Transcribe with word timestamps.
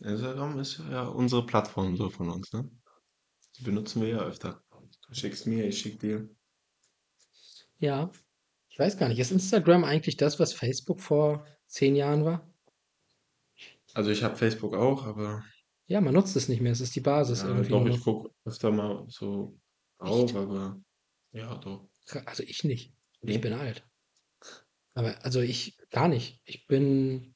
Instagram 0.00 0.58
ist 0.58 0.78
ja 0.90 1.04
unsere 1.06 1.44
Plattform 1.46 1.96
so 1.96 2.08
von 2.10 2.30
uns, 2.30 2.52
ne? 2.52 2.70
Die 3.56 3.62
benutzen 3.64 4.02
wir 4.02 4.08
ja 4.08 4.18
öfter. 4.20 4.62
Du 5.08 5.14
schickst 5.14 5.46
mir, 5.46 5.66
ich 5.66 5.78
schick 5.78 5.98
dir. 6.00 6.28
Ja. 7.78 8.10
Ich 8.68 8.78
weiß 8.78 8.96
gar 8.98 9.08
nicht, 9.08 9.18
ist 9.18 9.32
Instagram 9.32 9.84
eigentlich 9.84 10.16
das, 10.16 10.38
was 10.38 10.52
Facebook 10.52 11.00
vor 11.00 11.46
zehn 11.66 11.96
Jahren 11.96 12.24
war? 12.24 12.48
Also 13.94 14.10
ich 14.10 14.22
habe 14.22 14.36
Facebook 14.36 14.74
auch, 14.74 15.04
aber 15.04 15.44
Ja, 15.86 16.00
man 16.00 16.14
nutzt 16.14 16.36
es 16.36 16.48
nicht 16.48 16.60
mehr. 16.60 16.72
Es 16.72 16.80
ist 16.80 16.94
die 16.94 17.00
Basis 17.00 17.42
ja, 17.42 17.48
irgendwie 17.48 17.70
doch, 17.70 17.80
nur 17.80 17.88
ich 17.90 17.96
noch. 17.96 18.04
gucke 18.04 18.34
öfter 18.44 18.70
mal 18.70 19.04
so 19.08 19.58
Echt? 20.00 20.10
drauf, 20.10 20.36
aber 20.36 20.80
ja, 21.32 21.56
doch. 21.56 21.88
Kra- 22.06 22.24
Also 22.26 22.42
ich 22.44 22.62
nicht. 22.64 22.94
Ich 23.20 23.28
Nee? 23.30 23.38
bin 23.38 23.52
alt. 23.54 23.84
Aber 24.94 25.24
also 25.24 25.40
ich 25.40 25.76
gar 25.90 26.06
nicht. 26.08 26.40
Ich 26.44 26.66
bin 26.66 27.34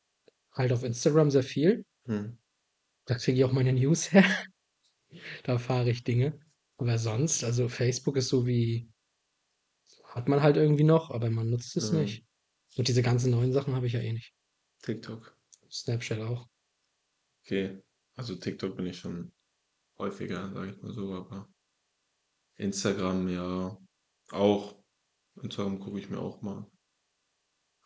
halt 0.52 0.72
auf 0.72 0.84
Instagram 0.84 1.30
sehr 1.30 1.42
viel. 1.42 1.84
Hm. 2.04 2.38
Da 3.12 3.18
kriege 3.18 3.36
ich 3.36 3.44
auch 3.44 3.52
meine 3.52 3.74
News 3.74 4.10
her. 4.12 4.24
Da 5.42 5.52
erfahre 5.52 5.90
ich 5.90 6.02
Dinge. 6.02 6.40
Aber 6.78 6.96
sonst, 6.96 7.44
also 7.44 7.68
Facebook 7.68 8.16
ist 8.16 8.30
so 8.30 8.46
wie, 8.46 8.88
hat 10.04 10.28
man 10.28 10.42
halt 10.42 10.56
irgendwie 10.56 10.84
noch, 10.84 11.10
aber 11.10 11.28
man 11.28 11.50
nutzt 11.50 11.76
es 11.76 11.92
Ja, 11.92 11.98
nicht. 11.98 12.24
Und 12.78 12.88
diese 12.88 13.02
ganzen 13.02 13.30
neuen 13.30 13.52
Sachen 13.52 13.74
habe 13.74 13.86
ich 13.86 13.92
ja 13.92 14.00
eh 14.00 14.14
nicht. 14.14 14.32
TikTok. 14.80 15.36
Snapchat 15.70 16.20
auch. 16.20 16.48
Okay. 17.44 17.82
Also 18.16 18.34
TikTok 18.34 18.76
bin 18.78 18.86
ich 18.86 18.98
schon 18.98 19.30
häufiger, 19.98 20.50
sage 20.54 20.70
ich 20.70 20.80
mal 20.82 20.94
so, 20.94 21.12
aber 21.14 21.50
Instagram 22.56 23.28
ja 23.28 23.76
auch. 24.30 24.82
Instagram 25.42 25.80
gucke 25.80 25.98
ich 25.98 26.08
mir 26.08 26.18
auch 26.18 26.40
mal 26.40 26.66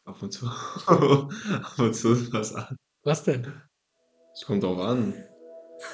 ab 0.05 0.23
und 0.23 0.31
zu 0.33 0.47
ab 0.87 1.79
und 1.79 1.95
zu 1.95 2.33
was 2.33 2.55
an. 2.55 2.77
Was 3.03 3.25
denn? 3.25 3.61
Es 4.37 4.45
kommt 4.45 4.65
auch 4.67 4.79
an. 4.79 5.15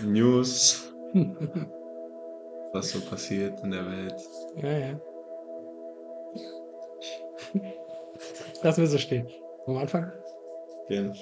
News, 0.00 0.92
was 2.72 2.90
so 2.90 3.00
passiert 3.00 3.60
in 3.62 3.70
der 3.70 3.86
Welt. 3.86 4.20
Ja, 4.56 4.78
ja. 4.78 5.00
Lassen 8.62 8.80
wir 8.80 8.88
so 8.88 8.98
stehen. 8.98 9.28
Wir 9.66 9.80
anfangen? 9.80 10.12
Gerne. 10.88 11.14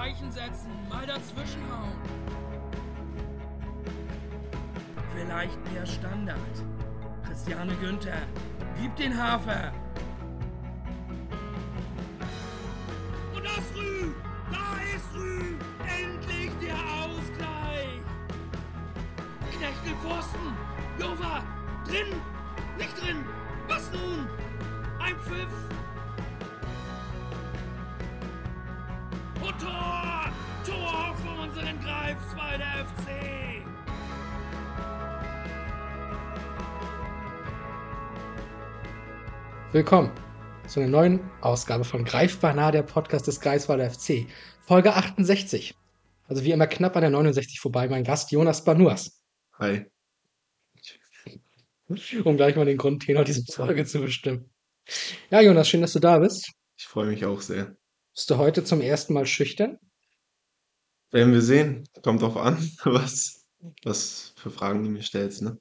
Zeichen 0.00 0.32
setzen, 0.32 0.70
mal 0.88 1.06
dazwischenhauen. 1.06 1.92
Vielleicht 5.14 5.58
der 5.74 5.84
Standard. 5.84 6.38
Christiane 7.26 7.74
Günther, 7.74 8.22
gib 8.80 8.96
den 8.96 9.14
Hafer. 9.14 9.74
Und 13.34 13.44
das 13.44 13.76
Rü, 13.76 14.14
da 14.50 14.96
ist 14.96 15.14
Rü, 15.14 15.56
endlich 15.86 16.50
der 16.62 16.76
Ausgleich. 16.76 18.00
Knechtel 19.50 19.94
Pfosten, 20.02 20.56
Jova, 20.98 21.42
drin, 21.86 22.18
nicht 22.78 22.98
drin, 23.02 23.22
was 23.68 23.92
nun? 23.92 24.26
Ein 24.98 25.16
Pfiff. 25.16 25.79
Willkommen 39.72 40.10
zu 40.66 40.80
einer 40.80 40.88
neuen 40.88 41.20
Ausgabe 41.42 41.84
von 41.84 42.04
Greifbar 42.04 42.54
nah, 42.54 42.72
der 42.72 42.82
Podcast 42.82 43.28
des 43.28 43.40
Greifswalder 43.40 43.88
FC. 43.88 44.26
Folge 44.62 44.92
68. 44.92 45.76
Also 46.26 46.42
wie 46.42 46.50
immer 46.50 46.66
knapp 46.66 46.96
an 46.96 47.02
der 47.02 47.10
69 47.10 47.60
vorbei, 47.60 47.88
mein 47.88 48.02
Gast 48.02 48.32
Jonas 48.32 48.64
Banuas. 48.64 49.22
Hi. 49.60 49.86
Um 52.24 52.36
gleich 52.36 52.56
mal 52.56 52.64
den 52.64 52.78
Grundtenor 52.78 53.22
dieser 53.22 53.44
Folge 53.52 53.84
zu 53.86 54.00
bestimmen. 54.00 54.50
Ja, 55.30 55.40
Jonas, 55.40 55.68
schön, 55.68 55.82
dass 55.82 55.92
du 55.92 56.00
da 56.00 56.18
bist. 56.18 56.50
Ich 56.76 56.88
freue 56.88 57.06
mich 57.06 57.24
auch 57.24 57.40
sehr. 57.40 57.76
Bist 58.12 58.28
du 58.28 58.38
heute 58.38 58.64
zum 58.64 58.80
ersten 58.80 59.14
Mal 59.14 59.26
schüchtern? 59.26 59.78
Werden 61.12 61.32
wir 61.32 61.42
sehen. 61.42 61.84
Kommt 62.02 62.22
drauf 62.22 62.36
an, 62.36 62.56
was, 62.82 63.46
was 63.84 64.34
für 64.36 64.50
Fragen 64.50 64.82
du 64.82 64.90
mir 64.90 65.04
stellst, 65.04 65.42
ne? 65.42 65.60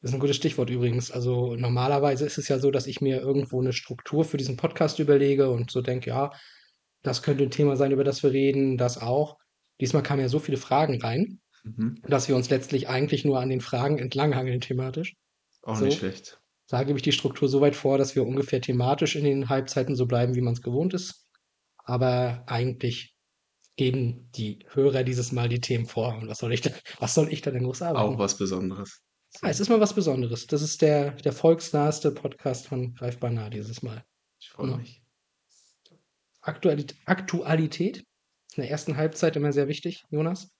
Das 0.00 0.10
ist 0.10 0.14
ein 0.14 0.20
gutes 0.20 0.36
Stichwort 0.36 0.70
übrigens. 0.70 1.10
Also 1.10 1.56
normalerweise 1.56 2.26
ist 2.26 2.38
es 2.38 2.48
ja 2.48 2.58
so, 2.58 2.70
dass 2.70 2.86
ich 2.86 3.00
mir 3.00 3.20
irgendwo 3.20 3.60
eine 3.60 3.72
Struktur 3.72 4.24
für 4.24 4.36
diesen 4.36 4.56
Podcast 4.56 4.98
überlege 4.98 5.50
und 5.50 5.70
so 5.70 5.80
denke, 5.80 6.10
ja, 6.10 6.30
das 7.02 7.22
könnte 7.22 7.44
ein 7.44 7.50
Thema 7.50 7.76
sein, 7.76 7.92
über 7.92 8.04
das 8.04 8.22
wir 8.22 8.32
reden, 8.32 8.76
das 8.76 8.98
auch. 8.98 9.36
Diesmal 9.80 10.02
kamen 10.02 10.20
ja 10.20 10.28
so 10.28 10.38
viele 10.38 10.56
Fragen 10.58 11.00
rein, 11.02 11.40
Mhm. 11.64 12.00
dass 12.06 12.28
wir 12.28 12.36
uns 12.36 12.48
letztlich 12.48 12.88
eigentlich 12.88 13.24
nur 13.24 13.40
an 13.40 13.48
den 13.48 13.60
Fragen 13.60 13.98
entlanghangeln 13.98 14.60
thematisch. 14.60 15.14
Auch 15.62 15.76
So. 15.76 15.84
nicht 15.86 15.98
schlecht. 15.98 16.38
Da 16.68 16.84
gebe 16.84 16.98
ich 16.98 17.02
die 17.02 17.12
Struktur 17.12 17.48
so 17.48 17.60
weit 17.60 17.74
vor, 17.76 17.98
dass 17.98 18.14
wir 18.14 18.24
ungefähr 18.24 18.60
thematisch 18.60 19.16
in 19.16 19.24
den 19.24 19.48
Halbzeiten 19.48 19.96
so 19.96 20.06
bleiben, 20.06 20.34
wie 20.34 20.40
man 20.40 20.52
es 20.54 20.62
gewohnt 20.62 20.94
ist. 20.94 21.26
Aber 21.78 22.44
eigentlich 22.46 23.14
geben 23.76 24.30
die 24.36 24.60
Hörer 24.72 25.04
dieses 25.04 25.32
Mal 25.32 25.48
die 25.48 25.60
Themen 25.60 25.86
vor. 25.86 26.16
Und 26.16 26.28
was 26.28 26.38
soll 26.38 26.52
ich 26.52 26.60
da, 26.60 26.70
was 26.98 27.14
soll 27.14 27.32
ich 27.32 27.42
da 27.42 27.50
denn 27.50 27.64
groß 27.64 27.82
arbeiten? 27.82 28.14
Auch 28.14 28.18
was 28.18 28.36
Besonderes. 28.38 29.02
Ja, 29.42 29.48
es 29.50 29.60
ist 29.60 29.68
mal 29.68 29.80
was 29.80 29.94
Besonderes. 29.94 30.46
Das 30.46 30.62
ist 30.62 30.82
der, 30.82 31.12
der 31.12 31.32
volksnaheste 31.32 32.10
Podcast 32.10 32.66
von 32.66 32.94
Greifbar 32.94 33.30
nah 33.30 33.50
dieses 33.50 33.82
Mal. 33.82 34.04
Ich 34.40 34.48
freue 34.50 34.70
Ja. 34.70 34.76
mich. 34.76 35.02
Aktualität, 36.40 36.96
Aktualität 37.06 37.98
in 38.54 38.62
der 38.62 38.70
ersten 38.70 38.96
Halbzeit 38.96 39.36
immer 39.36 39.52
sehr 39.52 39.68
wichtig, 39.68 40.04
Jonas. 40.10 40.50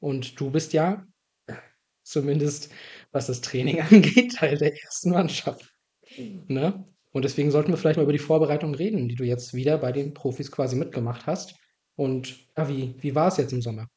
Und 0.00 0.38
du 0.40 0.50
bist 0.50 0.72
ja, 0.72 1.06
zumindest 2.02 2.70
was 3.12 3.26
das 3.28 3.40
Training 3.40 3.80
angeht, 3.90 4.34
Teil 4.36 4.58
der 4.58 4.74
ersten 4.82 5.10
Mannschaft. 5.10 5.72
Ne? 6.18 6.84
Und 7.12 7.24
deswegen 7.24 7.50
sollten 7.50 7.70
wir 7.72 7.78
vielleicht 7.78 7.96
mal 7.96 8.02
über 8.02 8.12
die 8.12 8.18
Vorbereitung 8.18 8.74
reden, 8.74 9.08
die 9.08 9.14
du 9.14 9.24
jetzt 9.24 9.54
wieder 9.54 9.78
bei 9.78 9.92
den 9.92 10.12
Profis 10.12 10.50
quasi 10.50 10.76
mitgemacht 10.76 11.26
hast. 11.26 11.54
Und 11.94 12.46
ja, 12.56 12.68
wie, 12.68 12.94
wie 13.02 13.14
war 13.14 13.28
es 13.28 13.38
jetzt 13.38 13.52
im 13.52 13.62
Sommer? 13.62 13.88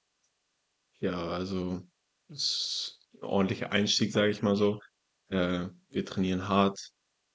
Ja, 1.02 1.18
also 1.28 1.82
es 2.30 2.99
ordentlicher 3.22 3.72
Einstieg, 3.72 4.12
sage 4.14 4.32
ich 4.32 4.42
mal 4.42 4.56
so. 4.56 4.80
Äh, 5.30 5.68
wir 5.90 6.06
trainieren 6.06 6.48
hart, 6.48 6.80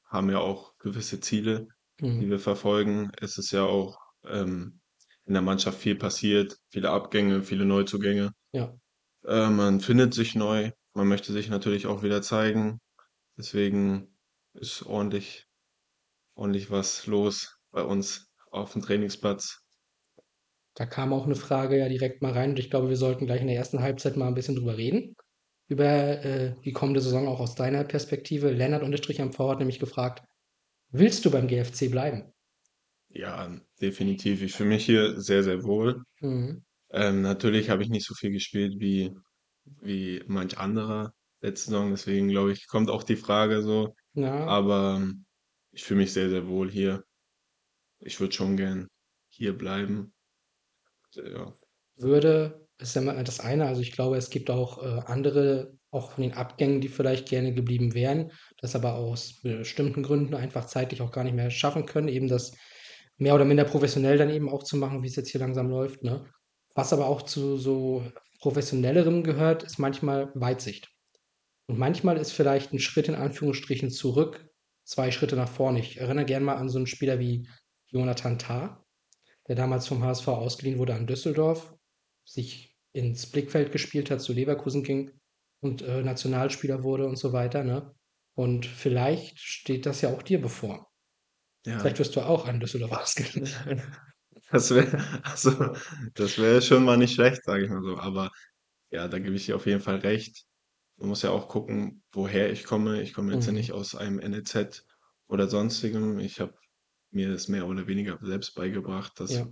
haben 0.06 0.31
ja 0.31 0.39
auch 0.39 0.77
gewisse 0.78 1.21
Ziele, 1.21 1.69
die 2.00 2.06
Hm. 2.06 2.31
wir 2.31 2.39
verfolgen. 2.39 3.11
Es 3.21 3.39
ist 3.39 3.53
ja 3.53 3.65
auch 3.65 3.99
ähm, 4.25 4.81
in 5.27 5.34
der 5.34 5.43
Mannschaft 5.43 5.78
viel 5.78 5.97
passiert, 5.97 6.56
viele 6.71 6.91
Abgänge, 6.91 7.43
viele 7.43 7.65
Neuzugänge. 7.65 8.33
Ja. 8.53 8.75
Äh, 9.27 9.50
man 9.50 9.81
findet 9.81 10.15
sich 10.15 10.34
neu, 10.34 10.71
man 10.94 11.09
möchte 11.09 11.33
sich 11.33 11.49
natürlich 11.49 11.87
auch 11.87 12.03
wieder 12.03 12.23
zeigen. 12.23 12.81
Deswegen 13.37 14.17
ist 14.55 14.84
ordentlich, 14.87 15.47
ordentlich 16.34 16.71
was 16.71 17.06
los 17.06 17.59
bei 17.73 17.83
uns 17.83 18.28
auf 18.50 18.73
dem 18.73 18.83
Trainingsplatz. 18.83 19.61
Da 20.75 20.87
kam 20.87 21.12
auch 21.12 21.27
eine 21.27 21.34
Frage 21.37 21.78
ja 21.78 21.89
direkt 21.89 22.23
mal 22.23 22.33
rein 22.33 22.50
und 22.50 22.59
ich 22.59 22.71
glaube, 22.71 22.89
wir 22.89 22.97
sollten 22.97 23.27
gleich 23.27 23.41
in 23.41 23.49
der 23.49 23.56
ersten 23.56 23.81
Halbzeit 23.81 24.17
mal 24.17 24.28
ein 24.28 24.34
bisschen 24.34 24.56
drüber 24.56 24.77
reden. 24.77 25.17
Über 25.66 26.25
äh, 26.25 26.54
die 26.64 26.72
kommende 26.72 27.00
Saison 27.00 27.26
auch 27.26 27.41
aus 27.41 27.54
deiner 27.54 27.84
Perspektive. 27.84 28.50
Lennart 28.50 28.82
unterstrich 28.82 29.20
am 29.20 29.32
V 29.32 29.50
hat 29.50 29.58
nämlich 29.58 29.78
gefragt, 29.78 30.25
willst 30.91 31.25
du 31.25 31.30
beim 31.30 31.48
GFC 31.48 31.91
bleiben? 31.91 32.32
Ja, 33.08 33.50
definitiv. 33.80 34.42
Ich 34.42 34.52
fühle 34.52 34.70
mich 34.70 34.84
hier 34.84 35.20
sehr, 35.20 35.42
sehr 35.42 35.62
wohl. 35.64 36.02
Mhm. 36.20 36.64
Ähm, 36.91 37.22
natürlich 37.22 37.70
habe 37.70 37.82
ich 37.82 37.88
nicht 37.88 38.06
so 38.06 38.14
viel 38.14 38.31
gespielt 38.31 38.75
wie, 38.78 39.12
wie 39.81 40.22
manch 40.26 40.58
anderer 40.58 41.12
letzte 41.40 41.70
Saison. 41.70 41.90
Deswegen 41.90 42.28
glaube 42.28 42.52
ich, 42.52 42.67
kommt 42.67 42.90
auch 42.90 43.02
die 43.02 43.17
Frage 43.17 43.62
so. 43.62 43.94
Ja, 44.14 44.46
Aber 44.46 44.99
ähm, 45.00 45.25
ich 45.72 45.84
fühle 45.84 46.00
mich 46.00 46.12
sehr, 46.12 46.28
sehr 46.28 46.46
wohl 46.46 46.70
hier. 46.70 47.05
Ich 48.00 48.20
würde 48.20 48.34
schon 48.34 48.56
gern 48.56 48.88
hier 49.28 49.56
bleiben. 49.56 50.12
Ja, 51.12 51.52
würde, 51.96 52.63
ist 52.90 52.96
ja 52.96 53.02
mal 53.02 53.22
das 53.25 53.40
eine. 53.40 53.66
Also 53.66 53.81
ich 53.81 53.92
glaube, 53.92 54.16
es 54.16 54.31
gibt 54.31 54.50
auch 54.50 54.82
äh, 54.82 55.00
andere, 55.06 55.72
auch 55.90 56.12
von 56.12 56.22
den 56.22 56.34
Abgängen, 56.34 56.81
die 56.81 56.88
vielleicht 56.88 57.28
gerne 57.28 57.54
geblieben 57.54 57.94
wären, 57.94 58.32
das 58.58 58.75
aber 58.75 58.94
aus 58.94 59.40
bestimmten 59.42 60.02
Gründen 60.02 60.34
einfach 60.34 60.66
zeitlich 60.66 61.02
auch 61.02 61.12
gar 61.12 61.25
nicht 61.25 61.34
mehr 61.34 61.50
schaffen 61.50 61.86
können, 61.86 62.08
eben 62.08 62.28
das 62.28 62.52
mehr 63.16 63.34
oder 63.34 63.44
minder 63.44 63.64
professionell 63.64 64.19
dann 64.19 64.31
eben 64.31 64.48
auch 64.48 64.62
zu 64.62 64.76
machen, 64.76 65.02
wie 65.02 65.06
es 65.06 65.16
jetzt 65.16 65.31
hier 65.31 65.40
langsam 65.40 65.69
läuft. 65.69 66.02
Ne? 66.02 66.26
Was 66.75 66.92
aber 66.92 67.06
auch 67.06 67.22
zu 67.22 67.56
so 67.56 68.04
professionellerem 68.40 69.22
gehört, 69.22 69.62
ist 69.62 69.78
manchmal 69.78 70.31
Weitsicht. 70.34 70.90
Und 71.66 71.78
manchmal 71.78 72.19
ist 72.19 72.32
vielleicht 72.32 72.72
ein 72.72 72.78
Schritt 72.78 73.08
in 73.08 73.14
Anführungsstrichen 73.14 73.90
zurück, 73.90 74.46
zwei 74.84 75.10
Schritte 75.10 75.36
nach 75.36 75.48
vorne. 75.48 75.81
Ich 75.81 75.98
erinnere 75.98 76.26
gerne 76.26 76.44
mal 76.44 76.56
an 76.56 76.69
so 76.69 76.78
einen 76.78 76.86
Spieler 76.86 77.19
wie 77.19 77.48
Jonathan 77.86 78.38
Tah, 78.38 78.84
der 79.48 79.56
damals 79.56 79.86
vom 79.86 80.02
HSV 80.02 80.28
ausgeliehen 80.28 80.78
wurde 80.78 80.94
an 80.94 81.06
Düsseldorf. 81.06 81.75
sich 82.26 82.74
ins 82.94 83.26
Blickfeld 83.31 83.73
gespielt 83.73 84.11
hat, 84.11 84.23
zu 84.23 84.32
Leverkusen 84.35 84.85
ging 84.85 85.12
und 85.62 85.82
äh, 85.82 86.02
Nationalspieler 86.02 86.85
wurde 86.85 87.06
und 87.08 87.17
so 87.19 87.32
weiter, 87.35 87.64
ne? 87.64 87.94
Und 88.37 88.67
vielleicht 88.67 89.41
steht 89.41 89.87
das 89.87 90.00
ja 90.02 90.12
auch 90.14 90.23
dir 90.23 90.41
bevor. 90.41 90.88
Ja. 91.64 91.81
Vielleicht 91.81 91.99
wirst 92.00 92.17
du 92.17 92.23
auch 92.23 92.46
an 92.46 92.61
Düsseldorf 92.61 92.93
ausgebildet. 92.93 93.55
Das 94.50 94.70
wäre 94.75 94.99
also, 95.25 95.75
das 96.14 96.38
wäre 96.38 96.62
schon 96.62 96.85
mal 96.85 96.96
nicht 96.96 97.14
schlecht, 97.14 97.44
sage 97.44 97.64
ich 97.64 97.70
mal 97.70 97.82
so. 97.82 97.99
Aber 97.99 98.31
ja, 98.91 99.08
da 99.08 99.19
gebe 99.19 99.37
ich 99.37 99.46
dir 99.46 99.56
auf 99.56 99.67
jeden 99.67 99.81
Fall 99.81 99.96
recht. 99.99 100.44
Man 100.96 101.08
muss 101.11 101.23
ja 101.23 101.31
auch 101.31 101.49
gucken, 101.49 102.02
woher 102.12 102.50
ich 102.52 102.64
komme. 102.64 103.02
Ich 103.02 103.14
komme 103.14 103.32
jetzt 103.35 103.46
ja 103.46 103.52
Mhm. 103.52 103.55
nicht 103.55 103.73
aus 103.73 103.94
einem 103.94 104.19
NLZ 104.20 104.87
oder 105.29 105.49
Sonstigem. 105.49 106.19
Ich 106.20 106.41
habe 106.41 106.55
mir 107.11 107.31
das 107.32 107.49
mehr 107.49 107.67
oder 107.69 107.87
weniger 107.88 108.19
selbst 108.23 108.55
beigebracht, 108.55 109.12
das 109.20 109.32
Ja. 109.35 109.49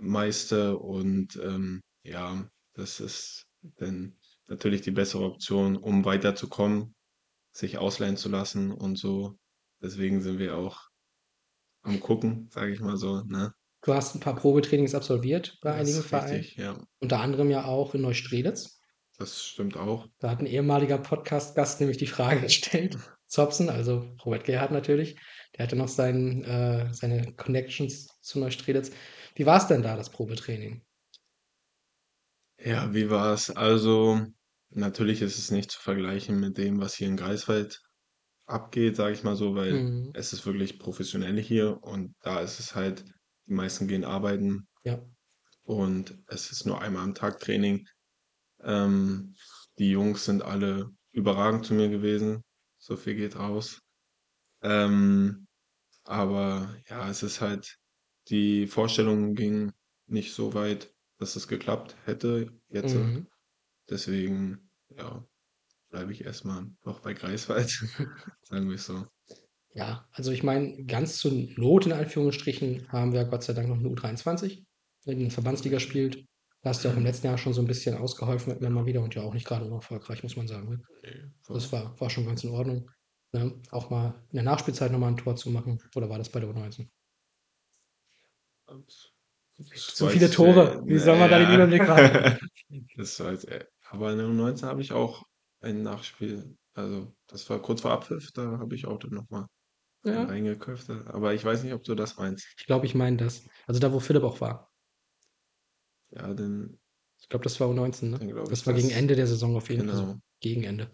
meiste. 0.00 0.76
Und 0.78 1.36
ähm, 1.36 1.82
ja, 2.08 2.48
das 2.74 3.00
ist 3.00 3.46
dann 3.78 4.16
natürlich 4.48 4.82
die 4.82 4.90
bessere 4.90 5.24
Option, 5.24 5.76
um 5.76 6.04
weiterzukommen, 6.04 6.94
sich 7.52 7.78
ausleihen 7.78 8.16
zu 8.16 8.28
lassen 8.28 8.72
und 8.72 8.96
so. 8.96 9.38
Deswegen 9.82 10.20
sind 10.20 10.38
wir 10.38 10.56
auch 10.56 10.88
am 11.82 12.00
Gucken, 12.00 12.48
sage 12.50 12.72
ich 12.72 12.80
mal 12.80 12.96
so, 12.96 13.22
ne? 13.22 13.52
Du 13.82 13.94
hast 13.94 14.14
ein 14.14 14.20
paar 14.20 14.34
Probetrainings 14.34 14.94
absolviert 14.94 15.58
bei 15.62 15.70
Das 15.70 15.80
einigen 15.80 15.98
ist 15.98 16.06
Vereinen, 16.06 16.36
richtig, 16.36 16.56
ja. 16.56 16.84
unter 16.98 17.20
anderem 17.20 17.50
ja 17.50 17.64
auch 17.66 17.94
in 17.94 18.02
Neustrelitz. 18.02 18.80
Das 19.18 19.44
stimmt 19.44 19.76
auch. 19.76 20.08
Da 20.18 20.30
hat 20.30 20.40
ein 20.40 20.46
ehemaliger 20.46 20.98
Podcast-Gast 20.98 21.80
nämlich 21.80 21.96
die 21.96 22.06
Frage 22.06 22.40
gestellt, 22.40 22.98
Zopsen, 23.26 23.70
also 23.70 24.14
Robert 24.24 24.44
Gerhard 24.44 24.72
natürlich. 24.72 25.16
Der 25.56 25.64
hatte 25.64 25.76
noch 25.76 25.88
seinen, 25.88 26.44
äh, 26.44 26.92
seine 26.92 27.32
Connections 27.34 28.08
zu 28.20 28.40
Neustrelitz. 28.40 28.90
Wie 29.36 29.46
war 29.46 29.58
es 29.58 29.68
denn 29.68 29.82
da, 29.82 29.96
das 29.96 30.10
Probetraining? 30.10 30.85
Ja, 32.66 32.92
wie 32.94 33.10
war's? 33.10 33.48
Also, 33.50 34.26
natürlich 34.70 35.22
ist 35.22 35.38
es 35.38 35.50
nicht 35.52 35.70
zu 35.70 35.80
vergleichen 35.80 36.40
mit 36.40 36.58
dem, 36.58 36.80
was 36.80 36.94
hier 36.96 37.06
in 37.08 37.16
Greifswald 37.16 37.80
abgeht, 38.46 38.96
sage 38.96 39.14
ich 39.14 39.24
mal 39.24 39.36
so, 39.36 39.54
weil 39.54 39.84
Mhm. 39.84 40.12
es 40.12 40.32
ist 40.32 40.46
wirklich 40.46 40.78
professionell 40.80 41.40
hier 41.40 41.82
und 41.82 42.14
da 42.22 42.40
ist 42.40 42.60
es 42.60 42.74
halt, 42.74 43.04
die 43.46 43.54
meisten 43.54 43.88
gehen 43.88 44.04
arbeiten 44.04 44.68
Ja. 44.84 45.06
und 45.64 46.22
es 46.28 46.50
ist 46.52 46.66
nur 46.66 46.80
einmal 46.82 47.04
am 47.04 47.14
Tag 47.14 47.40
Training. 47.40 47.86
Ähm, 48.62 49.34
die 49.78 49.90
Jungs 49.90 50.24
sind 50.26 50.42
alle 50.42 50.90
überragend 51.12 51.66
zu 51.66 51.74
mir 51.74 51.88
gewesen. 51.90 52.42
So 52.78 52.96
viel 52.96 53.16
geht 53.16 53.36
raus. 53.36 53.80
Ähm, 54.62 55.46
aber 56.04 56.76
ja, 56.88 57.10
es 57.10 57.22
ist 57.24 57.40
halt, 57.42 57.78
die 58.30 58.66
Vorstellung 58.68 59.34
ging 59.34 59.72
nicht 60.08 60.34
so 60.34 60.54
weit, 60.54 60.94
dass 61.18 61.36
es 61.36 61.48
geklappt 61.48 61.96
hätte 62.04 62.52
jetzt. 62.68 62.94
Mhm. 62.94 63.26
Deswegen, 63.88 64.70
ja, 64.96 65.24
bleibe 65.90 66.12
ich 66.12 66.24
erstmal 66.24 66.66
noch 66.84 67.00
bei 67.00 67.14
Greifswald, 67.14 67.68
sagen 68.42 68.68
wir 68.68 68.74
es 68.74 68.86
so. 68.86 69.06
Ja, 69.74 70.08
also 70.12 70.32
ich 70.32 70.42
meine, 70.42 70.84
ganz 70.86 71.18
zur 71.18 71.32
Not 71.32 71.86
in 71.86 71.92
Anführungsstrichen 71.92 72.90
haben 72.90 73.12
wir 73.12 73.24
Gott 73.26 73.44
sei 73.44 73.52
Dank 73.52 73.68
noch 73.68 73.76
eine 73.76 73.88
U23, 73.88 74.64
die 75.04 75.10
in 75.10 75.18
der 75.20 75.30
Verbandsliga 75.30 75.78
spielt. 75.80 76.26
Da 76.62 76.70
hast 76.70 76.82
du 76.82 76.88
ja 76.88 76.94
auch 76.94 76.98
im 76.98 77.04
letzten 77.04 77.26
Jahr 77.26 77.38
schon 77.38 77.52
so 77.52 77.60
ein 77.60 77.66
bisschen 77.66 77.96
ausgeholfen 77.96 78.56
immer 78.56 78.70
mal 78.70 78.86
wieder 78.86 79.02
und 79.02 79.14
ja 79.14 79.22
auch 79.22 79.34
nicht 79.34 79.46
gerade 79.46 79.66
unerfolgreich, 79.66 80.22
muss 80.22 80.36
man 80.36 80.48
sagen. 80.48 80.68
Ne? 80.68 80.82
Ne, 81.02 81.32
Das 81.46 81.70
war, 81.70 81.98
war 82.00 82.10
schon 82.10 82.26
ganz 82.26 82.42
in 82.42 82.50
Ordnung. 82.50 82.90
Ne? 83.32 83.60
Auch 83.70 83.90
mal 83.90 84.20
in 84.30 84.36
der 84.36 84.42
Nachspielzeit 84.42 84.90
nochmal 84.90 85.10
ein 85.10 85.16
Tor 85.16 85.36
zu 85.36 85.50
machen. 85.50 85.78
Oder 85.94 86.08
war 86.08 86.18
das 86.18 86.30
bei 86.30 86.40
der 86.40 86.48
U19? 86.48 86.88
Das 89.58 89.94
Zu 89.94 90.06
weiß 90.06 90.12
viele 90.12 90.30
Tore. 90.30 90.82
Wie 90.86 90.98
soll 90.98 91.18
man 91.18 91.30
da 91.30 91.38
den. 91.38 91.54
Überblick 91.54 91.82
haben? 91.88 92.38
Das 92.96 93.20
weiß 93.20 93.44
äh, 93.44 93.64
aber 93.90 94.12
in 94.12 94.18
der 94.18 94.26
U19 94.26 94.66
habe 94.66 94.80
ich 94.82 94.92
auch 94.92 95.22
ein 95.60 95.82
Nachspiel, 95.82 96.56
also 96.74 97.14
das 97.28 97.48
war 97.48 97.60
kurz 97.62 97.80
vor 97.80 97.92
Abpfiff, 97.92 98.32
da 98.32 98.58
habe 98.58 98.74
ich 98.74 98.86
auch 98.86 98.98
dann 98.98 99.12
noch 99.12 99.30
mal 99.30 99.46
einen 100.04 100.14
Ja, 100.16 100.24
reingeköpft, 100.24 100.90
aber 100.90 101.34
ich 101.34 101.44
weiß 101.44 101.62
nicht, 101.62 101.72
ob 101.74 101.84
du 101.84 101.94
das 101.94 102.16
meinst. 102.16 102.46
ich 102.58 102.66
glaube, 102.66 102.86
ich 102.86 102.94
meine 102.94 103.16
das. 103.18 103.44
Also 103.66 103.80
da, 103.80 103.92
wo 103.92 104.00
Philipp 104.00 104.24
auch 104.24 104.40
war. 104.40 104.72
Ja, 106.10 106.34
dann 106.34 106.78
Ich 107.20 107.28
glaube, 107.28 107.44
das 107.44 107.58
war 107.60 107.68
U19, 107.68 108.10
ne? 108.10 108.18
glaube 108.18 108.42
ich 108.42 108.48
Das 108.50 108.66
war 108.66 108.74
gegen 108.74 108.88
das. 108.88 108.98
Ende 108.98 109.16
der 109.16 109.26
Saison 109.26 109.56
auf 109.56 109.70
jeden 109.70 109.82
Fall. 109.82 109.90
Also 109.90 110.06
Genau. 110.06 110.20
gegen 110.40 110.64
Ende. 110.64 110.90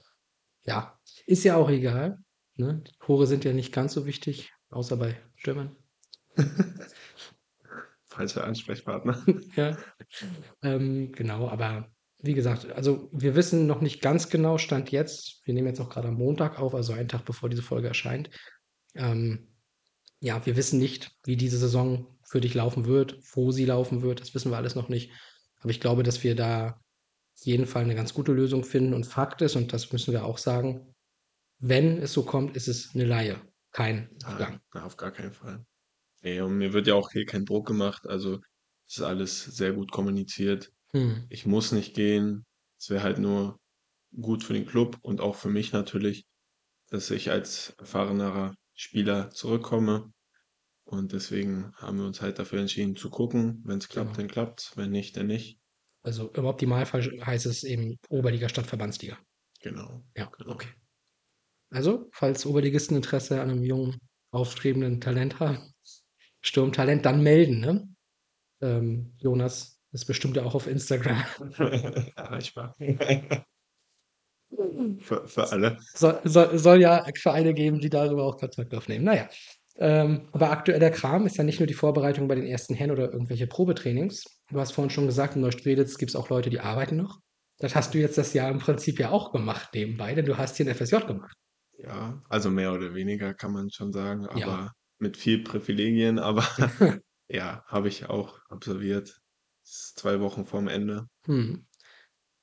Ja, 0.65 0.99
ist 1.27 1.45
ja 1.45 1.57
auch 1.57 1.71
egal. 1.71 2.19
Ne? 2.57 2.83
Die 2.87 2.93
Tore 3.01 3.27
sind 3.27 3.45
ja 3.45 3.53
nicht 3.53 3.73
ganz 3.73 3.95
so 3.95 4.07
wichtig, 4.07 4.53
außer 4.71 4.97
bei 4.97 5.17
Stürmern. 5.37 5.77
Falscher 8.13 8.45
Ansprechpartner. 8.45 9.23
Ja, 9.57 9.77
ähm, 10.63 11.13
genau, 11.13 11.49
aber 11.49 11.91
wie 12.19 12.35
gesagt, 12.35 12.71
also 12.71 13.09
wir 13.13 13.35
wissen 13.35 13.67
noch 13.67 13.81
nicht 13.81 14.01
ganz 14.01 14.31
genau, 14.31 14.59
Stand 14.59 14.93
jetzt. 14.93 15.41
Wir 15.45 15.55
nehmen 15.55 15.67
jetzt 15.67 15.81
auch 15.81 15.91
gerade 15.91 16.09
am 16.09 16.15
Montag 16.15 16.59
auf, 16.59 16.75
also 16.75 16.93
einen 16.93 17.09
Tag 17.09 17.25
bevor 17.25 17.49
diese 17.49 17.63
Folge 17.63 17.89
erscheint. 17.89 18.31
Ähm, 18.95 19.49
ja, 20.21 20.45
wir 20.47 20.57
wissen 20.57 20.79
nicht, 20.79 21.11
wie 21.25 21.37
diese 21.37 21.59
Saison 21.59 22.07
für 22.25 22.41
dich 22.41 22.55
laufen 22.55 22.87
wird, 22.87 23.19
wo 23.35 23.51
sie 23.51 23.65
laufen 23.65 24.03
wird. 24.03 24.21
Das 24.21 24.35
wissen 24.35 24.53
wir 24.53 24.57
alles 24.57 24.77
noch 24.77 24.89
nicht. 24.89 25.11
Aber 25.61 25.71
ich 25.71 25.81
glaube, 25.81 26.05
dass 26.05 26.23
wir 26.23 26.37
da 26.37 26.81
auf 27.35 27.45
jeden 27.45 27.67
Fall 27.67 27.83
eine 27.83 27.97
ganz 27.97 28.15
gute 28.15 28.33
Lösung 28.33 28.63
finden. 28.63 28.95
Und 28.95 29.05
Fakt 29.05 29.43
ist, 29.43 29.57
und 29.57 29.73
das 29.73 29.91
müssen 29.93 30.13
wir 30.13 30.25
auch 30.25 30.39
sagen, 30.39 30.95
wenn 31.59 31.99
es 31.99 32.13
so 32.13 32.25
kommt, 32.25 32.57
ist 32.57 32.69
es 32.69 32.95
eine 32.95 33.05
Laie, 33.05 33.41
kein 33.73 34.11
Abgang. 34.25 34.61
Nein, 34.73 34.83
auf 34.85 34.97
gar 34.97 35.11
keinen 35.11 35.33
Fall. 35.33 35.65
Ne, 36.23 36.41
und 36.41 36.57
mir 36.59 36.73
wird 36.73 36.87
ja 36.87 36.95
auch 36.95 37.11
hier 37.11 37.25
kein 37.27 37.45
Druck 37.45 37.67
gemacht, 37.67 38.07
also 38.07 38.41
es 38.87 38.99
ist 38.99 39.03
alles 39.03 39.45
sehr 39.45 39.73
gut 39.73 39.91
kommuniziert. 39.93 40.73
Hm, 40.93 41.27
Ich 41.31 41.47
muss 41.47 41.73
nicht 41.73 41.95
gehen. 41.95 42.45
Es 42.79 42.91
wäre 42.91 43.03
halt 43.03 43.19
nur 43.19 43.59
gut 44.21 44.45
für 44.45 44.53
den 44.55 44.67
Club 44.67 44.99
und 45.03 45.21
auch 45.21 45.37
für 45.37 45.49
mich 45.51 45.73
natürlich, 45.73 46.27
dass 46.91 47.11
ich 47.11 47.31
als 47.31 47.71
erfahrenerer 47.79 48.55
Spieler 48.75 49.31
zurückkomme. 49.31 50.13
Und 50.85 51.13
deswegen 51.13 51.73
haben 51.77 51.99
wir 51.99 52.07
uns 52.07 52.21
halt 52.21 52.39
dafür 52.39 52.61
entschieden 52.61 52.97
zu 52.97 53.11
gucken. 53.11 53.63
Wenn 53.65 53.79
es 53.79 53.89
klappt, 53.89 54.11
genau. 54.11 54.19
dann 54.19 54.29
klappt's. 54.29 54.77
Wenn 54.77 54.91
nicht, 54.91 55.17
dann 55.17 55.29
nicht. 55.29 55.59
Also 56.03 56.31
im 56.33 56.45
Optimalfall 56.45 57.03
heißt 57.25 57.47
es 57.47 57.63
eben 57.65 57.97
Oberliga 58.09 58.49
statt 58.49 58.67
Verbandsliga. 58.67 59.19
Genau, 59.61 60.05
Ja, 60.17 60.27
genau. 60.37 60.53
okay. 60.55 60.69
Also, 61.71 62.09
falls 62.13 62.45
Oberligisten 62.45 62.97
Interesse 62.97 63.41
an 63.41 63.51
einem 63.51 63.63
jungen, 63.65 63.99
aufstrebenden 64.31 65.01
Talent 65.01 65.41
haben, 65.41 65.73
Sturmtalent, 66.43 67.07
dann 67.07 67.23
melden, 67.23 67.61
ne? 67.61 67.89
Ähm, 68.61 69.13
Jonas 69.19 69.81
ist 69.93 70.07
bestimmt 70.07 70.37
ja 70.37 70.45
auch 70.45 70.55
auf 70.55 70.67
Instagram. 70.67 71.25
Erreichbar. 72.17 72.77
Für, 74.99 75.27
für 75.27 75.51
alle. 75.51 75.79
Soll, 75.95 76.21
soll, 76.25 76.59
soll 76.59 76.81
ja 76.81 77.07
Vereine 77.17 77.55
geben, 77.55 77.79
die 77.81 77.89
darüber 77.89 78.25
auch 78.25 78.37
Kontakt 78.37 78.75
aufnehmen. 78.75 79.05
Naja. 79.05 79.29
Ähm, 79.77 80.29
aber 80.33 80.51
aktueller 80.51 80.91
Kram 80.91 81.25
ist 81.27 81.39
ja 81.39 81.45
nicht 81.45 81.59
nur 81.59 81.67
die 81.67 81.75
Vorbereitung 81.75 82.29
bei 82.29 82.35
den 82.35 82.45
ersten 82.45 82.75
Herren 82.75 82.91
oder 82.91 83.11
irgendwelche 83.11 83.47
Probetrainings. 83.47 84.25
Du 84.51 84.61
hast 84.61 84.73
vorhin 84.73 84.91
schon 84.91 85.07
gesagt, 85.07 85.37
in 85.37 85.41
Neustrelitz 85.41 85.97
gibt 85.97 86.11
es 86.11 86.17
auch 86.17 86.29
Leute, 86.29 86.51
die 86.51 86.61
arbeiten 86.61 86.97
noch. 86.97 87.21
Das 87.59 87.75
hast 87.75 87.95
du 87.95 87.99
jetzt 87.99 88.19
das 88.19 88.35
Jahr 88.35 88.51
im 88.51 88.59
Prinzip 88.59 88.99
ja 88.99 89.11
auch 89.11 89.33
gemacht 89.33 89.71
nebenbei, 89.73 90.15
denn 90.15 90.27
du 90.27 90.37
hast 90.37 90.57
hier 90.57 90.67
ein 90.67 90.75
FSJ 90.75 90.97
gemacht. 91.07 91.35
Ja, 91.79 92.23
also 92.29 92.51
mehr 92.51 92.73
oder 92.73 92.93
weniger 92.95 93.33
kann 93.33 93.53
man 93.53 93.71
schon 93.71 93.93
sagen, 93.93 94.29
Ja. 94.37 94.71
Mit 95.03 95.17
viel 95.19 95.43
Privilegien, 95.43 96.19
aber 96.19 96.47
ja, 97.29 97.63
habe 97.67 97.89
ich 97.89 98.07
auch 98.09 98.39
absolviert. 98.49 99.21
Das 99.65 99.73
ist 99.73 99.99
zwei 99.99 100.21
Wochen 100.21 100.47
vorm 100.47 100.69
Ende. 100.69 101.07
Hm. 101.27 101.67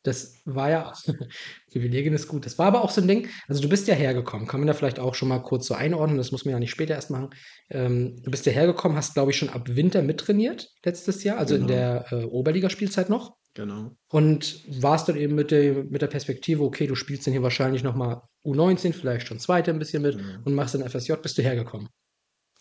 Das 0.03 0.35
war 0.45 0.69
ja, 0.69 0.93
Privilegien 1.71 2.13
ist 2.13 2.29
gut. 2.29 2.45
Das 2.45 2.57
war 2.57 2.67
aber 2.67 2.83
auch 2.83 2.89
so 2.89 3.01
ein 3.01 3.07
Ding. 3.07 3.27
Also, 3.49 3.61
du 3.61 3.67
bist 3.67 3.87
ja 3.89 3.95
hergekommen, 3.95 4.47
kann 4.47 4.61
man 4.61 4.67
da 4.67 4.73
vielleicht 4.73 4.97
auch 4.99 5.13
schon 5.13 5.27
mal 5.27 5.39
kurz 5.39 5.67
so 5.67 5.73
einordnen, 5.73 6.17
das 6.17 6.31
muss 6.31 6.45
man 6.45 6.53
ja 6.53 6.59
nicht 6.59 6.71
später 6.71 6.93
erst 6.93 7.09
machen. 7.11 7.31
Ähm, 7.69 8.21
du 8.23 8.31
bist 8.31 8.45
ja 8.45 8.53
hergekommen, 8.53 8.97
hast, 8.97 9.13
glaube 9.13 9.31
ich, 9.31 9.37
schon 9.37 9.49
ab 9.49 9.67
Winter 9.67 10.01
mittrainiert 10.01 10.69
letztes 10.85 11.23
Jahr, 11.25 11.37
also 11.37 11.55
in 11.55 11.67
Genau. 11.67 11.73
der 11.73 12.05
äh, 12.11 12.23
Oberligaspielzeit 12.23 13.09
noch. 13.09 13.35
Genau. 13.55 13.91
Und 14.09 14.63
warst 14.81 15.09
dann 15.09 15.17
eben 15.17 15.35
mit 15.35 15.51
der, 15.51 15.83
mit 15.83 16.01
der 16.01 16.07
Perspektive, 16.07 16.63
okay, 16.63 16.87
du 16.87 16.95
spielst 16.95 17.27
dann 17.27 17.33
hier 17.33 17.43
wahrscheinlich 17.43 17.83
nochmal 17.83 18.21
U19, 18.45 18.93
vielleicht 18.93 19.27
schon 19.27 19.39
Zweite 19.39 19.71
ein 19.71 19.79
bisschen 19.79 20.01
mit 20.01 20.17
Genau. 20.17 20.39
und 20.45 20.53
machst 20.53 20.75
dann 20.75 20.87
FSJ, 20.89 21.13
bist 21.21 21.37
du 21.37 21.41
hergekommen. 21.41 21.89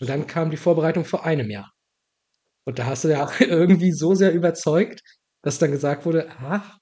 Und 0.01 0.09
dann 0.09 0.27
kam 0.27 0.51
die 0.51 0.57
Vorbereitung 0.57 1.05
vor 1.05 1.25
einem 1.25 1.51
Jahr. 1.51 1.73
Und 2.65 2.79
da 2.79 2.87
hast 2.87 3.05
du 3.05 3.09
ja 3.09 3.31
irgendwie 3.41 3.93
so 3.93 4.15
sehr 4.15 4.33
überzeugt, 4.33 5.01
dass 5.43 5.59
dann 5.59 5.71
gesagt 5.71 6.07
wurde, 6.07 6.29
ach, 6.39 6.79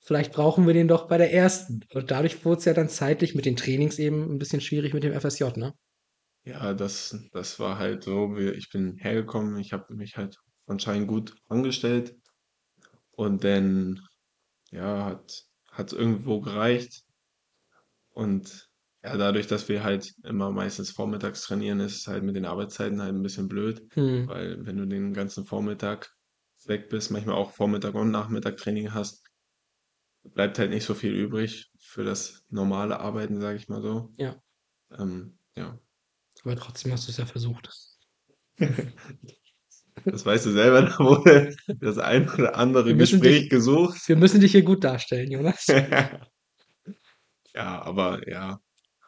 vielleicht 0.00 0.32
brauchen 0.32 0.66
wir 0.66 0.74
den 0.74 0.88
doch 0.88 1.08
bei 1.08 1.18
der 1.18 1.32
ersten. 1.32 1.80
Und 1.92 2.10
dadurch 2.10 2.44
wurde 2.44 2.58
es 2.58 2.64
ja 2.64 2.74
dann 2.74 2.88
zeitlich 2.88 3.34
mit 3.34 3.46
den 3.46 3.56
Trainings 3.56 3.98
eben 3.98 4.32
ein 4.32 4.38
bisschen 4.38 4.60
schwierig 4.60 4.94
mit 4.94 5.04
dem 5.04 5.18
FSJ, 5.18 5.44
ne? 5.56 5.74
Ja, 6.44 6.72
das, 6.72 7.18
das 7.32 7.60
war 7.60 7.78
halt 7.78 8.04
so, 8.04 8.36
wie, 8.36 8.50
ich 8.50 8.70
bin 8.70 8.96
hergekommen, 8.96 9.58
ich 9.58 9.72
habe 9.72 9.94
mich 9.94 10.16
halt 10.16 10.36
anscheinend 10.66 11.08
gut 11.08 11.34
angestellt 11.48 12.16
und 13.12 13.44
dann, 13.44 14.00
ja, 14.70 15.04
hat 15.04 15.50
hat 15.70 15.92
irgendwo 15.92 16.40
gereicht 16.40 17.04
und 18.10 18.69
ja, 19.02 19.16
dadurch, 19.16 19.46
dass 19.46 19.68
wir 19.68 19.82
halt 19.82 20.12
immer 20.24 20.50
meistens 20.50 20.90
vormittags 20.90 21.42
trainieren, 21.42 21.80
ist 21.80 21.96
es 21.98 22.06
halt 22.06 22.22
mit 22.22 22.36
den 22.36 22.44
Arbeitszeiten 22.44 23.00
halt 23.00 23.14
ein 23.14 23.22
bisschen 23.22 23.48
blöd, 23.48 23.82
Hm, 23.94 24.28
weil 24.28 24.64
wenn 24.66 24.76
du 24.76 24.86
den 24.86 25.14
ganzen 25.14 25.44
Vormittag 25.46 26.14
weg 26.66 26.88
bist, 26.90 27.10
manchmal 27.10 27.36
auch 27.36 27.52
Vormittag 27.52 27.94
und 27.94 28.10
Nachmittag 28.10 28.56
Training 28.58 28.92
hast, 28.92 29.24
bleibt 30.22 30.58
halt 30.58 30.70
nicht 30.70 30.84
so 30.84 30.94
viel 30.94 31.12
übrig 31.14 31.70
für 31.78 32.04
das 32.04 32.44
normale 32.50 33.00
Arbeiten, 33.00 33.40
sage 33.40 33.56
ich 33.56 33.68
mal 33.68 33.80
so. 33.80 34.12
Ja. 34.18 34.36
Ähm, 34.98 35.38
ja. 35.56 35.78
Aber 36.44 36.56
trotzdem 36.56 36.92
hast 36.92 37.06
du 37.08 37.10
es 37.12 37.16
ja 37.18 37.26
versucht. 37.26 37.70
Das 40.04 40.24
weißt 40.24 40.46
du 40.46 40.52
selber, 40.52 40.82
da 40.88 40.98
wurde 40.98 41.54
das 41.80 41.98
ein 41.98 42.28
oder 42.30 42.56
andere 42.56 42.86
Wir 42.86 42.94
müssen 42.94 43.20
Gespräch 43.20 43.40
dich 43.42 43.50
gesucht. 43.50 44.08
wir 44.08 44.16
müssen 44.16 44.40
dich 44.40 44.52
hier 44.52 44.62
gut 44.62 44.82
darstellen, 44.84 45.30
Jonas. 45.30 45.66
Ja, 47.54 47.82
aber 47.82 48.28
ja, 48.28 48.60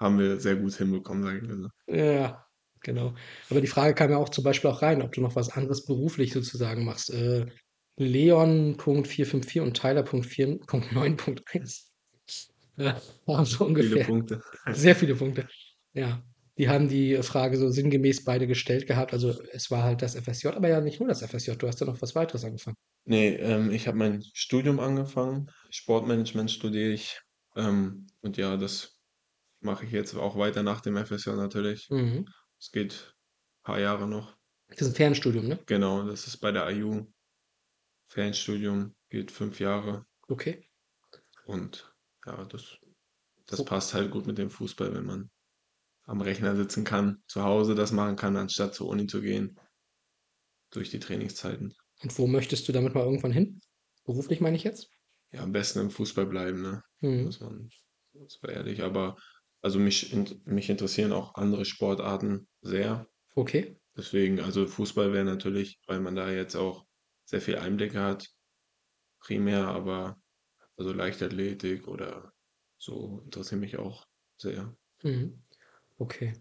haben 0.02 0.18
wir 0.18 0.40
sehr 0.40 0.56
gut 0.56 0.74
hinbekommen, 0.74 1.22
sage 1.22 1.38
ich 1.38 1.48
mal 1.48 1.62
so. 1.62 1.94
Ja, 1.94 2.44
genau. 2.82 3.14
Aber 3.48 3.60
die 3.60 3.66
Frage 3.66 3.94
kam 3.94 4.10
ja 4.10 4.18
auch 4.18 4.28
zum 4.28 4.44
Beispiel 4.44 4.70
auch 4.70 4.82
rein, 4.82 5.02
ob 5.02 5.12
du 5.12 5.20
noch 5.20 5.36
was 5.36 5.50
anderes 5.50 5.86
beruflich 5.86 6.32
sozusagen 6.32 6.84
machst. 6.84 7.10
Äh, 7.10 7.46
Leon.454 7.96 9.60
und 9.60 9.74
Tyler.4.9.1. 9.74 11.82
Ja, 12.76 13.00
so 13.26 13.44
Viele 13.44 13.64
ungefähr. 13.66 14.04
Punkte. 14.04 14.42
Sehr 14.72 14.96
viele 14.96 15.14
Punkte. 15.14 15.46
Ja. 15.92 16.22
Die 16.58 16.68
haben 16.68 16.88
die 16.88 17.16
Frage 17.22 17.56
so 17.56 17.70
sinngemäß 17.70 18.24
beide 18.24 18.46
gestellt 18.46 18.86
gehabt. 18.86 19.14
Also 19.14 19.40
es 19.52 19.70
war 19.70 19.84
halt 19.84 20.02
das 20.02 20.16
FSJ, 20.16 20.48
aber 20.48 20.68
ja 20.68 20.82
nicht 20.82 21.00
nur 21.00 21.08
das 21.08 21.22
FSJ, 21.22 21.52
du 21.52 21.66
hast 21.66 21.80
ja 21.80 21.86
noch 21.86 22.02
was 22.02 22.14
weiteres 22.14 22.44
angefangen. 22.44 22.76
Nee, 23.06 23.36
ähm, 23.36 23.70
ich 23.70 23.88
habe 23.88 23.96
mein 23.96 24.22
Studium 24.34 24.78
angefangen. 24.78 25.50
Sportmanagement 25.70 26.50
studiere 26.50 26.90
ich. 26.90 27.18
Ähm, 27.56 28.06
und 28.20 28.36
ja, 28.36 28.58
das 28.58 28.91
mache 29.62 29.84
ich 29.84 29.92
jetzt 29.92 30.14
auch 30.14 30.36
weiter 30.36 30.62
nach 30.62 30.80
dem 30.80 30.96
FSJ 30.96 31.30
natürlich. 31.30 31.88
Mhm. 31.90 32.26
Es 32.58 32.70
geht 32.70 33.14
ein 33.58 33.62
paar 33.64 33.80
Jahre 33.80 34.08
noch. 34.08 34.36
Das 34.68 34.82
ist 34.82 34.88
ein 34.88 34.94
Fernstudium, 34.96 35.48
ne? 35.48 35.58
Genau, 35.66 36.04
das 36.04 36.26
ist 36.26 36.38
bei 36.38 36.52
der 36.52 36.68
IU. 36.70 37.06
Fernstudium 38.08 38.94
geht 39.10 39.30
fünf 39.30 39.60
Jahre. 39.60 40.06
Okay. 40.28 40.64
Und 41.46 41.92
ja, 42.26 42.44
das, 42.44 42.78
das 43.46 43.58
So. 43.58 43.64
passt 43.64 43.94
halt 43.94 44.10
gut 44.10 44.26
mit 44.26 44.38
dem 44.38 44.50
Fußball, 44.50 44.94
wenn 44.94 45.06
man 45.06 45.30
am 46.04 46.20
Rechner 46.20 46.56
sitzen 46.56 46.84
kann, 46.84 47.22
zu 47.26 47.42
Hause 47.42 47.74
das 47.74 47.92
machen 47.92 48.16
kann, 48.16 48.36
anstatt 48.36 48.74
zur 48.74 48.88
Uni 48.88 49.06
zu 49.06 49.20
gehen, 49.20 49.58
durch 50.70 50.90
die 50.90 50.98
Trainingszeiten. 50.98 51.74
Und 52.02 52.18
wo 52.18 52.26
möchtest 52.26 52.66
du 52.68 52.72
damit 52.72 52.94
mal 52.94 53.04
irgendwann 53.04 53.32
hin? 53.32 53.60
Beruflich 54.04 54.40
meine 54.40 54.56
ich 54.56 54.64
jetzt? 54.64 54.90
Ja, 55.30 55.42
am 55.42 55.52
besten 55.52 55.80
im 55.80 55.90
Fußball 55.90 56.26
bleiben, 56.26 56.62
ne? 56.62 56.82
Mhm. 57.00 57.24
Muss 57.24 57.40
man, 57.40 57.68
das 58.12 58.42
war 58.42 58.50
ehrlich, 58.50 58.82
aber 58.82 59.16
also 59.62 59.78
mich, 59.78 60.12
in, 60.12 60.42
mich 60.44 60.68
interessieren 60.68 61.12
auch 61.12 61.34
andere 61.36 61.64
Sportarten 61.64 62.48
sehr. 62.60 63.06
Okay. 63.34 63.76
Deswegen, 63.96 64.40
also 64.40 64.66
Fußball 64.66 65.12
wäre 65.12 65.24
natürlich, 65.24 65.80
weil 65.86 66.00
man 66.00 66.16
da 66.16 66.30
jetzt 66.30 66.56
auch 66.56 66.86
sehr 67.24 67.40
viel 67.40 67.56
Einblicke 67.56 68.00
hat, 68.00 68.28
primär, 69.20 69.68
aber 69.68 70.20
also 70.76 70.92
Leichtathletik 70.92 71.86
oder 71.88 72.32
so 72.78 73.22
interessiert 73.24 73.60
mich 73.60 73.78
auch 73.78 74.06
sehr. 74.36 74.76
Mhm. 75.02 75.42
Okay. 75.98 76.32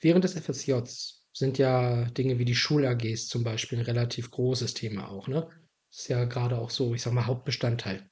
Während 0.00 0.24
des 0.24 0.34
FSJs 0.34 1.26
sind 1.32 1.58
ja 1.58 2.04
Dinge 2.10 2.38
wie 2.38 2.44
die 2.44 2.54
Schul-AGs 2.54 3.28
zum 3.28 3.44
Beispiel 3.44 3.78
ein 3.78 3.84
relativ 3.84 4.30
großes 4.30 4.74
Thema 4.74 5.08
auch, 5.08 5.28
ne? 5.28 5.48
Ist 5.90 6.08
ja 6.08 6.24
gerade 6.24 6.58
auch 6.58 6.70
so, 6.70 6.94
ich 6.94 7.02
sag 7.02 7.12
mal, 7.12 7.26
Hauptbestandteil. 7.26 8.10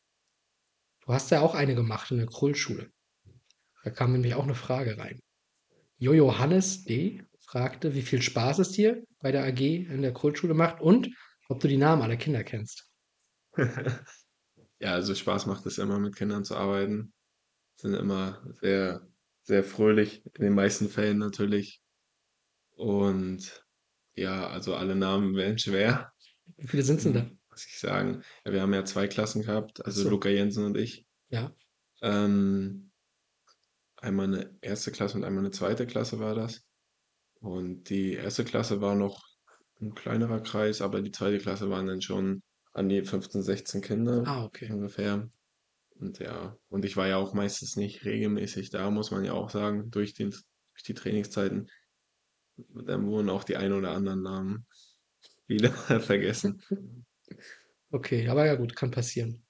Du 1.00 1.12
hast 1.12 1.30
ja 1.30 1.40
auch 1.40 1.54
eine 1.54 1.74
gemacht 1.74 2.10
in 2.10 2.18
der 2.18 2.26
Krullschule. 2.26 2.92
Da 3.82 3.90
kam 3.90 4.12
nämlich 4.12 4.34
auch 4.34 4.44
eine 4.44 4.54
Frage 4.54 4.98
rein. 4.98 5.20
Jojo 5.98 6.38
Hannes 6.38 6.84
D. 6.84 7.22
fragte, 7.40 7.94
wie 7.94 8.02
viel 8.02 8.22
Spaß 8.22 8.58
es 8.60 8.72
dir 8.72 9.02
bei 9.20 9.32
der 9.32 9.44
AG 9.44 9.60
in 9.60 10.02
der 10.02 10.12
Krullschule 10.12 10.54
macht 10.54 10.80
und 10.80 11.10
ob 11.48 11.60
du 11.60 11.68
die 11.68 11.76
Namen 11.76 12.02
aller 12.02 12.16
Kinder 12.16 12.44
kennst. 12.44 12.90
Ja, 14.82 14.94
also 14.94 15.14
Spaß 15.14 15.44
macht 15.44 15.66
es 15.66 15.76
immer, 15.76 15.98
mit 15.98 16.16
Kindern 16.16 16.42
zu 16.42 16.56
arbeiten. 16.56 17.12
Sind 17.76 17.92
immer 17.92 18.42
sehr, 18.62 19.06
sehr 19.42 19.62
fröhlich, 19.62 20.24
in 20.34 20.42
den 20.42 20.54
meisten 20.54 20.88
Fällen 20.88 21.18
natürlich. 21.18 21.82
Und 22.70 23.62
ja, 24.14 24.48
also 24.48 24.74
alle 24.74 24.96
Namen 24.96 25.36
wären 25.36 25.58
schwer. 25.58 26.10
Wie 26.56 26.66
viele 26.66 26.82
sind 26.82 26.96
es 26.96 27.02
denn 27.02 27.12
da? 27.12 27.20
Hm, 27.20 27.38
was 27.50 27.66
ich 27.66 27.78
sagen? 27.78 28.22
Ja, 28.46 28.52
wir 28.52 28.62
haben 28.62 28.72
ja 28.72 28.84
zwei 28.86 29.06
Klassen 29.06 29.42
gehabt, 29.42 29.84
also 29.84 30.02
so. 30.02 30.08
Luca 30.08 30.30
Jensen 30.30 30.64
und 30.64 30.78
ich. 30.78 31.04
Ja. 31.28 31.54
Ähm, 32.00 32.89
einmal 34.00 34.26
eine 34.26 34.58
erste 34.60 34.90
Klasse 34.92 35.16
und 35.16 35.24
einmal 35.24 35.44
eine 35.44 35.50
zweite 35.50 35.86
Klasse 35.86 36.18
war 36.18 36.34
das. 36.34 36.62
Und 37.40 37.88
die 37.88 38.14
erste 38.14 38.44
Klasse 38.44 38.80
war 38.80 38.94
noch 38.94 39.22
ein 39.80 39.94
kleinerer 39.94 40.40
Kreis, 40.40 40.82
aber 40.82 41.00
die 41.00 41.10
zweite 41.10 41.38
Klasse 41.38 41.70
waren 41.70 41.86
dann 41.86 42.02
schon 42.02 42.42
an 42.72 42.88
die 42.88 43.02
15, 43.02 43.42
16 43.42 43.80
Kinder 43.80 44.22
Ah, 44.26 44.44
okay. 44.44 44.70
ungefähr. 44.70 45.28
Und 45.94 46.18
ja, 46.18 46.56
und 46.68 46.84
ich 46.84 46.96
war 46.96 47.08
ja 47.08 47.16
auch 47.16 47.34
meistens 47.34 47.76
nicht 47.76 48.04
regelmäßig 48.04 48.70
da, 48.70 48.90
muss 48.90 49.10
man 49.10 49.24
ja 49.24 49.32
auch 49.32 49.50
sagen, 49.50 49.90
durch 49.90 50.14
den, 50.14 50.30
durch 50.30 50.82
die 50.86 50.94
Trainingszeiten. 50.94 51.70
Dann 52.56 53.06
wurden 53.06 53.30
auch 53.30 53.44
die 53.44 53.56
ein 53.56 53.72
oder 53.72 53.92
anderen 53.92 54.22
Namen 54.22 54.66
wieder 55.46 55.72
vergessen. 55.72 56.62
Okay, 57.90 58.28
aber 58.28 58.46
ja 58.46 58.54
gut, 58.54 58.76
kann 58.76 58.90
passieren. 58.90 59.42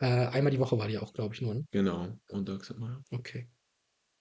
Äh, 0.00 0.06
einmal 0.06 0.50
die 0.50 0.58
Woche 0.58 0.78
war 0.78 0.88
die 0.88 0.98
auch, 0.98 1.12
glaube 1.12 1.34
ich, 1.34 1.42
nur, 1.42 1.54
ne? 1.54 1.66
Genau, 1.70 2.08
montags 2.32 2.70
immer. 2.70 3.02
Okay. 3.10 3.48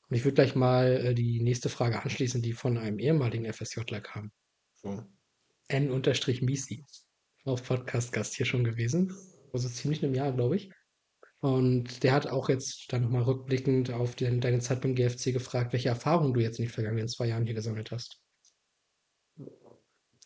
Und 0.10 0.18
ich 0.18 0.26
würde 0.26 0.36
gleich 0.36 0.56
mal 0.56 1.06
äh, 1.06 1.14
die 1.14 1.42
nächste 1.42 1.70
Frage 1.70 2.02
anschließen, 2.02 2.42
die 2.42 2.54
von 2.54 2.78
einem 2.78 3.00
ehemaligen 3.00 3.52
FSJler 3.52 4.02
kam. 4.02 4.32
So. 4.76 5.04
N-Misi. 5.70 6.86
Auch 7.46 7.64
Podcast-Gast 7.64 8.36
hier 8.36 8.46
schon 8.46 8.64
gewesen. 8.64 9.16
Also 9.54 9.70
ziemlich 9.70 10.04
einem 10.04 10.16
Jahr, 10.16 10.34
glaube 10.34 10.58
ich. 10.58 10.72
Und 11.40 12.04
der 12.04 12.12
hat 12.12 12.28
auch 12.28 12.50
jetzt 12.50 12.92
dann 12.92 13.04
nochmal 13.04 13.24
rückblickend 13.24 13.92
auf 13.92 14.16
den, 14.16 14.42
deine 14.42 14.60
Zeit 14.60 14.82
beim 14.82 14.96
GFC 14.96 15.32
gefragt, 15.32 15.72
welche 15.72 15.90
Erfahrungen 15.90 16.34
du 16.34 16.42
jetzt 16.42 16.60
in 16.60 16.66
den 16.66 16.72
vergangenen 16.72 17.08
zwei 17.08 17.28
Jahren 17.28 17.46
hier 17.46 17.56
gesammelt 17.56 17.92
hast. 17.92 18.19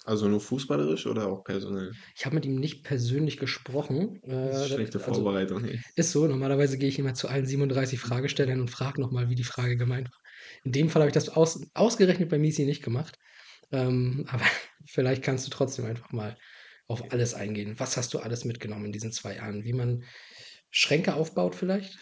Also 0.05 0.27
nur 0.27 0.41
fußballerisch 0.41 1.07
oder 1.07 1.27
auch 1.27 1.43
personell? 1.43 1.91
Ich 2.15 2.25
habe 2.25 2.35
mit 2.35 2.45
ihm 2.45 2.55
nicht 2.55 2.83
persönlich 2.83 3.37
gesprochen. 3.37 4.21
Äh, 4.23 4.67
schlechte 4.67 4.99
also 4.99 5.23
Vorbereitung. 5.23 5.63
ey. 5.63 5.79
ist 5.95 6.11
so, 6.11 6.27
normalerweise 6.27 6.77
gehe 6.77 6.89
ich 6.89 6.99
immer 6.99 7.13
zu 7.13 7.27
allen 7.27 7.45
37 7.45 7.99
Fragestellern 7.99 8.59
und 8.59 8.69
frage 8.69 9.01
nochmal, 9.01 9.29
wie 9.29 9.35
die 9.35 9.43
Frage 9.43 9.77
gemeint 9.77 10.09
war. 10.11 10.19
In 10.63 10.71
dem 10.71 10.89
Fall 10.89 11.01
habe 11.01 11.09
ich 11.09 11.13
das 11.13 11.29
aus, 11.29 11.65
ausgerechnet 11.73 12.29
bei 12.29 12.37
Misi 12.37 12.65
nicht 12.65 12.83
gemacht. 12.83 13.17
Ähm, 13.71 14.25
aber 14.29 14.45
vielleicht 14.85 15.23
kannst 15.23 15.45
du 15.47 15.51
trotzdem 15.51 15.85
einfach 15.85 16.11
mal 16.11 16.37
auf 16.87 17.11
alles 17.11 17.33
eingehen. 17.33 17.79
Was 17.79 17.95
hast 17.97 18.13
du 18.13 18.19
alles 18.19 18.45
mitgenommen 18.45 18.85
in 18.85 18.91
diesen 18.91 19.11
zwei 19.11 19.37
Jahren? 19.37 19.63
Wie 19.63 19.73
man 19.73 20.03
Schränke 20.69 21.13
aufbaut 21.15 21.55
vielleicht? 21.55 21.97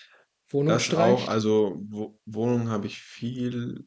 Wohnung 0.49 0.73
Das 0.73 0.83
auch, 0.83 0.87
streicht? 0.87 1.29
also 1.29 1.79
Wo 1.89 2.19
Wohnung 2.25 2.69
habe 2.69 2.87
ich 2.87 2.99
viel, 2.99 3.85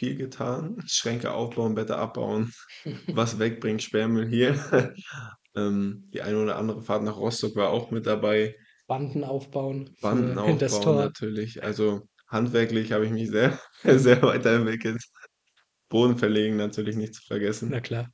viel 0.00 0.16
getan. 0.16 0.82
Schränke 0.86 1.32
aufbauen, 1.32 1.74
Bette 1.74 1.96
abbauen, 1.96 2.52
was 3.08 3.38
wegbringen, 3.38 3.80
Sperrmüll 3.80 4.28
hier. 4.28 4.94
Ähm, 5.56 6.08
die 6.14 6.22
eine 6.22 6.40
oder 6.40 6.58
andere 6.58 6.80
Fahrt 6.80 7.02
nach 7.02 7.16
Rostock 7.16 7.56
war 7.56 7.70
auch 7.70 7.90
mit 7.90 8.06
dabei. 8.06 8.54
Banden 8.86 9.24
aufbauen 9.24 9.96
Banden 10.00 10.38
aufbauen 10.38 10.68
Tor. 10.80 10.94
natürlich. 10.94 11.64
Also 11.64 12.02
handwerklich 12.28 12.92
habe 12.92 13.04
ich 13.04 13.10
mich 13.10 13.30
sehr, 13.30 13.58
sehr 13.82 14.22
weiterentwickelt. 14.22 15.02
Boden 15.88 16.16
verlegen 16.16 16.56
natürlich 16.56 16.94
nicht 16.94 17.16
zu 17.16 17.22
vergessen. 17.26 17.70
Na 17.72 17.80
klar. 17.80 18.12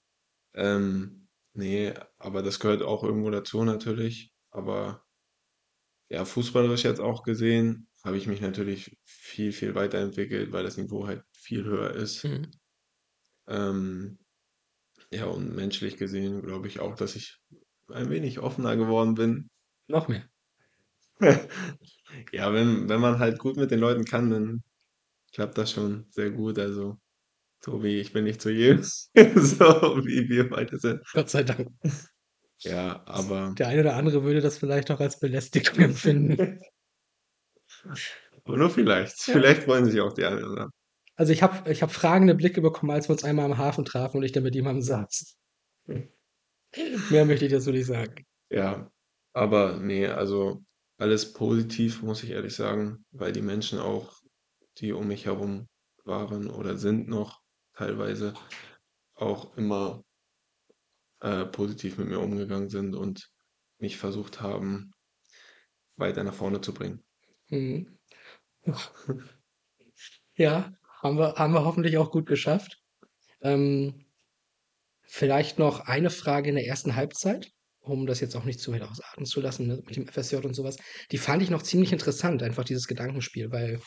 Ähm, 0.54 1.28
nee, 1.52 1.92
aber 2.16 2.42
das 2.42 2.58
gehört 2.58 2.80
auch 2.80 3.04
irgendwo 3.04 3.28
dazu 3.28 3.64
natürlich. 3.64 4.32
Aber 4.50 5.04
ja, 6.08 6.24
fußballerisch 6.24 6.84
jetzt 6.84 7.00
auch 7.00 7.22
gesehen, 7.22 7.86
habe 8.02 8.16
ich 8.16 8.26
mich 8.26 8.40
natürlich 8.40 8.96
viel, 9.04 9.52
viel 9.52 9.74
weiterentwickelt, 9.74 10.52
weil 10.52 10.64
das 10.64 10.78
Niveau 10.78 11.06
halt 11.06 11.22
viel 11.46 11.64
höher 11.64 11.92
ist. 11.94 12.24
Mhm. 12.24 12.50
Ähm, 13.48 14.18
ja, 15.12 15.26
und 15.26 15.54
menschlich 15.54 15.96
gesehen 15.96 16.42
glaube 16.42 16.68
ich 16.68 16.80
auch, 16.80 16.96
dass 16.96 17.16
ich 17.16 17.40
ein 17.88 18.10
wenig 18.10 18.40
offener 18.40 18.76
geworden 18.76 19.14
bin. 19.14 19.48
Noch 19.88 20.08
mehr. 20.08 20.24
Ja, 22.32 22.52
wenn, 22.54 22.88
wenn 22.88 23.00
man 23.00 23.18
halt 23.18 23.38
gut 23.38 23.56
mit 23.56 23.70
den 23.70 23.80
Leuten 23.80 24.04
kann, 24.04 24.30
dann 24.30 24.62
klappt 25.32 25.58
das 25.58 25.72
schon 25.72 26.06
sehr 26.10 26.30
gut. 26.30 26.58
Also, 26.58 26.98
Tobi, 27.60 28.00
ich 28.00 28.12
bin 28.12 28.24
nicht 28.24 28.40
zu 28.42 28.50
jedem, 28.50 28.82
so 29.36 29.64
wie 30.06 30.28
wir 30.28 30.48
beide 30.48 30.78
sind. 30.78 31.02
Gott 31.12 31.30
sei 31.30 31.42
Dank. 31.44 31.70
Ja, 32.62 33.02
aber 33.06 33.54
Der 33.58 33.68
eine 33.68 33.82
oder 33.82 33.96
andere 33.96 34.24
würde 34.24 34.40
das 34.40 34.56
vielleicht 34.58 34.90
auch 34.90 35.00
als 35.00 35.20
Belästigung 35.20 35.78
empfinden. 35.78 36.60
aber 38.44 38.56
nur 38.56 38.70
vielleicht. 38.70 39.26
Ja. 39.26 39.34
Vielleicht 39.34 39.64
freuen 39.64 39.84
sich 39.84 40.00
auch 40.00 40.12
die 40.12 40.24
anderen. 40.24 40.70
Also 41.16 41.32
ich 41.32 41.42
habe 41.42 41.70
ich 41.70 41.82
hab 41.82 41.90
fragende 41.90 42.34
Blicke 42.34 42.60
bekommen, 42.60 42.92
als 42.92 43.08
wir 43.08 43.14
uns 43.14 43.24
einmal 43.24 43.46
am 43.46 43.58
Hafen 43.58 43.84
trafen 43.84 44.18
und 44.18 44.22
ich 44.22 44.32
dann 44.32 44.42
mit 44.42 44.54
jemandem 44.54 44.82
saß. 44.82 45.36
Mehr 47.10 47.24
möchte 47.24 47.46
ich 47.46 47.52
dazu 47.52 47.70
nicht 47.70 47.86
sagen. 47.86 48.26
Ja, 48.50 48.90
aber 49.32 49.78
nee, 49.78 50.06
also 50.06 50.62
alles 50.98 51.32
positiv, 51.32 52.02
muss 52.02 52.22
ich 52.22 52.30
ehrlich 52.30 52.54
sagen, 52.54 53.04
weil 53.10 53.32
die 53.32 53.42
Menschen 53.42 53.78
auch, 53.78 54.20
die 54.78 54.92
um 54.92 55.08
mich 55.08 55.26
herum 55.26 55.68
waren 56.04 56.48
oder 56.50 56.76
sind 56.76 57.08
noch 57.08 57.40
teilweise, 57.74 58.34
auch 59.14 59.56
immer 59.56 60.04
äh, 61.20 61.46
positiv 61.46 61.96
mit 61.98 62.08
mir 62.08 62.20
umgegangen 62.20 62.68
sind 62.68 62.94
und 62.94 63.30
mich 63.78 63.96
versucht 63.96 64.40
haben, 64.42 64.92
weiter 65.96 66.24
nach 66.24 66.34
vorne 66.34 66.60
zu 66.60 66.74
bringen. 66.74 67.02
Mhm. 67.48 67.98
Ja, 70.38 70.70
haben 71.02 71.18
wir 71.18 71.34
haben 71.34 71.52
wir 71.52 71.64
hoffentlich 71.64 71.98
auch 71.98 72.10
gut 72.10 72.26
geschafft. 72.26 72.78
Ähm, 73.42 74.06
vielleicht 75.02 75.58
noch 75.58 75.80
eine 75.80 76.10
Frage 76.10 76.48
in 76.50 76.56
der 76.56 76.66
ersten 76.66 76.96
Halbzeit, 76.96 77.50
um 77.80 78.06
das 78.06 78.20
jetzt 78.20 78.36
auch 78.36 78.44
nicht 78.44 78.60
zu 78.60 78.72
weit 78.72 78.82
ausarten 78.82 79.24
zu 79.24 79.40
lassen, 79.40 79.66
ne, 79.68 79.82
mit 79.86 79.96
dem 79.96 80.08
FSJ 80.08 80.36
und 80.36 80.54
so 80.54 80.64
was. 80.64 80.76
Die 81.12 81.18
fand 81.18 81.42
ich 81.42 81.50
noch 81.50 81.62
ziemlich 81.62 81.92
interessant, 81.92 82.42
einfach 82.42 82.64
dieses 82.64 82.88
Gedankenspiel, 82.88 83.52
weil 83.52 83.80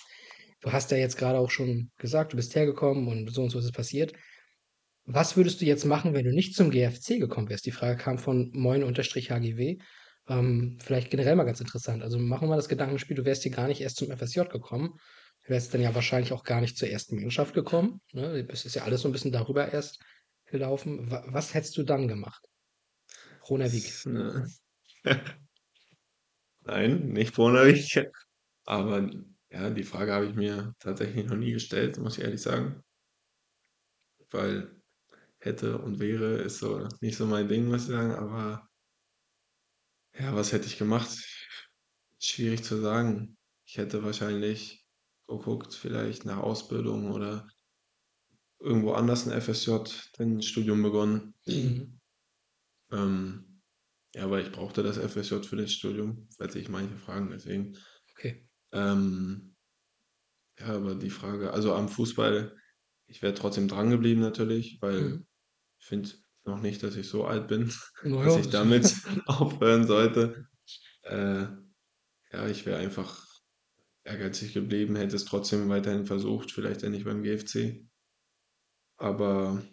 du 0.62 0.72
hast 0.72 0.92
ja 0.92 0.98
jetzt 0.98 1.18
gerade 1.18 1.40
auch 1.40 1.52
schon 1.52 1.92
gesagt, 1.98 2.34
du 2.34 2.38
bist 2.38 2.56
hergekommen 2.56 3.08
und 3.08 3.34
so 3.34 3.44
und 3.44 3.50
so 3.50 3.60
ist 3.60 3.66
es 3.66 3.72
passiert. 3.72 4.14
Was 5.06 5.36
würdest 5.36 5.60
du 5.60 5.66
jetzt 5.66 5.86
machen, 5.86 6.14
wenn 6.14 6.26
du 6.26 6.32
nicht 6.32 6.56
zum 6.56 6.70
GFC 6.70 7.20
gekommen 7.20 7.50
wärst? 7.50 7.66
Die 7.66 7.72
Frage 7.72 7.98
kam 7.98 8.20
von 8.20 8.52
moin-hgw. 8.54 9.78
Ähm, 10.28 10.78
vielleicht 10.80 11.10
generell 11.10 11.36
mal 11.36 11.46
ganz 11.46 11.60
interessant. 11.60 12.04
Also 12.04 12.20
machen 12.20 12.48
wir 12.48 12.56
das 12.56 12.70
Gedankenspiel, 12.70 13.18
du 13.18 13.26
wärst 13.26 13.44
hier 13.44 13.52
gar 13.52 13.68
nicht 13.68 13.82
erst 13.82 13.98
zum 13.98 14.16
FSJ 14.16 14.42
gekommen. 14.42 14.94
Du 15.50 15.56
wärst 15.56 15.74
dann 15.74 15.82
ja 15.82 15.96
wahrscheinlich 15.96 16.32
auch 16.32 16.44
gar 16.44 16.62
nicht 16.62 16.78
zur 16.78 16.90
ersten 16.90 17.20
Mannschaft 17.20 17.56
gekommen. 17.56 18.02
Ne? 18.14 18.46
Das 18.46 18.66
ist 18.66 18.76
ja 18.76 18.84
alles 18.84 19.02
so 19.02 19.10
ein 19.10 19.12
bisschen 19.12 19.32
darüber 19.32 19.74
erst 19.74 20.00
gelaufen. 20.46 21.10
Wa 21.10 21.24
was 21.26 21.56
hättest 21.56 21.76
du 21.76 21.82
dann 21.82 22.08
gemacht? 22.08 22.46
Ronavik. 23.50 24.06
'ne 24.06 24.46
Nein, 26.62 27.10
nicht 27.14 27.36
Ronavik. 27.36 28.06
Aber 28.66 29.10
ja, 29.52 29.72
die 29.72 29.84
Frage 29.84 30.14
habe 30.14 30.28
ich 30.28 30.36
mir 30.36 30.74
tatsächlich 30.78 31.26
noch 31.26 31.38
nie 31.38 31.54
gestellt, 31.54 31.98
muss 31.98 32.20
ich 32.20 32.24
ehrlich 32.26 32.44
sagen. 32.44 32.84
Weil 34.32 34.82
hätte 35.40 35.80
und 35.80 36.00
wäre 36.00 36.38
ist 36.38 36.60
so 36.60 36.88
nicht 37.02 37.18
so 37.18 37.26
mein 37.28 37.48
Ding, 37.50 37.68
muss 37.68 37.84
ich 37.84 37.90
sagen, 37.90 38.14
aber 38.14 38.68
ja, 40.14 40.36
was 40.36 40.52
hätte 40.52 40.68
ich 40.68 40.78
gemacht? 40.78 41.10
Schwierig 42.20 42.64
zu 42.64 42.78
sagen. 42.82 43.38
Ich 43.66 43.78
hätte 43.78 44.04
wahrscheinlich 44.04 44.79
geguckt, 45.30 45.74
vielleicht 45.76 46.26
nach 46.26 46.40
Ausbildung 46.40 47.12
oder 47.12 47.48
irgendwo 48.62 48.94
anders 48.94 49.26
'n 49.28 49.34
FSJ, 49.34 50.08
dann 50.18 50.38
'n 50.38 50.42
Studium 50.42 50.82
begonnen. 50.82 51.34
Mhm. 51.48 52.00
Ähm, 52.92 53.62
ja, 54.16 54.24
aber 54.26 54.42
ich 54.42 54.52
brauchte 54.52 54.84
das 54.84 54.98
FSJ 54.98 55.46
für 55.48 55.56
das 55.58 55.72
Studium, 55.74 56.28
falls 56.38 56.54
sich 56.54 56.70
manche 56.70 56.98
fragen, 56.98 57.30
deswegen. 57.32 57.78
Okay. 58.12 58.50
Ähm, 58.74 59.56
ja, 60.60 60.68
aber 60.76 60.96
die 60.96 61.10
Frage 61.10 61.52
also 61.54 61.74
am 61.76 61.90
Fußball, 61.90 62.58
ich 63.08 63.22
wäre 63.22 63.34
trotzdem 63.34 63.68
dran 63.68 63.90
geblieben 63.90 64.22
natürlich, 64.22 64.78
weil 64.82 65.18
Mhm. 65.18 65.24
ich 65.80 65.86
finde 65.88 66.12
noch 66.46 66.62
nicht, 66.62 66.84
dass 66.84 66.96
ich 66.96 67.08
so 67.10 67.26
alt 67.26 67.48
bin, 67.48 67.72
Na 68.04 68.24
dass 68.24 68.38
ich 68.38 68.50
damit 68.50 68.96
aufhören 69.28 69.88
sollte. 69.88 70.48
Äh, 71.04 71.48
ja, 72.34 72.48
ich 72.50 72.66
wäre 72.68 72.80
einfach 72.80 73.28
ehrgeizig 74.10 74.54
geblieben, 74.54 74.96
hätte 74.98 75.16
es 75.16 75.26
trotzdem 75.26 75.70
weiterhin 75.70 76.06
versucht, 76.06 76.52
vielleicht 76.52 76.84
dann 76.84 76.92
nicht 76.92 77.06
beim 77.06 77.24
GFC. 77.24 77.90
Aber 78.98 79.64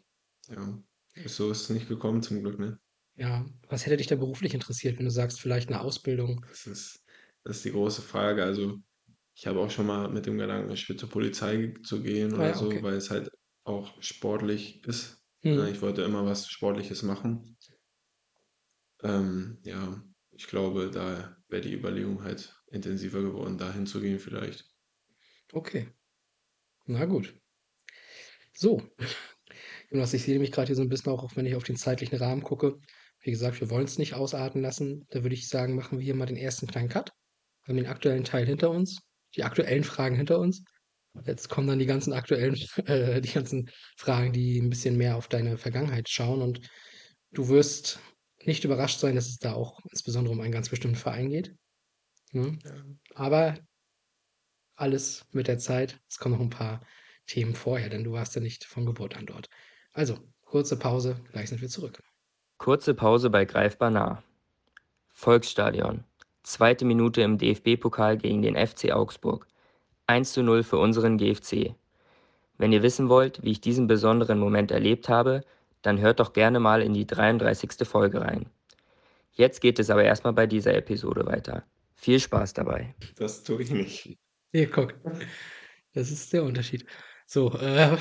ja, 0.48 0.82
so 1.26 1.50
ist 1.50 1.62
es 1.64 1.70
nicht 1.70 1.88
gekommen 1.88 2.22
zum 2.22 2.40
Glück, 2.42 2.58
ne? 2.58 2.80
Ja, 3.14 3.44
was 3.68 3.84
hätte 3.84 3.98
dich 3.98 4.06
denn 4.06 4.20
beruflich 4.20 4.54
interessiert, 4.54 4.96
wenn 4.98 5.04
du 5.04 5.10
sagst, 5.10 5.38
vielleicht 5.40 5.68
'ne 5.70 5.80
Ausbildung? 5.82 6.46
Das 6.46 6.66
ist 6.66 7.04
das 7.44 7.58
ist 7.58 7.64
die 7.64 7.70
große 7.72 8.02
Frage. 8.02 8.42
Also, 8.44 8.78
ich 9.34 9.46
habe 9.46 9.60
auch 9.60 9.70
schon 9.70 9.86
mal 9.86 10.08
mit 10.10 10.26
dem 10.26 10.38
Gedanken 10.38 10.70
gespielt, 10.70 10.98
zur 11.00 11.10
Polizei 11.10 11.74
zu 11.84 12.02
gehen 12.02 12.34
Ah 12.34 12.38
oder 12.38 12.54
ja, 12.54 12.54
so, 12.54 12.82
okay. 12.82 12.82
weil 12.82 12.94
es 12.94 13.10
halt 13.10 13.30
auch 13.64 14.02
sportlich 14.02 14.84
ist, 14.86 15.22
ne? 15.52 15.70
Mhm. 15.70 15.70
Ich 15.70 15.82
wollte 15.82 16.02
immer 16.02 16.24
was 16.26 16.48
Sportliches 16.48 17.02
machen. 17.02 17.56
Ähm, 19.02 19.58
ja, 19.62 20.02
ich 20.30 20.46
glaube, 20.48 20.90
da 20.90 21.36
wäre 21.48 21.62
die 21.62 21.72
Überlegung 21.74 22.22
halt 22.22 22.55
intensiver 22.70 23.22
geworden, 23.22 23.58
da 23.58 23.72
hinzugehen 23.72 24.18
vielleicht. 24.20 24.64
Okay. 25.54 25.88
Na 26.86 27.06
gut. 27.06 27.34
So. 28.54 28.80
Jonas, 29.90 30.14
ich 30.14 30.22
sehe 30.24 30.34
nämlich 30.34 30.52
grad 30.52 30.66
hier 30.68 30.76
so 30.76 30.82
'n 30.82 30.88
bisschen 30.88 31.12
auch, 31.12 31.22
auch 31.24 31.36
wenn 31.36 31.46
ich 31.46 31.54
auf 31.56 31.64
den 31.64 31.76
zeitlichen 31.76 32.16
Rahmen 32.18 32.42
gucke. 32.42 32.76
Wie 33.22 33.30
gesagt, 33.30 33.60
wir 33.60 33.70
wollen's 33.70 33.98
nicht 33.98 34.14
ausarten 34.14 34.62
lassen. 34.62 35.06
Da 35.10 35.22
würde 35.22 35.34
ich 35.34 35.48
sagen, 35.48 35.74
machen 35.74 35.98
wir 35.98 36.04
hier 36.04 36.14
mal 36.14 36.26
den 36.26 36.36
ersten 36.36 36.66
kleinen 36.66 36.88
Cut. 36.88 37.10
Wir 37.64 37.72
haben 37.72 37.76
den 37.78 37.86
aktuellen 37.86 38.24
Teil 38.24 38.46
hinter 38.46 38.70
uns, 38.70 38.98
die 39.36 39.44
aktuellen 39.44 39.84
Fragen 39.84 40.16
hinter 40.16 40.38
uns. 40.40 40.62
Jetzt 41.26 41.48
kommen 41.48 41.68
dann 41.68 41.78
die 41.80 41.86
ganzen 41.86 42.12
aktuellen 42.12 42.56
äh, 42.86 43.20
die 43.22 43.32
ganzen 43.32 43.70
Fragen, 43.96 44.32
die 44.32 44.58
'n 44.60 44.70
bisschen 44.70 44.96
mehr 44.96 45.16
auf 45.16 45.28
deine 45.28 45.58
Vergangenheit 45.58 46.08
schauen 46.10 46.42
und 46.42 46.60
du 47.32 47.48
wirst 47.48 48.00
nicht 48.44 48.64
überrascht 48.64 49.00
sein, 49.00 49.16
dass 49.16 49.28
es 49.28 49.38
da 49.38 49.54
auch 49.54 49.80
insbesondere 49.92 50.34
um 50.34 50.40
einen 50.40 50.52
ganz 50.52 50.68
bestimmten 50.70 50.96
Verein 50.98 51.30
geht, 51.30 51.54
ne? 52.32 52.58
Ja. 52.64 52.72
Aber 53.14 53.58
alles 54.76 55.26
mit 55.32 55.48
der 55.48 55.58
Zeit. 55.58 56.00
Es 56.08 56.18
kommen 56.18 56.34
noch 56.36 56.42
'n 56.42 56.50
paar 56.50 56.82
Themen 57.26 57.54
vorher, 57.54 57.88
denn 57.88 58.04
du 58.04 58.12
warst 58.12 58.34
ja 58.34 58.40
nicht 58.40 58.64
von 58.64 58.86
Geburt 58.86 59.16
an 59.16 59.26
dort. 59.26 59.48
Also, 59.92 60.18
kurze 60.44 60.78
Pause, 60.78 61.20
gleich 61.32 61.48
sind 61.48 61.60
wir 61.62 61.68
zurück. 61.68 62.02
Kurze 62.58 62.94
Pause 62.94 63.30
bei 63.30 63.44
Greifbar 63.44 63.90
nah. 63.90 64.22
Volksstadion. 65.08 66.04
Zweite 66.42 66.84
Minute 66.84 67.22
im 67.22 67.38
DFB-Pokal 67.38 68.18
gegen 68.18 68.42
den 68.42 68.54
FC 68.56 68.92
Augsburg. 68.92 69.46
1:0 70.06 70.62
für 70.62 70.78
unseren 70.78 71.18
GFC. 71.18 71.74
Wenn 72.58 72.72
ihr 72.72 72.82
wissen 72.82 73.08
wollt, 73.08 73.42
wie 73.42 73.50
ich 73.52 73.60
diesen 73.60 73.86
besonderen 73.86 74.38
Moment 74.38 74.70
erlebt 74.70 75.08
habe, 75.08 75.42
dann 75.82 76.00
hört 76.00 76.20
doch 76.20 76.32
gerne 76.32 76.60
mal 76.60 76.82
in 76.82 76.94
die 76.94 77.06
33. 77.06 77.86
Folge 77.86 78.20
rein. 78.20 78.46
Jetzt 79.32 79.60
geht 79.60 79.78
es 79.78 79.90
aber 79.90 80.04
erst 80.04 80.24
mal 80.24 80.32
bei 80.32 80.46
dieser 80.46 80.74
Episode 80.74 81.26
weiter. 81.26 81.64
Viel 81.96 82.20
Spaß 82.20 82.52
dabei. 82.52 82.94
Das 83.16 83.42
tue 83.42 83.62
ich 83.62 83.70
nicht. 83.70 84.18
Hier, 84.52 84.70
guck. 84.70 84.94
Das 85.92 86.10
ist 86.10 86.32
der 86.32 86.44
Unterschied. 86.44 86.86
So, 87.26 87.52
äh, 87.58 87.98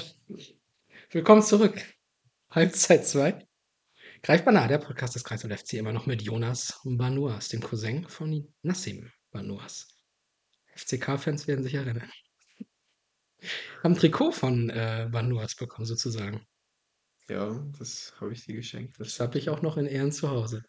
willkommen 1.11 1.41
zurück. 1.41 1.81
Halbzeit 2.51 3.07
2. 3.07 3.47
Greifbar 4.21 4.53
nah, 4.53 4.67
der 4.67 4.79
Podcast 4.79 5.15
des 5.15 5.23
Kreisab 5.23 5.51
FC, 5.57 5.73
immer 5.73 5.93
noch 5.93 6.05
mit 6.05 6.21
Jonas 6.21 6.79
Banuas, 6.83 7.49
dem 7.49 7.61
Cousin 7.61 8.07
von 8.07 8.53
Nassim 8.63 9.09
Banuas. 9.31 9.87
FCK-Fans 10.75 11.47
werden 11.47 11.63
sich 11.63 11.75
erinnern. 11.75 12.11
Haben 13.83 13.95
Trikot 13.95 14.31
von, 14.31 14.69
äh, 14.69 15.07
Banuas 15.11 15.55
bekommen 15.55 15.85
sozusagen. 15.85 16.45
Ja, 17.29 17.63
das 17.79 18.13
habe 18.19 18.33
ich 18.33 18.45
dir 18.45 18.55
geschenkt. 18.55 18.99
Das 18.99 19.07
Das 19.07 19.19
habe 19.19 19.37
ich 19.37 19.49
auch 19.49 19.61
noch 19.61 19.77
in 19.77 19.87
Ehren 19.87 20.11
zu 20.11 20.29
Hause. 20.29 20.63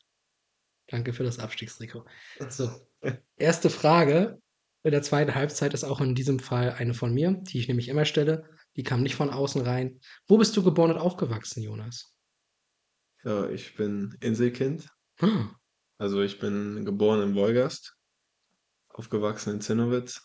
Danke 0.88 1.12
für 1.12 1.24
das 1.24 1.38
Abstiegstrikot. 1.38 2.04
So, 2.48 2.70
erste 3.36 3.70
Frage 3.70 4.40
in 4.86 4.92
der 4.92 5.02
zweiten 5.02 5.34
Halbzeit 5.34 5.74
ist 5.74 5.82
auch 5.82 6.00
in 6.00 6.14
diesem 6.14 6.38
Fall 6.38 6.70
eine 6.70 6.94
von 6.94 7.12
mir, 7.12 7.32
die 7.32 7.58
ich 7.58 7.66
nämlich 7.66 7.88
immer 7.88 8.04
stelle. 8.04 8.48
Die 8.76 8.84
kam 8.84 9.02
nicht 9.02 9.16
von 9.16 9.30
außen 9.30 9.62
rein. 9.62 10.00
Wo 10.28 10.38
bist 10.38 10.56
du 10.56 10.62
geboren 10.62 10.92
und 10.92 10.98
aufgewachsen, 10.98 11.60
Jonas? 11.60 12.14
Ja, 13.24 13.50
ich 13.50 13.74
bin 13.74 14.16
Inselkind. 14.20 14.88
Ah. 15.20 15.50
Also, 15.98 16.22
ich 16.22 16.38
bin 16.38 16.84
geboren 16.84 17.20
in 17.22 17.34
Wolgast, 17.34 17.96
aufgewachsen 18.88 19.54
in 19.54 19.60
Zinnowitz. 19.60 20.22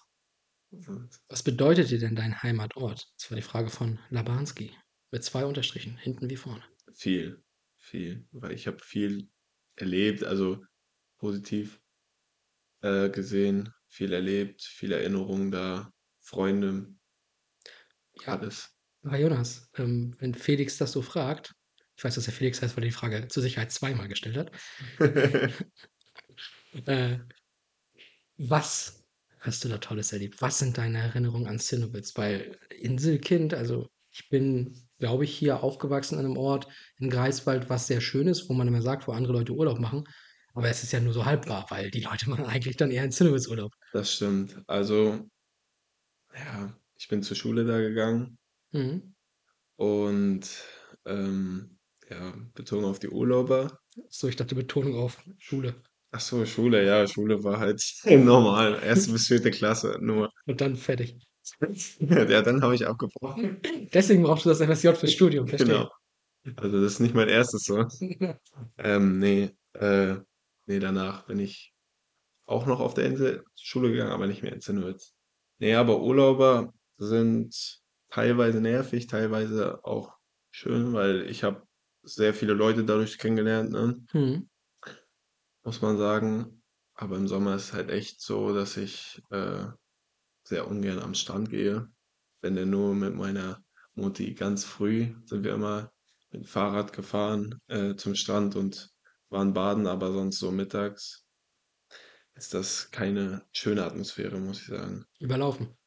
Was 1.27 1.41
bedeutet 1.41 1.89
dir 1.89 1.97
denn 1.97 2.15
dein 2.15 2.43
Heimatort? 2.43 3.11
Das 3.17 3.31
war 3.31 3.37
die 3.37 3.41
Frage 3.41 3.71
von 3.71 3.99
Labanski 4.11 4.77
mit 5.09 5.23
2 5.23 5.45
Unterstrichen, 5.45 5.97
hinten 5.97 6.29
wie 6.29 6.37
vorne. 6.37 6.63
Viel, 6.93 7.43
viel, 7.77 8.27
weil 8.31 8.51
ich 8.51 8.67
habe 8.67 8.77
viel 8.79 9.27
erlebt, 9.75 10.23
also 10.23 10.63
positiv 11.17 11.81
äh, 12.81 13.09
gesehen, 13.09 13.73
viel 13.87 14.13
erlebt, 14.13 14.61
viele 14.61 14.95
Erinnerungen 14.97 15.51
da, 15.51 15.91
Freunde. 16.19 16.93
Ja. 18.21 18.37
Alles. 18.37 18.69
Aber 19.03 19.17
Jonas, 19.17 19.69
ähm, 19.75 20.15
wenn 20.19 20.33
Felix 20.33 20.77
das 20.77 20.91
so 20.91 21.01
fragt 21.01 21.55
ich 22.01 22.05
weiß, 22.05 22.15
dass 22.15 22.25
er 22.25 22.33
Felix 22.33 22.59
heißt, 22.59 22.75
weil 22.75 22.83
er 22.83 22.89
die 22.89 22.95
Frage 22.95 23.27
zur 23.27 23.43
Sicherheit 23.43 23.71
zweimal 23.71 24.07
gestellt 24.07 24.37
hat. 24.37 24.51
Äh 26.85 27.19
was 28.37 29.03
hast 29.39 29.63
du 29.63 29.69
da 29.69 29.77
Tolles 29.77 30.13
erlebt? 30.13 30.41
Was 30.41 30.59
sind 30.59 30.77
deine 30.77 30.99
Erinnerungen 30.99 31.47
an 31.47 31.59
Zinnowitz? 31.59 32.15
Weil 32.17 32.57
Inselkind 32.79 33.53
also, 33.53 33.91
ich 34.09 34.29
bin, 34.29 34.73
glaube 35.01 35.25
ich, 35.25 35.37
hier 35.37 35.63
aufgewachsen 35.63 36.17
an 36.17 36.23
'nem 36.25 36.37
Ort 36.37 36.67
in 36.99 37.09
Greifswald, 37.09 37.69
was 37.69 37.87
sehr 37.87 38.01
schön 38.01 38.27
ist, 38.29 38.49
wo 38.49 38.53
man 38.53 38.69
immer 38.69 38.81
sagt, 38.81 39.07
wo 39.09 39.11
andere 39.11 39.33
Leute 39.33 39.53
Urlaub 39.53 39.79
machen. 39.79 40.05
Aber 40.53 40.69
es 40.69 40.83
ist 40.83 40.93
ja 40.93 41.01
nur 41.01 41.13
so 41.13 41.25
halb 41.25 41.49
wahr, 41.49 41.65
weil 41.69 41.91
die 41.91 42.01
Leute 42.01 42.29
machen 42.29 42.45
eigentlich 42.45 42.77
dann 42.77 42.91
eher 42.91 43.03
in 43.03 43.11
Zinnowitz 43.11 43.47
Urlaub. 43.49 43.73
Das 43.91 44.13
stimmt. 44.13 44.55
Also 44.67 45.27
ja, 46.33 46.73
ich 46.97 47.07
bin 47.07 47.23
zur 47.23 47.35
Schule 47.35 47.65
da 47.65 47.79
gegangen. 47.79 48.37
Mhm. 48.71 49.13
Und, 49.75 50.47
ähm, 51.05 51.77
ja, 52.09 52.33
bezogen 52.53 52.85
auf 52.85 52.99
die 52.99 53.09
Urlauber 53.09 53.79
so, 54.09 54.27
ich 54.27 54.35
dachte 54.35 54.55
Betonung 54.55 54.95
auf 54.95 55.23
Schule. 55.37 55.75
Ach 56.11 56.19
so, 56.19 56.45
Schule, 56.45 56.85
ja, 56.85 57.07
Schule 57.07 57.43
war 57.43 57.59
halt 57.59 57.81
normal, 58.05 58.79
1. 58.79 59.11
bis 59.11 59.27
4. 59.27 59.51
Klasse 59.51 59.97
nur. 60.01 60.29
Und 60.45 60.61
dann 60.61 60.75
fertig. 60.75 61.17
Ja, 61.99 62.41
dann 62.41 62.61
habe 62.61 62.75
ich 62.75 62.87
abgebrochen. 62.87 63.59
Deswegen 63.93 64.23
brauchst 64.23 64.45
du 64.45 64.49
das 64.49 64.61
FSJ 64.61 64.93
fürs 64.93 65.13
Studium, 65.13 65.47
verstehe. 65.47 65.89
Genau. 66.43 66.55
Also, 66.57 66.81
das 66.81 66.93
ist 66.93 66.99
nicht 66.99 67.13
mein 67.15 67.29
erstes 67.29 67.63
so. 67.63 67.85
Ähm, 68.77 69.19
ne, 69.19 69.55
äh, 69.73 70.15
ne, 70.65 70.79
danach 70.79 71.25
bin 71.25 71.39
ich 71.39 71.73
auch 72.45 72.65
noch 72.65 72.79
auf 72.79 72.93
der 72.93 73.05
Insel 73.05 73.43
zur 73.55 73.65
Schule 73.65 73.91
gegangen, 73.91 74.11
aber 74.11 74.27
nicht 74.27 74.43
mehr 74.43 74.53
in 74.53 74.61
Zinnowitz. 74.61 75.13
Ne, 75.59 75.75
aber 75.75 76.01
Urlauber 76.01 76.73
sind 76.97 77.55
teilweise 78.09 78.59
nervig, 78.59 79.07
teilweise 79.07 79.83
auch 79.85 80.13
schön, 80.51 80.93
weil 80.93 81.29
ich 81.29 81.43
habe 81.43 81.63
sehr 82.03 82.33
viele 82.33 82.53
Leute 82.53 82.83
dadurch 82.83 83.17
kennengelernt, 83.17 83.71
ne? 83.71 84.03
Mhm. 84.13 84.49
Muss 85.63 85.81
man 85.81 85.97
sagen. 85.97 86.61
Aber 86.95 87.15
im 87.17 87.27
Sommer 87.27 87.55
ist 87.55 87.65
es 87.65 87.73
halt 87.73 87.89
echt 87.89 88.21
so, 88.21 88.53
dass 88.53 88.77
ich, 88.77 89.21
äh, 89.31 89.65
sehr 90.51 90.67
ungern 90.67 90.99
am 90.99 91.15
Strand 91.15 91.49
gehe. 91.49 91.87
Wenn 92.41 92.55
denn 92.55 92.69
nur 92.69 92.93
mit 92.93 93.15
meiner 93.15 93.63
Mutti 93.95 94.33
ganz 94.33 94.63
früh 94.65 95.15
sind 95.25 95.43
wir 95.43 95.53
immer 95.53 95.91
mit 96.29 96.43
dem 96.43 96.45
Fahrrad 96.45 96.93
gefahren, 96.93 97.59
äh, 97.67 97.95
zum 97.95 98.15
Strand 98.15 98.55
und 98.55 98.89
waren 99.29 99.53
baden, 99.53 99.87
aber 99.87 100.11
sonst 100.11 100.39
so 100.39 100.51
mittags 100.51 101.25
ist 102.35 102.53
das 102.53 102.91
keine 102.91 103.43
schöne 103.53 103.85
Atmosphäre, 103.85 104.39
muss 104.39 104.61
ich 104.61 104.67
sagen. 104.67 105.05
Überlaufen. 105.19 105.77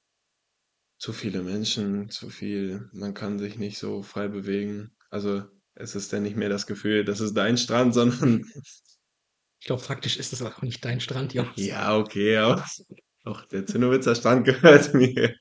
Zu 0.99 1.13
viele 1.13 1.43
Menschen, 1.43 2.09
zu 2.11 2.31
viel 2.31 2.89
man 2.93 3.15
kann 3.15 3.39
sich 3.39 3.59
nicht 3.59 3.79
so 3.79 4.03
frei 4.03 4.29
bewegen. 4.29 4.97
Also, 5.11 5.45
es 5.75 5.95
ist 5.95 6.13
dann 6.13 6.23
nicht 6.23 6.37
mehr 6.37 6.49
das 6.49 6.67
Gefühl, 6.67 7.05
das 7.05 7.21
ist 7.21 7.35
dein 7.35 7.59
Strand, 7.59 7.95
sondern 7.95 8.45
Ich 9.61 9.67
glaube, 9.67 9.83
faktisch 9.83 10.17
ist 10.19 10.33
es 10.33 10.43
auch 10.43 10.63
nicht 10.63 10.85
dein 10.85 11.01
Strand, 11.01 11.35
Jonas. 11.35 11.57
ja, 11.57 11.97
okay, 11.97 12.37
aber 12.37 12.65
auch 13.25 13.45
der 13.47 13.67
Zinnowitzer 13.67 14.15
Strand 14.15 14.45
gehört 14.45 14.95
mir. 14.95 15.37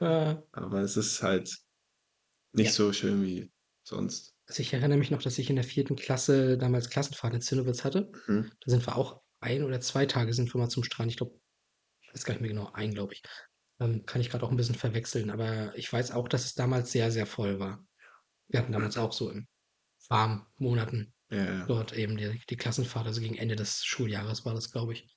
Äh, 0.00 0.36
Aber 0.52 0.80
es 0.80 0.96
ist 0.96 1.22
halt 1.22 1.56
nicht 2.52 2.68
Ja. 2.68 2.72
so 2.72 2.92
schön 2.92 3.22
wie 3.22 3.50
sonst. 3.84 4.34
also 4.46 4.60
ich 4.62 4.72
erinnere 4.72 4.98
mich 4.98 5.10
noch, 5.10 5.22
dass 5.22 5.38
ich 5.38 5.50
in 5.50 5.56
der 5.56 5.64
vierten 5.64 5.96
Klasse 5.96 6.58
damals 6.58 6.90
Klassenfahrt 6.90 7.34
in 7.34 7.40
Zinnowitz 7.40 7.84
hatte. 7.84 8.10
Mhm. 8.26 8.50
Da 8.60 8.70
sind 8.70 8.86
wir 8.86 8.96
auch 8.96 9.20
ein 9.40 9.64
oder 9.64 9.80
zwei 9.80 10.06
Tage 10.06 10.32
sind 10.34 10.52
wir 10.54 10.58
mal 10.60 10.68
zum 10.68 10.84
Strand. 10.84 11.10
Ich 11.10 11.16
glaube, 11.16 11.38
ich 12.02 12.12
weiß 12.14 12.24
gar 12.24 12.34
nicht 12.34 12.42
mehr 12.42 12.50
genau, 12.50 12.70
ein, 12.72 12.94
glaube 12.94 13.14
ich. 13.14 13.22
Ähm, 13.80 14.04
kann 14.06 14.20
ich 14.20 14.30
gerade 14.30 14.44
auch 14.44 14.50
ein 14.50 14.56
bisschen 14.56 14.74
verwechseln, 14.76 15.30
aber 15.30 15.76
ich 15.76 15.92
weiß 15.92 16.12
auch, 16.12 16.28
dass 16.28 16.44
es 16.44 16.54
damals 16.54 16.92
sehr, 16.92 17.10
sehr 17.10 17.26
voll 17.26 17.58
war. 17.58 17.84
Wir 18.48 18.60
hatten 18.60 18.72
damals 18.72 18.96
auch 18.98 19.12
so 19.12 19.30
in 19.30 19.48
warmen 20.08 20.46
Monaten 20.58 21.14
Ja, 21.30 21.44
ja. 21.44 21.66
dort 21.66 21.92
eben 21.94 22.16
die, 22.16 22.40
die 22.50 22.56
Klassenfahrt, 22.56 23.06
also 23.06 23.20
gegen 23.20 23.36
Ende 23.36 23.56
des 23.56 23.82
Schuljahres 23.84 24.44
war 24.44 24.54
das, 24.54 24.70
glaube 24.70 24.92
ich. 24.92 25.08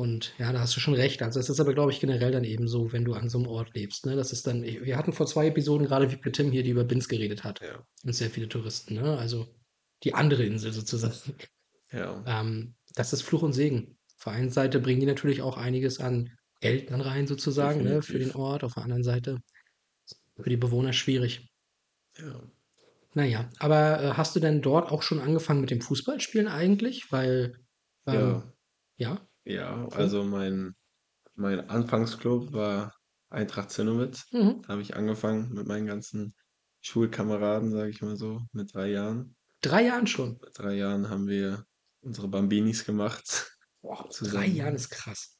Und 0.00 0.32
ja, 0.38 0.50
da 0.50 0.60
hast 0.60 0.74
du 0.74 0.80
schon 0.80 0.94
recht. 0.94 1.22
Also 1.22 1.38
es 1.38 1.50
ist 1.50 1.60
aber, 1.60 1.74
glaube 1.74 1.92
ich, 1.92 2.00
generell 2.00 2.32
dann 2.32 2.44
eben 2.44 2.66
so, 2.68 2.90
wenn 2.90 3.04
du 3.04 3.12
an 3.12 3.28
so 3.28 3.36
einem 3.36 3.48
Ort 3.48 3.74
lebst. 3.74 4.06
Ne? 4.06 4.16
Das 4.16 4.32
ist 4.32 4.46
dann, 4.46 4.62
wir 4.62 4.96
hatten 4.96 5.12
vor 5.12 5.26
zwei 5.26 5.48
Episoden 5.48 5.86
gerade 5.86 6.10
wie 6.10 6.30
Tim 6.30 6.50
hier, 6.50 6.62
die 6.62 6.70
über 6.70 6.84
Binz 6.84 7.06
geredet 7.06 7.44
hat. 7.44 7.60
Ja. 7.60 7.84
Und 8.02 8.14
sehr 8.14 8.30
viele 8.30 8.48
Touristen, 8.48 8.94
ne? 8.94 9.18
Also 9.18 9.54
die 10.02 10.14
andere 10.14 10.42
Insel 10.46 10.72
sozusagen. 10.72 11.34
Ja. 11.92 12.24
Ähm, 12.26 12.76
das 12.94 13.12
ist 13.12 13.20
Fluch 13.20 13.42
und 13.42 13.52
Segen. 13.52 13.98
Auf 14.16 14.24
der 14.24 14.32
einen 14.32 14.48
Seite 14.48 14.80
bringen 14.80 15.00
die 15.00 15.06
natürlich 15.06 15.42
auch 15.42 15.58
einiges 15.58 16.00
an 16.00 16.30
Geld 16.60 16.90
dann 16.90 17.02
rein, 17.02 17.26
sozusagen, 17.26 17.82
ne, 17.82 18.00
für 18.00 18.18
den. 18.18 18.32
Ort. 18.34 18.64
Auf 18.64 18.74
der 18.74 18.84
anderen 18.84 19.02
Seite 19.02 19.36
für 20.40 20.48
die 20.48 20.56
Bewohner 20.56 20.94
schwierig. 20.94 21.52
Ja. 22.16 22.40
Naja, 23.12 23.50
aber 23.58 24.02
äh, 24.02 24.10
hast 24.12 24.34
du 24.34 24.40
denn 24.40 24.62
dort 24.62 24.90
auch 24.90 25.02
schon 25.02 25.20
angefangen 25.20 25.60
mit 25.60 25.70
dem 25.70 25.82
Fußballspielen 25.82 26.48
eigentlich? 26.48 27.12
Weil, 27.12 27.58
ähm, 28.06 28.14
Ja. 28.14 28.52
ja, 28.96 29.29
Ja, 29.46 29.88
Okay. 29.88 29.92
also 29.92 30.24
mein 30.24 30.74
mein 31.36 31.70
Anfangsclub 31.70 32.52
war 32.52 32.94
Eintracht 33.30 33.70
Zinnowitz. 33.70 34.24
mhm. 34.32 34.60
Da 34.62 34.70
habe 34.74 34.82
ich 34.82 34.96
angefangen 34.96 35.52
mit 35.54 35.66
meinen 35.68 35.86
ganzen 35.86 36.34
Schulkameraden, 36.82 37.70
sage 37.72 37.90
ich 37.90 38.02
mal 38.02 38.16
so, 38.16 38.42
mit 38.52 38.74
3 38.74 38.88
Jahren. 38.90 39.36
drei 39.62 39.84
Jahren 39.86 40.06
schon. 40.06 40.40
Mit 40.40 40.58
3 40.58 40.74
Jahren 40.74 41.08
haben 41.08 41.28
wir 41.28 41.64
unsere 42.00 42.28
Bambinis 42.28 42.84
gemacht. 42.84 43.56
Boah, 43.82 44.16
drei 44.22 44.46
Zusammen. 44.46 44.46
Jahren 44.46 44.74
ist 44.74 44.88
krass. 44.88 45.38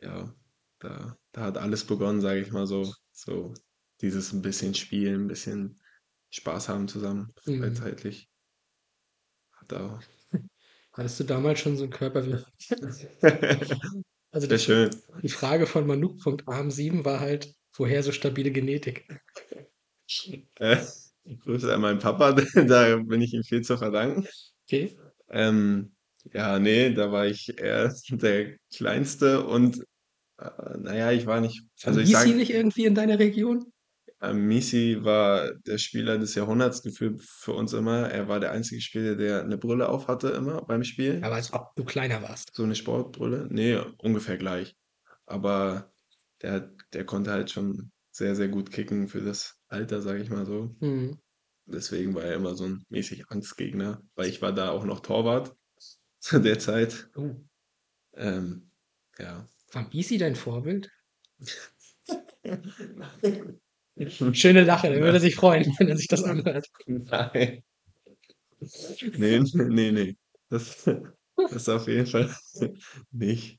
Ja, 0.00 0.34
da 0.78 1.16
da 1.32 1.42
hat 1.42 1.58
alles 1.58 1.86
begonnen, 1.86 2.20
sage 2.22 2.40
ich 2.40 2.50
mal 2.52 2.66
so. 2.66 2.92
So 3.12 3.52
dieses 4.00 4.32
'n 4.32 4.40
bisschen 4.42 4.74
spielen, 4.74 5.22
'n 5.24 5.28
bisschen 5.28 5.82
Spaß 6.30 6.68
haben 6.70 6.88
zusammen, 6.88 7.32
Mhm. 7.46 7.96
freizeitlich. 7.98 8.30
Hat 9.52 9.72
da 9.72 9.98
Hattest 10.96 11.20
du 11.20 11.24
damals 11.24 11.60
schon 11.60 11.76
so 11.76 11.82
einen 11.84 11.92
Körper 11.92 12.26
wie 12.26 12.36
Also 14.32 14.46
die 14.48 14.58
schön. 14.58 14.90
die 15.22 15.28
Frage 15.28 15.66
von 15.66 15.86
Manuk.arm7 15.86 17.04
war 17.04 17.20
halt: 17.20 17.54
„Woher 17.76 18.02
so 18.02 18.12
stabile 18.12 18.50
Genetik?“ 18.50 19.06
Äh, 20.58 20.76
Grüße 21.44 21.72
an 21.74 21.80
meinen 21.80 21.98
Papa, 21.98 22.32
da 22.54 22.96
bin 22.96 23.20
ich 23.20 23.32
ihm 23.34 23.42
viel 23.42 23.62
zu 23.62 23.76
verdanken. 23.76 24.26
Okay. 24.66 24.96
Ähm, 25.30 25.92
ja, 26.32 26.58
ne, 26.58 26.92
da 26.94 27.12
war 27.12 27.26
ich 27.26 27.58
eher 27.58 27.92
der 28.10 28.56
Kleinste 28.74 29.44
und, 29.44 29.80
äh, 30.38 30.50
na 30.78 30.96
ja, 30.96 31.12
ich 31.12 31.26
war 31.26 31.40
nicht 31.40 31.62
also 31.84 32.00
ich 32.00 32.08
Hieß 32.08 32.22
sie 32.22 32.34
nicht 32.34 32.50
irgendwie 32.50 32.86
in 32.86 32.94
deiner 32.94 33.18
Region? 33.18 33.72
Ähm, 34.22 34.46
Misi 34.48 34.98
war 35.02 35.52
der 35.66 35.78
Spieler 35.78 36.18
des 36.18 36.34
Jahrhunderts 36.34 36.82
gefühlt 36.82 37.20
für 37.22 37.52
uns 37.54 37.72
immer. 37.72 38.08
Er 38.10 38.28
war 38.28 38.40
der 38.40 38.52
einzige 38.52 38.80
Spieler, 38.80 39.16
der 39.16 39.44
'ne 39.44 39.58
Brille 39.58 39.88
auf 39.88 40.08
hatte 40.08 40.28
immer 40.30 40.62
beim 40.64 40.84
Spielen. 40.84 41.24
Aber 41.24 41.36
als 41.36 41.52
ob 41.52 41.74
du 41.76 41.84
kleiner 41.84 42.22
warst. 42.22 42.50
So 42.54 42.64
'ne 42.66 42.74
Sportbrille? 42.74 43.48
Ne, 43.50 43.92
ungefähr 43.98 44.36
gleich. 44.38 44.74
Aber 45.26 45.92
der 46.42 46.72
der 46.92 47.04
konnte 47.06 47.30
halt 47.32 47.50
schon 47.50 47.90
sehr, 48.12 48.34
sehr 48.36 48.48
gut 48.48 48.70
kicken 48.72 49.08
für 49.08 49.20
das 49.22 49.56
Alter, 49.68 50.00
sage 50.02 50.22
ich 50.22 50.30
mal 50.30 50.46
so. 50.46 50.76
Mhm. 50.80 51.18
Deswegen 51.66 52.14
war 52.14 52.24
er 52.24 52.36
immer 52.36 52.56
so 52.56 52.66
'n 52.66 52.84
mäßig 52.90 53.30
Angstgegner, 53.30 54.02
weil 54.16 54.30
ich 54.30 54.42
war 54.42 54.54
da 54.54 54.70
auch 54.72 54.86
noch 54.86 55.00
Torwart 55.00 55.56
zu 56.20 56.40
der 56.40 56.60
Zeit. 56.60 57.10
Oh. 57.16 57.36
Ähm, 58.14 58.70
ja. 59.18 59.46
War 59.72 59.88
Bisi 59.90 60.16
dein 60.18 60.36
Vorbild? 60.36 60.90
Schöne 64.32 64.64
Lache, 64.64 64.88
der 64.90 65.00
würde 65.00 65.20
sich 65.20 65.34
freuen, 65.34 65.64
wenn 65.78 65.88
er 65.88 65.96
sich 65.96 66.08
das 66.08 66.24
anhört. 66.24 66.66
Nein. 66.86 67.62
Ne, 69.18 69.44
ne, 69.54 69.92
ne. 69.92 70.16
Das 70.48 70.84
das 71.50 71.68
auf 71.68 71.86
jeden 71.88 72.06
Fall 72.06 72.34
nicht. 73.10 73.58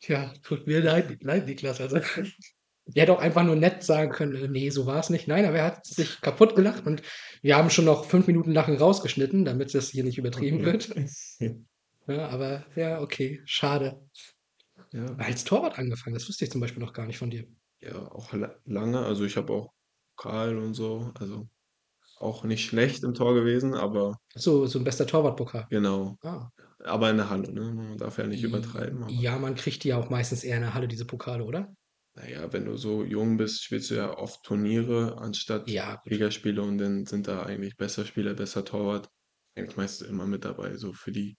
Tja, 0.00 0.32
tut 0.42 0.66
mir 0.66 0.80
leid 0.82 1.22
leid, 1.22 1.46
Niklas. 1.46 1.80
Also, 1.80 1.96
er 1.96 3.02
hätte 3.02 3.12
auch 3.12 3.20
einfach 3.20 3.44
nur 3.44 3.56
nett 3.56 3.82
sagen 3.84 4.10
können: 4.10 4.34
„Äh, 4.34 4.48
ne, 4.48 4.70
so 4.70 4.86
war's 4.86 5.10
nicht.“ 5.10 5.28
Nein, 5.28 5.44
aber 5.44 5.58
er 5.58 5.64
hat 5.66 5.86
sich 5.86 6.20
kaputtgelacht 6.20 6.86
und 6.86 7.02
wir 7.40 7.56
haben 7.56 7.70
schon 7.70 7.84
noch 7.84 8.04
5 8.04 8.26
Minuten 8.26 8.52
Lachen 8.52 8.76
rausgeschnitten, 8.76 9.44
damit 9.44 9.74
das 9.74 9.90
hier 9.90 10.04
nicht 10.04 10.18
übertrieben 10.18 10.64
wird. 10.64 10.90
Ja, 12.08 12.28
aber 12.30 12.66
ja, 12.74 13.00
okay, 13.00 13.40
schade. 13.44 14.02
Ja. 14.92 15.06
Als 15.18 15.44
Torwart 15.44 15.78
angefangen, 15.78 16.14
das 16.14 16.28
wusste 16.28 16.44
ich 16.44 16.50
zum 16.50 16.60
Beispiel 16.60 16.82
noch 16.82 16.92
gar 16.92 17.06
nicht 17.06 17.18
von 17.18 17.30
dir. 17.30 17.46
Ja, 17.82 18.10
auch 18.12 18.32
la 18.32 18.56
lange. 18.64 19.00
Also, 19.04 19.24
ich 19.24 19.36
habe 19.36 19.52
auch 19.52 19.72
Pokal 20.16 20.56
und 20.58 20.72
so, 20.74 21.12
also 21.18 21.48
auch 22.16 22.44
nicht 22.44 22.64
schlecht 22.66 23.04
im 23.04 23.14
Tor 23.14 23.34
gewesen, 23.34 23.74
aber 23.74 24.18
So 24.42 24.66
so 24.66 24.78
'n 24.78 24.84
bester 24.84 25.06
Torwartpokal. 25.06 25.64
genau. 25.68 26.16
Ah. 26.24 26.50
Aber 26.80 27.10
in 27.10 27.16
der 27.18 27.30
Halle, 27.30 27.52
ne? 27.52 27.72
Man 27.74 27.98
darf 27.98 28.18
ja 28.18 28.26
nicht 28.26 28.44
übertreiben, 28.44 29.02
aber 29.04 29.24
Ja, 29.24 29.38
man 29.38 29.54
kriegt 29.54 29.84
die 29.84 29.88
ja 29.88 29.96
auch 29.98 30.10
meistens 30.10 30.42
eher 30.44 30.56
in 30.56 30.62
der 30.62 30.74
Halle, 30.74 30.88
diese 30.88 31.06
Pokale, 31.06 31.44
oder? 31.44 31.72
na 32.14 32.26
ja, 32.28 32.52
wenn 32.52 32.64
du 32.66 32.76
so 32.76 33.04
jung 33.04 33.36
bist, 33.36 33.62
spielst 33.64 33.90
du 33.90 33.94
ja 33.96 34.16
oft 34.16 34.42
Turniere 34.44 35.18
anstatt 35.18 35.76
Ja, 35.76 35.96
gut. 35.96 36.14
Ligaspiele 36.14 36.62
und 36.62 36.78
dann 36.78 37.06
sind 37.06 37.28
da 37.28 37.44
eigentlich 37.44 37.76
besser 37.76 38.04
Spieler, 38.06 38.34
besser 38.34 38.64
Torwart 38.64 39.08
eigentlich 39.56 39.76
meist 39.76 40.02
immer 40.02 40.26
mit 40.26 40.44
dabei, 40.44 40.76
so 40.76 40.92
für 40.94 41.12
die 41.12 41.36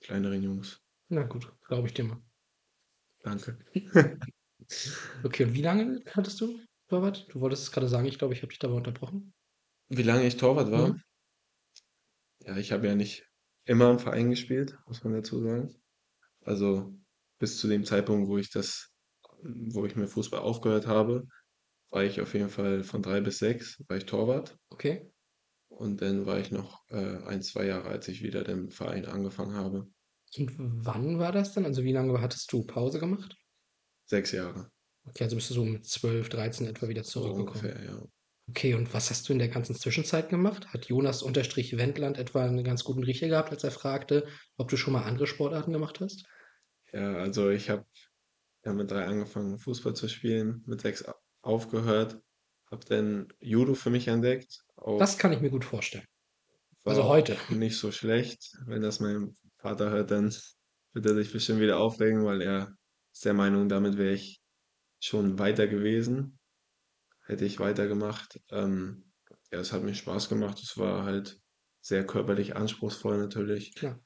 kleineren 0.00 0.42
Jungs. 0.42 0.80
Na 1.08 1.22
gut, 1.24 1.54
glaube 1.68 1.86
ich 1.88 1.94
dir 1.94 2.04
mal. 2.04 2.22
Danke. 3.24 3.56
Okay, 5.24 5.44
und 5.44 5.54
wie 5.54 5.62
lange 5.62 6.02
hattest 6.14 6.40
du 6.40 6.60
Torwart? 6.88 7.26
Du 7.30 7.40
wolltest 7.40 7.64
es 7.64 7.72
grade 7.72 7.88
sagen, 7.88 8.06
ich 8.06 8.18
glaube, 8.18 8.34
ich 8.34 8.42
habe 8.42 8.48
dich 8.50 8.58
dabei 8.58 8.74
unterbrochen. 8.74 9.32
Wie 9.88 10.02
lange 10.02 10.26
ich 10.26 10.36
Torwart 10.36 10.70
war? 10.70 10.96
Mhm. 10.96 11.00
Ja, 12.44 12.56
ich 12.56 12.72
habe 12.72 12.86
ja 12.86 12.94
nicht 12.94 13.26
immer 13.64 13.90
im 13.90 13.98
Verein 13.98 14.30
gespielt, 14.30 14.78
muss 14.86 15.04
man 15.04 15.12
dazu 15.14 15.40
sagen. 15.42 15.74
Also, 16.42 16.94
bis 17.38 17.58
zu 17.58 17.68
dem 17.68 17.84
Zeitpunkt, 17.84 18.28
wo 18.28 18.38
ich 18.38 18.50
das 18.50 18.88
wo 19.42 19.86
ich 19.86 19.96
mit 19.96 20.10
Fußball 20.10 20.40
aufgehört 20.40 20.86
habe, 20.86 21.24
war 21.90 22.04
ich 22.04 22.20
auf 22.20 22.34
jeden 22.34 22.50
Fall 22.50 22.84
von 22.84 23.02
3 23.02 23.20
bis 23.22 23.38
6 23.38 23.82
war 23.88 23.96
ich 23.98 24.06
Torwart. 24.06 24.58
Okay. 24.72 25.10
Und 25.68 26.02
dann 26.02 26.26
war 26.26 26.38
ich 26.38 26.50
noch, 26.50 26.82
äh, 26.90 27.24
1, 27.24 27.48
2 27.48 27.66
Jahre, 27.66 27.88
als 27.88 28.08
ich 28.08 28.22
wieder 28.22 28.46
im 28.48 28.70
Verein 28.70 29.06
angefangen 29.06 29.54
habe. 29.54 29.88
Und 30.36 30.54
wann 30.84 31.20
war 31.20 31.30
das 31.30 31.52
dann? 31.54 31.64
Also, 31.64 31.84
wie 31.84 31.92
lange 31.92 32.20
hattest 32.20 32.52
du 32.52 32.64
Pause 32.66 32.98
gemacht? 32.98 33.36
6 34.10 34.32
Jahre. 34.32 34.70
Okay, 35.06 35.24
also 35.24 35.36
bist 35.36 35.50
du 35.50 35.54
so 35.54 35.64
mit 35.64 35.86
12, 35.86 36.28
13 36.30 36.66
etwa 36.66 36.88
wieder 36.88 37.04
So 37.04 37.10
zurückgekommen. 37.12 37.70
ungefähr, 37.70 37.84
ja. 37.84 38.02
Okay, 38.50 38.74
und 38.74 38.92
was 38.94 39.10
hast 39.10 39.28
du 39.28 39.32
in 39.34 39.38
der 39.40 39.48
ganzen 39.48 39.76
Zwischenzeit 39.76 40.28
gemacht? 40.30 40.68
Hat 40.72 40.86
Jonas 40.86 41.22
Unterstrich 41.22 41.76
Wendland 41.78 42.18
etwa 42.18 42.46
'n 42.46 42.64
ganz 42.64 42.84
guten 42.84 43.04
Riecher 43.04 43.28
gehabt, 43.28 43.50
als 43.52 43.64
er 43.64 43.70
fragte, 43.72 44.28
ob 44.56 44.68
du 44.70 44.76
schon 44.78 44.94
mal 44.94 45.04
andere 45.04 45.26
Sportarten 45.28 45.72
gemacht 45.72 46.00
hast? 46.00 46.24
Ja, 46.92 47.14
also 47.14 47.50
ich 47.50 47.70
habe 47.70 47.86
ja 48.64 48.72
mit 48.74 48.90
3 48.90 49.06
angefangen, 49.06 49.58
Fußball 49.58 49.94
zu 49.94 50.08
spielen, 50.08 50.62
mit 50.66 50.80
6 50.82 51.04
a 51.06 51.14
aufgehört, 51.42 52.22
habe 52.70 52.84
dann 52.86 53.28
Judo 53.40 53.74
für 53.74 53.90
mich 53.90 54.08
entdeckt, 54.08 54.64
Das 54.98 55.18
kann 55.18 55.32
ich 55.32 55.40
mir 55.40 55.50
gut 55.50 55.64
vorstellen. 55.64 56.04
Also 56.84 57.04
heute. 57.08 57.36
nicht 57.48 57.78
so 57.78 57.92
schlecht. 57.92 58.56
Wenn 58.66 58.82
das 58.82 59.00
mein 59.00 59.34
Vater 59.58 59.90
hört, 59.90 60.10
dann 60.10 60.34
wird 60.92 61.06
er 61.06 61.14
sich 61.14 61.32
bestimmt 61.32 61.60
wieder 61.60 61.78
aufregen, 61.78 62.24
weil 62.24 62.42
er 62.42 62.74
ist 63.20 63.26
der 63.26 63.34
Meinung, 63.34 63.68
damit 63.68 63.98
wäre 63.98 64.14
ich 64.14 64.40
schon 64.98 65.38
weiter 65.38 65.68
gewesen, 65.68 66.38
hätte 67.26 67.44
ich 67.44 67.60
weitergemacht. 67.60 68.40
Ähm, 68.50 69.12
ja, 69.52 69.60
es 69.60 69.72
hat 69.72 69.82
mir 69.84 69.94
Spaß 69.94 70.30
gemacht. 70.30 70.58
Es 70.62 70.78
war 70.78 71.04
halt 71.04 71.40
sehr 71.82 72.06
körperlich 72.06 72.56
anspruchsvoll 72.56 73.18
natürlich. 73.18 73.74
Klar. 73.74 74.00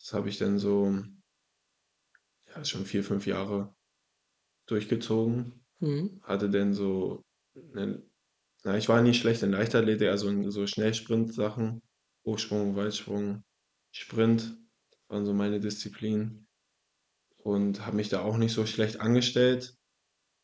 Das 0.00 0.14
habe 0.14 0.28
ich 0.30 0.38
dann 0.38 0.58
so, 0.58 1.02
ja, 2.48 2.64
schon 2.64 2.84
vier, 2.86 3.04
fünf 3.04 3.26
Jahre 3.26 3.74
durchgezogen. 4.66 5.64
Mhm. 5.80 6.20
Hatte 6.22 6.50
dann 6.50 6.74
so 6.74 7.22
'ne 7.54 8.02
na, 8.64 8.76
ich 8.78 8.88
war 8.88 9.02
nie 9.02 9.14
schlecht 9.14 9.42
in 9.42 9.52
Leichtathletik, 9.52 10.08
also 10.08 10.28
in 10.28 10.50
so 10.50 10.66
Schnellsprint-Sachen, 10.66 11.80
Hochsprung, 12.26 12.76
Weitsprung, 12.76 13.44
Sprint 13.92 14.58
waren 15.08 15.26
so 15.26 15.34
meine 15.34 15.60
Disziplinen 15.60 16.45
und 17.46 17.86
habe 17.86 17.96
mich 17.96 18.08
da 18.08 18.22
auch 18.22 18.36
nicht 18.38 18.52
so 18.52 18.66
schlecht 18.66 19.00
angestellt, 19.00 19.74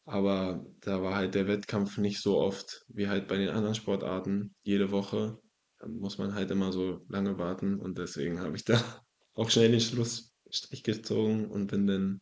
aber 0.07 0.67
da 0.81 1.03
war 1.03 1.17
halt 1.17 1.35
der 1.35 1.49
Wettkampf 1.49 1.99
nicht 1.99 2.21
so 2.23 2.39
oft 2.39 2.85
wie 2.89 3.09
halt 3.09 3.29
bei 3.29 3.37
den 3.39 3.51
anderen 3.51 3.75
Sportarten 3.77 4.55
jede 4.63 4.91
Woche. 4.93 5.39
Da 5.79 5.89
muss 5.89 6.19
man 6.19 6.35
halt 6.35 6.51
immer 6.53 6.73
so 6.73 7.01
lange 7.09 7.39
warten 7.39 7.81
und 7.81 7.99
deswegen 7.99 8.41
habe 8.41 8.57
ich 8.57 8.65
da 8.65 8.77
auch 9.35 9.51
schnell 9.51 9.71
den 9.73 9.81
Schlussstrich 9.81 10.83
gezogen 10.85 11.51
und 11.51 11.69
bin 11.69 11.87
dann 11.87 12.21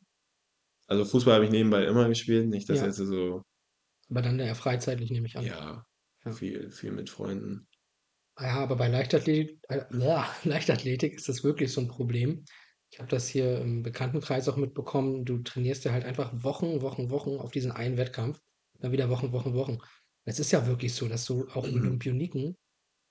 also 0.89 1.05
Fußball 1.07 1.35
habe 1.37 1.47
ich 1.47 1.51
nebenbei 1.53 1.85
immer 1.87 2.09
gespielt, 2.09 2.49
nicht, 2.49 2.69
dass 2.69 2.81
Ja. 2.81 2.87
jetzt 2.87 2.97
so 2.99 3.43
Aber 4.11 4.21
dann 4.23 4.39
eher 4.39 4.55
freizeitlich, 4.55 5.11
nehme 5.11 5.27
ich 5.27 5.37
an. 5.39 5.55
ja, 5.55 5.85
Ja. 6.25 6.33
viel 6.33 6.71
viel 6.71 6.93
mit 6.93 7.11
Freunden. 7.11 7.67
Ja, 8.39 8.57
aber 8.63 8.77
bei 8.77 8.89
Leichtathletik, 8.89 9.59
äh, 9.69 9.85
ja, 9.99 10.29
Leichtathletik 10.45 11.15
ist 11.15 11.29
das 11.29 11.45
wirklich 11.45 11.73
so 11.73 11.81
ein 11.81 11.89
Problem. 11.89 12.45
Ich 12.93 12.99
habe 12.99 13.09
das 13.09 13.29
hier 13.29 13.61
im 13.61 13.83
Bekanntenkreis 13.83 14.49
auch 14.49 14.57
mitbekommen. 14.57 15.25
Du 15.25 15.39
trainierst 15.39 15.85
ja 15.85 15.93
halt 15.93 16.05
einfach 16.05 16.33
Wochen, 16.43 16.83
Wochen, 16.83 17.11
Wochen 17.11 17.37
auf 17.39 17.53
diesen 17.53 17.71
einen 17.71 17.97
Wettkampf, 17.97 18.41
dann 18.81 18.91
wieder 18.93 19.09
Wochen, 19.09 19.33
Wochen, 19.33 19.55
Wochen. 19.55 19.79
Es 20.25 20.41
ist 20.41 20.51
ja 20.51 20.67
wirklich 20.67 20.95
so, 20.95 21.07
dass 21.09 21.25
so 21.25 21.47
auch 21.53 21.73
Olympioniken, 21.73 22.57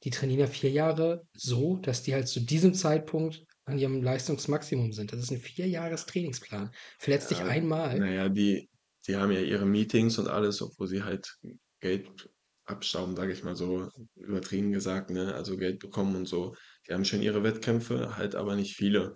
die 0.03 0.11
trainieren 0.11 0.41
ja 0.41 0.47
4 0.47 0.71
Jahre 0.71 1.27
so, 1.33 1.77
dass 1.77 2.03
die 2.03 2.13
halt 2.13 2.27
zu 2.29 2.41
diesem 2.41 2.73
Zeitpunkt 2.73 3.45
an 3.65 3.79
ihrem 3.79 4.03
Leistungsmaximum 4.03 4.93
sind. 4.93 5.13
Das 5.13 5.21
ist 5.21 5.31
'n 5.31 5.39
4-Jahres-Trainingsplan. 5.39 6.71
Verletzt 6.99 7.31
dich 7.31 7.45
Ja, 7.45 7.47
einmal 7.47 8.01
na 8.01 8.09
ja, 8.11 8.29
die 8.29 8.69
die 9.07 9.15
haben 9.15 9.31
ja 9.31 9.39
ihre 9.39 9.65
Meetings 9.65 10.19
und 10.19 10.27
alles, 10.27 10.61
obwohl 10.61 10.87
sie 10.87 11.03
halt 11.03 11.37
Geld 11.79 12.29
abstauben, 12.65 13.15
sage 13.15 13.31
ich 13.31 13.43
mal 13.43 13.55
so, 13.55 13.89
übertrieben 14.15 14.71
gesagt, 14.71 15.09
ne? 15.09 15.33
Also 15.33 15.57
Geld 15.57 15.79
bekommen 15.79 16.15
und 16.15 16.27
so. 16.27 16.53
Die 16.87 16.93
haben 16.93 17.05
schon 17.05 17.21
ihre 17.21 17.41
Wettkämpfe, 17.43 18.17
halt 18.17 18.35
aber 18.35 18.55
nicht 18.55 18.75
viele. 18.75 19.15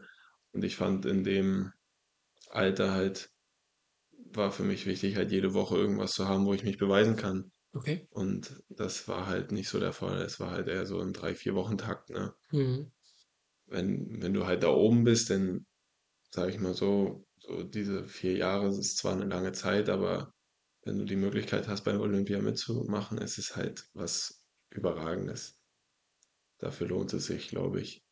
Und 0.53 0.63
ich 0.63 0.77
fand 0.77 1.05
in 1.05 1.23
dem 1.25 1.73
Alter 2.49 2.93
halt 2.93 3.29
war 4.33 4.51
für 4.51 4.63
mich 4.63 4.85
wichtig, 4.85 5.15
halt 5.15 5.31
jede 5.31 5.53
Woche 5.53 5.77
irgendwas 5.77 6.13
zu 6.13 6.27
haben, 6.27 6.45
wo 6.45 6.53
ich 6.53 6.63
mich 6.63 6.77
beweisen 6.77 7.15
kann. 7.15 7.51
okay. 7.73 8.07
Und 8.09 8.63
das 8.69 9.07
war 9.07 9.27
halt 9.27 9.51
nicht 9.51 9.69
so 9.69 9.79
der 9.79 9.93
Fall. 9.93 10.21
Es 10.21 10.39
war 10.39 10.51
halt 10.51 10.67
eher 10.69 10.85
so 10.85 11.01
im 11.01 11.13
3-4 11.13 11.55
Wochen-Takt, 11.55 12.09
ne? 12.11 12.33
Mhm. 12.51 12.91
Wenn 13.65 14.21
wenn 14.21 14.33
du 14.33 14.45
halt 14.45 14.63
da 14.63 14.69
oben 14.69 15.03
bist, 15.03 15.29
dann 15.29 15.65
sage 16.31 16.51
ich 16.51 16.59
mal 16.59 16.73
so, 16.75 17.25
so 17.39 17.63
diese 17.63 18.07
4 18.07 18.37
Jahre, 18.37 18.65
das 18.67 18.77
ist 18.79 18.97
zwar 18.97 19.13
eine 19.13 19.25
lange 19.25 19.53
Zeit, 19.53 19.89
aber 19.89 20.33
wenn 20.83 20.99
du 20.99 21.05
die 21.05 21.15
Möglichkeit 21.17 21.67
hast, 21.69 21.83
bei 21.85 21.97
Olympia 21.97 22.41
mitzumachen, 22.41 23.17
ist 23.19 23.37
es 23.39 23.55
halt 23.57 23.89
was 23.93 24.43
Überragendes. 24.71 25.59
Dafür 26.57 26.87
lohnt 26.87 27.13
es 27.13 27.27
sich, 27.27 27.49
glaube 27.49 27.79
ich. 27.79 28.03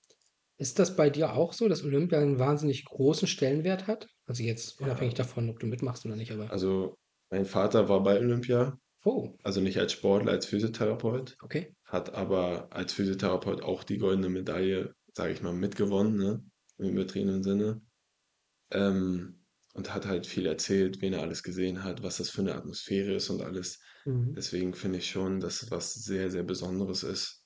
Ist 0.62 0.80
das 0.80 0.96
bei 0.96 1.10
dir 1.10 1.34
auch 1.34 1.52
so, 1.52 1.68
dass 1.68 1.84
Olympia 1.84 2.20
einen 2.20 2.40
wahnsinnig 2.40 2.86
großen 2.86 3.28
Stellenwert 3.28 3.88
hat? 3.88 4.08
Also 4.26 4.44
jetzt 4.44 4.80
Ja. 4.80 4.86
unabhängig 4.86 5.16
davon, 5.16 5.50
ob 5.50 5.60
du 5.60 5.68
mitmachst 5.68 6.06
oder 6.06 6.16
nicht, 6.16 6.32
aber 6.32 6.52
Also, 6.52 6.96
mein 7.32 7.46
Vater 7.46 7.90
war 7.90 8.04
bei 8.04 8.20
Olympia, 8.20 8.78
Oh, 9.06 9.38
also 9.44 9.62
nicht 9.62 9.80
als 9.80 9.94
Sportler, 9.94 10.32
als 10.34 10.46
Physiotherapeut, 10.48 11.38
okay. 11.44 11.76
hat 11.86 12.14
aber 12.16 12.70
als 12.74 12.94
Physiotherapeut 12.94 13.64
auch 13.64 13.84
die 13.84 13.98
goldene 14.00 14.30
Medaille, 14.30 14.94
sage 15.16 15.34
ich 15.34 15.42
mal, 15.42 15.54
mitgewonnen, 15.54 16.18
ne, 16.18 16.46
im 16.80 16.90
übertriebenen 16.90 17.44
Sinne. 17.44 17.82
Ähm, 18.72 19.46
und 19.74 19.94
hat 19.94 20.06
halt 20.08 20.28
viel 20.28 20.46
erzählt, 20.48 21.02
wen 21.02 21.14
er 21.14 21.22
alles 21.22 21.44
gesehen 21.44 21.84
hat, 21.84 22.04
was 22.04 22.18
das 22.18 22.30
für 22.32 22.42
eine 22.42 22.56
Atmosphäre 22.56 23.14
ist 23.16 23.30
und 23.30 23.42
alles. 23.42 23.82
Mhm. 24.06 24.36
Deswegen 24.36 24.74
finde 24.74 25.00
ich 25.00 25.10
schon, 25.10 25.40
dass 25.40 25.64
es 25.64 25.72
was 25.72 25.94
sehr, 25.96 26.32
sehr 26.32 26.44
Besonderes 26.44 27.04
ist. 27.04 27.41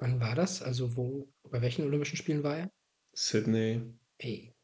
Wann 0.00 0.18
war 0.20 0.34
das? 0.34 0.62
Also 0.62 0.96
wo 0.96 1.32
bei 1.44 1.62
welchen 1.62 1.84
Olympischen 1.84 2.16
Spielen 2.16 2.42
war 2.42 2.58
er? 2.58 2.70
Sydney, 3.14 3.68
Ey, 4.18 4.54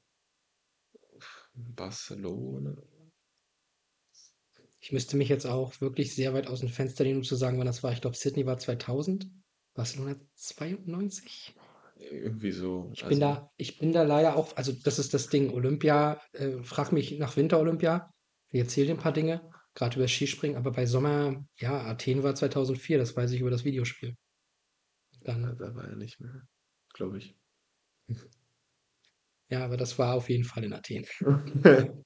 Barcelona. 1.77 2.73
ich 4.81 4.91
müsste 4.93 5.17
mich 5.19 5.29
jetzt 5.29 5.45
auch 5.47 5.81
wirklich 5.83 6.15
sehr 6.15 6.33
weit 6.33 6.47
aus 6.47 6.61
dem 6.61 6.69
Fenster 6.71 7.05
lehnen, 7.05 7.19
um 7.19 7.25
zu 7.25 7.37
sagen, 7.37 7.59
wann 7.59 7.67
das 7.67 7.83
war. 7.83 7.93
Ich 7.93 8.01
glaube, 8.01 8.17
Sydney 8.17 8.47
war 8.47 8.57
2000, 8.59 9.29
Barcelona 9.75 10.17
92. 10.35 11.57
Irgendwie 11.99 12.53
so. 12.53 12.95
Ich 12.95 13.07
bin 13.09 13.21
Also, 13.21 13.21
da 13.21 13.51
ich 13.57 13.79
bin 13.79 13.93
da 13.93 14.03
leider 14.03 14.37
auch 14.37 14.57
also 14.57 14.73
das 14.73 14.99
ist 14.99 15.13
das 15.15 15.29
Ding, 15.29 15.51
Olympia, 15.53 16.21
äh, 16.33 16.63
frage 16.63 16.95
mich 16.95 17.19
nach 17.19 17.37
Winter-Olympia. 17.37 18.11
Ich 18.51 18.61
erzähle 18.61 18.87
dir 18.89 18.95
'n 18.95 18.99
paar 18.99 19.13
Dinge, 19.13 19.51
grad 19.75 19.97
über 19.97 20.09
Skispringen, 20.09 20.57
aber 20.57 20.73
bei 20.73 20.87
Sommer 20.87 21.45
ja, 21.59 21.83
Athen 21.85 22.23
war 22.23 22.35
2004, 22.35 22.99
das 22.99 23.15
weiß 23.17 23.33
ich 23.33 23.41
über 23.41 23.51
das 23.51 23.65
Videospiel. 23.65 24.15
Da, 25.27 25.35
Dann 25.35 25.59
da 25.59 25.75
war 25.75 25.85
er 25.85 25.97
nicht 25.97 26.21
mehr, 26.21 26.47
glaube 26.95 27.19
ich. 27.19 27.37
ja, 29.49 29.65
aber 29.65 29.77
das 29.77 29.99
war 29.99 30.15
auf 30.15 30.29
jeden 30.29 30.45
Fall 30.45 30.65
in 30.65 30.73
Athen. 30.73 31.07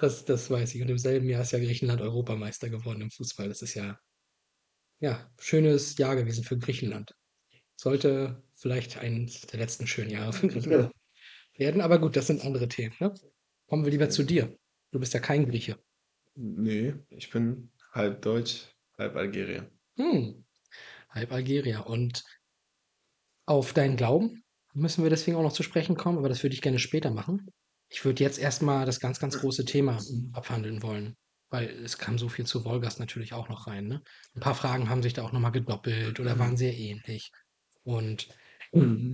Das 0.00 0.24
das 0.24 0.50
weiß 0.50 0.74
ich. 0.74 0.82
Und 0.82 0.88
im 0.90 0.98
selben 0.98 1.28
Jahr 1.28 1.42
ist 1.42 1.52
ja 1.52 1.58
Griechenland 1.58 2.00
Europameister 2.00 2.68
geworden 2.68 3.00
im 3.00 3.10
Fußball. 3.10 3.48
Das 3.48 3.62
ist 3.62 3.74
ja 3.74 3.98
ja, 5.00 5.28
schönes 5.38 5.98
Jahr 5.98 6.14
gewesen 6.16 6.44
für 6.44 6.56
Griechenland. 6.56 7.14
Sollte 7.76 8.42
vielleicht 8.54 8.98
eins 8.98 9.40
der 9.42 9.58
letzten 9.60 9.86
schönen 9.86 10.10
Jahre 10.10 10.32
für 10.32 10.46
Griechenland 10.48 10.92
werden, 11.56 11.80
aber 11.80 11.98
gut, 11.98 12.16
das 12.16 12.28
sind 12.28 12.44
andere 12.44 12.68
Themen, 12.68 12.94
ne? 13.00 13.12
Kommen 13.66 13.84
wir 13.84 13.90
lieber 13.90 14.10
zu 14.10 14.22
dir. 14.22 14.56
Du 14.92 15.00
bist 15.00 15.14
ja 15.14 15.20
kein 15.20 15.48
Grieche. 15.48 15.78
Nee, 16.34 16.94
ich 17.10 17.30
bin 17.30 17.70
halb 17.92 18.22
Deutsch, 18.22 18.66
halb 18.96 19.16
Algerier. 19.16 19.70
Hm, 19.96 20.44
halb 21.10 21.32
Algerier. 21.32 21.86
Und 21.86 22.22
auf 23.46 23.72
deinen 23.72 23.96
Glauben 23.96 24.42
müssen 24.74 25.02
wir 25.02 25.10
deswegen 25.10 25.36
auch 25.36 25.42
noch 25.42 25.52
zu 25.52 25.62
sprechen 25.62 25.96
kommen, 25.96 26.18
aber 26.18 26.28
das 26.28 26.42
würde 26.42 26.54
ich 26.54 26.62
gerne 26.62 26.78
später 26.78 27.10
machen. 27.10 27.46
Ich 27.90 28.04
würde 28.04 28.22
jetzt 28.24 28.38
erst 28.38 28.62
mal 28.62 28.86
das 28.86 29.00
ganz, 29.00 29.20
ganz 29.20 29.38
große 29.38 29.64
Thema 29.66 29.98
abhandeln 30.32 30.82
wollen, 30.82 31.14
weil 31.50 31.68
es 31.68 31.98
kam 31.98 32.18
so 32.18 32.28
viel 32.28 32.46
zu 32.46 32.64
Wolgast 32.64 32.98
natürlich 33.00 33.34
auch 33.34 33.48
noch 33.50 33.66
rein, 33.66 33.86
ne? 33.86 34.02
'N 34.34 34.40
paar 34.40 34.54
Fragen 34.54 34.88
haben 34.88 35.02
sich 35.02 35.12
da 35.12 35.22
auch 35.22 35.32
noch 35.32 35.40
mal 35.40 35.50
gedoppelt 35.50 36.18
oder 36.20 36.38
waren 36.38 36.56
sehr 36.56 36.74
ähnlich. 36.76 37.30
Und 37.82 38.28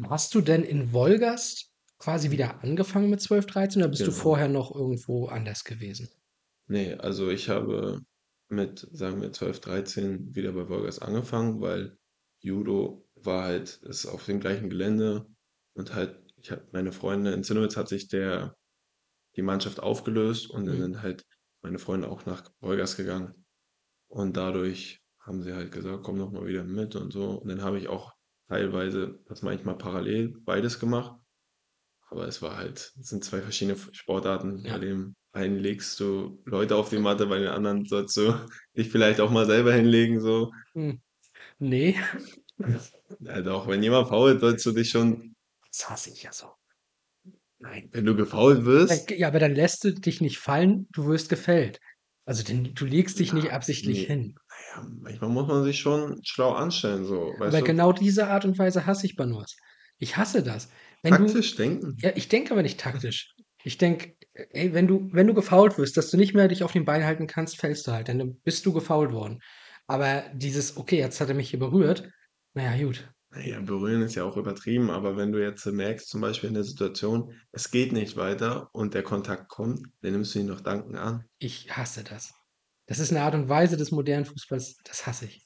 hast 0.09 0.35
du 0.35 0.41
denn 0.41 0.65
in 0.65 0.93
Wolgast 0.93 1.73
quasi 1.99 2.31
wieder 2.31 2.63
angefangen 2.63 3.11
mit 3.11 3.21
12, 3.21 3.47
13 3.47 3.83
oder 3.83 3.91
bist 3.91 4.07
du 4.07 4.11
Genau. 4.11 4.13
vorher 4.13 4.49
noch 4.49 4.75
irgendwo 4.75 5.27
anders 5.27 5.65
gewesen? 5.65 6.09
Nee, 6.67 6.95
also 6.95 7.31
ich 7.31 7.49
habe 7.49 8.01
mit, 8.49 8.87
sagen 8.93 9.21
wir, 9.23 9.33
12, 9.33 9.61
13 9.61 10.35
wieder 10.35 10.53
bei 10.53 10.69
Wolgast 10.69 11.03
angefangen, 11.03 11.61
weil 11.61 11.99
Judo 12.41 13.08
war 13.27 13.45
halt, 13.45 13.77
ist 13.83 14.07
auf 14.07 14.25
dem 14.27 14.41
gleichen 14.41 14.71
Gelände 14.71 15.27
und 15.75 15.95
halt, 15.95 16.19
ich 16.37 16.51
habe 16.51 16.67
meine 16.73 16.93
Freunde, 16.93 17.33
in 17.33 17.45
Zinnowitz 17.45 17.77
hat 17.77 17.89
sich 17.89 18.09
der, 18.09 18.57
die 19.37 19.43
Mannschaft 19.43 19.81
aufgelöst 19.81 20.51
und 20.51 20.67
dann 20.67 20.77
Mhm. 20.77 20.83
sind 20.83 21.03
halt 21.03 21.25
meine 21.63 21.79
Freunde 21.79 22.09
auch 22.11 22.27
nach 22.27 22.51
Wolgast 22.61 22.97
gegangen. 22.97 23.45
Und 24.09 24.37
dadurch 24.37 25.03
haben 25.21 25.43
sie 25.43 25.55
halt 25.55 25.73
gesagt, 25.73 26.05
komm 26.05 26.19
doch 26.19 26.33
mal 26.33 26.47
wieder 26.47 26.65
mit 26.65 26.97
und 26.97 27.13
so. 27.13 27.33
Und 27.33 27.49
dann 27.49 27.63
habe 27.63 27.79
ich 27.79 27.89
auch 27.89 28.13
teilweise 28.49 29.21
das 29.27 29.43
manchmal 29.43 29.79
parallel 29.79 30.37
beides 30.45 30.81
gemacht. 30.81 31.21
Aber 32.11 32.27
es 32.27 32.43
war 32.43 32.57
halt, 32.57 32.93
es 33.01 33.09
sind 33.09 33.25
zwei 33.25 33.41
verschiedene 33.43 33.75
F- 33.77 33.91
Sportarten. 33.93 34.65
Ja. 34.65 34.73
Bei 34.73 34.79
dem 34.79 35.15
einen 35.33 35.59
legst 35.59 36.01
du 36.01 36.43
Leute 36.47 36.77
auf 36.77 36.91
die 36.91 36.99
Matte, 36.99 37.27
bei 37.27 37.39
den 37.39 37.49
anderen 37.49 37.85
sollst 37.87 38.17
du 38.17 38.35
dich 38.77 38.91
vielleicht 38.91 39.21
auch 39.21 39.31
mal 39.31 39.47
selber 39.47 39.73
hinlegen. 39.75 40.21
So. 40.21 40.51
Hm. 40.75 41.01
Ne, 41.61 41.95
Ja, 43.21 43.43
doch, 43.43 43.67
wenn 43.69 43.83
jemand 43.83 44.09
fault, 44.09 44.41
sollst 44.41 44.67
du 44.67 44.73
dich 44.73 44.91
schon, 44.91 45.35
das 45.71 45.89
hasse 45.91 46.11
ich 46.11 46.23
ja 46.23 46.33
so. 46.33 46.53
Nein. 47.61 47.89
wenn 47.93 48.05
du 48.05 48.15
gefault 48.15 48.65
wirst. 48.65 49.11
ja, 49.11 49.29
aber 49.29 49.41
dann 49.41 49.55
lässt 49.55 49.83
du 49.85 49.93
dich 49.93 50.21
nicht 50.21 50.39
fallen, 50.39 50.87
du 50.93 51.07
wirst 51.07 51.29
gefällt. 51.29 51.81
Also, 52.25 52.43
denn 52.43 52.75
du 52.75 52.85
legst 52.85 53.19
dich 53.19 53.33
nicht 53.33 53.47
Na, 53.47 53.53
absichtlich 53.53 53.99
nee. 53.99 54.07
hin. 54.07 54.35
Naja, 54.77 54.89
manchmal 55.01 55.31
muss 55.31 55.49
man 55.49 55.65
sich 55.65 55.79
schon 55.79 56.21
schlau 56.25 56.53
anstellen, 56.53 57.05
so, 57.05 57.35
Aber 57.45 57.61
du? 57.61 57.67
genau 57.67 57.93
diese 57.93 58.29
Art 58.29 58.45
und 58.45 58.59
Weise 58.59 58.87
hasse 58.87 59.07
ich 59.07 59.17
Banus. 59.17 59.57
Ich 59.99 60.17
hasse 60.17 60.43
das. 60.43 60.69
Wenn 61.03 61.17
du 61.17 61.25
Taktisch 61.25 61.57
denken. 61.57 61.97
ja, 62.01 62.13
ich 62.15 62.29
denke 62.29 62.53
aber 62.53 62.63
nicht 62.63 62.79
taktisch. 62.79 63.35
Ich 63.65 63.77
denke, 63.79 64.15
ey, 64.35 64.73
wenn 64.73 64.87
du 64.87 65.09
wenn 65.13 65.27
du 65.27 65.35
gefoult 65.35 65.79
wirst, 65.79 65.97
dass 65.97 66.11
du 66.11 66.17
nicht 66.17 66.35
mehr 66.35 66.47
dich 66.49 66.63
auf 66.63 66.73
den 66.73 66.85
Beinen 66.85 67.07
halten 67.07 67.27
kannst, 67.27 67.57
fällst 67.59 67.87
du 67.87 67.93
halt, 67.93 68.09
dann 68.09 68.41
bist 68.45 68.65
du 68.67 68.73
gefoult 68.73 69.11
worden. 69.13 69.41
Aber 69.89 70.25
dieses: 70.35 70.77
„Okay, 70.77 70.99
jetzt 70.99 71.21
hat 71.21 71.29
er 71.29 71.35
mich 71.35 71.51
hier 71.51 71.59
berührt“, 71.59 72.09
Na 72.59 72.65
ja, 72.77 72.77
gut. 72.85 73.09
Na 73.31 73.41
ja, 73.41 73.61
berühren 73.61 74.03
ist 74.03 74.15
ja 74.15 74.25
auch 74.25 74.37
übertrieben, 74.39 74.91
aber 74.91 75.17
wenn 75.19 75.33
du 75.33 75.43
jetzt 75.43 75.65
merkst, 75.67 76.09
zum 76.09 76.21
Beispiel 76.23 76.49
in 76.49 76.55
der 76.55 76.65
Situation, 76.65 77.33
es 77.53 77.71
geht 77.71 77.93
nicht 77.93 78.17
weiter 78.17 78.69
und 78.73 78.95
der 78.95 79.03
Kontakt 79.03 79.49
kommt, 79.49 79.87
dann 80.01 80.13
nimmst 80.13 80.35
du 80.35 80.39
ihn 80.41 80.47
doch 80.49 80.61
dankend 80.63 80.97
an. 80.97 81.25
Ich 81.41 81.77
hasse 81.77 82.03
das. 82.05 82.35
Das 82.87 82.99
ist 82.99 83.13
'ne 83.13 83.21
Art 83.23 83.35
und 83.35 83.49
Weise 83.49 83.77
des 83.77 83.93
modernen 83.93 84.25
Fußballs, 84.25 84.77
das 84.85 85.07
hasse 85.07 85.27
ich. 85.27 85.45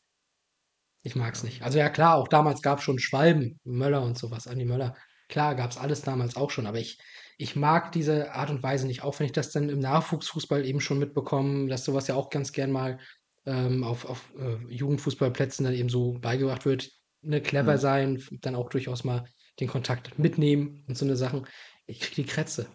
Ich 1.04 1.16
mag's 1.16 1.42
Ja. 1.42 1.42
nicht. 1.42 1.62
Also 1.62 1.78
ja 1.78 1.88
klar, 1.88 2.14
auch 2.16 2.28
damals 2.28 2.62
gab's 2.62 2.84
schon 2.84 2.98
Schwalben, 3.00 3.58
Möller 3.64 4.02
und 4.02 4.16
so 4.16 4.30
was, 4.30 4.46
Andi 4.46 4.64
Möller. 4.64 4.94
Klar, 5.28 5.54
gab's 5.56 5.76
alles 5.76 6.02
damals 6.02 6.36
auch 6.36 6.50
schon, 6.50 6.66
aber 6.66 6.78
ich 6.78 6.98
ich 7.38 7.56
mag 7.56 7.90
diese 7.92 8.32
Art 8.34 8.50
und 8.50 8.62
Weise 8.62 8.86
nicht, 8.86 9.02
auch 9.02 9.18
wenn 9.18 9.26
ich 9.26 9.32
das 9.32 9.50
dann 9.50 9.68
im 9.68 9.80
Nachwuchsfußball 9.80 10.64
eben 10.64 10.80
schon 10.80 10.98
mitbekomme, 10.98 11.66
dass 11.68 11.84
so 11.84 11.94
was 11.94 12.06
ja 12.06 12.14
auch 12.14 12.30
ganz 12.30 12.52
gern 12.52 12.70
mal, 12.70 12.98
ähm, 13.46 13.82
auf 13.82 14.04
auf, 14.04 14.32
äh, 14.38 14.58
Jugendfußballplätzen 14.72 15.64
dann 15.64 15.74
eben 15.74 15.88
so 15.88 16.12
beigebracht 16.20 16.64
wird, 16.66 16.90
ne, 17.22 17.40
clever 17.42 17.74
Mhm. 17.74 17.78
sein, 17.78 18.24
dann 18.42 18.54
auch 18.56 18.68
durchaus 18.70 19.04
mal 19.04 19.24
den 19.60 19.68
Kontakt 19.68 20.18
mitnehmen 20.18 20.84
und 20.88 20.96
so 20.98 21.04
'ne 21.06 21.16
Sachen. 21.16 21.46
Ich 21.86 22.00
kriege 22.00 22.22
die 22.22 22.26
Krätze. 22.28 22.66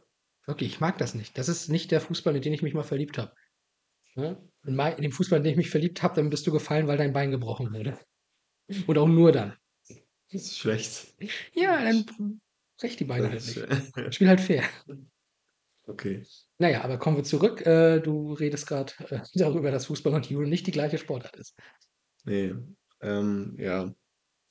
Wirklich, 0.48 0.70
ich 0.74 0.80
mag 0.80 0.98
das 0.98 1.16
nicht. 1.16 1.38
Das 1.38 1.50
ist 1.50 1.70
nicht 1.70 1.92
der 1.92 2.02
Fußball, 2.02 2.36
in 2.36 2.42
den 2.42 2.54
ich 2.54 2.62
mich 2.64 2.74
mal 2.74 2.84
verliebt 2.84 3.18
habe. 3.18 3.34
Ne? 4.16 4.38
In 4.66 4.80
in 4.80 5.02
dem 5.04 5.12
Fußball, 5.12 5.38
in 5.40 5.44
den 5.44 5.52
ich 5.54 5.58
mich 5.58 5.70
verliebt 5.72 6.04
habe, 6.04 6.16
dann 6.16 6.30
bist 6.30 6.48
du 6.48 6.52
gefallen, 6.52 6.88
weil 6.88 6.98
dein 6.98 7.14
Bein 7.14 7.32
gebrochen 7.32 7.74
wurde. 7.74 8.00
Und 8.88 8.98
auch 8.98 9.08
nur 9.08 9.32
dann. 9.32 9.56
Das 10.32 10.44
ist 10.44 10.60
schlecht. 10.60 11.16
Ja, 11.54 11.82
dann 11.84 12.06
brech 12.80 12.98
die 12.98 13.06
Beine 13.06 13.32
halt 13.32 13.46
nicht. 13.46 13.58
Spiel 14.16 14.28
halt 14.30 14.42
fair. 14.42 14.64
Okay. 15.88 16.24
Na 16.60 16.70
ja, 16.70 16.84
aber 16.84 16.98
kommen 16.98 17.18
wir 17.18 17.24
zurück. 17.24 17.66
Äh, 17.66 18.00
du 18.02 18.34
redest 18.34 18.68
grad, 18.68 19.00
äh, 19.10 19.22
darüber, 19.36 19.72
dass 19.72 19.86
Fußball 19.88 20.14
und 20.14 20.30
Judo 20.30 20.48
nicht 20.48 20.68
die 20.68 20.72
gleiche 20.72 20.98
Sportart 20.98 21.36
ist. 21.38 21.56
Ne, 22.26 22.76
ähm, 23.02 23.56
ja. 23.58 23.94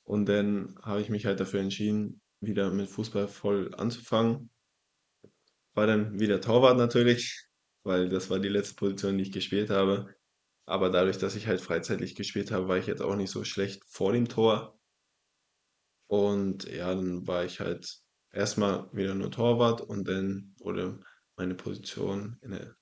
Und 0.06 0.26
dann 0.26 0.78
habe 0.82 1.00
ich 1.00 1.10
mich 1.10 1.26
halt 1.26 1.40
dafür 1.40 1.60
entschieden, 1.60 2.20
wieder 2.40 2.70
mit 2.70 2.88
Fußball 2.88 3.26
voll 3.26 3.74
anzufangen. 3.74 4.50
War 5.74 5.86
dann 5.86 6.20
wieder 6.20 6.40
Torwart 6.40 6.78
natürlich, 6.78 7.48
weil 7.82 8.08
das 8.08 8.30
war 8.30 8.38
die 8.38 8.48
letzte 8.48 8.76
Position, 8.76 9.18
die 9.18 9.24
ich 9.24 9.32
gespielt 9.32 9.68
habe. 9.68 10.14
Aber 10.64 10.90
dadurch, 10.90 11.18
dass 11.18 11.34
ich 11.34 11.48
halt 11.48 11.60
freizeitlich 11.60 12.14
gespielt 12.14 12.52
habe, 12.52 12.68
war 12.68 12.78
ich 12.78 12.86
jetzt 12.86 13.02
auch 13.02 13.16
nicht 13.16 13.30
so 13.30 13.44
schlecht 13.44 13.82
vor 13.88 14.12
dem 14.12 14.28
Tor. 14.28 14.78
Und 16.08 16.64
ja, 16.64 16.94
dann 16.94 17.26
war 17.26 17.44
ich 17.44 17.58
halt 17.58 17.98
erst 18.30 18.58
mal 18.58 18.88
wieder 18.92 19.14
nur 19.14 19.32
Torwart 19.32 19.80
und 19.80 20.06
dann 20.06 20.54
wurde 20.58 21.00
meine 21.36 21.56
Position 21.56 22.38
in 22.42 22.52
der 22.52 22.76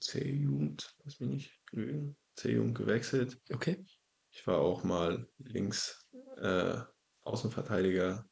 C-Jugend, 0.00 0.96
lass 1.04 1.20
mich 1.20 1.30
nicht 1.30 1.60
lügen, 1.70 2.16
C-Jugend 2.34 2.76
gewechselt. 2.76 3.40
Okay. 3.52 3.84
Ich 4.30 4.46
war 4.46 4.58
auch 4.58 4.84
mal 4.84 5.26
links, 5.38 6.06
äh, 6.40 6.80
Außenverteidiger. 7.22 8.24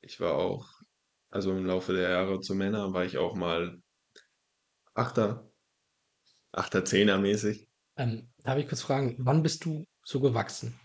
Ich 0.00 0.20
war 0.20 0.34
auch 0.34 0.68
also 1.34 1.50
im 1.50 1.66
Laufe 1.66 1.92
der 1.92 2.10
Jahre 2.10 2.40
zu 2.40 2.54
Männern 2.54 2.92
war 2.94 3.04
ich 3.04 3.18
auch 3.18 3.34
mal 3.34 3.82
Achter. 4.94 5.50
Achter, 6.52 6.84
Zehner 6.84 7.18
mäßig. 7.18 7.68
Ähm, 7.96 8.30
darf 8.44 8.56
ich 8.58 8.68
kurz 8.68 8.82
fragen, 8.82 9.16
wann 9.18 9.42
bist 9.42 9.64
du 9.64 9.84
so 10.04 10.20
gewachsen? 10.20 10.78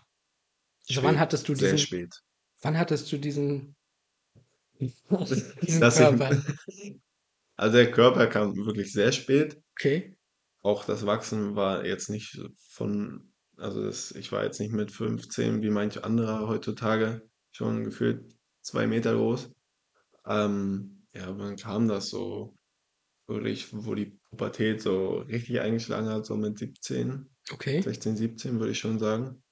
Also 0.90 1.04
wann 1.04 1.12
Spät, 1.12 1.20
hattest 1.20 1.48
du 1.48 1.54
sehr 1.54 1.74
diesen 1.74 1.78
spät. 1.78 2.16
wann 2.62 2.80
hattest 2.80 3.12
du 3.12 3.20
diesen 3.20 3.76
diesen 4.80 5.82
Dass 5.82 6.00
ich 6.00 6.08
Körper? 6.08 6.42
also 7.56 7.78
der 7.78 7.92
Körper 7.92 8.26
kam 8.26 8.56
wirklich 8.56 8.92
sehr 8.92 9.12
spät. 9.12 9.62
Okay. 9.74 10.18
Auch 10.62 10.84
das 10.84 11.06
Wachsen 11.06 11.56
war 11.56 11.86
jetzt 11.86 12.10
nicht 12.10 12.42
von 12.72 13.29
also 13.60 13.84
das 13.84 14.12
ich 14.12 14.32
war 14.32 14.44
jetzt 14.44 14.60
nicht 14.60 14.74
mit 14.74 14.92
15 14.92 15.62
wie 15.62 15.70
manch 15.70 16.04
anderer 16.04 16.48
heutzutage 16.48 17.30
schon 17.52 17.84
gefühlt 17.84 18.36
2 18.62 18.88
Meter 18.88 19.16
groß. 19.16 19.52
Ähm, 20.28 21.08
ja, 21.14 21.38
wann 21.38 21.58
kam 21.58 21.88
das 21.88 22.10
so 22.10 22.56
wirklich, 23.28 23.70
wo 23.74 23.96
die 23.96 24.20
Pubertät 24.32 24.82
so 24.82 25.20
richtig 25.20 25.62
eingeschlagen 25.62 26.10
hat, 26.10 26.26
so 26.26 26.36
mit 26.38 26.60
17, 26.60 27.30
Okay. 27.52 27.84
16, 27.84 28.18
17, 28.18 28.60
würde 28.60 28.72
ich 28.74 28.80
schon 28.80 29.00
sagen, 29.00 29.44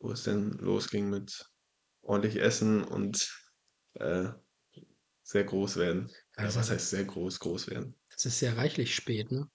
wo 0.00 0.12
es 0.12 0.24
dann 0.24 0.52
losging 0.58 1.10
mit 1.10 1.46
ordentlich 2.02 2.36
Essen 2.40 2.84
und, 2.84 3.30
äh, 3.94 4.30
sehr 5.24 5.44
groß 5.44 5.76
werden. 5.78 6.10
Ja, 6.38 6.44
Also 6.44 6.60
was 6.60 6.70
heißt 6.70 6.90
sehr 6.90 7.04
groß, 7.04 7.40
groß 7.40 7.68
werden? 7.70 7.96
Das 8.10 8.26
ist 8.26 8.40
ja 8.42 8.52
reichlich 8.52 8.94
spät, 8.94 9.32
ne? 9.32 9.48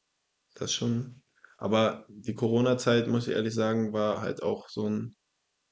Das 0.56 0.74
schon. 0.74 1.24
Aber 1.58 2.06
die 2.10 2.36
Corona-Zeit, 2.36 3.08
muss 3.08 3.28
ich 3.28 3.34
ehrlich 3.36 3.54
sagen, 3.54 3.94
war 3.94 4.22
halt 4.22 4.44
auch 4.44 4.70
so 4.70 4.88
'n 4.88 5.16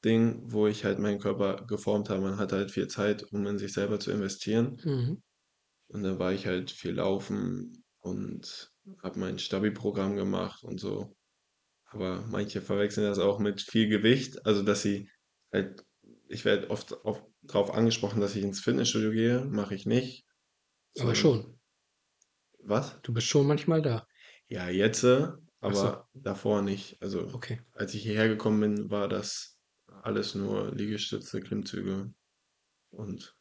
Ding, 0.05 0.43
wo 0.53 0.67
ich 0.67 0.85
halt 0.85 0.99
meinen 0.99 1.19
Körper 1.19 1.65
geformt 1.67 2.09
habe. 2.09 2.21
Man 2.21 2.37
hatte 2.39 2.57
halt 2.57 2.71
viel 2.71 2.87
Zeit, 2.89 3.23
um 3.31 3.45
in 3.47 3.59
sich 3.59 3.73
selber 3.73 3.99
zu 3.99 4.11
investieren. 4.11 4.81
Mhm. 4.83 5.15
Und 5.87 6.03
dann 6.03 6.19
war 6.19 6.33
ich 6.33 6.45
halt 6.47 6.71
viel 6.71 6.93
laufen 6.93 7.83
und 7.99 8.71
habe 9.03 9.19
mein 9.19 9.39
Stabi-Programm 9.39 10.15
gemacht 10.15 10.63
und 10.63 10.79
so. 10.79 11.15
Aber 11.85 12.23
manche 12.27 12.61
verwechseln 12.61 13.07
das 13.07 13.19
auch 13.19 13.39
mit 13.39 13.61
viel 13.61 13.89
Gewicht, 13.89 14.45
also 14.45 14.63
dass 14.63 14.83
sie 14.83 15.09
halt 15.53 15.85
ich 16.29 16.45
werde 16.45 16.69
oft 16.71 16.93
oft 17.05 17.23
drauf 17.43 17.71
angesprochen, 17.73 18.21
dass 18.21 18.35
ich 18.35 18.43
ins 18.43 18.61
Fitnessstudio 18.61 19.11
gehe, 19.11 19.45
mache 19.45 19.75
ich 19.75 19.85
nicht, 19.87 20.25
Aber 20.97 21.15
sondern 21.15 21.15
schon. 21.15 21.59
Was? 22.63 22.95
Du 23.03 23.13
bist 23.13 23.27
schon 23.27 23.47
manchmal 23.47 23.81
da. 23.81 24.05
Ja, 24.49 24.69
jetzt, 24.69 25.03
Ach 25.69 25.73
so. 25.75 25.87
aber 25.87 26.09
davor 26.13 26.61
nicht. 26.61 27.01
Also, 27.01 27.21
Okay. 27.33 27.61
als 27.73 27.93
ich 27.93 28.03
hierher 28.03 28.27
gekommen 28.27 28.59
bin, 28.59 28.89
war 28.91 29.07
das 29.07 29.57
alles 30.03 30.35
nur 30.35 30.71
Liegestütze, 30.73 31.41
Klimmzüge 31.41 32.13
und 32.91 33.35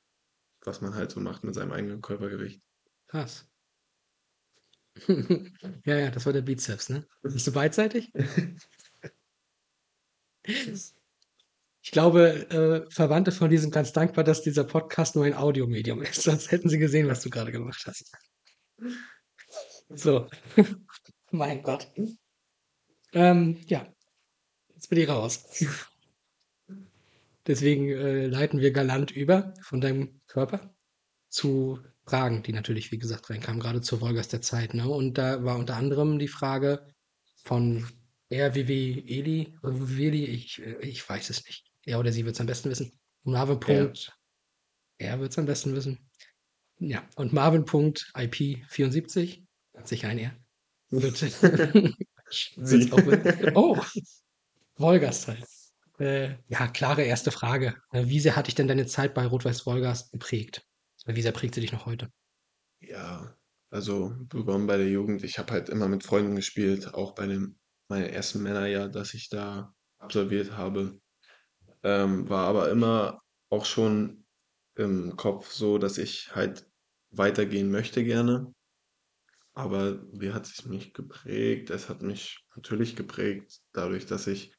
was 0.65 0.81
man 0.81 0.95
halt 0.95 1.11
so 1.11 1.21
macht 1.21 1.45
mit 1.45 1.55
seinem 1.55 1.73
eigenen 1.73 2.01
Körpergewicht. 2.01 2.63
Krass. 3.09 3.47
Ja, 5.85 5.99
ja, 5.99 6.11
das 6.11 6.25
war 6.25 6.33
der 6.33 6.43
Bizeps, 6.43 6.89
ne? 6.89 7.05
Bist 7.23 7.47
du 7.49 7.53
beidseitig? 7.53 8.13
Ich 10.47 11.91
glaube, 11.91 12.49
äh, 12.51 12.91
Verwandte 12.93 13.33
von 13.33 13.51
dir 13.51 13.61
sind 13.61 13.73
ganz 13.75 13.93
dankbar, 13.93 14.25
dass 14.25 14.43
dieser 14.43 14.65
Podcast 14.65 15.17
nur 15.17 15.25
ein 15.25 15.35
Audiomedium 15.35 16.01
ist, 16.03 16.23
sonst 16.23 16.51
hätten 16.51 16.69
sie 16.69 16.79
gesehen, 16.79 17.09
was 17.09 17.23
du 17.23 17.31
gerade 17.31 17.53
gemacht 17.53 17.83
hast. 17.87 18.13
So. 19.89 20.29
Mein 21.35 21.63
Gott. 21.65 21.91
Ähm, 23.13 23.59
ja. 23.67 23.93
Jetzt 24.73 24.89
bin 24.89 25.01
ich 25.01 25.09
raus. 25.09 25.45
Deswegen, 27.49 27.91
äh, 27.91 28.27
leiten 28.27 28.61
wir 28.61 28.71
galant 28.71 29.11
über 29.11 29.53
von 29.61 29.81
deinem 29.81 30.21
Körper 30.29 30.73
zu 31.29 31.81
Fragen, 32.07 32.45
die 32.45 32.53
natürlich, 32.53 32.93
wie 32.93 32.99
gesagt, 32.99 33.31
reinkamen, 33.31 33.61
grade 33.61 33.81
zur 33.81 34.01
Wolgast 34.01 34.33
der 34.33 34.43
Zeit, 34.43 34.75
ne? 34.75 34.89
Und 34.89 35.19
da 35.19 35.43
war 35.43 35.59
unter 35.59 35.75
anderem 35.75 36.21
die 36.21 36.29
Frage 36.29 36.95
von 37.43 37.85
RWW 38.33 39.03
Eli 39.05 39.59
Willi, 39.63 40.27
ich 40.27 40.63
äh, 40.63 40.79
ich 40.83 41.09
weiß 41.09 41.31
es 41.31 41.45
nicht. 41.47 41.73
Er 41.85 41.99
oder 41.99 42.13
sie 42.13 42.25
wird's 42.25 42.41
am 42.41 42.47
besten 42.47 42.71
wissen. 42.71 42.93
Marvin. 43.25 43.57
Er. 43.57 43.61
Punkt 43.61 44.17
er 44.99 45.19
wird's 45.19 45.39
am 45.39 45.47
besten 45.47 45.75
wissen. 45.75 45.99
Ja, 46.79 47.03
und 47.17 47.33
Marvin.IP74, 47.33 49.45
sicher 49.83 50.09
ein 50.09 50.19
R, 50.19 50.33
wissen. 51.03 51.97
Oh, 53.55 53.79
Wolgast 54.77 55.29
halt. 55.29 55.45
Äh, 55.99 56.37
ja, 56.49 56.67
klare 56.67 57.03
erste 57.03 57.31
Frage. 57.31 57.77
Äh, 57.93 58.07
wie 58.07 58.19
sehr 58.19 58.35
hat 58.35 58.49
dich 58.49 58.55
denn 58.57 58.67
deine 58.67 58.87
Zeit 58.87 59.15
bei 59.15 59.27
Rot-Weiß 59.27 59.67
Wolgast 59.67 60.11
geprägt? 60.11 60.67
Wie 61.07 61.23
sehr 61.23 61.33
prägt 61.33 61.55
sie 61.55 61.61
dich 61.61 61.73
noch 61.73 61.87
heute? 61.87 62.11
Ja, 62.81 63.37
also 63.71 64.15
begonnen 64.29 64.67
bei 64.67 64.77
der 64.77 64.89
Jugend. 64.89 65.23
Ich 65.23 65.39
habe 65.39 65.53
halt 65.53 65.69
immer 65.69 65.87
mit 65.89 66.03
Freunden 66.03 66.35
gespielt, 66.35 66.95
auch 66.95 67.15
bei 67.15 67.27
dem 67.27 67.57
meinem 67.89 68.09
ersten 68.09 68.43
Männerjahr, 68.43 68.89
das 68.89 69.15
ich 69.15 69.29
da 69.29 69.75
absolviert 69.99 70.57
habe. 70.57 70.99
Ähm, 71.83 72.29
war 72.29 72.49
aber 72.49 72.71
immer 72.71 73.21
auch 73.51 73.67
schon 73.67 74.25
im 74.77 75.17
Kopf 75.17 75.53
so, 75.53 75.79
dass 75.79 75.99
ich 75.99 76.35
halt 76.35 76.67
weitergehen 77.11 77.71
möchte 77.71 78.05
gerne. 78.05 78.53
Aber 79.55 80.03
wie 80.13 80.33
hat 80.33 80.47
sich's 80.47 80.65
mich 80.65 80.95
geprägt? 80.95 81.71
Es 81.71 81.89
hat 81.89 82.03
mich 82.03 82.45
natürlich 82.57 82.97
geprägt 82.97 83.61
dadurch, 83.73 84.07
dass 84.07 84.27
ich 84.27 84.55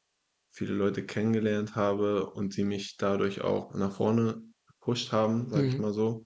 viele 0.51 0.73
Leute 0.73 1.05
kennengelernt 1.05 1.75
habe 1.75 2.31
und 2.31 2.53
sie 2.53 2.63
mich 2.63 2.95
dadurch 2.97 3.41
auch 3.41 3.73
nach 3.73 3.93
vorne 3.93 4.41
gepusht 4.67 5.11
haben, 5.11 5.49
sage 5.49 5.67
ich 5.67 5.77
Mhm. 5.77 5.79
mal 5.79 5.93
so. 5.93 6.25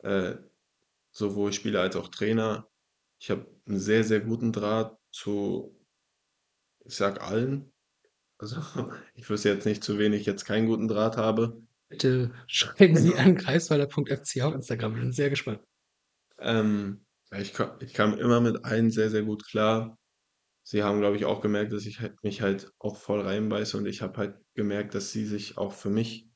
Äh, 0.00 0.36
sowohl 1.12 1.52
Spieler 1.54 1.82
als 1.82 1.96
auch 1.96 2.08
Trainer. 2.08 2.68
Ich 3.20 3.30
habe 3.30 3.48
'n 3.68 3.78
sehr, 3.80 4.04
sehr 4.04 4.20
guten 4.20 4.52
Draht 4.52 4.98
zu 5.12 5.78
ich 6.84 6.94
sage 6.96 7.20
allen. 7.22 7.72
Also, 8.38 8.56
ich 9.14 9.28
wüsste 9.30 9.50
jetzt 9.50 9.66
nicht, 9.66 9.84
zu 9.84 9.98
wen 9.98 10.12
ich 10.14 10.26
jetzt 10.26 10.44
keinen 10.46 10.68
guten 10.68 10.88
Draht 10.88 11.16
habe. 11.18 11.62
Bitte 11.88 12.32
schreiben 12.48 12.96
Sie 12.96 13.16
an 13.16 13.36
greifswalder.fc 13.36 14.42
auf 14.42 14.54
Instagram. 14.54 14.94
Bin 14.94 15.12
sehr 15.12 15.30
gespannt. 15.30 15.60
Ähm, 16.38 17.06
ja, 17.32 17.38
ich 17.40 17.52
ka 17.54 17.78
ich 17.80 17.94
kam 17.94 18.18
immer 18.18 18.40
mit 18.40 18.64
allen 18.64 18.90
sehr, 18.90 19.10
sehr 19.10 19.22
gut 19.24 19.44
klar. 19.46 19.96
sie 20.64 20.82
haben, 20.84 21.00
glaube 21.00 21.16
ich, 21.16 21.24
auch 21.26 21.40
gemerkt, 21.42 21.72
dass 21.74 21.86
ich 21.86 22.00
halt 22.00 22.22
mich 22.24 22.42
halt 22.42 22.72
auch 22.80 22.96
voll 22.98 23.22
reinbeiße 23.22 23.76
und 23.78 23.86
ich 23.86 24.02
habe 24.02 24.18
halt 24.18 24.36
gemerkt, 24.54 24.94
dass 24.94 25.12
sie 25.12 25.26
sich 25.26 25.58
auch 25.58 25.72
für 25.74 25.90
mich 25.90 26.30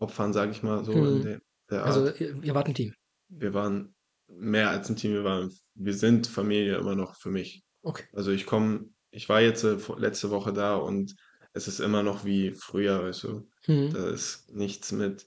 opfern, 0.00 0.32
sage 0.32 0.52
ich 0.52 0.62
mal 0.62 0.84
so 0.84 1.06
in 1.06 1.20
Mhm. 1.20 1.22
der 1.22 1.40
der 1.70 1.84
Also, 1.84 2.06
Art. 2.06 2.14
ihr 2.14 2.42
ihr 2.42 2.54
wart 2.54 2.68
'n 2.68 2.74
Team? 2.74 2.94
Wir 3.30 3.54
waren 3.54 3.94
mehr 4.28 4.70
als 4.70 4.88
'n 4.90 4.96
Team, 4.96 5.12
wir 5.12 5.24
waren 5.24 5.50
wir 5.74 5.94
sind 5.94 6.26
Familie 6.26 6.76
immer 6.76 6.94
noch 6.94 7.16
für 7.16 7.30
mich. 7.30 7.64
Okay. 7.84 8.12
Also, 8.12 8.30
ich 8.30 8.46
komme 8.46 8.90
ich 9.10 9.28
war 9.28 9.40
jetzt, 9.42 9.62
äh, 9.64 9.76
letzte 9.98 10.30
Woche 10.30 10.52
da 10.54 10.76
und 10.76 11.14
es 11.52 11.68
ist 11.68 11.80
immer 11.80 12.02
noch 12.02 12.24
wie 12.24 12.52
früher, 12.54 13.02
weißt 13.04 13.24
du? 13.24 13.50
Mhm. 13.68 13.92
Da 13.92 14.08
ist 14.10 14.50
nichts 14.54 14.92
mit: 14.92 15.26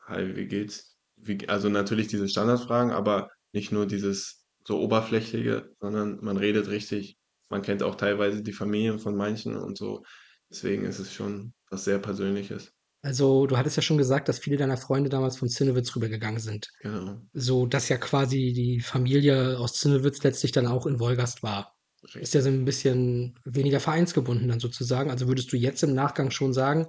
„Hi, 0.00 0.36
wie 0.36 0.46
geht's?“ 0.48 0.98
Wie 1.16 1.38
g 1.38 1.48
also, 1.48 1.68
natürlich 1.70 2.08
diese 2.08 2.28
Standardfragen, 2.28 2.92
aber 2.92 3.30
nicht 3.52 3.72
nur 3.72 3.86
dieses 3.86 4.46
so 4.66 4.80
Oberflächliche, 4.80 5.70
sondern 5.80 6.18
man 6.24 6.36
redet 6.36 6.68
richtig. 6.68 7.18
Man 7.50 7.62
kennt 7.62 7.82
auch 7.82 7.94
teilweise 7.96 8.42
die 8.42 8.52
Familien 8.52 8.98
von 8.98 9.16
manchen 9.16 9.56
und 9.56 9.78
so. 9.78 10.02
Deswegen 10.50 10.84
ist 10.84 10.98
es 10.98 11.12
schon 11.14 11.54
was 11.70 11.84
sehr 11.84 11.98
Persönliches. 11.98 12.72
Also, 13.04 13.46
du 13.46 13.56
hattest 13.56 13.76
ja 13.76 13.82
schon 13.82 13.98
gesagt, 13.98 14.28
dass 14.28 14.40
viele 14.40 14.56
deiner 14.56 14.76
Freunde 14.76 15.08
damals 15.08 15.36
von 15.36 15.48
Zinnowitz 15.48 15.94
rübergegangen 15.94 16.40
sind. 16.40 16.68
Genau. 16.80 17.28
So, 17.32 17.66
dass 17.66 17.88
ja 17.88 17.96
quasi 17.98 18.52
die 18.54 18.80
Familie 18.80 19.58
aus 19.58 19.74
Zinnowitz 19.74 20.22
letztlich 20.24 20.52
dann 20.52 20.66
auch 20.66 20.86
in 20.86 20.98
Wolgast 21.00 21.42
war. 21.42 21.76
Ist 22.20 22.34
ja 22.34 22.40
Richtig. 22.40 22.42
so 22.42 22.48
'n 22.48 22.64
bisschen 22.64 23.38
weniger 23.44 23.80
vereinsgebunden 23.80 24.48
dann 24.48 24.60
sozusagen. 24.60 25.10
Also, 25.10 25.28
würdest 25.28 25.52
du 25.52 25.56
jetzt 25.56 25.82
im 25.84 25.94
Nachgang 25.94 26.30
schon 26.32 26.52
sagen: 26.54 26.88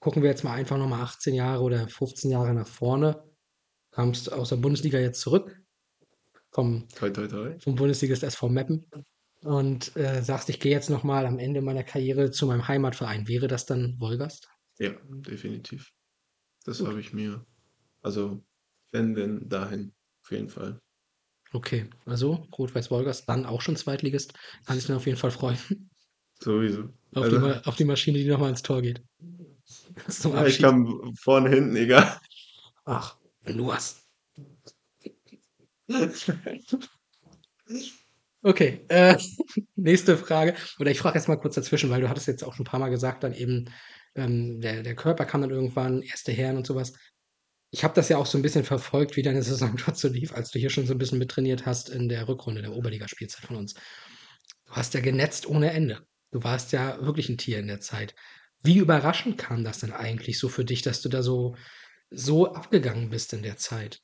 „Gucken 0.00 0.22
wir 0.22 0.30
jetzt 0.30 0.44
mal 0.44 0.54
einfach 0.54 0.78
noch 0.78 0.88
mal 0.88 1.02
18 1.02 1.34
Jahre 1.34 1.62
oder 1.62 1.88
15 1.88 2.30
Jahre 2.32 2.54
nach 2.54 2.68
vorne, 2.68 3.24
kamst 3.92 4.32
aus 4.32 4.50
der 4.50 4.56
Bundesliga 4.56 4.98
jetzt 5.00 5.20
zurück 5.22 5.62
vom 6.56 6.88
Toi, 6.96 7.10
toi, 7.10 7.26
toi. 7.28 7.52
vom 7.60 7.76
Bundesligist 7.76 8.24
SV 8.24 8.48
Meppen 8.48 8.86
und, 9.42 9.96
äh, 9.96 10.22
sagst: 10.22 10.48
„Ich 10.50 10.60
gehe 10.60 10.72
jetzt 10.72 10.90
noch 10.90 11.04
mal 11.04 11.26
am 11.26 11.38
Ende 11.38 11.62
meiner 11.62 11.84
Karriere 11.84 12.30
zu 12.32 12.46
meinem 12.46 12.66
Heimatverein.“ 12.68 13.28
Wäre 13.28 13.48
das 13.48 13.66
dann 13.66 13.96
Wolgast? 14.00 14.48
Ja, 14.78 14.92
definitiv. 15.04 15.92
Das 16.64 16.80
habe 16.84 17.00
ich 17.00 17.12
mir 17.14 17.46
also, 18.02 18.44
wenn, 18.92 19.14
denn 19.14 19.48
dahin, 19.48 19.94
auf 20.24 20.32
jeden 20.32 20.48
Fall. 20.50 20.80
Okay, 21.52 21.88
also 22.04 22.46
Rot-Weiß 22.58 22.90
Wolgast, 22.90 23.28
dann 23.28 23.46
auch 23.46 23.60
schon 23.60 23.76
Zweitligist. 23.76 24.34
Kann 24.66 24.78
ich 24.78 24.88
mich 24.88 24.96
auf 24.96 25.06
jeden 25.06 25.18
Fall 25.18 25.30
freuen. 25.30 25.58
Sowieso. 26.42 26.92
Auf 27.14 27.28
die 27.28 27.36
Also 27.36 27.38
Ma 27.38 27.60
auf 27.64 27.76
die 27.76 27.84
Maschine, 27.84 28.18
die 28.18 28.28
noch 28.28 28.38
mal 28.38 28.48
ins 28.50 28.62
Tor 28.62 28.80
geht. 28.82 29.02
Zum 30.08 30.34
Ja, 30.34 30.46
ich 30.46 30.58
Abschied. 30.58 30.60
kann 30.60 30.86
w 30.86 31.12
vorne, 31.22 31.50
hinten, 31.50 31.76
egal. 31.76 32.20
Ach, 32.86 33.18
wenn 33.42 33.58
du 33.58 33.72
hast. 33.72 34.06
Okay, 38.44 38.84
äh, 38.88 39.16
nächste 39.76 40.16
Frage. 40.16 40.54
Oder 40.78 40.90
ich 40.90 40.98
frage 40.98 41.18
jetzt 41.18 41.28
mal 41.28 41.36
kurz 41.36 41.54
dazwischen, 41.54 41.90
weil 41.90 42.00
du 42.00 42.08
hattest 42.08 42.26
jetzt 42.28 42.44
auch 42.44 42.54
schon 42.54 42.64
'n 42.66 42.68
paarmal 42.70 42.90
gesagt 42.90 43.24
dann 43.24 43.32
eben, 43.34 43.66
ähm, 44.14 44.60
der 44.60 44.82
der 44.82 44.94
Körper 44.94 45.24
kam 45.24 45.40
dann 45.42 45.50
irgendwann, 45.50 46.02
erste 46.02 46.32
Herren 46.32 46.56
und 46.56 46.66
so 46.66 46.74
was. 46.74 46.92
Ich 47.72 47.84
habe 47.84 47.94
das 47.94 48.08
ja 48.08 48.18
auch 48.18 48.26
so 48.26 48.38
'n 48.38 48.42
bisschen 48.42 48.64
verfolgt, 48.64 49.16
wie 49.16 49.22
deine 49.22 49.42
Saison 49.44 49.76
dort 49.84 49.98
so 49.98 50.08
lief, 50.08 50.32
als 50.34 50.50
du 50.50 50.58
hier 50.58 50.70
schon 50.70 50.86
so 50.86 50.94
'n 50.94 50.98
bisschen 50.98 51.18
mittrainiert 51.18 51.66
hast 51.66 51.88
in 51.90 52.08
der 52.08 52.28
Rückrunde 52.28 52.62
der 52.62 52.74
Oberligaspielzeit 52.74 53.44
von 53.46 53.56
uns. 53.56 53.74
Du 54.66 54.72
hast 54.74 54.94
ja 54.94 55.00
genetzt 55.00 55.46
ohne 55.48 55.72
Ende. 55.72 56.06
Du 56.32 56.42
warst 56.44 56.72
ja 56.72 57.00
wirklich 57.04 57.28
'n 57.30 57.38
Tier 57.38 57.58
in 57.60 57.68
der 57.68 57.80
Zeit. 57.80 58.14
Wie 58.62 58.78
überraschend 58.78 59.38
kam 59.38 59.64
das 59.64 59.80
denn 59.80 59.92
eigentlich 59.92 60.38
so 60.38 60.48
für 60.48 60.64
dich, 60.64 60.82
dass 60.82 61.02
du 61.02 61.08
da 61.08 61.22
so 61.22 61.56
so 62.10 62.54
abgegangen 62.54 63.10
bist 63.10 63.32
in 63.34 63.42
der 63.42 63.56
Zeit? 63.58 64.00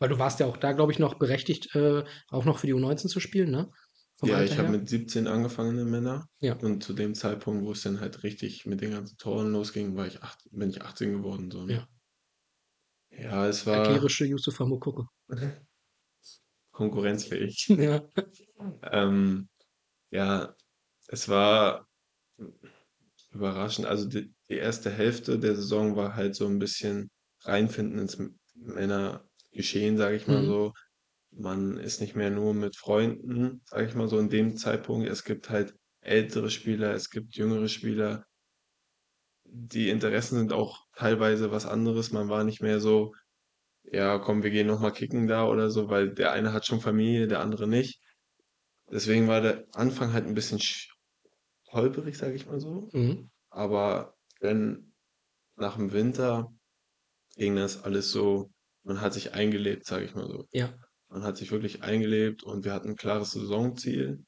Weil 0.00 0.08
du 0.08 0.18
warst 0.18 0.40
ja 0.40 0.46
auch 0.46 0.56
da, 0.56 0.72
glaube 0.72 0.92
ich, 0.92 0.98
noch 0.98 1.14
berechtigt, 1.14 1.74
äh, 1.76 2.04
auch 2.30 2.44
noch 2.46 2.58
für 2.58 2.66
die 2.66 2.72
U19 2.74 3.08
zu 3.08 3.20
spielen, 3.20 3.50
ne? 3.50 3.70
Vom 4.16 4.32
Ja, 4.32 4.32
Alter 4.32 4.54
ich 4.54 4.58
habe 4.58 4.68
mit 4.70 4.86
17 4.88 5.26
angefangen 5.26 5.78
in 5.78 5.88
Männer 5.90 6.26
Ja. 6.40 6.56
und 6.58 6.82
zu 6.84 6.92
dem 6.92 7.14
Zeitpunkt, 7.14 7.64
wo 7.64 7.72
es 7.72 7.82
dann 7.82 8.00
halt 8.00 8.22
richtig 8.22 8.66
mit 8.66 8.82
den 8.82 8.90
ganzen 8.90 9.16
Toren 9.16 9.50
losging, 9.52 9.96
war 9.96 10.06
ich 10.06 10.22
acht 10.22 10.40
bin 10.50 10.68
ich 10.68 10.82
18 10.82 11.12
geworden, 11.12 11.50
so, 11.50 11.64
ne? 11.64 11.80
Ja. 11.80 11.90
Ja, 13.12 13.46
es 13.48 13.66
war 13.66 14.10
Algirische 14.12 14.24
Youssoufa 14.26 14.64
Moukoko. 14.66 15.06
konkurrenzfähig. 16.72 17.68
Ja. 17.78 18.00
Ähm, 18.82 19.48
ja, 20.12 20.56
es 21.08 21.28
war 21.28 21.86
überraschend. 23.32 23.86
Also, 23.86 24.08
die 24.08 24.32
die 24.50 24.56
erste 24.56 24.90
Hälfte 24.90 25.38
der 25.38 25.54
Saison 25.56 25.96
war 25.96 26.16
halt 26.16 26.34
so 26.34 26.46
'n 26.46 26.58
bisschen 26.58 27.10
reinfinden 27.42 27.98
ins 28.00 28.14
M 28.16 28.38
Männergeschehen, 29.52 29.96
sage 29.98 30.16
ich 30.16 30.26
mal 30.28 30.42
Mhm. 30.42 30.44
so. 30.44 30.72
Man 31.32 31.78
ist 31.78 32.00
nicht 32.00 32.16
mehr 32.16 32.30
nur 32.30 32.54
mit 32.54 32.76
Freunden, 32.76 33.62
sage 33.66 33.86
ich 33.88 33.94
mal 33.96 34.08
so, 34.08 34.18
in 34.18 34.30
dem 34.30 34.56
Zeitpunkt. 34.56 35.08
Es 35.08 35.24
gibt 35.24 35.50
halt 35.50 35.74
ältere 36.02 36.50
Spieler, 36.50 36.94
es 36.94 37.10
gibt 37.10 37.36
jüngere 37.36 37.68
Spieler. 37.68 38.24
Die 39.46 39.88
Interessen 39.88 40.36
sind 40.38 40.52
auch 40.52 40.84
teilweise 40.94 41.50
was 41.50 41.66
anderes. 41.66 42.12
Man 42.12 42.28
war 42.28 42.44
nicht 42.44 42.60
mehr 42.60 42.78
so: 42.80 43.12
„Ja, 43.84 44.18
komm, 44.18 44.42
wir 44.44 44.50
gehen 44.50 44.66
noch 44.68 44.80
mal 44.80 44.92
kicken 44.92 45.26
da“ 45.28 45.46
oder 45.48 45.70
so, 45.70 45.88
weil 45.90 46.14
der 46.14 46.32
eine 46.32 46.52
hat 46.52 46.66
schon 46.66 46.80
Familie, 46.80 47.28
der 47.28 47.40
andere 47.40 47.68
nicht. 47.68 48.00
Deswegen 48.90 49.28
war 49.28 49.40
der 49.42 49.66
Anfang 49.74 50.12
halt 50.14 50.26
'n 50.26 50.34
bisschen 50.34 50.60
sch 50.60 50.90
holperig, 51.72 52.18
sage 52.18 52.34
ich 52.34 52.46
mal 52.46 52.60
so. 52.60 52.92
Mhm. 52.92 53.30
Aber 53.50 54.16
dann 54.40 54.94
nach'm 55.56 55.92
Winter 55.92 56.52
ging 57.36 57.56
das 57.56 57.84
alles 57.84 58.12
so 58.12 58.52
man 58.84 59.00
hat 59.00 59.14
sich 59.14 59.34
eingelebt, 59.34 59.86
sage 59.86 60.04
ich 60.06 60.14
mal 60.14 60.28
so. 60.28 60.46
Ja. 60.52 60.80
Man 61.08 61.24
hat 61.24 61.36
sich 61.38 61.52
wirklich 61.52 61.82
eingelebt 61.84 62.42
und 62.44 62.64
wir 62.64 62.74
hatten 62.74 62.90
'n 62.90 62.96
klares 62.96 63.32
Saisonziel, 63.32 64.24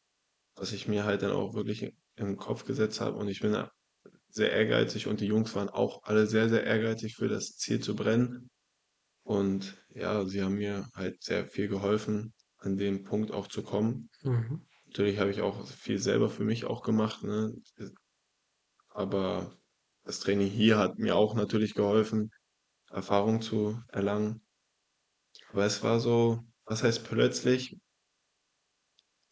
was 0.56 0.72
ich 0.72 0.88
mir 0.88 1.04
halt 1.04 1.22
dann 1.22 1.32
auch 1.32 1.54
wirklich 1.54 1.82
i 1.84 1.96
in 2.16 2.28
'n 2.28 2.36
Kopf 2.38 2.64
gesetzt 2.66 3.00
habe 3.02 3.18
und 3.18 3.28
ich 3.28 3.40
bin 3.40 3.52
da 3.54 3.70
sehr 4.30 4.52
ehrgeizig 4.52 5.06
und 5.08 5.20
die 5.20 5.26
Jungs 5.26 5.54
waren 5.56 5.68
auch 5.70 6.02
alle 6.04 6.26
sehr, 6.28 6.48
sehr 6.50 6.64
ehrgeizig, 6.64 7.16
für 7.16 7.28
das 7.28 7.56
Ziel 7.58 7.80
zu 7.80 7.96
brennen. 7.96 8.50
Und 9.24 9.86
ja, 9.94 10.24
sie 10.26 10.42
haben 10.42 10.56
mir 10.56 10.86
halt 10.96 11.22
sehr 11.24 11.46
viel 11.48 11.68
geholfen, 11.68 12.34
an 12.58 12.76
den 12.78 13.04
Punkt 13.04 13.32
auch 13.32 13.48
zu 13.48 13.62
kommen. 13.64 14.10
Mhm. 14.24 14.62
Natürlich 14.86 15.18
habe 15.20 15.30
ich 15.32 15.42
auch 15.42 15.66
viel 15.68 15.98
selber 16.00 16.30
für 16.30 16.44
mich 16.44 16.64
auch 16.66 16.82
gemacht, 16.84 17.24
ne? 17.24 17.54
Aber 18.90 19.56
das 20.04 20.20
Training 20.20 20.48
hier 20.50 20.78
hat 20.78 20.98
mir 20.98 21.16
auch 21.16 21.34
natürlich 21.34 21.74
geholfen, 21.74 22.30
Erfahrung 22.90 23.42
zu 23.42 23.82
erlangen. 23.88 24.41
Aber 25.52 25.66
es 25.66 25.82
war 25.82 26.00
so 26.00 26.40
was 26.64 26.82
heißt 26.82 27.04
plötzlich? 27.04 27.76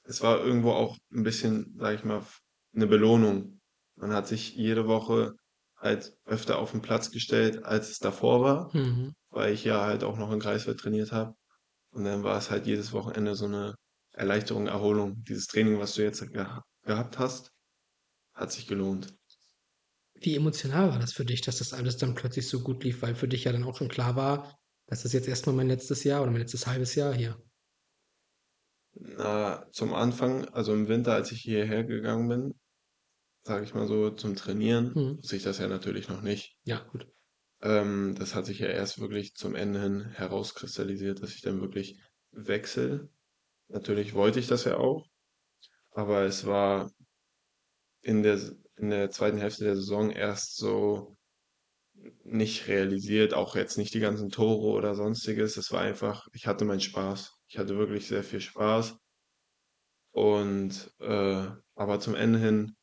Es 0.05 0.23
war 0.23 0.39
irgendwo 0.41 0.73
auch 0.73 0.97
'n 1.13 1.23
bisschen, 1.23 1.77
sage 1.79 1.97
ich 1.97 2.05
mal, 2.05 2.19
f 2.19 2.41
'ne 2.73 2.87
Belohnung. 2.87 3.61
Man 3.97 4.13
hat 4.13 4.27
sich 4.29 4.55
jede 4.57 4.87
Woche 4.87 5.35
halt 5.77 6.17
öfter 6.25 6.59
auf 6.59 6.75
'n 6.75 6.83
Platz 6.83 7.11
gestellt, 7.11 7.65
als 7.65 7.91
es 7.91 7.99
davor 7.99 8.41
war, 8.43 8.75
Mhm. 8.75 9.13
weil 9.31 9.53
ich 9.55 9.65
ja 9.65 9.85
halt 9.87 10.05
auch 10.05 10.19
noch 10.19 10.33
in 10.33 10.41
Greifswald 10.41 10.81
trainiert 10.81 11.13
habe. 11.13 11.35
Und 11.93 12.05
dann 12.05 12.25
war 12.25 12.39
es 12.39 12.51
halt 12.51 12.67
jedes 12.67 12.93
Wochenende 12.93 13.35
so 13.37 13.49
'ne 13.49 13.77
Erleichterung, 14.13 14.67
Erholung. 14.69 15.25
Dieses 15.25 15.47
Training, 15.49 15.79
was 15.81 15.95
du 15.95 16.03
jetzt 16.05 16.23
geha 16.33 16.63
gehabt 16.85 17.19
hast, 17.19 17.53
hat 18.35 18.53
sich 18.53 18.67
gelohnt. 18.69 19.17
Wie 20.17 20.35
emotional 20.37 20.91
war 20.91 20.99
das 20.99 21.13
für 21.13 21.25
dich, 21.25 21.41
dass 21.41 21.59
das 21.59 21.73
alles 21.73 21.97
dann 21.97 22.15
plötzlich 22.15 22.49
so 22.49 22.61
gut 22.63 22.83
lief, 22.85 23.03
weil 23.03 23.15
für 23.15 23.29
dich 23.29 23.45
ja 23.45 23.53
dann 23.53 23.65
auch 23.65 23.77
schon 23.77 23.89
klar 23.89 24.17
war: 24.17 24.60
„Das 24.91 25.05
ist 25.05 25.13
jetzt 25.13 25.29
erst 25.29 25.47
mal 25.47 25.53
mein 25.53 25.69
letztes 25.69 26.03
Jahr 26.03 26.21
oder 26.23 26.33
mein 26.33 26.41
letztes 26.41 26.67
1/2 26.67 26.97
Jahr 26.97 27.15
hier?“ 27.15 27.41
Na, 28.95 29.67
zum 29.73 29.95
Anfang 29.95 30.47
also, 30.49 30.73
im 30.75 30.89
Winter, 30.89 31.15
als 31.15 31.31
ich 31.33 31.41
hierher 31.43 31.85
gegangen 31.85 32.29
bin, 32.29 32.55
sage 33.45 33.65
ich 33.65 33.75
mal 33.75 33.87
so, 33.89 34.11
zum 34.11 34.37
Trainieren, 34.37 34.97
Mhm. 34.97 35.23
wusste 35.23 35.37
ich 35.37 35.45
das 35.45 35.59
ja 35.59 35.69
natürlich 35.69 36.09
noch 36.09 36.23
nicht. 36.23 36.55
Ja, 36.67 36.81
gut. 36.91 37.11
Ähm, 37.63 38.15
das 38.19 38.35
hat 38.35 38.47
sich 38.47 38.59
ja 38.61 38.69
erst 38.69 39.01
wirklich 39.01 39.35
zum 39.35 39.55
Ende 39.55 39.81
hin 39.83 40.05
herauskristallisiert, 40.15 41.23
dass 41.23 41.35
ich 41.35 41.43
dann 41.43 41.61
wirklich 41.61 42.01
wechsle. 42.33 43.11
Natürlich 43.69 44.15
wollte 44.15 44.41
ich 44.41 44.49
das 44.49 44.65
ja 44.65 44.77
auch, 44.79 45.07
aber 45.93 46.23
es 46.25 46.47
war 46.47 46.91
in 48.05 48.23
der 48.23 48.39
in 48.77 48.89
der 48.91 49.11
2. 49.11 49.41
Hälfte 49.41 49.65
der 49.65 49.77
Saison 49.77 50.11
erst 50.11 50.57
so 50.57 51.17
nicht 52.25 52.69
realisiert, 52.69 53.35
auch 53.35 53.57
jetzt 53.57 53.79
nicht 53.79 53.95
die 53.95 54.01
ganzen 54.01 54.31
Tore 54.31 54.69
oder 54.77 54.95
Sonstiges. 54.95 55.57
Es 55.57 55.73
war 55.73 55.83
einfach 55.83 56.27
ich 56.33 56.47
hatte 56.47 56.65
meinen 56.65 56.81
Spaß. 56.81 57.33
Ich 57.49 57.59
hatte 57.59 57.77
wirklich 57.79 58.07
sehr 58.09 58.25
viel 58.25 58.41
Spaß. 58.41 58.97
Und, 60.13 60.93
äh 61.01 61.47
aber 61.75 61.99
zum 62.01 62.15
Ende 62.15 62.39
hin, 62.39 62.77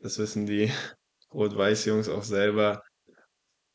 das 0.00 0.18
wissen 0.18 0.46
die 0.46 0.70
Rot-Weiß-Jungs 1.34 2.08
auch 2.08 2.24
selber, 2.24 2.82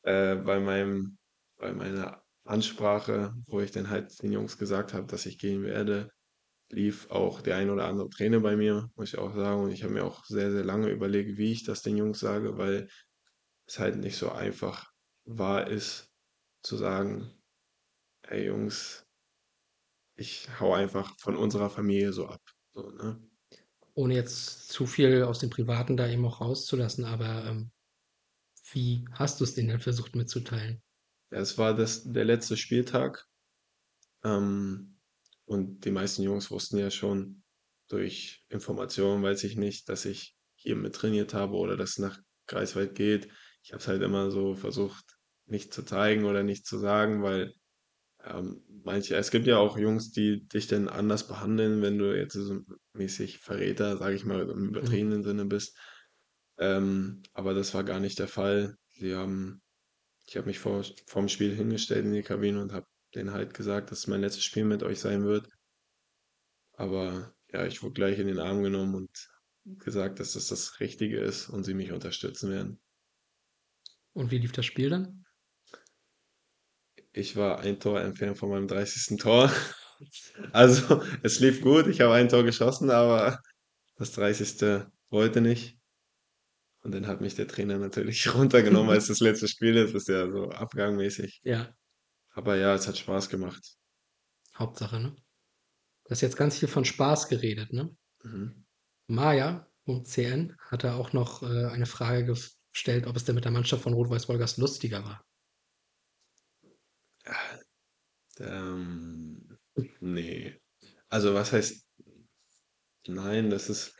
äh, 0.03 0.35
bei 0.35 0.59
meinem 0.59 1.17
bei 1.57 1.73
meiner 1.73 2.23
Ansprache, 2.45 3.33
wo 3.47 3.61
ich 3.61 3.71
dann 3.71 3.89
halt 3.89 4.21
den 4.21 4.31
Jungs 4.33 4.57
gesagt 4.57 4.93
habe, 4.93 5.07
dass 5.07 5.25
ich 5.25 5.39
gehen 5.39 5.63
werde, 5.63 6.09
lief 6.71 7.09
auch 7.11 7.41
der 7.41 7.57
ein 7.57 7.69
oder 7.71 7.85
andere 7.87 8.09
Träne 8.09 8.41
bei 8.41 8.55
mir, 8.57 8.89
muss 8.95 9.13
ich 9.13 9.19
auch 9.19 9.35
sagen. 9.35 9.63
Und 9.63 9.71
ich 9.71 9.83
habe 9.83 9.93
mir 9.93 10.05
auch 10.05 10.25
sehr, 10.25 10.51
sehr 10.51 10.65
lange 10.65 10.89
überlegt, 10.89 11.37
wie 11.37 11.51
ich 11.53 11.63
das 11.65 11.81
den 11.83 11.97
Jungs 11.97 12.19
sage, 12.19 12.57
weil 12.57 12.89
es 13.67 13.79
halt 13.79 13.97
nicht 13.97 14.17
so 14.17 14.31
einfach 14.31 14.91
war 15.25 15.67
ist, 15.67 16.07
zu 16.63 16.77
sagen: 16.77 17.41
„Ey 18.23 18.47
Jungs“ 18.47 19.05
„ich 20.15 20.59
haue 20.59 20.75
einfach 20.77 21.13
von 21.19 21.35
unserer 21.37 21.69
Familie 21.69 22.13
so 22.13 22.27
ab“, 22.27 22.41
so, 22.73 22.89
ne? 22.89 23.29
ohne 23.95 24.13
jetzt 24.15 24.69
zu 24.69 24.85
viel 24.85 25.23
aus 25.23 25.39
dem 25.39 25.49
Privaten 25.49 25.97
da 25.97 26.07
eben 26.07 26.25
auch 26.25 26.41
rauszulassen, 26.41 27.05
aber 27.05 27.45
ähm, 27.45 27.71
wie 28.71 29.05
hast 29.13 29.39
du 29.39 29.45
es 29.45 29.53
denen 29.55 29.69
denn 29.69 29.79
versucht 29.79 30.15
mitzuteilen? 30.15 30.81
Ja, 31.31 31.39
es 31.39 31.57
war 31.57 31.75
das, 31.75 32.03
der 32.05 32.25
letzte 32.25 32.57
Spieltag. 32.57 33.25
Ähm, 34.23 34.99
und 35.45 35.85
die 35.85 35.91
meisten 35.91 36.23
Jungs 36.23 36.51
wussten 36.51 36.77
ja 36.77 36.91
schon 36.91 37.43
durch 37.89 38.45
Informationen, 38.49 39.23
weiß 39.23 39.43
ich 39.43 39.57
nicht, 39.57 39.89
dass 39.89 40.05
ich 40.05 40.37
hier 40.55 40.75
mit 40.75 40.95
trainiert 40.95 41.33
habe 41.33 41.55
oder 41.55 41.77
dass 41.77 41.91
es 41.91 41.99
nach 41.99 42.19
Greifswald 42.47 42.95
geht. 42.95 43.29
Ich 43.63 43.71
habe 43.73 43.81
es 43.81 43.87
halt 43.87 44.01
immer 44.03 44.31
so 44.31 44.55
versucht, 44.55 45.05
nicht 45.47 45.73
zu 45.73 45.83
zeigen 45.83 46.25
oder 46.25 46.43
nicht 46.43 46.65
zu 46.67 46.77
sagen, 46.79 47.23
weil 47.23 47.53
ähm, 48.23 48.63
manche, 48.83 49.15
es 49.17 49.31
gibt 49.31 49.47
ja 49.47 49.57
auch 49.57 49.77
Jungs, 49.77 50.11
die 50.11 50.47
dich 50.47 50.67
dann 50.67 50.87
anders 50.89 51.27
behandeln, 51.27 51.81
wenn 51.81 51.97
du 51.99 52.15
jetzt 52.17 52.33
so 52.33 52.61
mäßig 52.93 53.39
Verräter, 53.39 53.97
sage 53.97 54.15
ich 54.15 54.25
mal, 54.25 54.49
im 54.49 54.59
Mhm. 54.63 54.69
übertriebenen 54.69 55.23
Sinne 55.23 55.45
bist. 55.45 55.77
Ähm, 56.57 57.23
aber 57.33 57.53
das 57.53 57.73
war 57.73 57.83
gar 57.83 57.99
nicht 57.99 58.19
der 58.19 58.27
Fall. 58.27 58.77
Sie 58.93 59.15
haben, 59.15 59.61
ich 60.27 60.37
habe 60.37 60.47
mich 60.47 60.59
vor, 60.59 60.83
vorm 61.07 61.29
Spiel 61.29 61.55
hingestellt 61.55 62.05
in 62.05 62.13
die 62.13 62.23
Kabine 62.23 62.61
und 62.61 62.73
habe 62.73 62.87
denen 63.15 63.33
halt 63.33 63.53
gesagt, 63.55 63.91
dass 63.91 63.99
es 64.01 64.07
mein 64.07 64.21
letztes 64.21 64.45
Spiel 64.45 64.65
mit 64.65 64.83
euch 64.83 64.99
sein 64.99 65.25
wird. 65.25 65.47
Aber 66.73 67.33
ja, 67.51 67.65
ich 67.65 67.81
wurde 67.81 67.93
gleich 67.95 68.19
in 68.19 68.27
den 68.27 68.37
Arm 68.37 68.61
genommen 68.61 68.93
und 68.93 69.31
gesagt, 69.79 70.19
dass 70.19 70.33
das 70.33 70.49
das 70.49 70.79
Richtige 70.79 71.19
ist 71.19 71.49
und 71.49 71.63
sie 71.63 71.73
mich 71.73 71.91
unterstützen 71.91 72.51
werden. 72.51 72.79
Und 74.13 74.31
wie 74.31 74.37
lief 74.37 74.51
das 74.51 74.65
Spiel 74.65 74.89
dann? 74.89 75.25
Ich 77.11 77.35
war 77.35 77.59
ein 77.59 77.79
Tor 77.79 78.01
entfernt 78.01 78.37
von 78.37 78.49
meinem 78.49 78.67
30. 78.67 79.17
Tor. 79.17 79.51
Also, 80.51 81.01
es 81.21 81.39
lief 81.39 81.61
gut, 81.61 81.87
ich 81.87 82.01
habe 82.01 82.15
ein 82.15 82.27
Tor 82.27 82.43
geschossen, 82.43 82.89
aber 82.89 83.39
das 83.95 84.11
30. 84.11 84.85
wollte 85.09 85.39
nicht. 85.39 85.77
Und 86.81 86.93
dann 86.93 87.07
hat 87.07 87.21
mich 87.21 87.35
der 87.35 87.47
Trainer 87.47 87.77
natürlich 87.77 88.27
runtergenommen, 88.33 88.89
als 88.89 89.07
das 89.07 89.21
letzte 89.21 89.47
Spiel 89.47 89.77
ist. 89.77 89.93
Das 89.93 90.03
ist 90.03 90.09
ja 90.09 90.29
so 90.29 90.49
abgangmäßig. 90.49 91.39
Ja, 91.43 91.73
Aber 92.33 92.57
ja, 92.57 92.75
es 92.75 92.87
hat 92.87 92.97
Spaß 92.97 93.29
gemacht. 93.29 93.77
Hauptsache, 94.55 94.99
ne? 94.99 95.15
Du 96.03 96.09
hast 96.09 96.21
jetzt 96.21 96.35
ganz 96.35 96.57
viel 96.57 96.67
von 96.67 96.83
Spaß 96.83 97.29
geredet, 97.29 97.71
ne? 97.71 97.95
Mhm. 98.23 98.65
Maja.cn 99.07 100.57
hatte 100.59 100.93
auch 100.93 101.13
noch 101.13 101.43
äh, 101.43 101.67
eine 101.67 101.85
Frage 101.85 102.25
gestellt, 102.73 103.05
ob 103.07 103.15
es 103.15 103.25
denn 103.25 103.35
mit 103.35 103.45
der 103.45 103.51
Mannschaft 103.51 103.83
von 103.83 103.93
Rot-Weiß 103.93 104.27
Wolgast 104.29 104.57
lustiger 104.57 105.03
war. 105.05 105.21
Ähm, 108.39 109.57
nee. 109.99 110.59
Also, 111.09 111.33
was 111.33 111.51
heißt 111.53 111.85
nein, 113.07 113.49
das 113.49 113.69
ist 113.69 113.95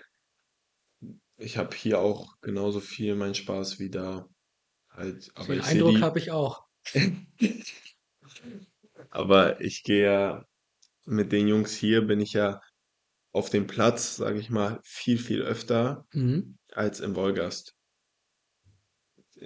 ich 1.38 1.58
habe 1.58 1.76
hier 1.76 2.00
auch 2.00 2.36
genauso 2.42 2.80
viel 2.80 3.16
meinen 3.16 3.36
Spaß 3.36 3.80
wie 3.80 3.90
da 3.90 4.28
halt, 4.90 5.32
aber 5.36 5.54
Den 5.54 5.62
Eindruck 5.62 6.02
habe 6.02 6.20
ich 6.20 6.32
auch. 6.32 6.64
aber 9.10 9.62
ich 9.62 9.84
gehe 9.84 10.06
ja 10.06 10.46
mit 11.06 11.32
den 11.32 11.48
Jungs 11.48 11.76
hier 11.76 12.04
bin 12.04 12.22
ich 12.22 12.34
ja 12.34 12.62
auf 13.34 13.50
dem 13.50 13.68
Platz, 13.68 14.18
sage 14.18 14.40
ich 14.40 14.50
mal, 14.50 14.80
viel, 14.84 15.18
viel 15.18 15.42
öfter 15.42 16.06
Mhm. 16.14 16.58
als 16.74 17.00
im 17.00 17.16
Wolgast. 17.16 17.76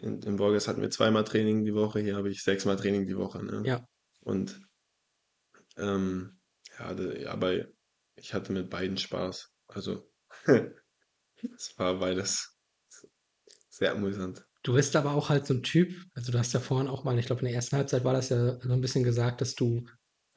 In, 0.02 0.22
im 0.22 0.40
Wolgast 0.40 0.68
hatten 0.68 0.82
wir 0.82 0.90
zweimal 0.90 1.24
Training 1.24 1.64
die 1.64 1.74
Woche, 1.74 2.00
hier 2.00 2.16
habe 2.16 2.30
ich 2.30 2.44
sechsmal 2.44 2.78
Training 2.78 3.06
die 3.06 3.18
Woche, 3.18 3.44
ne? 3.44 3.64
Ja, 3.66 3.86
Und 4.22 4.60
ähm, 5.78 6.40
ja, 6.80 6.94
de, 6.94 7.26
aber 7.28 7.66
ich 8.16 8.34
hatte 8.34 8.52
mit 8.52 8.70
beiden 8.70 8.98
Spaß. 8.98 9.52
Also 9.68 10.10
es 10.46 11.78
war 11.78 12.00
beides 12.00 12.58
sehr 13.70 13.92
amüsant. 13.92 14.46
du 14.64 14.74
bist 14.74 14.96
aber 14.96 15.14
auch 15.14 15.30
halt 15.30 15.46
so 15.46 15.54
ein 15.54 15.64
Typ, 15.64 15.94
also 16.14 16.32
du 16.32 16.40
hast 16.40 16.54
ja 16.54 16.60
vorhin 16.60 16.88
auch 16.88 17.04
mal, 17.04 17.18
ich 17.20 17.28
glaube 17.28 17.42
in 17.42 17.48
der 17.48 17.56
ersten 17.56 17.78
Halbzeit 17.78 18.04
war 18.04 18.14
das 18.14 18.30
ja 18.30 18.60
so 18.60 18.74
ein 18.74 18.82
bisschen 18.82 19.04
gesagt, 19.04 19.42
dass 19.42 19.56
du 19.56 19.88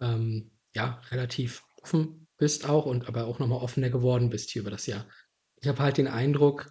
ähm, 0.00 0.50
ja 0.74 1.00
relativ 1.10 1.62
offen 1.82 2.28
bist 2.36 2.68
auch 2.68 2.86
und 2.86 3.08
aber 3.08 3.26
auch 3.26 3.38
nochmal 3.38 3.60
offener 3.60 3.90
geworden 3.90 4.30
bist 4.30 4.50
hier 4.50 4.62
über 4.62 4.70
das 4.70 4.86
Jahr. 4.86 5.06
Ich 5.56 5.68
habe 5.68 5.78
halt 5.78 5.98
den 5.98 6.08
Eindruck 6.08 6.70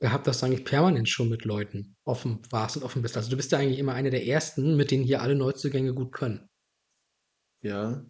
gehabt, 0.00 0.26
dass 0.26 0.40
du 0.40 0.46
eigentlich 0.46 0.64
permanent 0.64 1.08
schon 1.08 1.28
mit 1.28 1.44
Leuten 1.44 1.96
offen 2.04 2.40
warst 2.50 2.76
und 2.76 2.82
offen 2.84 3.02
bist. 3.02 3.16
Also 3.16 3.30
du 3.30 3.36
bist 3.36 3.52
ja 3.52 3.58
eigentlich 3.58 3.78
immer 3.78 3.94
einer 3.94 4.10
der 4.10 4.26
Ersten, 4.26 4.76
mit 4.76 4.90
denen 4.90 5.04
hier 5.04 5.22
alle 5.22 5.36
Neuzugänge 5.36 5.94
gut 5.94 6.12
können. 6.12 6.48
Ja, 7.62 8.04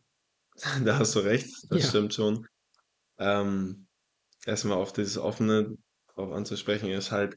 da 0.84 0.98
hast 0.98 1.14
du 1.16 1.20
recht, 1.20 1.50
das 1.70 1.84
Ja. 1.84 1.88
stimmt 1.88 2.14
schon. 2.14 2.46
Ähm, 3.18 3.88
erstmal 4.46 4.78
auf 4.78 4.92
dieses 4.92 5.18
Offene 5.18 5.76
drauf 6.14 6.32
anzusprechen, 6.32 6.90
ist 6.90 7.12
halt, 7.12 7.36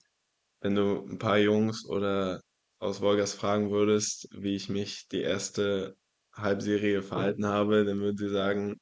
wenn 0.61 0.75
du 0.75 1.05
ein 1.07 1.19
paar 1.19 1.37
Jungs 1.39 1.85
oder 1.87 2.41
aus 2.79 3.01
Wolgast 3.01 3.35
fragen 3.35 3.71
würdest, 3.71 4.27
wie 4.33 4.55
ich 4.55 4.69
mich 4.69 5.07
die 5.09 5.21
erste 5.21 5.95
Halbserie 6.33 7.03
verhalten 7.03 7.45
habe, 7.47 7.85
dann 7.85 7.99
würden 8.01 8.17
sie 8.17 8.29
sagen, 8.29 8.77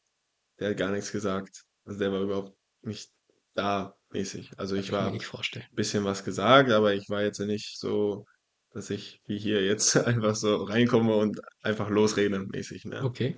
der 0.59 0.71
hat 0.71 0.77
gar 0.77 0.91
nichts 0.91 1.11
gesagt. 1.11 1.63
Also 1.85 1.99
der 1.99 2.11
war 2.11 2.21
überhaupt 2.21 2.57
nicht 2.83 3.11
da 3.57 3.95
mäßig. 4.11 4.51
Also 4.57 4.75
ich 4.75 4.91
war 4.91 5.11
ein 5.13 5.23
bisschen 5.71 6.03
was 6.05 6.23
gesagt, 6.23 6.71
aber 6.71 6.93
ich 6.95 7.09
war 7.09 7.23
jetzt 7.23 7.39
nicht 7.39 7.79
so, 7.79 8.25
dass 8.71 8.89
ich 8.89 9.21
wie 9.27 9.37
hier 9.39 9.63
jetzt 9.65 9.97
einfach 9.97 10.35
so 10.35 10.57
reinkomme 10.63 11.15
und 11.15 11.41
einfach 11.63 11.89
losrede 11.89 12.39
mäßig, 12.39 12.85
ne? 12.85 13.05
Okay. 13.05 13.37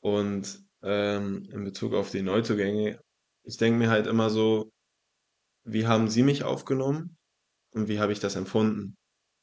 Und 0.00 0.60
ähm, 0.82 1.44
in 1.52 1.64
Bezug 1.64 1.94
auf 1.94 2.10
die 2.10 2.22
Neuzugänge, 2.22 3.00
ich 3.44 3.56
denke 3.56 3.78
mir 3.78 3.90
halt 3.90 4.06
immer 4.06 4.30
so, 4.30 4.70
wie 5.64 5.86
haben 5.86 6.08
sie 6.10 6.24
mich 6.24 6.44
aufgenommen 6.44 7.18
und 7.72 7.88
wie 7.88 8.00
habe 8.00 8.12
ich 8.12 8.20
das 8.20 8.36
empfunden? 8.36 8.96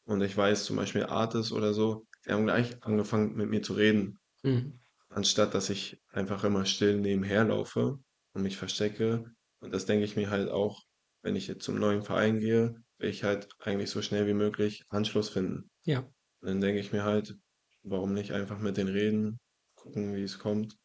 Und 0.05 0.21
ich 0.23 0.37
weiß 0.37 0.65
zum 0.65 0.77
Beispiel 0.77 1.05
Artis 1.05 1.51
oder 1.53 1.73
so, 1.73 2.07
die 2.27 2.31
haben 2.33 2.45
gleich 2.45 2.83
angefangen 2.83 3.35
mit 3.35 3.49
mir 3.49 3.63
zu 3.63 3.73
reden, 3.75 4.19
Mhm. 4.43 4.79
anstatt 5.09 5.55
dass 5.55 5.71
ich 5.71 6.01
einfach 6.11 6.43
immer 6.45 6.65
still 6.65 6.99
nebenher 6.99 7.45
laufe 7.45 7.99
und 8.33 8.43
mich 8.43 8.57
verstecke. 8.57 9.34
Und 9.59 9.73
das 9.73 9.85
denke 9.85 10.05
ich 10.05 10.15
mir 10.15 10.29
halt 10.29 10.49
auch, 10.49 10.83
wenn 11.21 11.35
ich 11.35 11.47
jetzt 11.47 11.63
zum 11.63 11.79
neuen 11.79 12.03
Verein 12.03 12.39
gehe, 12.39 12.75
will 12.97 13.09
ich 13.09 13.23
halt 13.23 13.49
eigentlich 13.59 13.89
so 13.89 14.01
schnell 14.01 14.27
wie 14.27 14.33
möglich 14.33 14.85
Anschluss 14.89 15.29
finden. 15.29 15.69
Ja, 15.83 15.99
Und 16.41 16.47
dann 16.47 16.61
denke 16.61 16.79
ich 16.79 16.91
mir 16.91 17.03
halt, 17.03 17.35
warum 17.83 18.13
nicht 18.13 18.31
einfach 18.31 18.59
mit 18.59 18.77
denen 18.77 18.93
reden, 18.93 19.39
gucken, 19.75 20.15
wie 20.15 20.23
es 20.23 20.39
kommt 20.39 20.77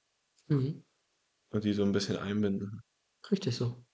mhm. 0.49 0.85
und 1.51 1.65
die 1.65 1.73
so 1.73 1.83
ein 1.83 1.93
bisschen 1.93 2.17
einbinden. 2.17 2.83
Richtig 3.31 3.57
so. 3.57 3.85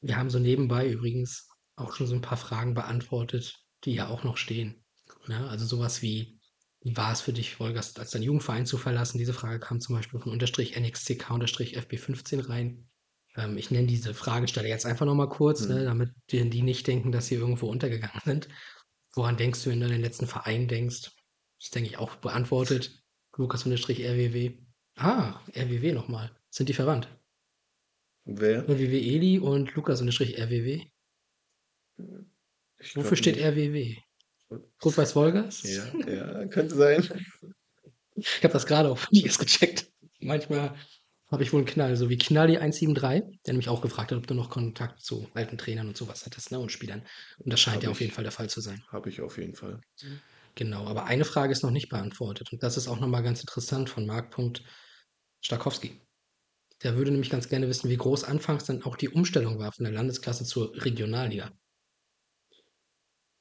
Wir 0.00 0.16
haben 0.16 0.30
so 0.30 0.38
nebenbei 0.38 0.90
übrigens 0.90 1.48
auch 1.76 1.94
schon 1.94 2.06
so 2.06 2.14
ein 2.14 2.22
paar 2.22 2.38
Fragen 2.38 2.74
beantwortet, 2.74 3.62
die 3.84 3.94
ja 3.94 4.08
auch 4.08 4.24
noch 4.24 4.36
stehen. 4.36 4.84
Ne? 5.26 5.48
Also 5.48 5.66
sowas 5.66 6.02
wie, 6.02 6.38
wie 6.82 6.96
war 6.96 7.12
es 7.12 7.20
für 7.20 7.32
dich, 7.32 7.60
Wolgast, 7.60 7.98
als 7.98 8.10
dein 8.10 8.22
Jugendverein 8.22 8.66
zu 8.66 8.78
verlassen? 8.78 9.18
Diese 9.18 9.32
Frage 9.32 9.60
kam 9.60 9.80
zum 9.80 9.96
Beispiel 9.96 10.20
von 10.20 10.32
unterstrich 10.32 10.78
NXCK 10.78 11.30
unterstrich 11.30 11.78
FB15 11.78 12.48
rein. 12.48 12.89
Ähm, 13.36 13.56
ich 13.58 13.70
nenne 13.70 13.86
diese 13.86 14.14
Fragesteller 14.14 14.68
jetzt 14.68 14.86
einfach 14.86 15.06
nochmal 15.06 15.28
kurz, 15.28 15.66
ne, 15.66 15.80
Mhm. 15.80 15.84
damit 15.84 16.10
die, 16.30 16.48
die 16.50 16.62
nicht 16.62 16.86
denken, 16.86 17.12
dass 17.12 17.26
sie 17.28 17.36
irgendwo 17.36 17.68
untergegangen 17.68 18.20
sind. 18.24 18.48
Woran 19.14 19.36
denkst 19.36 19.62
du, 19.64 19.70
wenn 19.70 19.80
du 19.80 19.86
an 19.86 19.92
den 19.92 20.02
letzten 20.02 20.26
Verein 20.26 20.68
denkst? 20.68 21.10
Das 21.60 21.70
denke 21.70 21.88
ich 21.90 21.98
auch 21.98 22.16
beantwortet. 22.16 23.02
Lukas 23.36 23.64
unterstrich 23.64 24.00
RWW. 24.04 24.58
Ah, 24.96 25.40
RWW 25.54 25.92
nochmal. 25.92 26.30
Sind 26.50 26.68
die 26.68 26.74
verwandt? 26.74 27.08
Wer? 28.24 28.68
RWW 28.68 28.98
Eli 28.98 29.38
und 29.38 29.74
Lukas 29.74 30.00
unterstrich 30.00 30.38
RWW. 30.38 30.84
Ich 32.78 32.96
Wofür 32.96 33.16
steht 33.16 33.36
nicht. 33.36 33.44
RWW? 33.44 33.96
Rot-Weiß 34.84 35.14
Wolgast? 35.16 35.64
Ja, 35.64 35.84
ja, 36.06 36.46
könnte 36.46 36.74
sein. 36.74 37.02
Ich 38.16 38.42
habe 38.44 38.52
das 38.52 38.66
gerade 38.66 38.90
auf 38.90 39.06
Dias 39.06 39.38
gecheckt. 39.38 39.90
Manchmal 40.18 40.74
habe 41.30 41.42
ich 41.42 41.52
wohl 41.52 41.60
einen 41.60 41.66
Knall, 41.66 41.96
so 41.96 42.08
wie 42.10 42.16
Knalli173, 42.16 43.38
der 43.46 43.52
nämlich 43.54 43.68
auch 43.68 43.82
gefragt 43.82 44.10
hat, 44.12 44.18
ob 44.18 44.26
du 44.26 44.34
noch 44.34 44.50
Kontakt 44.50 45.00
zu 45.00 45.28
alten 45.34 45.58
Trainern 45.58 45.88
und 45.88 45.96
sowas 45.96 46.26
hattest, 46.26 46.50
ne, 46.52 46.58
und 46.58 46.72
Spielern. 46.72 47.06
Und 47.38 47.52
das 47.52 47.60
scheint 47.60 47.76
Hab 47.76 47.84
ja 47.84 47.90
auf 47.90 48.00
jeden 48.00 48.12
ich. 48.12 48.14
Fall 48.14 48.24
der 48.24 48.32
Fall 48.32 48.50
zu 48.50 48.60
sein. 48.60 48.82
Habe 48.88 49.08
ich 49.10 49.20
auf 49.20 49.38
jeden 49.38 49.54
Fall. 49.54 49.80
Genau, 50.54 50.86
aber 50.86 51.04
eine 51.04 51.24
Frage 51.24 51.52
ist 51.52 51.62
noch 51.62 51.70
nicht 51.70 51.88
beantwortet. 51.88 52.52
Und 52.52 52.62
das 52.62 52.76
ist 52.76 52.88
auch 52.88 53.00
nochmal 53.00 53.22
ganz 53.22 53.40
interessant 53.40 53.88
von 53.88 54.06
Marc. 54.06 54.36
Stakowski. 55.42 56.00
Der 56.82 56.96
würde 56.96 57.10
nämlich 57.10 57.30
ganz 57.30 57.48
gerne 57.48 57.68
wissen, 57.68 57.90
wie 57.90 57.96
groß 57.96 58.24
anfangs 58.24 58.64
dann 58.64 58.82
auch 58.82 58.96
die 58.96 59.08
Umstellung 59.08 59.58
war 59.58 59.72
von 59.72 59.84
der 59.84 59.92
Landesklasse 59.94 60.44
zur 60.44 60.72
Regionalliga. 60.84 61.50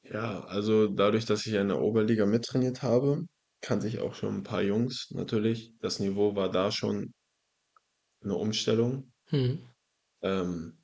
Ja, 0.04 0.42
also 0.46 0.88
dadurch, 0.88 1.26
dass 1.26 1.46
ich 1.46 1.54
in 1.54 1.68
der 1.70 1.82
Oberliga 1.82 2.26
mittrainiert 2.26 2.82
habe, 2.84 3.24
kannte 3.62 3.88
ich 3.88 4.00
auch 4.00 4.14
schon 4.16 4.36
ein 4.38 4.44
paar 4.44 4.62
Jungs 4.62 5.08
natürlich. 5.12 5.74
Das 5.80 6.00
Niveau 6.00 6.36
war 6.36 6.50
da 6.50 6.72
schon 6.72 7.14
eine 8.22 8.36
Umstellung. 8.36 9.11
Hm, 9.28 9.59
Ähm, 10.22 10.78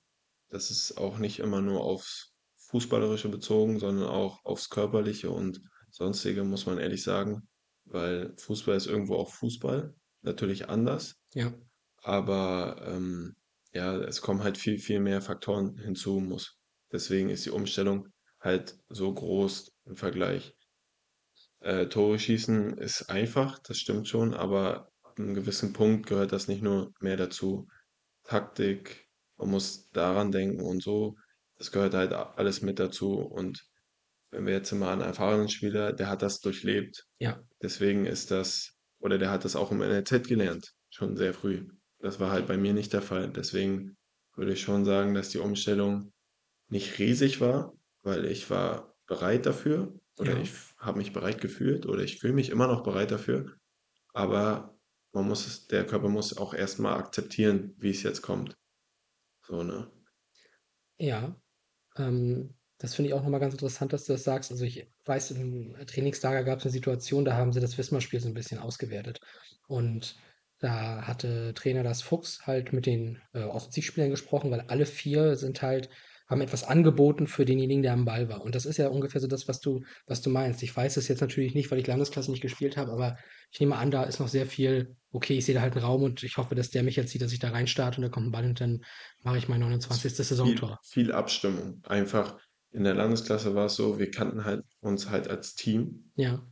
das 0.49 0.71
ist 0.71 0.97
auch 0.97 1.17
nicht 1.17 1.39
immer 1.39 1.61
nur 1.61 1.81
aufs 1.83 2.33
Fußballerische 2.69 3.29
bezogen, 3.29 3.79
sondern 3.79 4.07
auch 4.09 4.43
aufs 4.45 4.69
Körperliche 4.69 5.29
und 5.31 5.61
Sonstige, 5.91 6.43
muss 6.43 6.65
man 6.65 6.77
ehrlich 6.77 7.03
sagen. 7.03 7.47
Weil 7.85 8.33
Fußball 8.37 8.75
ist 8.75 8.87
irgendwo 8.87 9.15
auch 9.15 9.31
Fußball, 9.33 9.93
natürlich 10.21 10.69
anders. 10.69 11.15
ja, 11.33 11.53
Aber 12.03 12.81
ähm, 12.87 13.35
ja, 13.73 13.95
es 13.97 14.21
kommen 14.21 14.43
halt 14.43 14.57
viel, 14.57 14.79
viel 14.79 14.99
mehr 14.99 15.21
Faktoren 15.21 15.77
hinzu 15.77 16.19
muss. 16.19 16.57
Deswegen 16.91 17.29
ist 17.29 17.45
die 17.45 17.51
Umstellung 17.51 18.07
halt 18.39 18.77
so 18.89 19.13
groß 19.13 19.71
im 19.85 19.95
Vergleich. 19.95 20.55
Äh, 21.59 21.87
Tore 21.87 22.17
schießen 22.19 22.77
ist 22.77 23.09
einfach, 23.09 23.59
das 23.59 23.77
stimmt 23.77 24.07
schon, 24.07 24.33
aber 24.33 24.89
ab 25.15 25.19
'nem 25.19 25.33
gewissen 25.35 25.73
Punkt 25.73 26.07
gehört 26.07 26.31
das 26.33 26.47
nicht 26.49 26.61
nur 26.61 26.91
mehr 26.99 27.17
dazu. 27.17 27.67
Taktik, 28.23 29.09
man 29.37 29.49
muss 29.51 29.89
daran 29.91 30.31
denken 30.31 30.61
und 30.61 30.83
so. 30.83 31.15
Das 31.57 31.71
gehört 31.71 31.93
halt 31.95 32.13
a 32.13 32.33
alles 32.37 32.61
mit 32.61 32.79
dazu 32.79 33.19
und 33.19 33.63
wenn 34.31 34.45
wir 34.47 34.53
jetzt 34.53 34.71
mal 34.73 34.93
einen 34.93 35.01
erfahrenen 35.03 35.49
Spieler, 35.49 35.93
der 35.93 36.09
hat 36.09 36.21
das 36.23 36.41
durchlebt. 36.41 37.05
Ja. 37.21 37.45
Deswegen 37.63 38.05
ist 38.05 38.31
das 38.31 38.73
oder 38.99 39.17
der 39.19 39.31
hat 39.31 39.45
das 39.45 39.55
auch 39.57 39.71
im 39.71 39.81
NLZ 39.81 40.27
gelernt, 40.27 40.71
schon 40.89 41.17
sehr 41.17 41.33
früh. 41.33 41.67
Das 41.99 42.19
war 42.19 42.31
halt 42.31 42.47
bei 42.47 42.57
mir 42.57 42.73
nicht 42.73 42.93
der 42.93 43.01
Fall. 43.03 43.31
Deswegen 43.31 43.97
würde 44.35 44.53
ich 44.53 44.61
schon 44.61 44.85
sagen, 44.85 45.13
dass 45.15 45.29
die 45.29 45.39
Umstellung 45.39 46.13
nicht 46.69 46.99
riesig 46.99 47.41
war, 47.41 47.73
weil 48.03 48.25
ich 48.25 48.49
war 48.51 48.95
bereit 49.07 49.45
dafür 49.47 49.99
oder 50.19 50.35
Ja. 50.35 50.39
ich 50.39 50.51
habe 50.79 50.99
mich 50.99 51.13
bereit 51.13 51.41
gefühlt 51.41 51.85
oder 51.87 52.03
ich 52.03 52.19
fühle 52.19 52.33
mich 52.33 52.49
immer 52.51 52.67
noch 52.67 52.83
bereit 52.83 53.11
dafür. 53.11 53.55
Aber 54.13 54.74
man 55.15 55.27
muss 55.27 55.47
es 55.47 55.67
der 55.67 55.85
Körper 55.87 56.09
muss 56.09 56.37
auch 56.37 56.53
erst 56.53 56.79
mal 56.79 56.95
akzeptieren, 56.97 57.75
wie 57.79 57.91
es 57.91 58.03
jetzt 58.03 58.21
kommt. 58.23 58.55
So, 59.43 59.63
ne? 59.63 59.91
Ja, 60.99 61.35
ähm, 61.97 62.55
das 62.79 62.95
finde 62.95 63.09
ich 63.09 63.15
auch 63.15 63.23
noch 63.23 63.29
mal 63.29 63.39
ganz 63.39 63.53
interessant, 63.53 63.93
dass 63.93 64.05
du 64.05 64.13
das 64.13 64.23
sagst. 64.25 64.51
Also, 64.51 64.65
ich 64.65 64.91
weiß, 65.05 65.31
im 65.31 65.75
Trainingslager 65.87 66.43
gab's 66.43 66.65
'ne 66.65 66.71
Situation, 66.71 67.25
da 67.25 67.35
haben 67.35 67.53
sie 67.53 67.61
das 67.61 67.77
Wismar-Spiel 67.77 68.19
so 68.21 68.29
'n 68.29 68.33
bisschen 68.35 68.59
ausgewertet. 68.59 69.19
Und 69.67 70.17
da 70.59 71.07
hatte 71.07 71.53
Trainer 71.55 71.83
Lars 71.83 72.01
Fuchs 72.03 72.47
halt 72.47 72.73
mit 72.73 72.85
den, 72.87 73.21
äh, 73.33 73.43
Offensivspielern 73.43 74.11
gesprochen, 74.11 74.51
weil 74.51 74.61
alle 74.61 74.85
4 74.87 75.37
sind 75.37 75.61
halt 75.61 75.89
haben 76.27 76.41
etwas 76.41 76.63
angeboten 76.63 77.27
für 77.27 77.45
denjenigen, 77.45 77.83
der 77.83 77.93
am 77.93 78.05
Ball 78.05 78.29
war. 78.29 78.41
Und 78.43 78.55
das 78.55 78.65
ist 78.65 78.77
ja 78.77 78.87
ungefähr 78.89 79.21
so 79.21 79.27
das, 79.27 79.47
was 79.47 79.59
du 79.61 79.83
was 80.07 80.21
du 80.21 80.29
meinst. 80.31 80.63
Ich 80.63 80.75
weiß 80.75 80.97
es 80.97 81.07
jetzt 81.07 81.21
natürlich 81.21 81.53
nicht, 81.55 81.71
weil 81.71 81.79
ich 81.79 81.87
Landesklasse 81.87 82.31
nicht 82.31 82.41
gespielt 82.41 82.77
habe, 82.77 82.91
aber 82.91 83.17
ich 83.51 83.59
nehme 83.59 83.75
an, 83.77 83.91
da 83.91 84.03
ist 84.03 84.19
noch 84.19 84.27
sehr 84.29 84.45
viel: 84.47 84.95
„Okay, 85.11 85.37
ich 85.37 85.45
sehe 85.45 85.55
da 85.55 85.61
halt 85.61 85.75
'n 85.75 85.79
Raum 85.83 86.03
und 86.03 86.23
ich 86.23 86.37
hoffe, 86.37 86.55
dass 86.55 86.71
der 86.71 86.83
mich 86.83 86.95
jetzt 86.97 87.11
sieht, 87.11 87.21
dass 87.21 87.33
ich 87.33 87.39
da 87.39 87.49
reinstarte 87.51 87.97
und 87.97 88.03
da 88.03 88.09
kommt 88.09 88.27
'n 88.27 88.31
Ball 88.31 88.45
und 88.45 88.59
dann 88.61 88.83
mache 89.23 89.37
ich 89.37 89.47
mein 89.49 89.59
29. 89.61 90.23
Viel 90.23 90.25
Saisontor.“ 90.25 90.79
viel 90.81 91.11
Abstimmung. 91.11 91.81
Einfach 91.85 92.39
in 92.71 92.83
der 92.83 92.93
Landesklasse 92.95 93.55
war 93.55 93.65
es 93.67 93.75
so, 93.75 93.99
wir 93.99 94.11
kannten 94.11 94.43
halt 94.45 94.63
uns 94.81 95.09
halt 95.09 95.27
als 95.29 95.55
Team 95.55 96.11
Ja. 96.17 96.45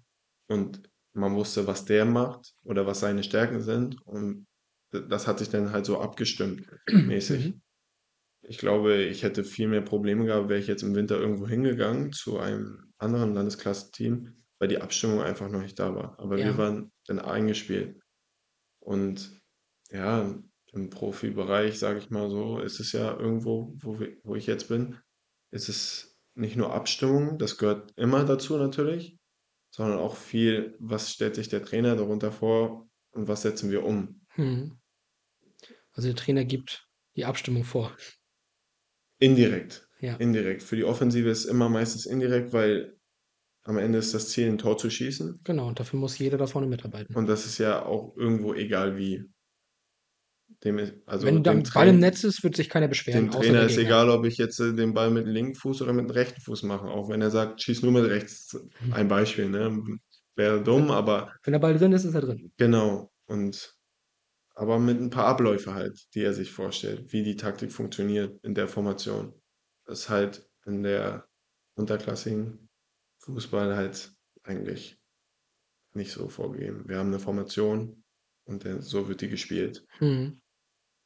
und 0.48 0.90
man 1.14 1.36
wusste, 1.36 1.68
was 1.68 1.86
der 1.86 2.06
macht 2.06 2.54
oder 2.64 2.88
was 2.88 3.02
seine 3.02 3.24
Stärken 3.24 3.62
sind 3.62 4.02
und 4.06 4.48
das 4.92 5.28
hat 5.28 5.40
sich 5.40 5.50
dann 5.50 5.72
halt 5.72 5.86
so 5.86 6.00
abgestimmt 6.02 6.68
mäßig. 7.04 7.54
Mhm. 7.54 7.62
Ich 8.46 8.58
glaube, 8.58 9.04
ich 9.04 9.24
hätte 9.24 9.44
viel 9.44 9.68
mehr 9.68 9.82
Probleme 9.82 10.26
gehabt, 10.26 10.50
wäre 10.50 10.60
ich 10.60 10.68
jetzt 10.68 10.84
im 10.84 10.96
Winter 10.96 11.18
irgendwo 11.20 11.48
hingegangen 11.48 12.12
zu 12.12 12.40
einem 12.40 12.92
anderen 12.98 13.34
Landesklassenteam, 13.34 14.36
weil 14.60 14.68
die 14.68 14.82
Abstimmung 14.82 15.22
einfach 15.22 15.50
noch 15.50 15.62
nicht 15.62 15.80
da 15.80 15.96
war. 15.96 16.20
Aber 16.20 16.38
wir 16.38 16.46
Ja. 16.46 16.58
waren 16.58 16.92
dann 17.08 17.20
eingespielt. 17.20 18.02
Und 18.80 19.42
ja, 19.92 20.36
im 20.74 20.90
Profibereich, 20.90 21.80
sage 21.80 22.00
ich 22.00 22.10
mal 22.10 22.30
so, 22.30 22.60
ist 22.60 22.80
es 22.80 22.92
ja 22.92 23.18
irgendwo, 23.18 23.76
wo 23.82 24.00
wir 24.00 24.18
wo 24.24 24.36
ich 24.36 24.48
jetzt 24.48 24.68
bin, 24.68 24.98
ist 25.52 25.70
es 25.70 26.18
nicht 26.36 26.56
nur 26.58 26.74
Abstimmung, 26.74 27.38
das 27.38 27.58
gehört 27.58 27.92
immer 27.96 28.26
dazu 28.26 28.58
natürlich, 28.58 29.20
sondern 29.74 30.00
auch 30.00 30.16
viel, 30.16 30.76
was 30.80 31.12
stellt 31.12 31.36
sich 31.36 31.48
der 31.48 31.64
Trainer 31.64 31.96
darunter 31.96 32.32
vor 32.32 32.90
und 33.12 33.28
was 33.28 33.44
setzen 33.44 33.70
wir 33.72 33.84
um? 33.86 34.26
Mhm. 34.36 34.80
Also, 35.92 36.10
der 36.10 36.16
Trainer 36.16 36.44
gibt 36.44 36.90
die 37.16 37.26
Abstimmung 37.26 37.64
vor. 37.64 37.96
Indirekt. 39.22 39.88
Ja. 40.00 40.16
Indirekt. 40.20 40.64
Für 40.64 40.76
die 40.76 40.84
Offensive 40.84 41.30
ist 41.30 41.46
immer 41.46 41.70
meistens 41.70 42.06
indirekt, 42.06 42.54
weil 42.54 42.98
am 43.64 43.78
Ende 43.78 44.00
ist 44.00 44.14
das 44.14 44.30
Ziel, 44.30 44.50
'n 44.50 44.58
Tor 44.60 44.78
zu 44.78 44.90
schießen. 44.90 45.42
Genau, 45.46 45.68
und 45.68 45.80
dafür 45.80 46.00
muss 46.00 46.18
jeder 46.20 46.38
da 46.38 46.48
vorne 46.48 46.68
mitarbeiten. 46.68 47.16
Und 47.16 47.28
das 47.28 47.46
ist 47.46 47.58
ja 47.60 47.86
auch 47.86 48.16
irgendwo 48.18 48.54
egal 48.54 48.98
wie. 48.98 49.26
Dem 50.64 50.78
ist 50.80 50.94
also 51.06 51.28
Wenn 51.28 51.44
dem 51.44 51.64
Ball 51.74 51.88
im 51.90 52.00
Netz 52.00 52.24
ist, 52.24 52.44
wird 52.44 52.56
sich 52.56 52.70
keiner 52.70 52.88
beschweren, 52.88 53.26
dem 53.26 53.32
Trainer 53.32 53.64
ist 53.66 53.78
egal, 53.78 54.10
ob 54.10 54.26
ich 54.26 54.38
jetzt, 54.38 54.60
äh, 54.60 54.74
den 54.74 54.94
Ball 54.94 55.12
mit 55.12 55.26
dem 55.26 55.34
linken 55.34 55.56
Fuß 55.56 55.82
oder 55.82 55.94
mit 55.94 56.06
dem 56.06 56.12
rechten 56.12 56.42
Fuß 56.42 56.64
mache, 56.64 56.88
auch 56.88 57.10
wenn 57.10 57.22
er 57.22 57.32
sagt: 57.32 57.62
„Schieß 57.62 57.84
nur 57.84 57.92
mit 57.92 58.06
rechts.“ 58.10 58.58
Ein 58.90 59.08
Beispiel, 59.08 59.50
ne? 59.50 59.78
Wäre 60.36 60.64
dumm, 60.64 60.90
aber 60.92 61.34
Wenn 61.44 61.52
der 61.52 61.60
Ball 61.60 61.78
drin 61.78 61.92
ist, 61.92 62.06
ist 62.06 62.16
er 62.16 62.22
drin. 62.22 62.54
Genau. 62.60 63.12
Und 63.26 63.76
aber 64.56 64.80
mit 64.80 65.00
'n 65.00 65.10
paar 65.10 65.26
Abläufe 65.28 65.74
halt, 65.74 66.00
die 66.16 66.22
er 66.24 66.34
sich 66.34 66.52
vorstellt, 66.52 67.12
wie 67.14 67.24
die 67.24 67.36
Taktik 67.38 67.72
funktioniert 67.72 68.40
in 68.44 68.56
der 68.56 68.68
Formation. 68.68 69.34
Das 69.86 70.02
ist 70.02 70.10
halt 70.10 70.50
in 70.66 70.84
der 70.84 71.28
unterklassigen 71.76 72.70
Fußball 73.20 73.76
halt 73.76 74.12
eigentlich 74.44 75.00
nicht 75.94 76.12
so 76.14 76.30
vorgegeben. 76.30 76.88
Wir 76.88 76.98
haben 77.00 77.10
'ne 77.12 77.20
Formation 77.20 78.04
und 78.46 78.66
dann 78.66 78.82
so 78.82 79.08
wird 79.10 79.22
die 79.22 79.30
gespielt. 79.30 79.86
Mhm. 80.02 80.40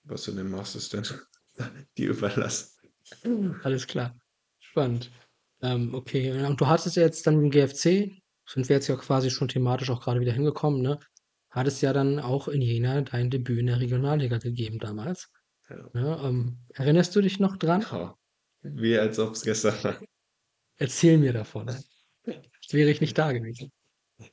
Was 0.06 0.24
du 0.24 0.32
denn 0.32 0.50
machst, 0.50 0.76
ist 0.76 0.94
dann 0.94 1.04
dir 1.98 2.10
überlassen. 2.12 2.72
Alles 3.64 3.88
klar. 3.88 4.16
Spannend. 4.60 5.12
Ähm, 5.62 5.94
okay, 5.96 6.32
und 6.46 6.60
du 6.62 6.68
hattest 6.68 6.96
ja 6.96 7.04
jetzt 7.04 7.26
dann 7.26 7.36
im 7.44 7.50
GFC 7.50 8.22
sind 8.48 8.70
wir 8.70 8.76
jetzt 8.76 8.88
ja 8.88 8.96
quasi 8.96 9.30
schon 9.30 9.48
thematisch 9.48 9.90
auch 9.90 10.02
grade 10.02 10.20
wieder 10.22 10.32
hingekommen, 10.32 10.82
ne? 10.82 11.00
Hattest 11.58 11.82
ja 11.82 11.92
dann 11.92 12.20
auch 12.20 12.48
in 12.48 12.62
Jena 12.62 13.02
dein 13.02 13.30
Debüt 13.32 13.60
in 13.60 13.66
der 13.68 13.80
Regionalliga 13.80 14.38
gegeben 14.38 14.78
damals, 14.80 15.28
Ja. 15.70 15.90
ne? 15.94 16.20
Ähm, 16.24 16.60
erinnerst 16.74 17.16
du 17.16 17.22
dich 17.22 17.40
noch 17.40 17.58
dran? 17.58 17.86
Ja, 17.92 18.16
wie 18.62 18.98
als 18.98 19.20
ob's 19.20 19.42
gestern 19.42 19.84
war. 19.84 20.00
Erzähl 20.78 21.18
mir 21.18 21.34
davon. 21.34 21.68
Wäre 22.72 22.90
ich 22.92 23.02
nicht 23.02 23.18
da 23.18 23.32
gewesen. 23.32 23.72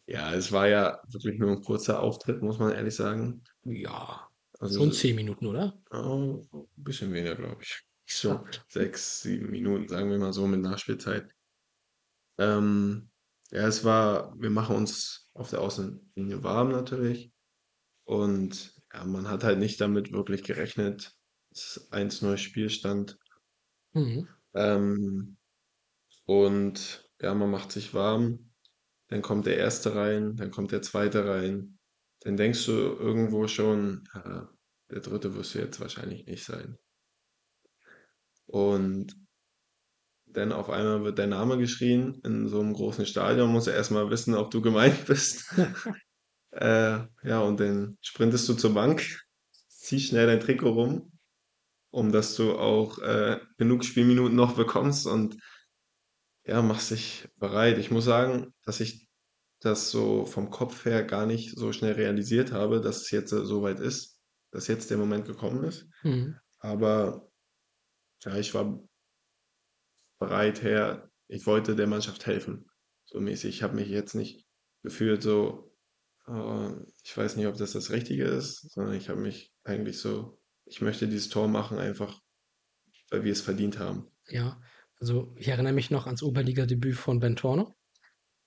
Ja, 0.06 0.34
es 0.34 0.52
war 0.52 0.68
ja 0.68 0.98
wirklich 1.08 1.38
nur 1.38 1.50
'n 1.52 1.62
kurzer 1.62 2.00
Auftritt, 2.02 2.42
muss 2.42 2.58
man 2.58 2.72
ehrlich 2.72 2.94
sagen. 2.94 3.42
Ja, 3.64 4.28
Also, 4.58 4.84
so 4.84 4.90
10 4.90 5.16
Minuten, 5.16 5.46
oder? 5.46 5.82
Oh, 5.90 6.42
bisschen 6.76 7.12
weniger, 7.12 7.36
glaube 7.36 7.62
ich. 7.62 7.80
So. 8.06 8.44
6, 8.68 9.22
7 9.22 9.50
Minuten, 9.50 9.88
sagen 9.88 10.10
wir 10.10 10.18
mal 10.18 10.32
so 10.32 10.46
mit 10.46 10.60
Nachspielzeit. 10.60 11.30
Ähm, 12.38 13.10
ja, 13.54 13.66
es 13.68 13.84
war 13.84 14.34
wir 14.40 14.50
machen 14.50 14.76
uns 14.76 15.30
auf 15.34 15.50
der 15.50 15.62
Außenlinie 15.62 16.44
warm 16.44 16.70
natürlich 16.72 17.32
und, 18.04 18.74
ja, 18.94 19.04
man 19.06 19.28
hat 19.28 19.44
halt 19.44 19.58
nicht 19.60 19.80
damit 19.80 20.12
wirklich 20.12 20.44
gerechnet. 20.44 21.14
Es 21.52 21.78
ist 21.78 21.92
1:0 21.92 22.38
Spielstand. 22.38 23.18
Mhm. 23.94 24.34
Ähm, 24.54 25.36
und 26.26 27.10
ja, 27.22 27.34
man 27.34 27.50
macht 27.50 27.72
sich 27.72 27.94
warm, 27.94 28.52
dann 29.08 29.22
kommt 29.22 29.46
der 29.46 29.58
1. 29.58 29.94
rein, 29.96 30.36
dann 30.36 30.50
kommt 30.52 30.72
der 30.72 30.82
2. 30.82 31.26
rein. 31.26 31.78
Dann 32.22 32.36
denkst 32.38 32.66
du 32.66 32.72
irgendwo 32.72 33.48
schon: 33.48 34.04
„Ja, 34.14 34.50
der 34.90 35.00
3. 35.02 35.34
wirst 35.36 35.54
du 35.56 35.60
jetzt 35.60 35.80
wahrscheinlich 35.80 36.26
nicht 36.26 36.44
sein.“ 36.44 36.78
Und 38.48 39.16
dann 40.34 40.52
auf 40.52 40.70
einmal 40.70 41.04
wird 41.04 41.18
dein 41.18 41.30
Name 41.30 41.58
geschrien 41.58 42.20
in 42.24 42.48
so 42.48 42.62
'nem 42.62 42.74
großen 42.74 43.06
Stadion, 43.06 43.50
musst 43.52 43.66
du 43.68 43.70
erst 43.72 43.90
mal 43.92 44.10
wissen, 44.10 44.34
ob 44.34 44.50
du 44.50 44.62
gemeint 44.62 45.06
bist. 45.06 45.46
Äh, 46.52 47.00
ja, 47.24 47.40
und 47.40 47.60
dann 47.60 47.98
sprintest 48.00 48.48
du 48.48 48.54
zur 48.54 48.74
Bank, 48.74 49.02
ziehst 49.68 50.08
schnell 50.08 50.26
dein 50.26 50.40
Trikot 50.40 50.70
rum, 50.72 51.12
um 51.90 52.12
dass 52.12 52.36
du 52.36 52.54
auch, 52.58 52.98
äh, 53.00 53.40
genug 53.58 53.84
Spielminuten 53.84 54.36
noch 54.36 54.56
bekommst 54.56 55.06
und 55.06 55.36
ja, 56.46 56.60
machst 56.62 56.90
dich 56.90 57.28
bereit. 57.36 57.78
Ich 57.78 57.90
muss 57.90 58.04
sagen, 58.04 58.52
dass 58.64 58.80
ich 58.80 59.08
das 59.60 59.90
so 59.90 60.26
vom 60.26 60.50
Kopf 60.50 60.84
her 60.84 61.02
gar 61.04 61.26
nicht 61.26 61.56
so 61.56 61.72
schnell 61.72 61.94
realisiert 61.94 62.52
habe, 62.52 62.80
dass 62.80 63.02
es 63.02 63.10
jetzt, 63.10 63.32
äh, 63.32 63.44
so 63.46 63.62
weit 63.62 63.80
ist, 63.80 64.20
dass 64.50 64.66
jetzt 64.68 64.90
der 64.90 64.98
Moment 64.98 65.26
gekommen 65.26 65.64
ist. 65.64 65.88
Mhm. 66.02 66.36
Aber 66.58 67.28
ja, 68.24 68.36
ich 68.36 68.54
war 68.54 68.80
bereit 70.24 70.62
her 70.62 71.10
ich 71.26 71.46
wollte 71.46 71.74
der 71.74 71.86
Mannschaft 71.86 72.26
helfen, 72.26 72.66
so 73.06 73.18
mäßig. 73.18 73.56
Ich 73.56 73.62
habe 73.62 73.76
mich 73.76 73.88
jetzt 73.88 74.14
nicht 74.14 74.46
gefühlt 74.82 75.22
so, 75.22 75.74
äh, 76.28 76.70
ich 77.02 77.16
weiß 77.16 77.36
nicht, 77.36 77.46
ob 77.46 77.56
das 77.56 77.72
das 77.72 77.90
Richtige 77.90 78.24
ist, 78.24 78.70
sondern 78.72 78.94
ich 78.94 79.08
habe 79.08 79.20
mich 79.20 79.52
eigentlich 79.64 79.98
so 79.98 80.38
ich 80.66 80.80
möchte 80.80 81.06
dieses 81.08 81.28
Tor 81.28 81.48
machen, 81.48 81.78
einfach 81.78 82.20
weil 83.10 83.24
wir 83.24 83.32
es 83.32 83.40
verdient 83.40 83.78
haben. 83.78 84.10
Ja, 84.28 84.60
also, 84.98 85.34
ich 85.38 85.48
erinnere 85.48 85.72
mich 85.72 85.90
noch 85.90 86.06
ans 86.06 86.22
Oberligadebüt 86.22 86.96
von 86.96 87.20
Ben 87.20 87.36
Torno. 87.36 87.76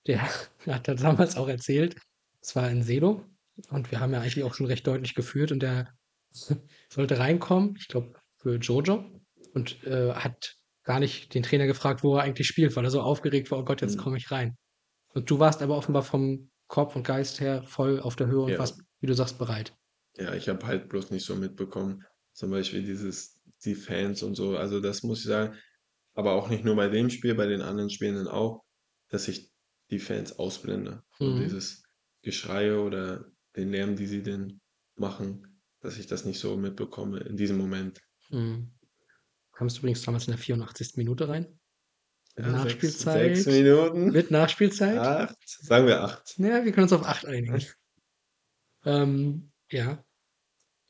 Der 0.06 0.22
hat 0.66 0.88
da 0.88 0.94
damals 0.94 1.36
auch 1.36 1.48
erzählt, 1.48 1.96
es 2.40 2.56
war 2.56 2.68
in 2.70 2.82
Seelowg 2.82 3.24
und 3.70 3.90
wir 3.90 4.00
haben 4.00 4.12
ja 4.12 4.20
eigentlich 4.20 4.44
auch 4.44 4.54
schon 4.54 4.66
recht 4.66 4.86
deutlich 4.86 5.14
geführt 5.14 5.52
und 5.52 5.60
der 5.60 5.92
sollte 6.88 7.18
reinkommen, 7.18 7.76
ich 7.78 7.88
glaube 7.88 8.14
für 8.36 8.56
Jojo 8.56 9.04
und, 9.54 9.82
äh, 9.84 10.12
hat 10.12 10.56
gar 10.88 11.00
nicht 11.00 11.34
den 11.34 11.44
Trainer 11.44 11.68
gefragt, 11.68 12.04
wo 12.04 12.16
er 12.16 12.24
eigentlich 12.24 12.48
spielt, 12.48 12.76
weil 12.76 12.84
er 12.86 12.92
so 12.92 13.02
aufgeregt 13.02 13.52
war: 13.52 13.60
„Oh 13.60 13.64
Gott, 13.64 13.82
jetzt 13.82 13.96
Mhm. 13.96 13.98
komme 13.98 14.18
ich 14.18 14.30
rein.“ 14.32 14.56
Und 15.14 15.30
du 15.30 15.38
warst 15.40 15.62
aber 15.62 15.76
offenbar 15.78 16.02
vom 16.04 16.50
Kopf 16.68 16.96
und 16.96 17.04
Geist 17.06 17.40
her 17.40 17.64
voll 17.64 18.00
auf 18.00 18.16
der 18.16 18.28
Höhe 18.28 18.42
und 18.42 18.58
Ja. 18.58 18.58
warst, 18.58 18.80
wie 19.00 19.06
du 19.08 19.14
sagst, 19.14 19.38
bereit. 19.38 19.76
Ja, 20.16 20.34
ich 20.34 20.48
habe 20.48 20.66
halt 20.66 20.88
bloß 20.88 21.10
nicht 21.10 21.24
so 21.24 21.36
mitbekommen, 21.36 22.04
Zum 22.32 22.50
Beispiel 22.50 22.82
dieses, 22.84 23.40
die 23.64 23.74
Fans 23.74 24.22
und 24.22 24.34
so. 24.36 24.56
Also 24.56 24.80
das 24.80 25.02
muss 25.02 25.20
ich 25.20 25.24
sagen, 25.26 25.56
aber 26.14 26.32
auch 26.34 26.48
nicht 26.48 26.64
nur 26.64 26.76
bei 26.76 26.88
dem 26.88 27.10
Spiel, 27.10 27.34
bei 27.34 27.46
den 27.46 27.62
anderen 27.62 27.90
Spielen 27.90 28.14
dann 28.16 28.28
auch, 28.28 28.62
dass 29.08 29.28
ich 29.28 29.50
die 29.90 29.98
Fans 29.98 30.38
ausblende. 30.38 31.02
Mhm. 31.20 31.58
dieses 31.58 31.82
Geschreie 32.22 32.80
oder 32.82 33.26
den 33.56 33.70
Lärm, 33.70 33.96
die 33.96 34.06
sie 34.06 34.22
denn 34.22 34.60
machen, 34.96 35.62
dass 35.80 35.98
ich 35.98 36.06
das 36.06 36.24
nicht 36.24 36.38
so 36.40 36.56
mitbekomme 36.56 37.20
in 37.20 37.36
diesem 37.36 37.58
Moment. 37.58 38.00
Mhm. 38.30 38.77
Kamst 39.58 39.78
übrigens 39.78 40.02
damals 40.02 40.28
in 40.28 40.30
der 40.32 40.38
84. 40.38 40.92
Minute 40.94 41.28
rein. 41.28 41.58
Mit 42.36 42.46
Ja, 42.46 42.52
sechs, 42.52 42.64
Nachspielzeit. 42.64 43.36
sechs 43.36 43.46
Minuten. 43.46 44.12
Mit 44.12 44.30
Nachspielzeit. 44.30 44.98
Acht. 44.98 45.36
Sagen 45.44 45.88
wir 45.88 46.00
acht. 46.00 46.38
Ja, 46.38 46.64
wir 46.64 46.70
können 46.70 46.84
uns 46.84 46.92
auf 46.92 47.04
8 47.04 47.26
einigen. 47.26 47.60
Ähm, 48.84 49.50
ja. 49.72 50.04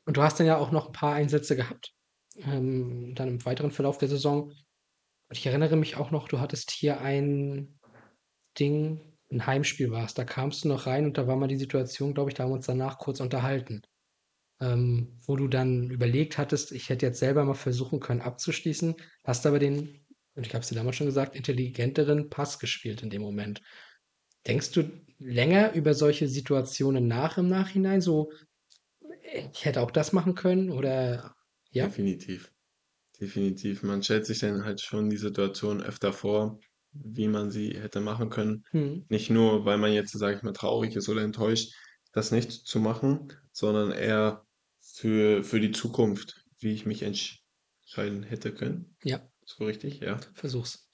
Und 0.05 0.17
du 0.17 0.21
hast 0.21 0.39
dann 0.39 0.45
ja 0.45 0.57
auch 0.57 0.69
noch 0.69 0.85
ein 0.85 0.91
paar 0.91 1.15
Einsätze 1.15 1.55
gehabt, 1.55 1.95
ähm, 2.37 3.15
dann 3.15 3.27
im 3.27 3.45
weiteren 3.45 3.71
Verlauf 3.71 3.97
der 3.97 4.07
Saison. 4.07 4.51
Und 4.51 5.37
ich 5.37 5.47
erinnere 5.47 5.75
mich 5.75 5.97
auch 5.97 6.11
noch, 6.11 6.27
du 6.27 6.39
hattest 6.39 6.69
hier 6.69 7.01
ein 7.01 7.79
Ding, 8.59 9.01
ein 9.31 9.47
Heimspiel 9.47 9.89
war's. 9.89 10.13
Da 10.13 10.25
kamst 10.25 10.63
du 10.63 10.67
noch 10.67 10.85
rein 10.85 11.05
und 11.05 11.17
da 11.17 11.25
war 11.25 11.37
mal 11.37 11.47
die 11.47 11.57
Situation, 11.57 12.13
glaube 12.13 12.29
ich, 12.29 12.35
da 12.35 12.43
haben 12.43 12.51
wir 12.51 12.57
uns 12.57 12.67
danach 12.67 12.99
kurz 12.99 13.19
unterhalten. 13.19 13.81
Ähm, 14.61 15.17
wo 15.25 15.37
du 15.37 15.47
dann 15.47 15.89
überlegt 15.89 16.37
hattest, 16.37 16.73
ich 16.73 16.89
hätte 16.89 17.05
jetzt 17.05 17.19
selber 17.19 17.45
mal 17.45 17.53
versuchen 17.53 17.99
können 18.01 18.21
abzuschließen, 18.21 18.95
hast 19.23 19.45
aber 19.45 19.57
den, 19.57 20.05
und 20.35 20.45
ich 20.45 20.53
habe 20.53 20.63
es 20.63 20.69
dir 20.69 20.75
damals 20.75 20.97
schon 20.97 21.07
gesagt, 21.07 21.35
intelligenteren 21.35 22.29
Pass 22.29 22.59
gespielt 22.59 23.01
in 23.01 23.09
dem 23.09 23.21
Moment. 23.21 23.61
Denkst 24.47 24.71
du 24.71 24.89
länger 25.17 25.73
über 25.73 25.93
solche 25.93 26.27
Situationen 26.27 27.07
nach 27.07 27.37
im 27.37 27.47
Nachhinein? 27.47 28.01
So, 28.01 28.31
ich 29.51 29.63
hätte 29.63 29.81
auch 29.81 29.91
das 29.91 30.11
machen 30.11 30.35
können 30.35 30.71
oder 30.71 31.35
ja? 31.71 31.85
Definitiv. 31.85 32.51
Definitiv. 33.19 33.83
Man 33.83 34.01
stellt 34.01 34.25
sich 34.25 34.39
dann 34.39 34.63
halt 34.63 34.81
schon 34.81 35.09
die 35.09 35.17
Situation 35.17 35.81
öfter 35.81 36.13
vor, 36.13 36.59
wie 36.91 37.27
man 37.27 37.51
sie 37.51 37.77
hätte 37.79 37.99
machen 37.99 38.29
können. 38.29 38.65
Mhm. 38.71 39.05
Nicht 39.09 39.29
nur, 39.29 39.65
weil 39.65 39.77
man 39.77 39.91
jetzt, 39.91 40.17
sage 40.17 40.37
ich 40.37 40.43
mal, 40.43 40.53
traurig 40.53 40.95
ist 40.95 41.09
oder 41.09 41.21
enttäuscht, 41.21 41.73
das 42.13 42.31
nicht 42.31 42.51
zu 42.51 42.79
machen, 42.79 43.31
sondern 43.51 43.91
eher 43.91 44.45
für, 44.99 45.43
für 45.43 45.59
die 45.59 45.71
Zukunft, 45.71 46.43
wie 46.59 46.73
ich 46.73 46.85
mich 46.85 47.03
entscheiden 47.03 48.23
hätte 48.23 48.53
können. 48.53 48.95
Ja, 49.03 49.21
So 49.45 49.65
richtig, 49.65 49.99
ja. 50.01 50.19
versuch's. 50.33 50.89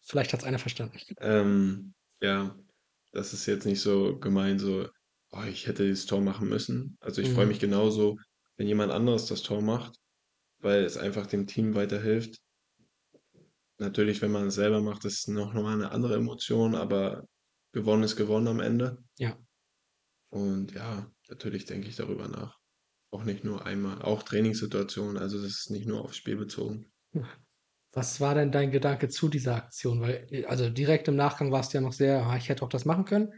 Vielleicht 0.00 0.32
hat's 0.32 0.44
einer 0.44 0.58
verstanden. 0.58 0.98
Ähm, 1.20 1.94
ja, 2.20 2.56
das 3.12 3.32
ist 3.32 3.46
jetzt 3.46 3.64
nicht 3.64 3.80
so 3.80 4.18
gemeint, 4.18 4.60
so, 4.60 4.88
oh, 5.30 5.42
ich 5.48 5.66
hätte 5.68 5.84
dieses 5.84 6.06
Tor 6.06 6.20
machen 6.20 6.48
müssen. 6.48 6.96
Also 7.00 7.22
ich 7.22 7.28
freue 7.28 7.44
Mhm. 7.44 7.48
mich 7.50 7.60
genauso, 7.60 8.16
wenn 8.56 8.66
jemand 8.66 8.92
anderes 8.92 9.26
das 9.26 9.42
Tor 9.42 9.62
macht, 9.62 9.94
weil 10.60 10.84
es 10.84 10.96
einfach 10.96 11.26
dem 11.26 11.46
Team 11.46 11.74
weiterhilft. 11.74 12.38
Natürlich, 13.78 14.22
wenn 14.22 14.30
man 14.32 14.46
es 14.46 14.54
selber 14.54 14.80
macht, 14.80 15.04
ist 15.04 15.18
es 15.18 15.28
noch 15.28 15.52
mal 15.52 15.74
eine 15.74 15.90
andere 15.90 16.14
Emotion, 16.16 16.74
aber 16.74 17.26
gewonnen 17.72 18.02
ist 18.04 18.16
gewonnen 18.16 18.48
am 18.48 18.60
Ende. 18.60 18.96
Ja. 19.18 19.38
Und 20.30 20.72
ja, 20.72 21.12
natürlich 21.28 21.64
denke 21.66 21.86
ich 21.88 21.94
darüber 21.96 22.26
nach. 22.26 22.58
Auch 23.12 23.24
nicht 23.24 23.44
nur 23.44 23.66
einmal, 23.66 24.00
auch 24.00 24.22
Trainingssituationen, 24.22 25.18
also 25.18 25.40
das 25.40 25.50
ist 25.52 25.70
nicht 25.70 25.86
nur 25.86 26.02
aufs 26.02 26.16
Spiel 26.16 26.36
bezogen. 26.36 26.90
Was 27.92 28.20
war 28.20 28.34
denn 28.34 28.50
dein 28.50 28.70
Gedanke 28.70 29.10
zu 29.10 29.28
dieser 29.28 29.54
Aktion? 29.54 30.00
Weil, 30.00 30.26
äh, 30.30 30.46
also 30.46 30.70
direkt 30.70 31.08
im 31.08 31.16
Nachgang 31.16 31.52
warst 31.52 31.72
du 31.72 31.78
ja 31.78 31.82
noch 31.82 31.92
sehr, 31.92 32.24
ah, 32.24 32.36
ich 32.38 32.48
hätte 32.48 32.64
auch 32.64 32.70
das 32.70 32.86
machen 32.86 33.04
können, 33.04 33.30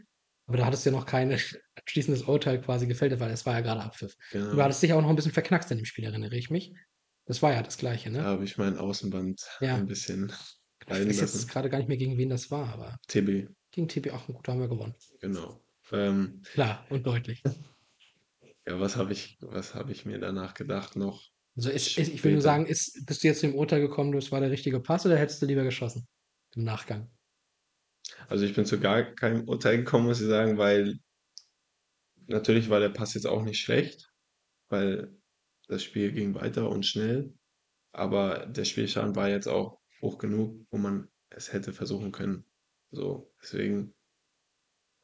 aber 0.47 0.57
da 0.57 0.65
hattest 0.65 0.85
du 0.85 0.91
ja 0.91 0.95
noch 0.95 1.05
kein 1.05 1.37
abschließendes 1.75 2.23
Urteil 2.23 2.61
quasi 2.61 2.87
gefällt, 2.87 3.19
weil 3.19 3.31
es 3.31 3.45
war 3.45 3.53
ja 3.55 3.59
gerade 3.61 3.81
Abpfiff. 3.81 4.15
Du 4.31 4.39
Genau. 4.39 4.63
hattest 4.63 4.81
dich 4.81 4.93
auch 4.93 5.01
noch 5.01 5.09
ein 5.09 5.15
bisschen 5.17 5.33
verknackst 5.33 5.69
in 5.71 5.77
dem 5.77 5.85
Spiel, 5.85 6.05
erinnere 6.05 6.35
ich 6.37 6.49
mich. 6.49 6.73
Das 7.27 7.41
war 7.41 7.51
ja 7.53 7.61
das 7.61 7.77
Gleiche, 7.77 8.11
Da 8.11 8.17
ne? 8.19 8.23
habe 8.23 8.45
ich 8.45 8.57
mein 8.57 8.77
Außenband 8.77 9.41
Ja. 9.59 9.75
ein 9.75 9.87
bisschen 9.87 10.31
Ich 10.85 10.89
weiß 10.89 11.19
jetzt 11.19 11.49
gerade 11.49 11.69
gar 11.69 11.79
nicht 11.79 11.87
mehr, 11.89 11.97
gegen 11.97 12.17
wen 12.17 12.29
das 12.29 12.49
war, 12.49 12.69
aber 12.69 12.97
TB, 13.07 13.49
gegen 13.71 13.89
TB 13.89 14.11
auch 14.11 14.27
gut, 14.27 14.47
da 14.47 14.53
haben 14.53 14.61
wir 14.61 14.69
gewonnen. 14.69 14.93
genau. 15.19 15.59
Ähm, 15.91 16.41
Klar 16.53 16.85
und 16.89 17.05
deutlich. 17.05 17.43
ja, 18.67 18.79
was 18.79 18.95
habe 18.95 19.13
ich, 19.13 19.37
was 19.41 19.75
habe 19.75 19.91
ich 19.91 20.05
mir 20.05 20.19
danach 20.19 20.53
gedacht 20.53 20.95
noch? 20.95 21.23
Also 21.55 21.69
ist, 21.69 21.97
ist, 21.97 22.09
ich 22.09 22.23
will 22.23 22.33
nur 22.33 22.41
sagen, 22.41 22.65
ist, 22.65 23.05
bist 23.05 23.23
du 23.23 23.27
jetzt 23.27 23.39
zu 23.39 23.47
dem 23.47 23.55
Urteil 23.55 23.79
gekommen, 23.79 24.11
das 24.11 24.31
war 24.31 24.41
der 24.41 24.51
richtige 24.51 24.79
Pass 24.79 25.05
oder 25.05 25.17
hättest 25.17 25.41
du 25.41 25.45
lieber 25.45 25.63
geschossen? 25.63 26.07
Im 26.55 26.63
Nachgang. 26.63 27.09
Also 28.27 28.45
ich 28.45 28.53
bin 28.53 28.65
zu 28.65 28.79
gar 28.79 29.03
keinem 29.03 29.47
Urteil 29.47 29.77
gekommen, 29.77 30.05
muss 30.05 30.21
ich 30.21 30.27
sagen, 30.27 30.57
weil 30.57 30.99
natürlich 32.27 32.69
war 32.69 32.79
der 32.79 32.89
Pass 32.89 33.13
jetzt 33.13 33.27
auch 33.27 33.43
nicht 33.43 33.59
schlecht, 33.59 34.11
weil 34.69 35.15
das 35.67 35.83
Spiel 35.83 36.11
ging 36.11 36.35
weiter 36.35 36.69
und 36.69 36.85
schnell, 36.85 37.33
aber 37.91 38.45
der 38.47 38.65
Spielstand 38.65 39.15
war 39.15 39.29
jetzt 39.29 39.47
auch 39.47 39.79
hoch 40.01 40.17
genug, 40.17 40.65
wo 40.71 40.77
man 40.77 41.09
es 41.29 41.53
hätte 41.53 41.73
versuchen 41.73 42.11
können. 42.11 42.45
So, 42.91 43.33
deswegen 43.41 43.93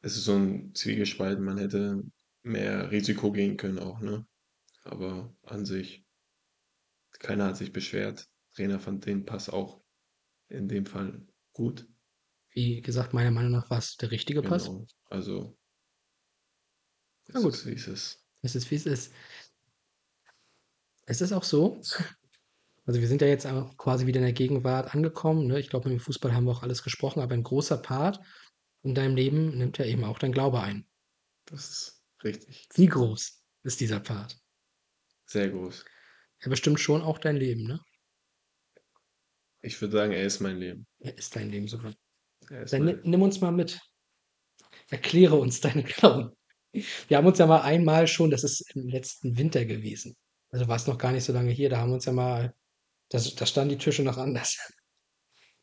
ist 0.01 0.17
es 0.17 0.25
so 0.25 0.35
ein 0.35 0.73
Zwiegespalt, 0.75 1.39
man 1.39 1.57
hätte 1.57 2.03
mehr 2.43 2.91
Risiko 2.91 3.31
gehen 3.31 3.57
können 3.57 3.79
auch, 3.79 3.99
ne? 3.99 4.25
Aber 4.83 5.35
an 5.43 5.65
sich, 5.65 6.05
keiner 7.19 7.45
hat 7.47 7.57
sich 7.57 7.71
beschwert. 7.71 8.27
Trainer 8.53 8.79
fand 8.79 9.05
den 9.05 9.25
Pass 9.25 9.49
auch 9.49 9.81
in 10.49 10.67
dem 10.67 10.85
Fall 10.85 11.25
gut. 11.53 11.87
Wie 12.49 12.81
gesagt, 12.81 13.13
meiner 13.13 13.31
Meinung 13.31 13.51
nach 13.51 13.69
war 13.69 13.77
es 13.77 13.95
der 13.97 14.11
richtige 14.11 14.41
Pass. 14.41 14.65
Genau. 14.65 14.85
Also, 15.05 15.57
Na 17.27 17.39
es 17.39 17.43
gut. 17.43 17.53
ist, 17.53 17.65
wie 17.65 17.73
es 17.73 17.87
ist. 17.87 18.25
Es 18.41 18.55
ist, 18.55 18.71
wie 18.71 18.75
es 18.75 18.85
ist. 18.85 19.13
Es 21.05 21.21
ist 21.21 21.31
auch 21.31 21.43
so. 21.43 21.79
Also 22.85 22.99
wir 22.99 23.07
sind 23.07 23.21
ja 23.21 23.27
jetzt 23.27 23.45
auch 23.45 23.77
quasi 23.77 24.07
wieder 24.07 24.19
in 24.19 24.25
der 24.25 24.33
Gegenwart 24.33 24.93
angekommen. 24.93 25.47
Ne? 25.47 25.59
Ich 25.59 25.69
glaube, 25.69 25.89
im 25.91 25.99
Fußball 25.99 26.33
haben 26.33 26.45
wir 26.45 26.51
auch 26.51 26.63
alles 26.63 26.83
gesprochen, 26.83 27.21
aber 27.21 27.35
ein 27.35 27.43
großer 27.43 27.77
Part 27.77 28.19
in 28.81 28.95
deinem 28.95 29.15
Leben 29.15 29.57
nimmt 29.57 29.77
ja 29.77 29.85
eben 29.85 30.03
auch 30.03 30.17
dein 30.17 30.31
Glaube 30.31 30.61
ein. 30.61 30.87
Das 31.45 31.69
ist 31.69 32.00
richtig. 32.23 32.67
Wie 32.75 32.87
groß 32.87 33.43
ist 33.63 33.79
dieser 33.79 33.99
Part? 33.99 34.37
Sehr 35.25 35.49
groß. 35.49 35.85
Er 36.39 36.49
bestimmt 36.49 36.79
schon 36.79 37.01
auch 37.01 37.19
dein 37.19 37.37
Leben, 37.37 37.63
ne? 37.63 37.79
Ich 39.61 39.79
würde 39.79 39.97
sagen, 39.97 40.11
er 40.11 40.23
ist 40.23 40.39
mein 40.39 40.57
Leben. 40.57 40.87
Er 40.99 41.17
ist 41.17 41.35
dein 41.35 41.51
Leben 41.51 41.67
sogar. 41.67 41.93
Er 42.49 42.63
ist 42.63 42.73
Dann 42.73 42.85
mein, 42.85 42.99
nimm 43.03 43.21
uns 43.21 43.39
mal 43.41 43.51
mit. 43.51 43.79
Erkläre 44.89 45.35
uns 45.35 45.61
deinen 45.61 45.83
Glauben. 45.85 46.35
Wir 47.07 47.17
haben 47.17 47.27
uns 47.27 47.37
ja 47.37 47.45
mal 47.45 47.61
einmal 47.61 48.07
schon, 48.07 48.31
das 48.31 48.43
ist 48.43 48.75
im 48.75 48.87
letzten 48.87 49.37
Winter 49.37 49.65
gewesen. 49.65 50.15
Also 50.49 50.67
war 50.67 50.77
es 50.77 50.87
noch 50.87 50.97
gar 50.97 51.11
nicht 51.11 51.23
so 51.23 51.33
lange 51.33 51.51
hier, 51.51 51.69
da 51.69 51.77
haben 51.77 51.89
wir 51.89 51.95
uns 51.95 52.05
ja 52.05 52.13
mal, 52.13 52.55
da 53.09 53.19
standen 53.19 53.69
die 53.69 53.77
Tische 53.77 54.03
noch 54.03 54.17
anders. 54.17 54.57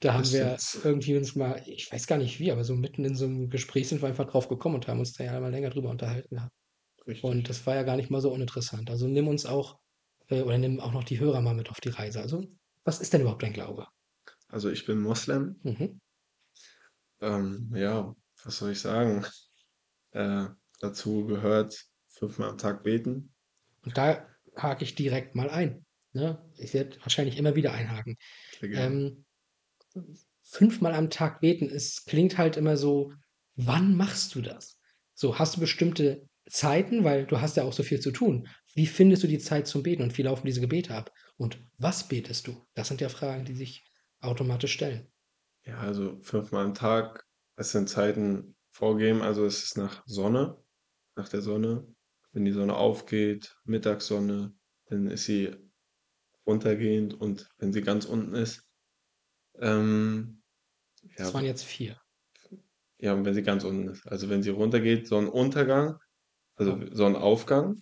Da 0.00 0.14
haben 0.14 0.30
wir 0.30 0.56
irgendwie 0.84 1.16
uns 1.16 1.34
mal, 1.34 1.62
ich 1.66 1.90
weiß 1.90 2.06
gar 2.06 2.18
nicht 2.18 2.38
wie, 2.38 2.52
aber 2.52 2.62
so 2.62 2.76
mitten 2.76 3.04
in 3.04 3.16
so 3.16 3.24
einem 3.24 3.50
Gespräch 3.50 3.88
sind 3.88 4.00
wir 4.00 4.08
einfach 4.08 4.28
drauf 4.28 4.48
gekommen 4.48 4.76
und 4.76 4.86
haben 4.86 5.00
uns 5.00 5.12
da 5.12 5.24
ja 5.24 5.40
mal 5.40 5.50
länger 5.50 5.70
drüber 5.70 5.90
unterhalten 5.90 6.38
richtig. 7.08 7.24
Und 7.24 7.48
das 7.48 7.66
war 7.66 7.74
ja 7.74 7.82
gar 7.82 7.96
nicht 7.96 8.10
mal 8.10 8.20
so 8.20 8.32
uninteressant. 8.32 8.90
Also 8.90 9.08
nimm 9.08 9.26
uns 9.26 9.46
auch, 9.46 9.80
äh, 10.28 10.42
oder 10.42 10.58
nimm 10.58 10.78
auch 10.78 10.92
noch 10.92 11.04
die 11.04 11.18
Hörer 11.18 11.40
mal 11.40 11.54
mit 11.54 11.70
auf 11.70 11.80
die 11.80 11.88
Reise. 11.88 12.20
Also, 12.20 12.44
was 12.84 13.00
ist 13.00 13.12
denn 13.12 13.22
überhaupt 13.22 13.42
dein 13.42 13.52
Glaube? 13.52 13.86
Also 14.48 14.70
ich 14.70 14.86
bin 14.86 15.00
Moslem. 15.00 15.58
Mhm. 15.62 16.00
Ähm, 17.20 17.72
ja, 17.74 18.14
was 18.44 18.58
soll 18.58 18.72
ich 18.72 18.80
sagen? 18.80 19.26
Äh, 20.12 20.46
dazu 20.80 21.26
gehört 21.26 21.84
fünfmal 22.08 22.50
am 22.50 22.58
Tag 22.58 22.84
beten. 22.84 23.34
Und 23.84 23.96
da 23.96 24.26
hake 24.56 24.84
ich 24.84 24.94
direkt 24.94 25.34
mal 25.34 25.50
ein. 25.50 25.84
Ne? 26.12 26.42
Ich 26.56 26.72
werde 26.74 26.98
wahrscheinlich 27.02 27.36
immer 27.36 27.54
wieder 27.56 27.72
einhaken. 27.72 28.16
Ähm, 28.62 29.24
fünfmal 30.42 30.94
am 30.94 31.10
Tag 31.10 31.40
beten, 31.40 31.68
es 31.68 32.04
klingt 32.04 32.38
halt 32.38 32.56
immer 32.56 32.76
so, 32.76 33.12
wann 33.56 33.96
machst 33.96 34.34
du 34.34 34.40
das? 34.40 34.80
So, 35.14 35.38
hast 35.38 35.56
du 35.56 35.60
bestimmte 35.60 36.26
Zeiten, 36.48 37.04
weil 37.04 37.26
du 37.26 37.40
hast 37.40 37.56
ja 37.56 37.64
auch 37.64 37.72
so 37.72 37.82
viel 37.82 38.00
zu 38.00 38.10
tun. 38.10 38.48
Wie 38.74 38.86
findest 38.86 39.22
du 39.22 39.26
die 39.26 39.38
Zeit 39.38 39.66
zum 39.66 39.82
Beten 39.82 40.02
und 40.02 40.16
wie 40.16 40.22
laufen 40.22 40.46
diese 40.46 40.60
Gebete 40.60 40.94
ab? 40.94 41.12
Und 41.36 41.62
was 41.76 42.08
betest 42.08 42.46
du? 42.46 42.64
Das 42.74 42.88
sind 42.88 43.00
ja 43.00 43.08
Fragen, 43.08 43.44
die 43.44 43.54
sich 43.54 43.84
automatisch 44.20 44.72
stellen. 44.72 45.08
Ja, 45.64 45.78
also 45.78 46.18
fünfmal 46.22 46.64
am 46.64 46.74
Tag. 46.74 47.26
Es 47.56 47.72
sind 47.72 47.88
Zeiten 47.88 48.56
vorgegeben. 48.70 49.22
Also 49.22 49.44
es 49.44 49.64
ist 49.64 49.76
nach 49.76 50.02
Sonne, 50.06 50.56
nach 51.16 51.28
der 51.28 51.42
Sonne. 51.42 51.86
Wenn 52.32 52.44
die 52.44 52.52
Sonne 52.52 52.74
aufgeht, 52.74 53.56
Mittagssonne, 53.64 54.54
dann 54.86 55.08
ist 55.08 55.24
sie 55.24 55.54
untergehend 56.44 57.14
und 57.14 57.48
wenn 57.58 57.72
sie 57.72 57.82
ganz 57.82 58.04
unten 58.04 58.34
ist, 58.34 58.67
ähm, 59.60 60.42
Das 61.16 61.28
ja, 61.28 61.34
waren 61.34 61.44
jetzt 61.44 61.64
vier. 61.64 62.00
ja, 62.98 63.12
und 63.14 63.24
wenn 63.24 63.34
sie 63.34 63.42
ganz 63.42 63.64
unten 63.64 63.88
ist. 63.88 64.06
Also 64.06 64.28
wenn 64.28 64.42
sie 64.42 64.50
runtergeht, 64.50 65.06
Sonnenuntergang, 65.06 65.98
also. 66.56 66.78
Sonnenaufgang, 66.92 67.80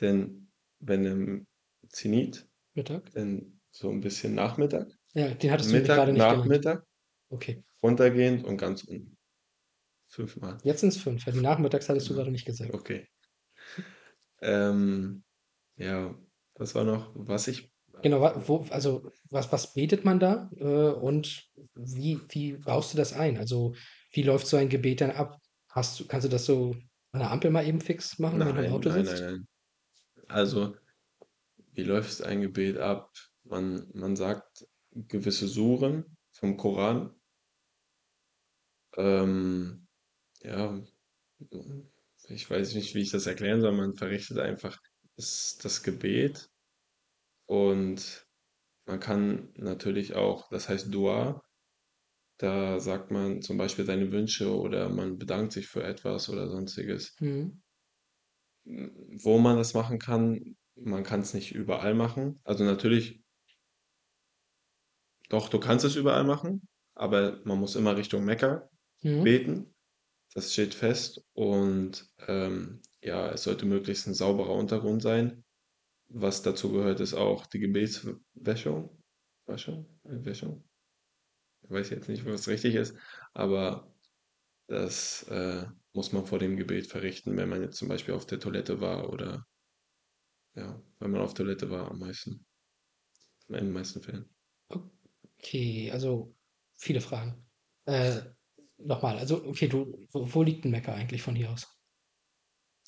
denn 0.00 0.50
wenn 0.80 1.04
im 1.04 1.46
Zenit, 1.88 2.48
Mittag? 2.74 3.10
dann 3.12 3.60
so 3.70 3.90
ein 3.90 4.00
bisschen 4.00 4.34
Nachmittag, 4.34 4.88
Ja, 5.14 5.32
den 5.34 5.50
hattest 5.50 5.70
du 5.72 5.76
Mittag, 5.76 5.96
gerade 5.96 6.12
nicht 6.12 6.28
genannt. 6.28 6.48
Nachmittag, 6.48 6.84
Okay. 7.30 7.64
runtergehend 7.82 8.44
und 8.44 8.56
ganz 8.56 8.84
unten. 8.84 9.16
Fünfmal. 10.08 10.58
Jetzt 10.64 10.80
sind 10.80 10.90
es 10.90 10.96
fünf. 10.98 11.26
Ja, 11.26 11.32
die 11.32 11.40
Nachmittags 11.40 11.88
hattest 11.88 12.08
du 12.08 12.14
gerade 12.14 12.30
nicht 12.30 12.44
gesagt. 12.46 12.72
Okay. 12.74 13.06
Ähm, 14.40 15.24
ja, 15.76 16.16
Was 16.56 16.74
war 16.76 16.84
noch, 16.84 17.12
was 17.16 17.48
ich 17.48 17.73
Genau, 18.02 18.20
wo 18.48 18.66
also, 18.70 19.10
was 19.30 19.50
was 19.52 19.72
betet 19.74 20.04
man 20.04 20.20
da, 20.20 20.50
äh, 20.56 20.64
und 20.64 21.44
wie 21.74 22.20
wie 22.30 22.52
baust 22.54 22.92
du 22.92 22.96
das 22.98 23.12
ein? 23.12 23.38
Also, 23.38 23.74
wie 24.12 24.22
läuft 24.22 24.46
so 24.46 24.56
ein 24.56 24.68
Gebet 24.68 25.00
dann 25.00 25.10
ab? 25.10 25.38
Hast 25.70 26.00
du 26.00 26.06
kannst 26.06 26.24
du 26.26 26.28
das 26.28 26.44
so 26.46 26.76
an 27.12 27.20
der 27.20 27.30
Ampel 27.30 27.50
mal 27.50 27.66
eben 27.66 27.80
fix 27.80 28.18
machen, 28.18 28.44
wenn 28.44 28.54
du 28.54 28.60
im 28.60 28.66
Nein, 28.66 28.68
Auto 28.68 28.90
nein, 28.90 29.04
nein, 29.04 29.04
sitzt? 29.04 29.22
nein. 29.22 29.48
Also, 30.28 30.76
wie 31.72 31.84
läuft 31.84 32.22
ein 32.22 32.40
Gebet 32.42 32.78
ab? 32.78 33.12
Man 33.44 33.90
man 33.94 34.16
sagt 34.16 34.66
gewisse 34.94 35.48
Suren 35.48 36.16
vom 36.32 36.56
Koran. 36.56 37.14
Ähm, 38.96 39.86
ja, 40.42 40.82
ich 42.28 42.48
weiß 42.48 42.74
nicht, 42.74 42.94
wie 42.94 43.00
ich 43.02 43.10
das 43.10 43.26
erklären 43.26 43.60
soll. 43.60 43.72
Man 43.72 43.94
verrichtet 43.96 44.38
einfach 44.38 44.78
das 45.16 45.58
das 45.62 45.82
Gebet 45.82 46.50
und 47.46 48.26
man 48.86 49.00
kann 49.00 49.50
natürlich 49.56 50.14
auch 50.16 50.50
das 50.50 50.68
heißt 50.70 50.94
Dua, 50.94 51.42
da 52.38 52.80
sagt 52.80 53.10
man 53.12 53.42
zum 53.42 53.58
Beispiel 53.58 53.86
seine 53.86 54.12
Wünsche 54.12 54.54
oder 54.58 54.88
man 54.90 55.18
bedankt 55.18 55.52
sich 55.54 55.68
für 55.68 55.84
etwas 55.84 56.28
oder 56.30 56.48
Sonstiges. 56.50 57.16
Mhm. 57.20 57.60
Hm, 58.66 59.18
wo 59.22 59.38
man 59.38 59.56
das 59.56 59.74
machen 59.74 59.98
kann, 59.98 60.56
man 60.74 61.02
kann's 61.04 61.34
nicht 61.34 61.52
überall 61.54 61.94
machen. 61.94 62.40
Also, 62.44 62.64
natürlich 62.64 63.22
doch, 65.30 65.48
du 65.48 65.58
kannst 65.60 65.84
es 65.84 65.96
überall 65.96 66.24
machen, 66.24 66.68
aber 66.94 67.40
man 67.44 67.58
muss 67.58 67.76
immer 67.76 67.96
Richtung 67.96 68.24
Mekka 68.24 68.68
Mhm. 69.02 69.24
beten. 69.24 69.74
Das 70.34 70.52
steht 70.52 70.74
fest 70.74 71.22
und, 71.34 72.08
ähm, 72.28 72.82
ja, 73.02 73.30
es 73.32 73.44
sollte 73.44 73.66
möglichst 73.66 74.08
'n 74.08 74.14
sauberer 74.14 74.54
Untergrund 74.54 75.02
sein. 75.02 75.43
Was 76.10 76.42
dazu 76.42 76.70
gehört, 76.72 77.00
ist 77.00 77.14
auch 77.14 77.46
die 77.46 77.58
Gebetsw 77.60 78.14
Wäschung 78.34 79.02
Waschung? 79.46 80.00
Wäschung? 80.04 80.64
Weiß 81.62 81.90
jetzt 81.90 82.08
nicht, 82.08 82.24
was 82.26 82.48
richtig 82.48 82.74
ist, 82.76 82.96
aber 83.34 83.94
das, 84.68 85.24
äh, 85.24 85.66
muss 85.94 86.12
man 86.12 86.26
vor 86.26 86.38
dem 86.40 86.56
Gebet 86.56 86.88
verrichten, 86.88 87.36
wenn 87.36 87.48
man 87.50 87.62
jetzt 87.62 87.78
zum 87.78 87.88
Beispiel 87.88 88.14
auf 88.14 88.26
der 88.26 88.40
Toilette 88.40 88.80
war 88.80 89.10
oder 89.12 89.46
ja, 90.56 90.82
wenn 90.98 91.10
man 91.12 91.20
auf 91.20 91.34
Toilette 91.34 91.70
war 91.70 91.90
am 91.90 91.98
meisten. 92.00 92.44
In 93.48 93.54
den 93.56 93.72
meisten 93.72 94.00
Fällen. 94.02 94.34
Okay, 95.40 95.90
also, 95.90 96.34
viele 96.76 97.00
Fragen. 97.00 97.46
Äh, 97.86 98.22
noch 98.78 99.02
mal, 99.02 99.18
also, 99.18 99.44
okay, 99.46 99.68
du 99.68 100.06
wo 100.12 100.34
wo 100.34 100.42
liegt 100.42 100.64
'n 100.64 100.70
Mekka 100.70 100.94
eigentlich 100.94 101.22
von 101.22 101.36
hier 101.36 101.50
aus? 101.52 101.66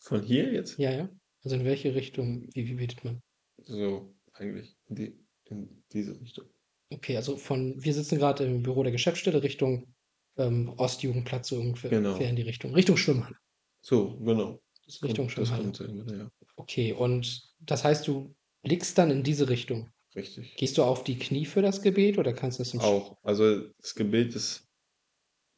Von 0.03 0.23
hier 0.23 0.53
jetzt? 0.53 0.79
Ja, 0.79 0.91
ja. 0.93 1.09
Also, 1.47 1.55
in 1.59 1.65
welche 1.65 1.95
Richtung 1.95 2.49
wie 2.55 2.67
wie 2.67 2.75
betet 2.75 3.05
man? 3.05 3.23
So, 3.63 4.13
eigentlich 4.33 4.77
in 4.89 4.97
die 4.97 5.25
in 5.45 5.85
diese 5.93 6.21
Richtung. 6.21 6.47
Okay, 6.93 7.17
also, 7.17 7.37
von 7.37 7.81
wir 7.85 7.95
sitzen 7.95 8.19
grad 8.19 8.41
im 8.41 8.65
Büro 8.65 8.83
der 8.83 8.91
Geschäftsstelle 8.91 9.45
Richtung, 9.45 9.95
ähm, 10.39 10.71
Ostjugendplatz, 10.77 11.47
so 11.51 11.61
ungefähr 11.61 11.91
Genau. 11.91 12.17
in 12.17 12.35
die 12.35 12.43
Richtung 12.43 12.75
Richtung 12.75 12.97
Schwimmhalle. 12.97 13.37
So, 13.81 14.19
genau. 14.19 14.59
Das 14.87 15.01
Richtung 15.05 15.29
kommt 15.29 15.39
das 15.39 15.49
Schwimmhalle. 15.51 15.89
kommt 15.89 16.11
ja. 16.11 16.29
Okay, 16.57 16.93
und 16.93 17.55
das 17.61 17.85
heißt, 17.85 18.09
du 18.09 18.35
blickst 18.65 18.99
dann 18.99 19.13
in 19.13 19.23
diese 19.23 19.49
Richtung? 19.49 19.89
Richtig. 20.17 20.57
Gehst 20.57 20.77
du 20.79 20.83
auf 20.83 21.05
die 21.05 21.17
Knie 21.17 21.45
für 21.45 21.63
das 21.63 21.81
Gebet 21.81 22.19
oder 22.19 22.33
kannst 22.33 22.59
du 22.59 22.65
das 22.65 22.75
im 22.75 22.81
Sch 22.81 22.85
Auch. 22.85 23.19
Also, 23.23 23.69
das 23.81 23.95
Gebet 23.95 24.35
ist 24.35 24.67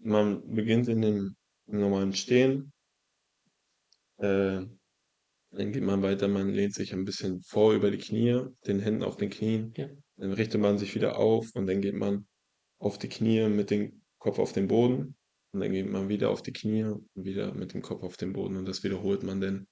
man 0.01 0.55
beginnt 0.55 0.87
in 0.89 1.01
dem 1.01 1.37
normalen 1.67 2.13
Stehen. 2.13 2.75
Äh, 4.19 4.67
dann 5.51 5.73
geht 5.73 5.83
man 5.83 6.03
weiter, 6.03 6.29
man 6.29 6.51
lehnt 6.51 6.75
sich 6.75 6.93
ein 6.93 7.05
bisschen 7.05 7.43
vor 7.43 7.73
über 7.75 7.91
die 7.91 7.99
Knie, 7.99 8.43
den 8.67 8.81
Händen 8.81 9.03
auf 9.03 9.17
den 9.17 9.31
Knien. 9.31 9.73
Ja. 9.77 9.89
Dann 10.17 10.33
richtet 10.33 10.61
man 10.61 10.79
sich 10.79 10.95
wieder 10.95 11.19
auf 11.19 11.49
und 11.55 11.67
dann 11.67 11.81
geht 11.81 11.95
man 11.95 12.27
auf 12.79 12.99
die 12.99 13.09
Knie 13.09 13.49
mit 13.49 13.71
dem 13.71 14.03
Kopf 14.19 14.39
auf 14.39 14.53
den 14.53 14.69
Boden 14.69 15.17
und 15.53 15.61
dann 15.61 15.73
geht 15.73 15.87
man 15.89 16.09
wieder 16.09 16.31
auf 16.31 16.43
die 16.43 16.53
Knie 16.53 16.85
und 16.85 17.09
wieder 17.15 17.55
mit 17.55 17.75
dem 17.75 17.83
Kopf 17.83 18.03
auf 18.03 18.17
den 18.17 18.33
Boden 18.33 18.57
und 18.57 18.67
das 18.67 18.83
wiederholt 18.85 19.23
man 19.23 19.41
dann. 19.41 19.67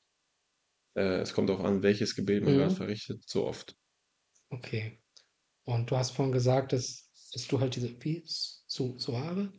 Äh, 0.95 1.21
es 1.21 1.35
kommt 1.35 1.51
drauf 1.51 1.61
an, 1.61 1.83
welches 1.83 2.15
Gebet 2.15 2.45
man 2.45 2.57
Mhm. 2.57 2.71
verrichtet, 2.71 3.23
so 3.27 3.47
oft. 3.47 3.77
Okay. 4.51 5.03
Und 5.65 5.91
du 5.91 5.97
hast 5.97 6.13
vorhin 6.13 6.33
gesagt, 6.33 6.73
dass 6.73 7.05
dass 7.33 7.49
du 7.49 7.61
halt 7.61 7.77
diese 7.77 8.03
wie 8.03 8.23
Su 8.25 8.99
Suare? 8.99 9.53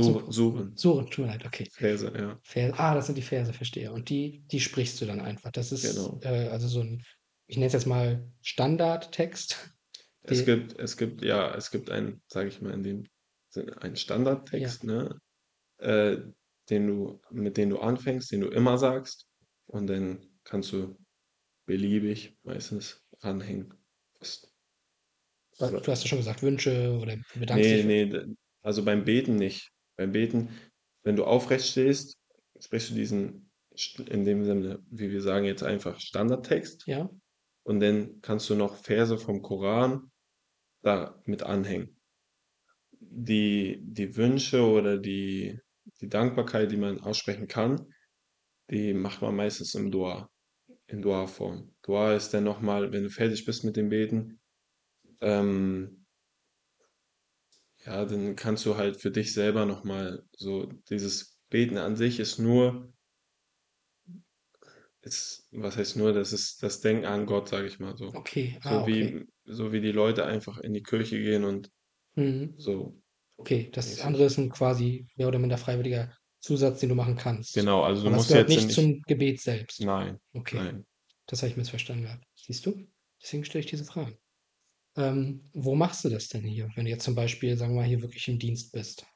Sur 0.00 0.32
Suren. 0.32 0.74
Suren, 0.76 1.06
tut 1.10 1.24
mir 1.26 1.32
leid, 1.32 1.44
okay. 1.46 1.68
Verse, 1.78 2.04
ja. 2.14 2.38
Ver 2.42 2.72
ah, 2.78 2.94
das 2.94 3.06
sind 3.06 3.16
die 3.16 3.22
Verse, 3.22 3.52
verstehe. 3.52 3.92
Und 3.92 4.08
die 4.10 4.44
die 4.50 4.60
sprichst 4.60 5.00
du 5.00 5.06
dann 5.06 5.20
einfach. 5.20 5.50
Das 5.52 5.72
ist, 5.72 5.82
Genau. 5.94 6.20
äh, 6.22 6.48
also, 6.48 6.68
so 6.68 6.80
'n, 6.80 7.02
ich 7.46 7.56
nenne 7.56 7.66
es 7.66 7.72
jetzt 7.74 7.86
mal 7.86 8.32
Standardtext, 8.42 9.74
Es 10.24 10.44
gibt 10.44 10.78
es 10.78 10.96
gibt 10.96 11.22
ja, 11.22 11.54
es 11.54 11.70
gibt 11.70 11.90
einen, 11.90 12.22
sage 12.28 12.48
ich 12.48 12.60
mal 12.62 12.72
in 12.72 12.82
dem 12.82 13.04
Sinne, 13.48 13.80
einen 13.82 13.96
Standardtext, 13.96 14.84
Ja. 14.84 14.86
ne, 14.86 15.18
äh, 15.78 16.18
den 16.70 16.86
du 16.88 17.20
mit 17.30 17.56
dem 17.58 17.70
du 17.70 17.78
anfängst, 17.80 18.32
den 18.32 18.42
du 18.42 18.48
immer 18.48 18.78
sagst 18.78 19.26
und 19.66 19.88
dann 19.88 20.26
kannst 20.44 20.72
du 20.72 20.96
beliebig 21.66 22.38
meistens 22.44 23.04
ranhängen. 23.22 23.74
Du 25.58 25.86
hast 25.92 26.02
ja 26.02 26.08
schon 26.08 26.18
gesagt, 26.18 26.42
Wünsche 26.42 26.98
oder 27.00 27.16
bedankst 27.34 27.70
Ne, 27.70 27.72
dich 27.72 27.84
ne, 27.84 28.06
d 28.08 28.34
also, 28.62 28.84
beim 28.84 29.04
Beten 29.04 29.36
nicht. 29.36 29.71
Beim 29.96 30.12
Beten, 30.12 30.48
wenn 31.04 31.16
du 31.16 31.24
aufrecht 31.24 31.66
stehst, 31.66 32.16
sprichst 32.58 32.90
du 32.90 32.94
diesen 32.94 33.50
st 33.76 34.00
in 34.00 34.24
dem 34.24 34.44
Sinne, 34.44 34.82
wie 34.90 35.10
wir 35.10 35.22
sagen 35.22 35.44
jetzt 35.46 35.62
einfach 35.62 35.98
Standardtext 36.00 36.86
Ja. 36.86 37.10
und 37.64 37.80
dann 37.80 38.20
kannst 38.20 38.48
du 38.50 38.54
noch 38.54 38.76
Verse 38.76 39.18
vom 39.18 39.42
Koran 39.42 40.10
da 40.82 41.20
mit 41.24 41.42
anhängen. 41.42 41.96
Die 43.00 43.80
die 43.82 44.16
Wünsche 44.16 44.62
oder 44.64 44.98
die 44.98 45.58
die 46.00 46.08
Dankbarkeit, 46.08 46.70
die 46.70 46.76
man 46.76 47.00
aussprechen 47.00 47.48
kann, 47.48 47.92
die 48.70 48.94
macht 48.94 49.20
man 49.22 49.34
meistens 49.34 49.74
im 49.74 49.90
Dua, 49.90 50.30
in 50.86 51.02
Dua-Form. 51.02 51.74
Dua 51.82 52.14
ist 52.14 52.30
dann 52.32 52.44
noch 52.44 52.60
mal, 52.60 52.92
wenn 52.92 53.02
du 53.02 53.10
fertig 53.10 53.44
bist 53.44 53.64
mit 53.64 53.76
dem 53.76 53.88
Beten, 53.88 54.40
ähm 55.20 56.01
ja, 57.84 58.04
dann 58.04 58.36
kannst 58.36 58.64
du 58.66 58.76
halt 58.76 59.00
für 59.00 59.10
dich 59.10 59.32
selber 59.34 59.66
noch 59.66 59.84
mal 59.84 60.24
so 60.36 60.66
dieses 60.90 61.38
Beten 61.50 61.78
an 61.78 61.96
sich 61.96 62.20
ist 62.20 62.38
nur 62.38 62.92
ist 65.04 65.48
was 65.52 65.76
heißt 65.76 65.96
nur, 65.96 66.12
das 66.12 66.32
ist 66.32 66.62
das 66.62 66.80
Denken 66.80 67.06
an 67.06 67.26
Gott, 67.26 67.48
sage 67.48 67.66
ich 67.66 67.78
mal 67.80 67.96
so. 67.96 68.14
Okay, 68.14 68.58
ah, 68.64 68.82
So 68.82 68.86
okay. 68.86 69.12
wie 69.12 69.26
so 69.44 69.72
wie 69.72 69.80
die 69.80 69.90
Leute 69.92 70.24
einfach 70.26 70.58
in 70.58 70.72
die 70.72 70.82
Kirche 70.82 71.18
gehen 71.18 71.44
und 71.44 71.70
Mhm. 72.16 72.56
so 72.56 73.02
Okay, 73.38 73.70
das 73.72 73.98
mäßig. 73.98 74.00
andere 74.00 74.24
ist 74.24 74.38
'n 74.38 74.50
quasi 74.50 75.08
mehr 75.16 75.28
oder 75.28 75.38
minder 75.38 75.58
freiwilliger 75.58 76.16
Zusatz, 76.40 76.80
den 76.80 76.90
du 76.90 76.94
machen 76.94 77.16
kannst. 77.16 77.68
Genau, 77.68 77.82
also, 77.82 78.04
du 78.04 78.10
Aber 78.10 78.16
das 78.16 78.26
musst 78.26 78.28
gehört 78.28 78.48
jetzt 78.48 78.56
nicht 78.56 78.70
nicht 78.70 78.72
zum 78.72 79.02
Gebet 79.02 79.40
selbst? 79.40 79.88
Nein, 79.88 80.20
Okay, 80.34 80.66
nein. 80.66 80.86
das 81.26 81.42
habe 81.42 81.50
ich 81.50 81.56
missverstanden 81.58 82.04
gehabt. 82.04 82.26
Siehst 82.36 82.66
du? 82.66 82.88
Deswegen 83.22 83.44
stelle 83.46 83.60
ich 83.64 83.70
diese 83.70 83.84
Fragen. 83.84 84.18
Ähm, 84.96 85.48
wo 85.54 85.74
machst 85.74 86.04
du 86.04 86.08
das 86.10 86.28
denn 86.28 86.44
hier, 86.44 86.70
wenn 86.74 86.84
du 86.84 86.90
jetzt 86.90 87.04
zum 87.04 87.14
Beispiel, 87.14 87.56
sagen 87.56 87.74
wir 87.74 87.82
mal, 87.82 87.88
hier 87.88 88.02
wirklich 88.02 88.28
im 88.28 88.38
Dienst 88.38 88.72
bist? 88.72 89.06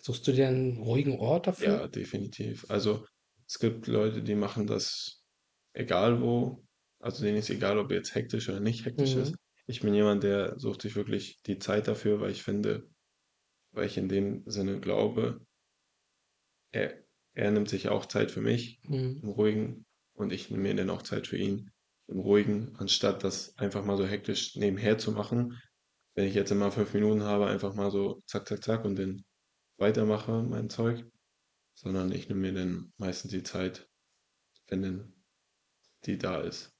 Suchst 0.00 0.26
du 0.26 0.32
dir 0.32 0.48
'n 0.48 0.78
ruhigen 0.78 1.18
Ort 1.18 1.46
dafür? 1.48 1.80
Ja, 1.80 1.88
definitiv. 1.88 2.64
Also, 2.70 3.06
es 3.46 3.58
gibt 3.58 3.86
Leute, 3.86 4.22
die 4.22 4.34
machen 4.34 4.66
das 4.66 5.22
egal 5.72 6.20
wo. 6.22 6.64
Also, 7.00 7.24
denen 7.24 7.38
ist 7.38 7.50
egal, 7.50 7.78
ob 7.78 7.90
jetzt 7.90 8.14
hektisch 8.14 8.48
oder 8.48 8.60
nicht 8.60 8.84
hektisch 8.84 9.16
ist. 9.16 9.34
Mhm. 9.34 9.38
Ich 9.66 9.80
bin 9.80 9.94
jemand, 9.94 10.22
der 10.24 10.58
sucht 10.58 10.82
sich 10.82 10.96
wirklich 10.96 11.42
die 11.46 11.58
Zeit 11.58 11.86
dafür, 11.88 12.20
weil 12.20 12.30
ich 12.32 12.42
finde 12.42 12.88
weil 13.72 13.86
ich 13.86 13.98
in 13.98 14.08
dem 14.08 14.44
Sinne 14.48 14.80
glaube 14.80 15.42
er 16.72 17.04
er 17.34 17.50
nimmt 17.52 17.68
sich 17.68 17.88
auch 17.88 18.06
Zeit 18.06 18.30
für 18.32 18.40
mich 18.40 18.80
Mhm. 18.88 19.22
im 19.22 19.28
Ruhigen 19.30 19.84
und 20.14 20.32
ich 20.32 20.50
nehme 20.50 20.64
mir 20.64 20.74
dann 20.74 20.90
auch 20.90 21.02
Zeit 21.02 21.26
für 21.28 21.36
ihn 21.36 21.70
im 22.10 22.20
Ruhigen, 22.20 22.76
anstatt 22.78 23.24
das 23.24 23.56
einfach 23.58 23.84
mal 23.84 23.96
so 23.98 24.06
hektisch 24.06 24.56
nebenher 24.56 24.98
zu 24.98 25.12
machen. 25.12 25.58
Wenn 26.16 26.26
ich 26.28 26.34
jetzt 26.34 26.52
immer 26.52 26.72
5 26.72 26.94
Minuten 26.94 27.22
habe, 27.24 27.46
einfach 27.48 27.74
mal 27.74 27.90
so 27.92 28.22
zack, 28.26 28.48
zack, 28.48 28.64
zack 28.64 28.84
und 28.86 28.98
dann 28.98 29.24
weitermache 29.78 30.42
mein 30.44 30.70
Zeug, 30.70 31.06
sondern 31.74 32.12
ich 32.12 32.28
nehme 32.28 32.40
mir 32.42 32.54
dann 32.54 32.92
meistens 32.98 33.32
die 33.32 33.42
Zeit, 33.44 33.88
wenn 34.68 34.82
denn 34.82 35.24
die 36.06 36.18
da 36.18 36.40
ist. 36.42 36.72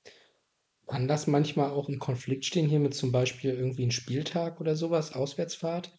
Kann 0.86 1.08
das 1.08 1.26
manchmal 1.26 1.70
auch 1.70 1.88
im 1.88 1.98
Konflikt 1.98 2.44
stehen 2.44 2.68
hier 2.68 2.80
mit 2.80 2.94
zum 2.94 3.12
Beispiel 3.12 3.50
irgendwie 3.52 3.84
'n 3.84 3.90
Spieltag 3.92 4.60
oder 4.60 4.76
so 4.76 4.90
was, 4.90 5.12
Auswärtsfahrt? 5.14 5.96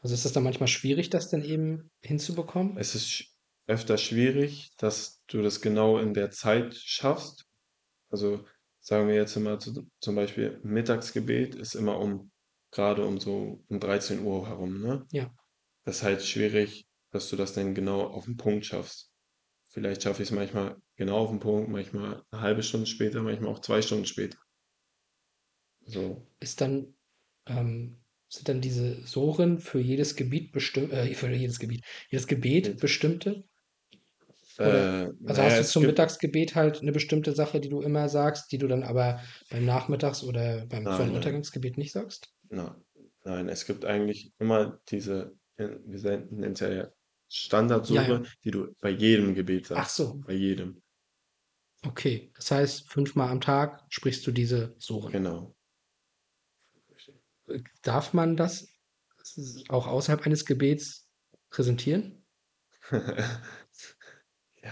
Also, 0.00 0.14
ist 0.14 0.24
das 0.26 0.32
dann 0.34 0.44
manchmal 0.44 0.68
schwierig, 0.68 1.10
das 1.10 1.30
dann 1.30 1.44
eben 1.44 1.90
hinzubekommen? 2.02 2.78
Es 2.78 2.94
ist 2.94 3.08
sch 3.10 3.32
öfter 3.68 3.96
schwierig, 3.98 4.70
dass 4.76 5.22
du 5.28 5.42
das 5.42 5.60
genau 5.60 5.98
in 5.98 6.14
der 6.14 6.30
Zeit 6.30 6.74
schaffst. 6.76 7.45
Also, 8.16 8.46
sagen 8.80 9.08
wir 9.08 9.14
jetzt 9.14 9.36
immer 9.36 9.58
zu 9.58 9.90
zum 10.00 10.14
Beispiel 10.16 10.58
Mittagsgebet 10.62 11.54
ist 11.54 11.74
immer 11.74 11.98
um 12.00 12.30
grade 12.72 13.04
um 13.04 13.20
so 13.20 13.62
um 13.68 13.78
13:00 13.78 14.48
herum, 14.48 14.80
ne? 14.80 15.06
Ja. 15.12 15.36
Das 15.84 15.98
ist 15.98 16.02
halt 16.04 16.22
schwierig, 16.22 16.86
dass 17.12 17.30
du 17.30 17.36
das 17.36 17.54
dann 17.54 17.74
genau 17.74 18.02
auf 18.08 18.28
'n 18.28 18.36
Punkt 18.38 18.66
schaffst. 18.66 19.12
vielleicht 19.70 20.02
schaffe 20.04 20.22
ich's 20.22 20.32
manchmal 20.32 20.78
genau 20.96 21.18
auf 21.18 21.32
'n 21.32 21.40
Punkt, 21.40 21.70
manchmal 21.70 22.22
'ne 22.32 22.40
halbe 22.42 22.62
Stunde 22.64 22.86
später, 22.86 23.22
manchmal 23.22 23.50
auch 23.52 23.60
2 23.60 23.82
Stunden 23.82 24.06
später. 24.06 24.38
So. 25.84 26.26
Ist 26.40 26.60
dann 26.60 26.94
ähm, 27.46 27.98
sind 28.28 28.48
dann 28.48 28.60
diese 28.60 29.06
Suren 29.06 29.60
für 29.60 29.78
jedes 29.80 30.16
Gebiet 30.16 30.52
bestimm 30.52 30.90
äh, 30.90 31.14
für 31.14 31.30
jedes 31.32 31.58
Gebiet 31.60 31.84
jedes 32.10 32.26
Gebet 32.26 32.76
Hm. 32.76 32.80
bestimmte? 32.80 33.44
Äh, 34.58 34.62
Oder 34.62 35.12
na 35.20 35.32
also, 35.32 35.42
ja, 35.42 35.44
hast 35.44 35.58
du 35.60 35.64
es 35.64 35.70
zum 35.72 35.86
Mittagsgebet 35.86 36.54
halt 36.54 36.82
'ne 36.82 36.92
bestimmte 36.92 37.32
Sache, 37.34 37.60
die 37.60 37.68
du 37.68 37.80
immer 37.82 38.08
sagst, 38.08 38.50
die 38.52 38.58
du 38.58 38.66
dann 38.68 38.82
aber 38.82 39.20
beim 39.50 39.64
Nachmittags 39.64 40.22
oder 40.24 40.66
beim 40.66 40.84
Nein, 40.84 41.12
nein. 41.12 41.42
Sonnenuntergangsgebet 41.52 41.78
nicht 41.78 41.92
sagst? 41.92 42.34
Na 42.50 42.80
nein, 43.24 43.48
es 43.48 43.66
gibt 43.66 43.84
eigentlich 43.84 44.32
immer 44.38 44.80
diese, 44.88 45.36
äh, 45.56 45.78
wir 45.84 45.98
sen 45.98 46.28
nennen's 46.30 46.60
ja 46.60 46.90
Ja, 47.88 48.02
Standardsure, 48.02 48.02
ja. 48.02 48.26
die 48.44 48.50
du 48.52 48.74
bei 48.80 48.90
jedem 48.90 49.34
Gebet 49.34 49.66
Ach 49.74 49.88
sagst, 49.88 49.88
so. 49.88 50.24
bei 50.24 50.32
jedem. 50.34 50.82
Okay, 51.86 52.32
das 52.34 52.50
heißt, 52.50 52.90
fünfmal 52.92 53.30
am 53.30 53.40
Tag 53.40 53.82
sprichst 53.88 54.26
du 54.26 54.32
diese 54.32 54.74
Suren? 54.78 55.12
Genau. 55.12 55.56
Äh, 57.48 57.60
darf 57.82 58.12
man 58.12 58.36
das 58.36 58.68
auch 59.68 59.86
außerhalb 59.86 60.26
eines 60.26 60.44
Gebets 60.44 61.08
präsentieren? 61.50 62.24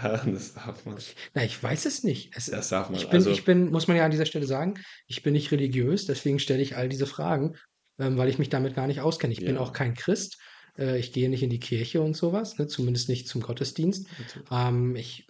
Ja, 0.02 0.16
das 0.26 0.54
darf 0.54 0.84
man. 0.84 0.96
Na, 1.34 1.44
ich 1.44 1.62
weiß 1.62 1.86
es 1.86 2.02
nicht. 2.04 2.36
Es 2.36 2.46
Das 2.46 2.68
darf 2.68 2.90
man. 2.90 2.98
ich 2.98 3.08
bin 3.10 3.20
ich 3.20 3.28
Also 3.28 3.44
bin 3.44 3.70
muss 3.70 3.88
man 3.88 3.96
ja 3.96 4.04
an 4.04 4.10
dieser 4.10 4.26
Stelle 4.26 4.46
sagen, 4.46 4.74
ich 5.06 5.22
bin 5.22 5.32
nicht 5.32 5.50
religiös, 5.52 6.06
deswegen 6.06 6.38
stelle 6.38 6.62
ich 6.62 6.76
all 6.76 6.88
diese 6.88 7.06
Fragen, 7.06 7.56
ähm, 7.98 8.16
weil 8.16 8.28
ich 8.28 8.38
mich 8.38 8.48
damit 8.48 8.74
gar 8.74 8.86
nicht 8.86 9.00
auskenne. 9.00 9.32
Ich 9.32 9.44
bin 9.44 9.56
auch 9.56 9.68
Ja. 9.68 9.72
kein 9.72 9.94
Christ. 9.94 10.38
Äh, 10.78 10.98
ich 10.98 11.12
gehe 11.12 11.28
nicht 11.28 11.42
in 11.42 11.50
die 11.50 11.60
Kirche 11.60 12.02
und 12.02 12.14
so 12.16 12.32
was, 12.32 12.58
ne, 12.58 12.66
zumindest 12.66 13.08
nicht 13.08 13.28
zum 13.28 13.40
Gottesdienst. 13.42 14.08
Ähm, 14.50 14.96
ich 14.96 15.26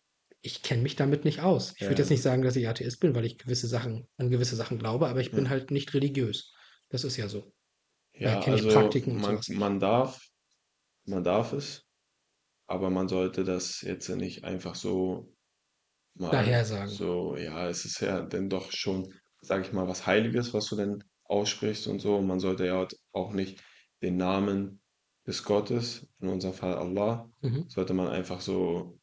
ich 0.47 0.63
kenne 0.63 0.83
mich 0.83 0.95
damit 0.97 1.25
nicht 1.25 1.41
aus. 1.41 1.73
Ich 1.79 1.83
Ja, 1.83 1.89
würde 1.89 2.03
jetzt 2.03 2.11
ja. 2.11 2.15
nicht 2.17 2.23
sagen, 2.23 2.43
dass 2.43 2.55
ich 2.57 2.69
Atheist 2.69 3.01
bin, 3.01 3.15
weil 3.15 3.25
ich 3.25 3.39
gewisse 3.39 3.67
Sachen 3.67 4.07
an 4.19 4.31
gewisse 4.31 4.57
Sachen 4.57 4.79
glaube, 4.79 5.09
aber 5.09 5.21
ich 5.21 5.31
bin 5.31 5.45
Ja. 5.45 5.51
halt 5.51 5.71
nicht 5.71 5.95
religiös. 5.95 6.53
Das 6.91 7.03
ist 7.05 7.17
ja 7.17 7.29
so. 7.29 7.55
Ja, 8.19 8.37
kenne 8.37 8.57
ich 8.57 8.63
also, 8.65 9.01
man 9.07 9.41
man 9.49 9.81
darf 9.81 10.21
man 11.07 11.25
darf 11.25 11.53
es, 11.53 11.84
aber 12.67 12.91
man 12.91 13.09
sollte 13.09 13.45
das 13.45 13.81
jetzt 13.83 14.09
nicht 14.11 14.45
einfach 14.45 14.75
so 14.75 15.35
mal 16.15 16.67
Dahersagen. 16.75 16.99
so 16.99 17.37
ja, 17.37 17.69
es 17.69 17.85
ist 17.85 18.01
ja 18.01 18.23
dann 18.23 18.49
doch 18.51 18.73
schon, 18.73 19.13
sage 19.41 19.63
ich 19.65 19.73
mal, 19.73 19.89
was 19.89 20.07
Heiliges, 20.07 20.55
was 20.55 20.67
du 20.69 20.77
denn 20.77 21.05
aussprichst 21.25 21.87
und 21.89 22.01
so. 22.01 22.17
Und 22.17 22.27
man 22.27 22.41
sollte 22.41 22.67
ja 22.67 22.87
auch 23.13 23.33
nicht 23.33 23.63
den 24.03 24.17
Namen 24.17 24.83
des 25.27 25.45
Gottes, 25.45 26.07
in 26.21 26.29
unserem 26.29 26.55
Fall 26.55 26.75
Allah, 26.77 27.31
Mhm. 27.43 27.69
sollte 27.69 27.95
man 27.95 28.09
einfach 28.09 28.41
so 28.41 29.01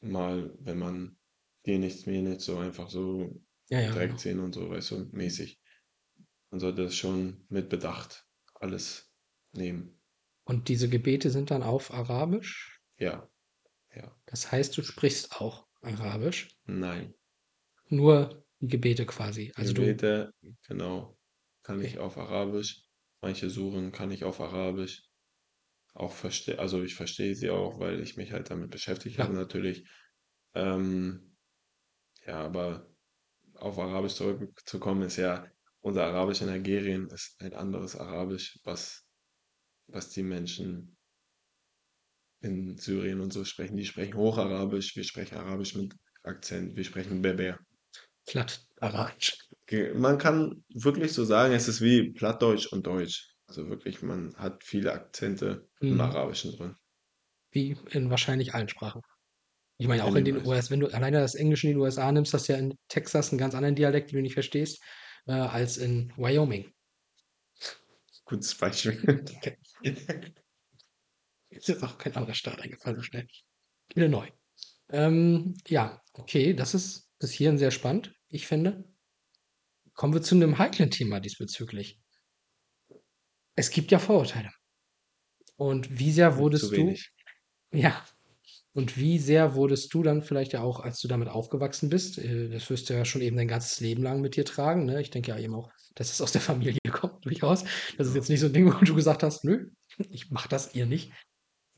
mal, 0.00 0.54
wenn 0.60 0.78
man 0.78 1.18
dir 1.66 1.78
nichts, 1.78 2.06
mir 2.06 2.22
nichts, 2.22 2.44
so 2.46 2.58
einfach 2.58 2.90
so 2.90 3.42
Ja, 3.70 3.80
ja, 3.80 3.94
direkt 3.94 4.20
genau. 4.20 4.20
sehen 4.20 4.40
und 4.40 4.54
so, 4.54 4.70
weißt 4.70 4.90
du, 4.92 5.08
mäßig. 5.12 5.60
Man 6.50 6.60
sollte 6.60 6.84
das 6.84 6.94
schon 6.96 7.46
mit 7.48 7.68
Bedacht 7.68 8.26
alles 8.54 9.12
nehmen. 9.52 10.00
Und 10.44 10.68
diese 10.68 10.88
Gebete 10.88 11.30
sind 11.30 11.50
dann 11.50 11.64
auf 11.64 11.92
Arabisch? 11.92 12.71
Ja, 13.02 13.28
ja. 13.94 14.16
Das 14.26 14.52
heißt, 14.52 14.76
du 14.76 14.82
sprichst 14.82 15.40
auch 15.40 15.66
Arabisch? 15.82 16.48
Nein. 16.66 17.14
Nur 17.90 18.44
die 18.60 18.66
Gebete 18.66 19.06
quasi. 19.06 19.52
Also 19.54 19.72
du 19.72 19.82
Gebete, 19.82 20.32
genau, 20.66 21.18
kann 21.62 21.80
ich 21.80 21.94
Okay. 21.94 21.98
auf 21.98 22.16
Arabisch. 22.18 22.82
Manche 23.20 23.50
Suren 23.50 23.92
kann 23.92 24.10
ich 24.10 24.24
auf 24.24 24.40
Arabisch. 24.40 25.02
Auch 25.94 26.12
verste 26.12 26.58
also, 26.58 26.82
ich 26.82 26.94
verstehe 26.94 27.34
sie 27.34 27.50
auch, 27.50 27.78
weil 27.80 28.00
ich 28.00 28.16
mich 28.16 28.32
halt 28.32 28.50
damit 28.50 28.70
beschäftigt 28.70 29.18
habe 29.18 29.32
Klar. 29.32 29.42
natürlich. 29.44 29.88
Ähm, 30.54 31.36
ja, 32.26 32.40
aber 32.44 32.88
auf 33.56 33.78
Arabisch 33.78 34.14
zurückzukommen, 34.14 35.02
ist 35.02 35.16
ja 35.18 35.46
unser 35.80 36.04
Arabisch 36.06 36.42
in 36.42 36.48
Algerien 36.50 37.08
ist 37.10 37.40
ein 37.40 37.54
anderes 37.54 37.96
Arabisch, 37.96 38.60
was 38.64 39.06
was 39.88 40.10
die 40.10 40.22
Menschen 40.24 40.96
in 42.42 42.76
Syrien 42.78 43.20
und 43.20 43.32
so 43.32 43.44
sprechen. 43.44 43.76
Die 43.76 43.84
sprechen 43.86 44.14
Hocharabisch, 44.16 44.96
wir 44.96 45.04
sprechen 45.04 45.36
Arabisch 45.38 45.74
mit 45.76 45.94
Akzent, 46.24 46.76
wir 46.76 46.84
sprechen 46.84 47.22
Berber. 47.22 47.58
Plattarabisch. 48.26 49.36
Ge 49.66 49.92
man 49.94 50.18
kann 50.18 50.64
wirklich 50.72 51.12
so 51.12 51.24
sagen, 51.24 51.52
es 51.54 51.66
ist 51.68 51.80
wie 51.80 52.12
Plattdeutsch 52.12 52.66
und 52.72 52.86
Deutsch. 52.86 53.34
Also 53.46 53.68
wirklich, 53.68 54.00
man 54.02 54.34
hat 54.36 54.62
viele 54.64 54.92
Akzente 54.92 55.68
im 55.88 56.00
Mhm. 56.00 56.00
Arabischen 56.00 56.52
drin. 56.56 56.76
Wie 57.52 57.76
in 57.90 58.08
wahrscheinlich 58.10 58.54
allen 58.54 58.68
Sprachen. 58.68 59.02
Ich 59.78 59.88
meine, 59.88 60.04
In 60.04 60.06
auch 60.06 60.16
in 60.16 60.24
den 60.24 60.26
den 60.26 60.38
meisten. 60.38 60.46
US 60.46 60.70
wenn 60.70 60.80
du 60.80 60.88
alleine 60.88 61.20
das 61.20 61.34
Englisch 61.36 61.64
in 61.64 61.70
den 61.70 61.78
USA 61.80 62.12
nimmst, 62.12 62.34
hast 62.34 62.48
du 62.48 62.54
ja 62.54 62.58
in 62.60 62.76
Texas 62.88 63.32
'n 63.32 63.38
ganz 63.38 63.54
anderen 63.54 63.76
Dialekt, 63.76 64.10
den 64.12 64.16
du 64.18 64.22
nicht 64.22 64.34
verstehst, 64.34 64.82
äh, 65.26 65.32
als 65.32 65.78
in 65.78 66.12
Wyoming. 66.16 66.72
Gutes 68.24 68.54
Beispiel. 68.56 69.24
Ist 71.52 71.68
jetzt 71.68 71.82
auch 71.84 71.98
kein 71.98 72.16
anderer 72.16 72.34
Staat 72.34 72.60
eingefallen 72.60 72.96
so 72.96 73.02
schnell. 73.02 73.26
Illinois. 73.94 74.28
Ähm, 74.90 75.54
ja, 75.68 76.02
okay, 76.14 76.54
das 76.54 76.74
ist 76.74 77.10
bis 77.20 77.32
hierhin 77.32 77.58
sehr 77.58 77.70
spannend, 77.72 78.14
ich 78.28 78.46
finde. 78.46 78.84
Kommen 79.96 80.14
wir 80.14 80.22
zu 80.22 80.34
'nem 80.36 80.58
heiklen 80.58 80.90
Thema 80.90 81.20
diesbezüglich. 81.20 82.00
Es 83.56 83.70
gibt 83.70 83.90
ja 83.92 83.98
Vorurteile. 83.98 84.50
Und 85.58 85.98
wie 85.98 86.12
sehr 86.12 86.38
wurdest 86.38 86.76
du 86.76 87.02
ja, 87.74 88.04
und 88.74 88.98
wie 88.98 89.18
sehr 89.18 89.54
wurdest 89.56 89.94
du 89.94 90.02
dann 90.02 90.22
vielleicht 90.22 90.52
ja 90.54 90.62
auch, 90.62 90.80
als 90.80 91.00
du 91.00 91.08
damit 91.08 91.28
aufgewachsen 91.28 91.90
bist 91.90 92.18
äh, 92.18 92.48
das 92.50 92.70
wirst 92.70 92.90
du 92.90 92.94
ja 92.94 93.04
schon 93.04 93.22
eben 93.22 93.36
dein 93.36 93.48
ganzes 93.48 93.80
Leben 93.80 94.02
lang 94.04 94.20
mit 94.22 94.36
dir 94.36 94.44
tragen, 94.46 94.86
ne? 94.86 95.00
Ich 95.02 95.10
denke 95.10 95.30
ja 95.32 95.38
eben 95.38 95.54
auch, 95.54 95.70
dass 95.96 96.10
es 96.12 96.20
aus 96.22 96.32
der 96.32 96.40
Familie 96.42 96.78
kommt 96.92 97.24
durchaus. 97.26 97.64
Das 97.98 98.08
ist 98.08 98.14
jetzt 98.16 98.30
nicht 98.30 98.40
so 98.40 98.46
'n 98.48 98.54
Ding, 98.54 98.66
wo 98.72 98.84
du 98.84 98.94
gesagt 98.96 99.22
hast: 99.24 99.44
„Nö, 99.44 99.70
ich 100.10 100.30
mache 100.30 100.48
das, 100.50 100.74
ihr 100.74 100.86
nicht.“ 100.86 101.12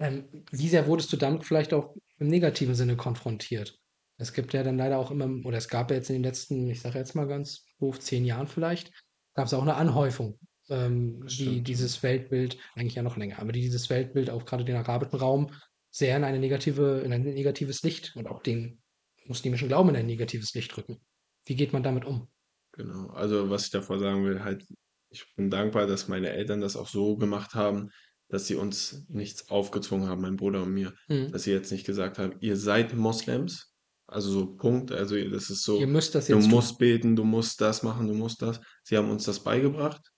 Ähm, 0.00 0.44
wie 0.50 0.68
sehr 0.68 0.86
wurdest 0.86 1.12
du 1.12 1.16
damit 1.16 1.44
vielleicht 1.44 1.72
auch 1.72 1.94
im 2.18 2.28
negativen 2.28 2.74
Sinne 2.74 2.96
konfrontiert? 2.96 3.78
Es 4.18 4.32
gibt 4.32 4.52
ja 4.52 4.62
dann 4.62 4.78
leider 4.78 4.98
auch 4.98 5.10
immer 5.10 5.28
oder 5.46 5.58
es 5.58 5.68
gab 5.68 5.90
ja 5.90 5.96
jetzt 5.96 6.08
in 6.10 6.16
den 6.16 6.22
letzten, 6.24 6.68
ich 6.70 6.80
sage 6.80 6.98
jetzt 6.98 7.14
mal 7.14 7.26
ganz 7.26 7.64
doof, 7.78 8.00
10 8.00 8.24
Jahren 8.24 8.46
vielleicht, 8.46 8.92
gab's 9.34 9.54
auch 9.54 9.64
'ne 9.64 9.74
Anhäufung, 9.74 10.38
ähm, 10.68 11.34
die 11.38 11.62
dieses 11.62 12.02
Weltbild 12.02 12.58
eigentlich 12.74 12.94
ja 12.94 13.02
noch 13.02 13.16
länger, 13.16 13.38
aber 13.40 13.52
die 13.52 13.60
dieses 13.60 13.90
Weltbild 13.90 14.30
auch 14.30 14.44
grade 14.46 14.64
den 14.64 14.76
arabischen 14.76 15.18
Raum 15.18 15.52
sehr 15.90 16.16
in 16.16 16.24
eine 16.24 16.38
negative 16.38 17.00
in 17.04 17.12
ein 17.12 17.22
negatives 17.22 17.82
Licht 17.82 18.14
und 18.16 18.26
auch 18.28 18.40
den 18.42 18.82
muslimischen 19.26 19.68
Glauben 19.68 19.90
in 19.90 19.96
ein 19.96 20.06
negatives 20.06 20.54
Licht 20.54 20.76
rücken. 20.76 21.00
Wie 21.46 21.56
geht 21.56 21.72
man 21.72 21.82
damit 21.82 22.04
um? 22.04 22.28
Genau. 22.72 23.08
Also, 23.10 23.50
was 23.50 23.66
ich 23.66 23.70
davor 23.70 23.98
sagen 23.98 24.24
will, 24.24 24.42
halt, 24.42 24.64
ich 25.10 25.24
bin 25.36 25.48
dankbar, 25.50 25.86
dass 25.86 26.08
meine 26.08 26.30
Eltern 26.30 26.60
das 26.60 26.76
auch 26.76 26.88
so 26.88 27.16
gemacht 27.16 27.54
haben, 27.54 27.90
dass 28.28 28.46
sie 28.46 28.56
uns 28.56 29.04
nichts 29.08 29.48
aufgezwungen 29.50 30.08
haben, 30.08 30.22
meinem 30.22 30.36
Bruder 30.36 30.62
und 30.62 30.72
mir. 30.74 30.94
Mhm. 31.08 31.32
Dass 31.32 31.44
sie 31.44 31.52
jetzt 31.52 31.72
nicht 31.72 31.86
gesagt 31.86 32.18
haben: 32.18 32.36
„Ihr 32.40 32.56
seid 32.56 32.94
Moslems.“ 32.94 33.74
Also 34.06 34.30
so 34.30 34.56
Punkt. 34.56 34.92
Also, 34.92 35.16
das 35.16 35.50
ist 35.50 35.62
Ihr 35.76 35.86
so, 35.86 35.86
müsst 35.86 36.14
das 36.14 36.28
du 36.28 36.36
jetzt 36.36 36.50
tun. 36.50 36.50
musst 36.50 36.78
beten, 36.78 37.16
du 37.16 37.24
musst 37.24 37.60
das 37.60 37.82
machen, 37.82 38.06
du 38.08 38.14
musst 38.14 38.42
das. 38.42 38.60
Sie 38.84 38.96
haben 38.96 39.10
uns 39.10 39.24
das 39.24 39.40
beigebracht. 39.42 40.10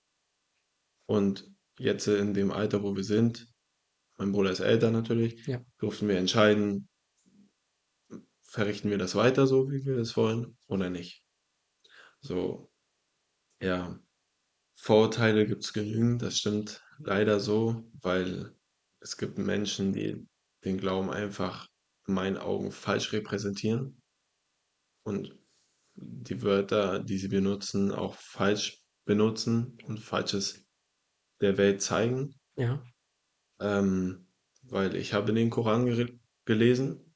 Und 1.08 1.52
jetzt 1.78 2.06
in 2.08 2.34
dem 2.34 2.50
Alter, 2.50 2.82
wo 2.82 2.94
wir 2.96 3.04
sind 3.04 3.48
mein 4.18 4.32
Bruder 4.32 4.50
ist 4.52 4.60
älter 4.60 4.90
natürlich, 4.92 5.46
Ja. 5.46 5.64
durften 5.78 6.08
wir 6.08 6.18
entscheiden 6.18 6.88
verrichten 8.42 8.90
wir 8.90 8.98
das 8.98 9.14
weiter 9.14 9.46
so, 9.46 9.70
wie 9.70 9.84
wir 9.84 9.96
es 9.98 10.16
wollen 10.16 10.56
oder 10.66 10.90
nicht? 10.90 11.24
So, 12.22 12.70
ja. 13.60 14.00
Vorurteile 14.76 15.46
gibt's 15.46 15.72
genügend, 15.72 16.22
das 16.22 16.38
stimmt 16.38 16.84
leider 16.98 17.40
so, 17.40 17.90
weil 18.02 18.54
es 19.00 19.16
gibt 19.16 19.38
Menschen, 19.38 19.92
die 19.92 20.26
den 20.64 20.78
Glauben 20.78 21.10
einfach 21.10 21.68
in 22.06 22.14
meinen 22.14 22.36
Augen 22.36 22.70
falsch 22.70 23.12
repräsentieren 23.12 24.00
und 25.04 25.36
die 25.94 26.42
Wörter, 26.42 27.00
die 27.00 27.18
sie 27.18 27.28
benutzen, 27.28 27.90
auch 27.90 28.14
falsch 28.14 28.82
benutzen 29.06 29.78
und 29.86 29.98
Falsches 29.98 30.66
der 31.40 31.56
Welt 31.56 31.80
zeigen. 31.82 32.34
Ja. 32.56 32.82
Ähm, 33.60 34.28
weil 34.62 34.94
ich 34.96 35.14
habe 35.14 35.32
den 35.32 35.50
Koran 35.50 35.86
gere 35.86 36.18
gelesen 36.44 37.14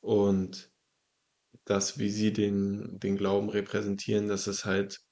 und 0.00 0.72
das, 1.64 1.98
wie 1.98 2.10
sie 2.10 2.32
den 2.32 2.98
den 3.00 3.16
Glauben 3.16 3.48
repräsentieren, 3.48 4.28
dass 4.28 4.46
es 4.46 4.64
halt 4.64 5.05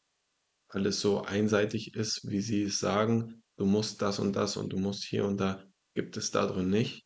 alles 0.74 1.00
so 1.00 1.22
einseitig 1.22 1.94
ist, 1.94 2.22
wie 2.28 2.40
sie 2.42 2.64
es 2.64 2.78
sagen: 2.80 3.42
„Du 3.56 3.66
musst 3.66 4.02
das 4.02 4.18
und 4.18 4.34
das 4.36 4.56
und 4.56 4.72
du 4.72 4.78
musst 4.78 5.04
hier 5.04 5.24
und 5.26 5.38
da“, 5.38 5.64
gibt 5.94 6.16
es 6.16 6.30
da 6.32 6.46
drin 6.46 6.70
nicht. 6.70 7.04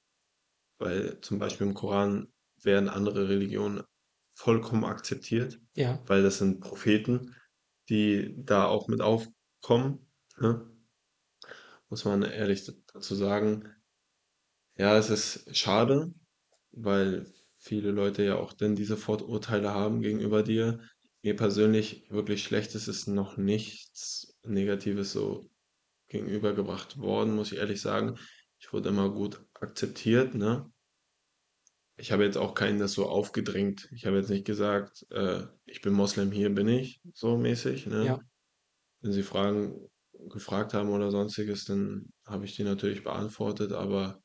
Weil 0.78 1.20
zum 1.22 1.38
Beispiel 1.38 1.66
im 1.68 1.74
Koran 1.74 2.28
werden 2.62 2.88
andere 2.88 3.28
Religionen 3.28 3.82
vollkommen 4.34 4.84
akzeptiert, 4.84 5.60
Ja. 5.74 6.02
weil 6.06 6.22
das 6.22 6.38
sind 6.38 6.60
Propheten, 6.60 7.34
die 7.90 8.34
da 8.44 8.66
auch 8.66 8.88
mit 8.88 9.00
aufkommen, 9.02 10.08
ne? 10.38 10.70
Muss 11.90 12.04
man 12.04 12.22
ehrlich 12.22 12.64
dazu 12.92 13.14
sagen. 13.14 13.74
Ja, 14.76 14.96
es 14.98 15.10
ist 15.10 15.56
schade, 15.56 16.14
weil 16.72 17.26
viele 17.58 17.90
Leute 17.90 18.24
ja 18.24 18.36
auch 18.36 18.52
dann 18.54 18.76
diese 18.76 18.96
Vorurteile 18.96 19.74
haben 19.74 20.00
gegenüber 20.02 20.42
dir. 20.42 20.80
Mir 21.22 21.36
persönlich 21.36 22.06
wirklich 22.10 22.44
Schlechtes 22.44 22.88
ist 22.88 23.08
noch 23.08 23.36
nichts 23.36 24.38
Negatives 24.44 25.12
so 25.12 25.50
gegenübergebracht 26.08 26.98
worden, 26.98 27.34
muss 27.34 27.52
ich 27.52 27.58
ehrlich 27.58 27.80
sagen. 27.80 28.18
Ich 28.60 28.72
wurde 28.72 28.88
immer 28.88 29.10
gut 29.10 29.44
akzeptiert, 29.54 30.34
ne? 30.34 30.70
Ich 31.96 32.12
habe 32.12 32.24
jetzt 32.24 32.36
auch 32.36 32.54
keinen 32.54 32.78
das 32.78 32.92
so 32.92 33.06
aufgedrängt. 33.06 33.88
Ich 33.92 34.06
habe 34.06 34.16
jetzt 34.16 34.30
nicht 34.30 34.46
gesagt, 34.46 35.04
äh, 35.10 35.46
ich 35.66 35.80
bin 35.80 35.92
Moslem, 35.92 36.30
hier 36.30 36.54
bin 36.54 36.68
ich, 36.68 37.00
so 37.12 37.36
mäßig, 37.36 37.86
ne? 37.86 38.06
Ja. 38.06 38.20
Wenn 39.00 39.12
sie 39.12 39.22
Fragen 39.24 39.88
gefragt 40.28 40.74
haben 40.74 40.90
oder 40.90 41.10
sonstiges, 41.10 41.64
dann 41.64 42.12
habe 42.24 42.44
ich 42.44 42.56
die 42.56 42.64
natürlich 42.64 43.04
beantwortet, 43.04 43.72
aber 43.72 44.22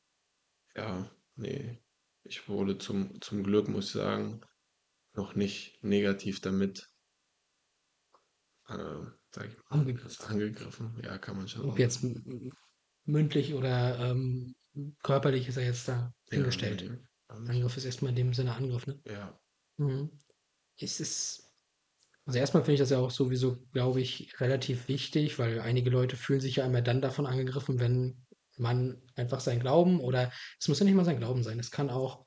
ja, 0.74 1.10
nee, 1.36 1.80
ich 2.24 2.48
wurde 2.48 2.78
zum, 2.78 3.20
zum 3.20 3.42
Glück, 3.42 3.68
muss 3.68 3.86
ich 3.86 3.92
sagen, 3.92 4.40
noch 5.14 5.34
nicht 5.34 5.82
negativ 5.82 6.40
damit, 6.40 6.90
äh, 8.68 8.74
sag 9.30 9.46
ich 9.48 9.56
mal, 9.56 9.64
Angegriffen. 9.68 10.26
angegriffen. 10.26 11.00
Ja, 11.02 11.18
kann 11.18 11.36
man 11.36 11.48
schon 11.48 11.68
Ob 11.70 11.78
jetzt 11.78 12.04
mündlich 13.04 13.54
oder 13.54 14.10
ähm, 14.10 14.54
körperlich 15.02 15.48
ist 15.48 15.56
er 15.56 15.64
jetzt 15.64 15.88
da 15.88 16.12
Ja, 16.30 16.38
hingestellt. 16.38 16.82
nee, 16.82 16.88
nicht. 16.88 17.04
Angriff 17.28 17.76
ist 17.76 17.84
erstmal 17.84 18.10
in 18.10 18.16
dem 18.16 18.34
Sinne 18.34 18.54
Angriff, 18.54 18.86
ne? 18.86 19.00
Ja, 19.04 19.40
Mhm. 19.76 20.10
Es 20.78 21.00
ist, 21.00 21.52
also 22.26 22.38
erstmal 22.38 22.62
finde 22.64 22.74
ich 22.74 22.80
das 22.80 22.90
ja 22.90 22.98
auch 22.98 23.10
sowieso, 23.10 23.58
glaube 23.72 24.00
ich, 24.00 24.40
relativ 24.40 24.88
wichtig, 24.88 25.38
weil 25.38 25.60
einige 25.60 25.90
Leute 25.90 26.16
fühlen 26.16 26.40
sich 26.40 26.56
ja 26.56 26.66
immer 26.66 26.82
dann 26.82 27.02
davon 27.02 27.26
angegriffen, 27.26 27.80
wenn 27.80 28.26
man 28.56 29.02
einfach 29.16 29.40
seinen 29.40 29.60
Glauben 29.60 30.00
oder 30.00 30.32
es 30.60 30.68
muss 30.68 30.78
ja 30.78 30.84
nicht 30.84 30.94
mal 30.94 31.04
sein 31.04 31.18
Glauben 31.18 31.42
sein, 31.42 31.58
es 31.58 31.70
kann 31.72 31.90
auch 31.90 32.26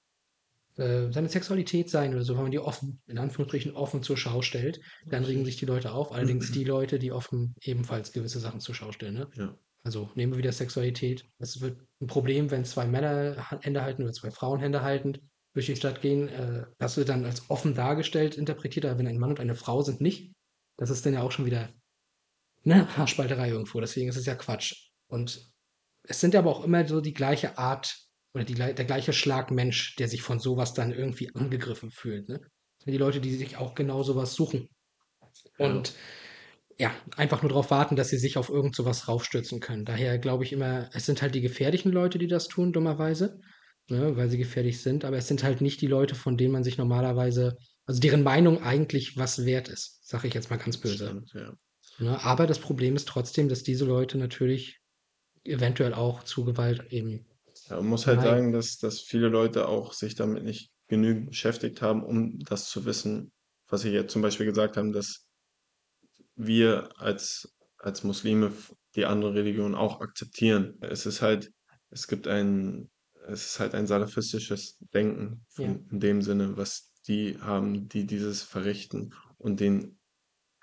äh, 0.77 1.11
seine 1.11 1.29
Sexualität 1.29 1.89
sein 1.89 2.13
oder 2.13 2.23
so, 2.23 2.35
wenn 2.35 2.43
man 2.43 2.51
die 2.51 2.59
offen, 2.59 3.01
in 3.07 3.17
Anführungsstrichen 3.17 3.75
offen 3.75 4.03
zur 4.03 4.17
Schau 4.17 4.41
stellt, 4.41 4.79
dann 5.07 5.23
regen 5.23 5.43
sich 5.43 5.57
die 5.57 5.65
Leute 5.65 5.91
auf. 5.91 6.11
Allerdings 6.11 6.51
die 6.51 6.63
Leute, 6.63 6.99
die 6.99 7.11
offen 7.11 7.55
ebenfalls 7.61 8.11
gewisse 8.11 8.39
Sachen 8.39 8.59
zur 8.59 8.75
Schau 8.75 8.91
stellen, 8.91 9.15
ne? 9.15 9.27
ja, 9.35 9.57
Also 9.83 10.09
nehmen 10.15 10.33
wir 10.33 10.37
wieder 10.37 10.51
Sexualität. 10.51 11.25
Es 11.39 11.61
wird 11.61 11.79
ein 11.99 12.07
Problem, 12.07 12.51
wenn 12.51 12.63
zwei 12.63 12.85
Männer 12.85 13.49
Hände 13.61 13.81
halten 13.81 14.03
oder 14.03 14.13
zwei 14.13 14.31
Frauen 14.31 14.59
Hände 14.59 14.83
haltend 14.83 15.19
durch 15.53 15.65
die 15.65 15.75
Stadt 15.75 16.01
gehen. 16.01 16.29
Äh, 16.29 16.65
das 16.77 16.97
wird 16.97 17.09
dann 17.09 17.25
als 17.25 17.49
offen 17.49 17.73
dargestellt 17.73 18.37
interpretiert, 18.37 18.85
aber 18.85 18.99
wenn 18.99 19.07
ein 19.07 19.17
Mann 19.17 19.31
und 19.31 19.39
eine 19.39 19.55
Frau 19.55 19.81
sind, 19.81 19.99
nicht. 19.99 20.31
Das 20.77 20.91
ist 20.91 21.05
dann 21.05 21.13
ja 21.13 21.23
auch 21.23 21.31
schon 21.31 21.47
wieder 21.47 21.73
eine 22.65 22.95
Haarspalterei 22.97 23.49
irgendwo. 23.49 23.79
Deswegen 23.79 24.09
ist 24.09 24.17
es 24.17 24.27
ja 24.27 24.35
Quatsch. 24.35 24.91
Und 25.07 25.49
es 26.03 26.19
sind 26.19 26.35
aber 26.35 26.51
auch 26.51 26.63
immer 26.63 26.87
so 26.87 27.01
die 27.01 27.13
gleiche 27.13 27.57
Art 27.57 28.06
oder 28.37 28.45
die, 28.45 28.53
der 28.53 28.73
gleiche 28.73 29.13
Schlag 29.13 29.49
Mensch, 29.49 29.95
der 29.95 30.07
sich 30.07 30.21
von 30.21 30.39
sowas 30.39 30.73
dann 30.73 30.91
irgendwie 30.91 31.33
angegriffen 31.33 31.89
fühlt. 31.89 32.29
Ne? 32.29 32.39
Die 32.85 32.97
Leute, 32.97 33.19
die 33.19 33.35
sich 33.35 33.57
auch 33.57 33.73
genau 33.73 34.03
sowas 34.03 34.35
suchen. 34.35 34.69
Und 35.57 35.93
ja, 36.79 36.93
einfach 37.15 37.41
nur 37.41 37.49
darauf 37.49 37.71
warten, 37.71 37.95
dass 37.95 38.09
sie 38.09 38.19
sich 38.19 38.37
auf 38.37 38.49
irgend 38.49 38.75
sowas 38.75 39.07
raufstürzen 39.07 39.59
können. 39.59 39.85
Daher 39.85 40.19
glaube 40.19 40.43
ich 40.43 40.53
immer, 40.53 40.89
es 40.93 41.07
sind 41.07 41.23
halt 41.23 41.33
die 41.33 41.41
gefährlichen 41.41 41.91
Leute, 41.91 42.19
die 42.19 42.27
das 42.27 42.47
tun, 42.47 42.71
dummerweise, 42.71 43.39
ne, 43.89 44.15
weil 44.15 44.29
sie 44.29 44.37
gefährlich 44.37 44.81
sind, 44.81 45.03
aber 45.03 45.17
es 45.17 45.27
sind 45.27 45.43
halt 45.43 45.61
nicht 45.61 45.81
die 45.81 45.87
Leute, 45.87 46.13
von 46.13 46.37
denen 46.37 46.51
man 46.51 46.63
sich 46.63 46.77
normalerweise, 46.77 47.57
also 47.85 47.99
deren 47.99 48.21
Meinung 48.21 48.61
eigentlich 48.61 49.17
was 49.17 49.45
wert 49.45 49.69
ist, 49.69 50.07
sage 50.07 50.27
ich 50.27 50.35
jetzt 50.35 50.51
mal 50.51 50.57
ganz 50.57 50.77
böse. 50.77 51.07
stimmt, 51.07 51.31
ja. 51.33 51.53
Ne? 51.99 52.23
Aber 52.23 52.45
das 52.45 52.59
Problem 52.59 52.95
ist 52.95 53.07
trotzdem, 53.07 53.49
dass 53.49 53.63
diese 53.63 53.85
Leute 53.85 54.19
natürlich 54.19 54.79
eventuell 55.43 55.93
auch 55.93 56.23
zu 56.23 56.45
Gewalt 56.45 56.91
eben 56.91 57.25
Ja, 57.69 57.77
man 57.77 57.87
muss 57.87 58.07
halt 58.07 58.21
neigen. 58.21 58.21
sagen, 58.21 58.51
dass, 58.51 58.77
dass 58.77 59.01
viele 59.01 59.27
Leute 59.29 59.67
auch 59.67 59.93
sich 59.93 60.15
damit 60.15 60.43
nicht 60.43 60.71
genügend 60.87 61.29
beschäftigt 61.29 61.81
haben, 61.81 62.03
um 62.03 62.39
das 62.39 62.69
zu 62.69 62.85
wissen, 62.85 63.31
was 63.67 63.81
Sie 63.81 63.89
jetzt 63.91 64.11
zum 64.13 64.21
Beispiel 64.21 64.45
gesagt 64.45 64.77
haben, 64.77 64.93
dass 64.93 65.27
wir 66.35 66.89
als, 66.97 67.55
als 67.77 68.03
Muslime 68.03 68.51
die 68.95 69.05
andere 69.05 69.33
Religion 69.33 69.75
auch 69.75 70.01
akzeptieren. 70.01 70.77
Es 70.81 71.05
ist 71.05 71.21
halt, 71.21 71.51
es 71.89 72.07
gibt 72.07 72.27
ein, 72.27 72.89
es 73.27 73.45
ist 73.45 73.59
halt 73.59 73.73
ein 73.75 73.87
salafistisches 73.87 74.77
Denken 74.93 75.45
Ja. 75.57 75.67
von, 75.67 75.87
in 75.91 75.99
dem 75.99 76.21
Sinne, 76.21 76.57
was 76.57 76.93
die 77.07 77.37
haben, 77.39 77.87
die 77.87 78.05
dieses 78.05 78.43
verrichten 78.43 79.13
und 79.37 79.59
den 79.59 79.99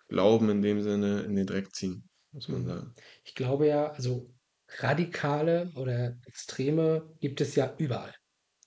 Glauben 0.09 0.51
in 0.51 0.63
dem 0.63 0.83
Sinne 0.83 1.23
in 1.23 1.37
den 1.37 1.47
Dreck 1.47 1.75
ziehen, 1.75 2.09
muss 2.33 2.49
man 2.49 2.63
Mhm. 2.63 2.69
sagen. 2.69 2.95
Ich 3.25 3.35
glaube 3.35 3.67
ja, 3.67 3.91
also 3.93 4.34
radikale 4.79 5.73
oder 5.77 6.17
Extreme 6.27 7.15
gibt 7.21 7.41
es 7.41 7.55
ja 7.55 7.75
überall. 7.79 8.15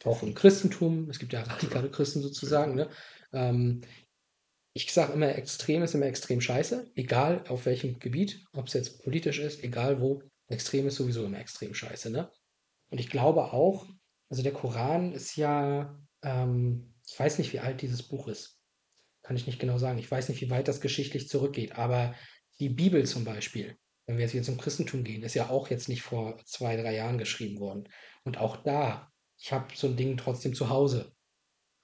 Auch 0.03 0.23
im 0.23 0.33
Christentum. 0.33 1.09
Es 1.09 1.19
gibt 1.19 1.33
ja 1.33 1.41
radikale 1.43 1.89
Christen 1.89 2.21
sozusagen. 2.21 2.75
Ne? 2.75 2.89
Ähm, 3.33 3.81
ich 4.73 4.93
sage 4.93 5.13
immer, 5.13 5.35
extrem 5.35 5.81
ist 5.81 5.95
immer 5.95 6.05
extrem 6.05 6.39
scheiße, 6.39 6.91
egal 6.95 7.43
auf 7.47 7.65
welchem 7.65 7.97
Gebiet, 7.97 8.45
ob 8.53 8.67
es 8.67 8.73
jetzt 8.73 9.03
politisch 9.03 9.39
ist, 9.39 9.63
egal 9.63 9.99
wo. 10.01 10.21
Extrem 10.49 10.87
ist 10.87 10.95
sowieso 10.95 11.25
immer 11.25 11.39
extrem 11.39 11.73
scheiße. 11.73 12.11
Ne? 12.11 12.31
Und 12.89 12.99
ich 12.99 13.09
glaube 13.09 13.53
auch, 13.53 13.87
also 14.29 14.43
der 14.43 14.53
Koran 14.53 15.13
ist 15.13 15.35
ja, 15.35 15.99
ähm, 16.21 16.93
ich 17.07 17.19
weiß 17.19 17.39
nicht, 17.39 17.53
wie 17.53 17.59
alt 17.59 17.81
dieses 17.81 18.03
Buch 18.03 18.27
ist. 18.27 18.61
Kann 19.23 19.35
ich 19.35 19.47
nicht 19.47 19.59
genau 19.59 19.77
sagen. 19.77 19.97
Ich 19.97 20.09
weiß 20.09 20.29
nicht, 20.29 20.41
wie 20.41 20.49
weit 20.49 20.67
das 20.67 20.79
geschichtlich 20.79 21.27
zurückgeht. 21.27 21.73
Aber 21.73 22.15
die 22.59 22.69
Bibel 22.69 23.05
zum 23.05 23.25
Beispiel, 23.25 23.77
wenn 24.07 24.17
wir 24.17 24.23
jetzt 24.23 24.31
hier 24.31 24.43
zum 24.43 24.57
Christentum 24.57 25.03
gehen, 25.03 25.21
ist 25.21 25.35
ja 25.35 25.49
auch 25.49 25.69
jetzt 25.69 25.89
nicht 25.89 26.01
vor 26.01 26.39
zwei, 26.45 26.77
drei 26.77 26.95
Jahren 26.95 27.17
geschrieben 27.17 27.59
worden. 27.59 27.89
Und 28.23 28.37
auch 28.37 28.57
da, 28.57 29.11
ich 29.37 29.51
habe 29.51 29.67
so 29.75 29.87
ein 29.87 29.97
Ding 29.97 30.15
trotzdem 30.17 30.55
zu 30.55 30.69
Hause 30.69 31.11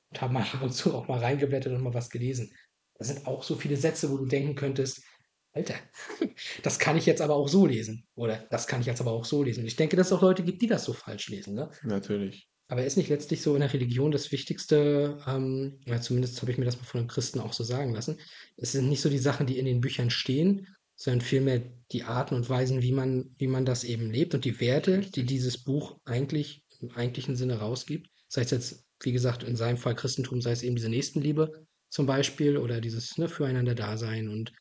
und 0.09 0.21
habe 0.21 0.33
mal 0.33 0.43
ab 0.53 0.61
und 0.61 0.73
zu 0.73 0.95
auch 0.95 1.07
mal 1.07 1.19
reingeblättert 1.19 1.73
und 1.73 1.83
mal 1.83 1.93
was 1.93 2.09
gelesen. 2.09 2.51
Da 2.95 3.05
sind 3.05 3.27
auch 3.27 3.43
so 3.43 3.55
viele 3.55 3.75
Sätze, 3.75 4.09
wo 4.09 4.17
du 4.17 4.25
denken 4.25 4.55
könntest, 4.55 5.03
Alter, 5.51 5.75
das 6.63 6.79
kann 6.79 6.97
ich 6.97 7.05
jetzt 7.05 7.21
aber 7.21 7.35
auch 7.35 7.49
so 7.49 7.65
lesen. 7.65 8.07
Oder 8.15 8.47
das 8.49 8.67
kann 8.67 8.81
ich 8.81 8.87
jetzt 8.87 9.01
aber 9.01 9.11
auch 9.11 9.25
so 9.25 9.43
lesen. 9.43 9.61
Und 9.61 9.67
ich 9.67 9.75
denke, 9.75 9.97
dass 9.97 10.07
es 10.07 10.13
auch 10.13 10.21
Leute 10.21 10.43
gibt, 10.43 10.61
die 10.61 10.67
das 10.67 10.85
so 10.85 10.93
falsch 10.93 11.27
lesen. 11.27 11.53
Ne? 11.55 11.69
Natürlich. 11.83 12.47
Aber 12.69 12.85
ist 12.85 12.95
nicht 12.95 13.09
letztlich 13.09 13.41
so 13.41 13.53
in 13.53 13.59
der 13.59 13.73
Religion 13.73 14.11
das 14.11 14.31
Wichtigste, 14.31 15.19
ähm, 15.27 15.81
ja, 15.85 15.99
zumindest 15.99 16.41
habe 16.41 16.51
ich 16.51 16.57
mir 16.57 16.65
das 16.65 16.77
mal 16.77 16.85
von 16.85 17.01
einem 17.01 17.09
Christen 17.09 17.39
auch 17.41 17.53
so 17.53 17.63
sagen 17.63 17.93
lassen, 17.93 18.19
es 18.55 18.71
sind 18.71 18.87
nicht 18.87 19.01
so 19.01 19.09
die 19.09 19.19
Sachen, 19.19 19.45
die 19.45 19.59
in 19.59 19.65
den 19.65 19.81
Büchern 19.81 20.09
stehen, 20.09 20.67
sondern 20.95 21.21
vielmehr 21.21 21.61
die 21.91 22.03
Arten 22.03 22.35
und 22.35 22.49
Weisen, 22.49 22.81
wie 22.81 22.91
man, 22.91 23.33
wie 23.37 23.47
man 23.47 23.65
das 23.65 23.83
eben 23.83 24.11
lebt 24.11 24.33
und 24.33 24.45
die 24.45 24.59
Werte, 24.59 25.01
die 25.01 25.25
dieses 25.25 25.63
Buch 25.63 25.99
eigentlich 26.05 26.65
im 26.79 26.91
eigentlichen 26.91 27.35
Sinne 27.35 27.59
rausgibt. 27.59 28.09
Sei 28.27 28.41
es 28.41 28.51
jetzt, 28.51 28.85
wie 29.01 29.11
gesagt, 29.11 29.43
in 29.43 29.55
seinem 29.55 29.77
Fall 29.77 29.95
Christentum, 29.95 30.41
sei 30.41 30.51
es 30.51 30.63
eben 30.63 30.75
diese 30.75 30.89
Nächstenliebe 30.89 31.65
zum 31.89 32.05
Beispiel 32.05 32.57
oder 32.57 32.81
dieses 32.81 33.17
ne, 33.17 33.27
Füreinander-Dasein 33.27 34.29
und 34.29 34.53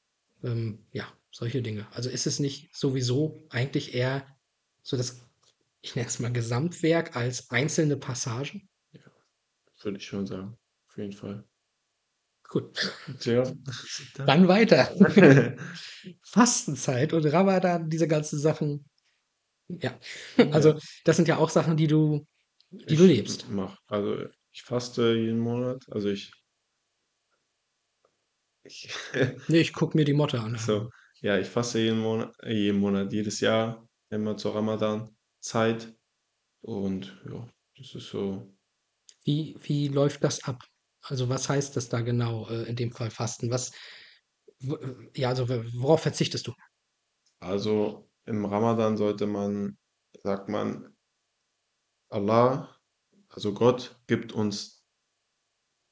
ähm, 0.42 0.86
ja, 0.92 1.12
solche 1.30 1.62
Dinge. 1.62 1.86
Also 1.92 2.10
ist 2.10 2.26
es 2.26 2.38
nicht 2.38 2.74
sowieso 2.74 3.46
eigentlich 3.48 3.94
eher 3.94 4.26
so 4.82 4.96
das, 4.96 5.26
ich 5.80 5.94
nenne 5.94 6.08
es 6.08 6.18
mal 6.18 6.32
Gesamtwerk 6.32 7.16
als 7.16 7.50
einzelne 7.50 7.96
Passagen? 7.96 8.68
Würde 9.82 9.98
ich 9.98 10.06
schon 10.06 10.26
sagen. 10.26 10.56
Auf 10.88 10.96
jeden 10.98 11.12
Fall. 11.12 11.44
Gut, 12.52 12.92
Tja. 13.18 13.44
dann 14.26 14.46
weiter. 14.46 14.84
Fastenzeit 16.22 17.14
und 17.14 17.24
Ramadan, 17.24 17.88
diese 17.88 18.06
ganzen 18.06 18.38
Sachen. 18.38 18.84
Ja, 19.68 19.98
also 20.50 20.78
das 21.04 21.16
sind 21.16 21.28
ja 21.28 21.38
auch 21.38 21.48
Sachen, 21.48 21.78
die 21.78 21.86
du, 21.86 22.26
die 22.70 22.96
du 22.96 23.04
Ich 23.04 23.16
lebst. 23.16 23.46
Mach. 23.48 23.78
Also 23.86 24.26
ich 24.50 24.64
faste 24.64 25.14
jeden 25.14 25.38
Monat. 25.38 25.82
Also 25.90 26.10
ich. 26.10 26.30
ich 28.64 28.90
Nee, 29.48 29.60
ich 29.60 29.72
gucke 29.72 29.96
mir 29.96 30.04
die 30.04 30.12
Motte 30.12 30.38
an. 30.38 30.58
so, 30.58 30.90
ja, 31.22 31.38
ich 31.38 31.48
faste 31.48 31.78
jeden 31.78 32.00
Monat, 32.00 32.34
jeden 32.44 32.80
Monat, 32.80 33.14
jedes 33.14 33.40
Jahr, 33.40 33.88
immer 34.10 34.36
zur 34.36 34.56
Ramadan-Zeit. 34.56 35.94
Und 36.60 37.18
ja, 37.30 37.48
das 37.78 37.94
ist 37.94 38.10
so. 38.10 38.54
Wie, 39.24 39.56
wie 39.62 39.88
läuft 39.88 40.22
das 40.22 40.44
ab? 40.44 40.62
Also 41.02 41.28
was 41.28 41.48
heißt 41.48 41.76
das 41.76 41.88
da 41.88 42.00
genau, 42.00 42.48
äh, 42.48 42.64
in 42.68 42.76
dem 42.76 42.92
Fall 42.92 43.10
Fasten? 43.10 43.50
Was, 43.50 43.72
w- 44.60 44.76
ja, 45.16 45.30
also 45.30 45.48
w- 45.48 45.64
worauf 45.74 46.02
verzichtest 46.02 46.46
du? 46.46 46.54
Also 47.40 48.08
im 48.24 48.46
Ramadan 48.46 48.96
sollte 48.96 49.26
man, 49.26 49.76
sagt 50.22 50.48
man, 50.48 50.96
Allah, 52.10 52.78
also 53.28 53.52
Gott, 53.54 54.00
gibt 54.06 54.32
uns 54.32 54.84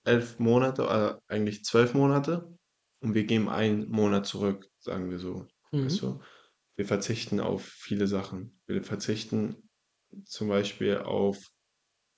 elf 0.05 0.39
Monate, 0.39 1.20
äh, 1.28 1.32
eigentlich 1.32 1.65
zwölf 1.65 1.95
Monate 1.95 2.57
und 3.01 3.15
wir 3.15 3.24
geben 3.24 3.49
einen 3.49 3.89
Monat 3.91 4.27
zurück, 4.27 4.70
sagen 4.78 5.11
wir 5.11 5.19
so. 5.19 5.47
Weißt 5.81 6.03
Mhm. 6.03 6.03
du? 6.03 6.20
Wir 6.77 6.87
verzichten 6.87 7.41
auf 7.41 7.65
viele 7.65 8.07
Sachen. 8.07 8.61
Wir 8.66 8.82
verzichten 8.82 9.69
zum 10.24 10.49
Beispiel 10.49 10.99
auf, 10.99 11.39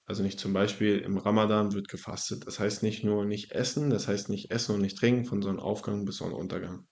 also 0.04 0.22
nicht 0.22 0.40
zum 0.40 0.52
Beispiel, 0.52 0.98
im 0.98 1.16
Ramadan 1.18 1.72
wird 1.72 1.88
gefastet. 1.88 2.46
Das 2.46 2.58
heißt 2.58 2.82
nicht 2.82 3.04
nur 3.04 3.24
nicht 3.24 3.52
essen, 3.52 3.90
das 3.90 4.08
heißt 4.08 4.28
nicht 4.28 4.50
essen 4.50 4.74
und 4.74 4.80
nicht 4.80 4.98
trinken 4.98 5.24
von 5.24 5.42
Sonnenaufgang 5.42 6.04
bis 6.04 6.16
Sonnenuntergang. 6.16 6.86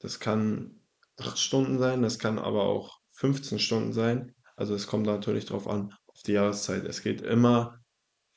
Das 0.00 0.20
kann 0.20 0.80
acht 1.16 1.38
Stunden 1.38 1.78
sein, 1.78 2.02
das 2.02 2.18
kann 2.18 2.38
aber 2.38 2.64
auch 2.64 2.98
15 3.12 3.58
Stunden 3.58 3.92
sein. 3.92 4.34
Also 4.56 4.74
es 4.74 4.86
kommt 4.86 5.06
natürlich 5.06 5.46
drauf 5.46 5.66
an, 5.66 5.94
auf 6.06 6.22
die 6.22 6.32
Jahreszeit. 6.32 6.84
Es 6.84 7.02
geht 7.02 7.22
immer 7.22 7.82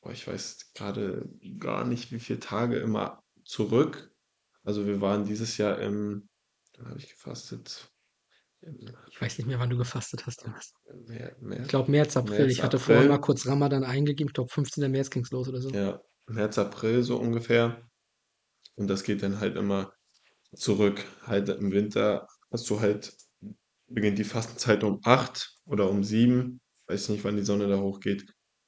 boah, 0.06 0.12
ich 0.12 0.26
weiß 0.26 0.72
gerade 0.74 1.28
gar 1.58 1.84
nicht, 1.84 2.12
wie 2.12 2.20
viele 2.20 2.38
Tage 2.38 2.76
immer 2.76 3.24
zurück. 3.44 4.14
Also 4.62 4.86
wir 4.86 5.00
waren 5.00 5.24
dieses 5.24 5.56
Jahr 5.56 5.80
im, 5.80 6.28
wann 6.76 6.88
habe 6.90 6.98
ich 6.98 7.08
gefastet? 7.08 7.90
Ich 9.10 9.20
weiß 9.20 9.38
nicht 9.38 9.46
mehr, 9.46 9.58
wann 9.58 9.70
du 9.70 9.76
gefastet 9.76 10.26
hast, 10.26 10.42
Jonas. 10.42 10.72
Mer 11.40 11.60
Ich 11.62 11.68
glaube 11.68 11.90
März, 11.90 12.16
April. 12.16 12.38
März, 12.38 12.52
Ich 12.52 12.62
hatte 12.62 12.78
vorhin 12.78 13.08
mal 13.08 13.14
April. 13.14 13.24
kurz 13.24 13.46
Ramadan 13.46 13.84
eingegeben. 13.84 14.28
Ich 14.28 14.34
glaube, 14.34 14.52
15. 14.52 14.90
März 14.90 15.10
ging 15.10 15.22
es 15.22 15.30
los 15.30 15.48
oder 15.48 15.60
so. 15.60 15.70
Ja, 15.70 16.00
März, 16.26 16.58
April 16.58 17.02
so 17.02 17.16
ungefähr. 17.18 17.88
Und 18.74 18.88
das 18.88 19.04
geht 19.04 19.22
dann 19.22 19.40
halt 19.40 19.56
immer 19.56 19.92
zurück. 20.54 21.04
Halt 21.22 21.48
im 21.48 21.70
Winter 21.70 22.26
hast 22.50 22.68
du 22.68 22.80
halt, 22.80 23.14
beginnt 23.88 24.18
die 24.18 24.24
Fastenzeit 24.24 24.82
um 24.84 25.00
8 25.04 25.58
oder 25.64 25.88
um 25.88 26.02
7, 26.02 26.60
weiß 26.88 27.08
nicht, 27.10 27.24
wann 27.24 27.36
die 27.36 27.44
Sonne 27.44 27.68
da 27.68 27.78
hochgeht, 27.78 28.26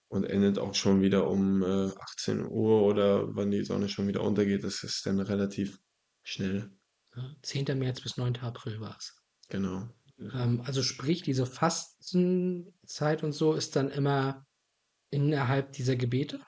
und 0.08 0.24
endet 0.24 0.58
auch 0.58 0.74
schon 0.74 1.02
wieder 1.02 1.28
um 1.28 1.62
äh, 1.62 1.90
18 2.00 2.46
Uhr 2.46 2.82
oder 2.82 3.34
wann 3.34 3.50
die 3.50 3.64
Sonne 3.64 3.88
schon 3.88 4.08
wieder 4.08 4.22
untergeht. 4.22 4.64
Das 4.64 4.82
ist 4.82 5.04
dann 5.04 5.20
relativ 5.20 5.78
schnell. 6.22 6.70
Ja, 7.14 7.34
10. 7.42 7.78
März 7.78 8.00
bis 8.00 8.16
9. 8.16 8.36
April 8.38 8.80
war 8.80 8.96
es. 8.98 9.17
Genau. 9.50 9.88
Ähm, 10.20 10.62
also 10.64 10.82
sprich, 10.82 11.22
diese 11.22 11.46
Fastenzeit 11.46 13.22
und 13.22 13.32
so 13.32 13.54
ist 13.54 13.76
dann 13.76 13.90
immer 13.90 14.46
innerhalb 15.10 15.72
dieser 15.72 15.96
Gebete? 15.96 16.40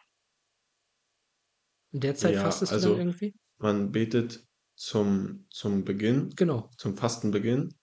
In 1.93 2.01
der 2.01 2.15
Zeit 2.17 2.35
Ja, 2.35 2.43
fastest 2.43 2.73
du 2.73 2.75
also 2.75 2.95
dann 2.95 2.99
irgendwie? 2.99 3.35
man 3.59 3.93
betet 3.93 4.47
zum, 4.77 5.47
zum 5.51 5.85
Beginn, 5.85 6.31
Genau. 6.37 6.71
zum 6.79 6.97
Fastenbeginn. 6.97 7.75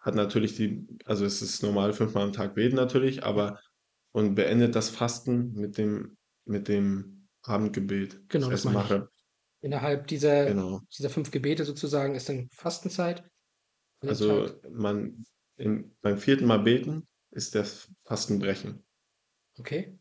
Hat 0.00 0.14
natürlich 0.14 0.56
die, 0.56 0.86
also 1.04 1.24
es 1.24 1.42
ist 1.42 1.62
normal 1.62 1.92
fünfmal 1.92 2.24
am 2.24 2.32
Tag 2.32 2.54
beten 2.54 2.76
natürlich, 2.76 3.24
aber 3.24 3.60
und 4.12 4.34
beendet 4.36 4.74
das 4.74 4.90
Fasten 4.90 5.52
mit 5.54 5.78
dem, 5.78 6.16
mit 6.44 6.68
dem 6.68 7.28
Abendgebet. 7.42 8.28
Genau, 8.28 8.50
Das 8.50 8.62
das 8.62 8.64
meine 8.64 8.82
ich. 8.82 8.84
mache, 8.90 9.08
Innerhalb 9.60 10.06
dieser, 10.08 10.46
genau. 10.46 10.80
dieser 10.96 11.10
fünf 11.10 11.30
Gebete 11.30 11.64
sozusagen 11.64 12.14
ist 12.14 12.28
dann 12.28 12.48
Fastenzeit 12.52 13.24
an 14.00 14.08
dem 14.08 14.08
Also 14.08 14.60
man 14.70 15.24
im, 15.56 15.96
beim 16.02 16.18
vierten 16.18 16.46
Mal 16.46 16.58
beten 16.58 17.06
ist 17.30 17.54
das 17.54 17.90
Fastenbrechen. 18.04 18.84
Okay. 19.58 19.98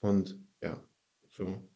Und 0.00 0.38
ja, 0.62 0.82
so 1.28 1.68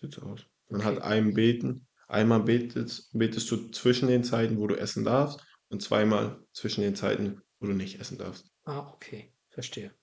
sieht's 0.00 0.18
aus. 0.18 0.44
Man 0.68 0.84
hat 0.84 0.98
Okay. 0.98 1.06
ein 1.06 1.34
Beten, 1.34 1.86
einmal 2.08 2.42
betest, 2.42 3.10
betest 3.12 3.50
du 3.50 3.70
zwischen 3.70 4.08
den 4.08 4.24
Zeiten, 4.24 4.58
wo 4.58 4.66
du 4.66 4.76
essen 4.76 5.04
darfst, 5.04 5.44
und 5.70 5.82
zweimal 5.82 6.42
zwischen 6.52 6.80
den 6.82 6.94
Zeiten, 6.94 7.40
wo 7.60 7.66
du 7.66 7.72
nicht 7.72 8.00
essen 8.00 8.18
darfst. 8.18 8.50
Ah, 8.64 8.90
okay. 8.92 9.32
Verstehe. 9.50 9.94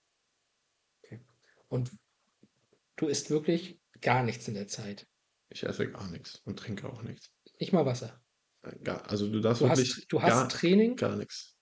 Okay. 1.03 1.22
Und 1.67 1.91
du 2.97 3.07
isst 3.07 3.30
wirklich 3.30 3.80
gar 4.01 4.23
nichts 4.23 4.47
in 4.47 4.53
der 4.53 4.67
Zeit. 4.67 5.07
Ich 5.49 5.63
esse 5.63 5.89
gar 5.89 6.09
nichts 6.09 6.41
und 6.45 6.57
trinke 6.59 6.89
auch 6.89 7.03
nichts. 7.03 7.31
Nicht 7.59 7.73
mal 7.73 7.85
Wasser. 7.85 8.22
Äh, 8.66 8.90
also 9.08 9.30
du 9.30 9.40
darfst 9.42 9.62
Du 9.62 9.66
wirklich 9.68 9.90
hast, 9.96 10.06
du 10.12 10.22
hast 10.22 10.30
gar, 10.32 10.50
Training, 10.50 10.96
gar 10.96 11.16
nichts. 11.16 11.58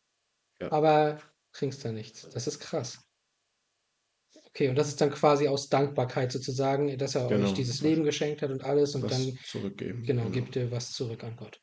aber 0.70 1.20
trinkst 1.52 1.84
da 1.86 1.92
nichts. 1.92 2.28
Das 2.30 2.48
ist 2.48 2.60
krass. 2.60 3.00
Okay, 4.48 4.70
und 4.70 4.76
das 4.76 4.88
ist 4.88 5.02
dann 5.02 5.10
quasi 5.12 5.48
aus 5.48 5.68
Dankbarkeit 5.70 6.32
sozusagen, 6.32 6.96
dass 6.98 7.16
er 7.16 7.26
euch 7.26 7.30
Genau. 7.30 7.54
dieses 7.54 7.82
Leben 7.82 8.04
geschenkt 8.04 8.42
hat 8.42 8.52
und 8.52 8.64
alles 8.64 8.94
und 8.96 9.04
Was 9.04 9.12
dann, 9.12 9.38
zurückgeben. 9.46 10.04
genau, 10.04 10.30
gibt 10.30 10.56
ihr 10.56 10.70
was 10.72 10.92
zurück 10.92 11.24
an 11.24 11.36
Gott. 11.36 11.60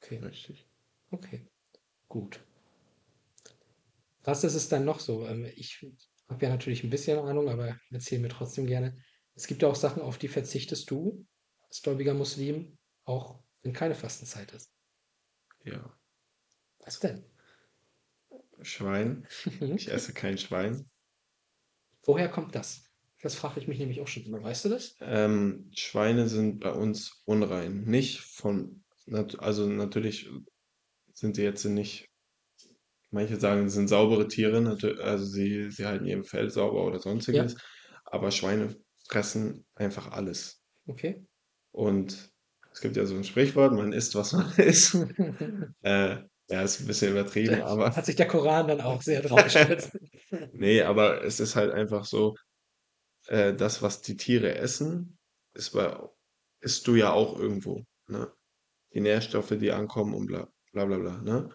Okay, 0.00 0.18
Richtig. 0.18 0.68
okay, 1.10 1.48
gut. 2.08 2.40
Was 4.22 4.44
ist 4.44 4.54
es 4.54 4.68
dann 4.68 4.84
noch 4.84 5.00
so? 5.00 5.26
Ähm, 5.26 5.44
Ich 5.56 5.84
habe 6.28 6.44
ja 6.44 6.50
natürlich 6.50 6.84
ein 6.84 6.90
bisschen 6.90 7.18
Ahnung, 7.18 7.48
aber 7.48 7.76
erzähl 7.90 8.18
mir 8.20 8.28
trotzdem 8.28 8.66
gerne. 8.66 8.96
Es 9.34 9.46
gibt 9.46 9.62
ja 9.62 9.68
auch 9.68 9.74
Sachen, 9.76 10.02
auf 10.02 10.18
die 10.18 10.28
verzichtest 10.28 10.90
du 10.90 11.26
als 11.68 11.82
gläubiger 11.82 12.14
Muslim, 12.14 12.78
auch 13.04 13.42
wenn 13.62 13.72
keine 13.72 13.94
Fastenzeit 13.94 14.52
ist. 14.52 14.72
Ja. 15.64 15.96
Was 16.80 17.00
denn? 17.00 17.24
Schwein. 18.62 19.26
Ich 19.60 19.90
esse 19.90 20.12
kein 20.12 20.38
Schwein. 20.38 20.90
Woher 22.04 22.28
kommt 22.28 22.54
das? 22.54 22.84
Das 23.20 23.34
frage 23.34 23.60
ich 23.60 23.66
mich 23.66 23.78
nämlich 23.78 24.00
auch 24.00 24.08
schon 24.08 24.24
immer. 24.24 24.42
Weißt 24.42 24.64
du 24.64 24.68
das? 24.68 24.96
Ähm, 25.00 25.70
Schweine 25.74 26.28
sind 26.28 26.60
bei 26.60 26.72
uns 26.72 27.22
unrein. 27.24 27.84
Nicht 27.84 28.20
von, 28.20 28.84
also 29.38 29.66
natürlich 29.66 30.30
sind 31.12 31.34
sie 31.36 31.42
jetzt 31.42 31.64
nicht, 31.64 32.08
manche 33.10 33.38
sagen, 33.40 33.68
sie 33.68 33.74
sind 33.74 33.88
saubere 33.88 34.28
Tiere, 34.28 34.78
also 35.02 35.24
sie, 35.24 35.70
sie 35.70 35.86
halten 35.86 36.06
ihr 36.06 36.22
Fell 36.24 36.48
sauber 36.50 36.86
oder 36.86 37.00
sonstiges, 37.00 37.56
aber 38.04 38.30
Schweine 38.30 38.76
fressen 39.08 39.66
einfach 39.74 40.12
alles. 40.12 40.62
Okay. 40.86 41.26
Und 41.72 42.32
es 42.78 42.82
gibt 42.82 42.96
ja 42.96 43.04
so 43.06 43.16
ein 43.16 43.24
Sprichwort, 43.24 43.72
man 43.72 43.92
isst, 43.92 44.14
was 44.14 44.32
man 44.32 44.52
isst. 44.56 44.94
Äh, 45.82 46.18
ja, 46.50 46.62
ist 46.62 46.80
ein 46.80 46.86
bisschen 46.86 47.10
übertrieben, 47.10 47.60
aber 47.62 47.94
Hat 47.94 48.06
sich 48.06 48.14
der 48.14 48.28
Koran 48.28 48.68
dann 48.68 48.80
auch 48.80 49.02
sehr 49.02 49.20
drauf 49.20 49.42
gestürzt. 49.42 49.98
nee, 50.52 50.80
aber 50.82 51.24
es 51.24 51.40
ist 51.40 51.56
halt 51.56 51.72
einfach 51.72 52.04
so, 52.04 52.36
äh, 53.26 53.52
das, 53.52 53.82
was 53.82 54.00
die 54.00 54.16
Tiere 54.16 54.54
essen, 54.54 55.18
ist 55.54 55.70
bei, 55.70 55.98
isst 56.60 56.86
du 56.86 56.94
ja 56.94 57.12
auch 57.12 57.36
irgendwo, 57.38 57.82
ne? 58.06 58.32
Die 58.94 59.00
Nährstoffe, 59.00 59.54
die 59.58 59.72
ankommen 59.72 60.14
und 60.14 60.26
bla, 60.26 60.48
bla, 60.72 60.84
bla, 60.86 60.98
bla, 60.98 61.20
ne? 61.20 61.50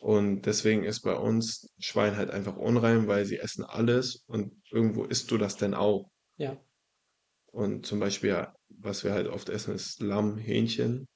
Und 0.00 0.42
deswegen 0.42 0.82
ist 0.82 1.02
bei 1.02 1.14
uns 1.14 1.72
Schwein 1.78 2.16
halt 2.16 2.30
einfach 2.30 2.56
unrein, 2.56 3.06
weil 3.06 3.24
sie 3.26 3.38
essen 3.38 3.64
alles 3.64 4.24
und 4.26 4.60
irgendwo 4.72 5.04
isst 5.04 5.30
du 5.30 5.38
das 5.38 5.56
denn 5.56 5.72
auch. 5.72 6.10
Ja. 6.36 6.60
Und 7.52 7.86
zum 7.86 8.00
Beispiel, 8.00 8.30
ja, 8.30 8.54
was 8.78 9.04
wir 9.04 9.12
halt 9.12 9.28
oft 9.28 9.48
essen, 9.48 9.74
ist 9.74 10.00
Lamm, 10.00 10.36
Hähnchen. 10.38 11.06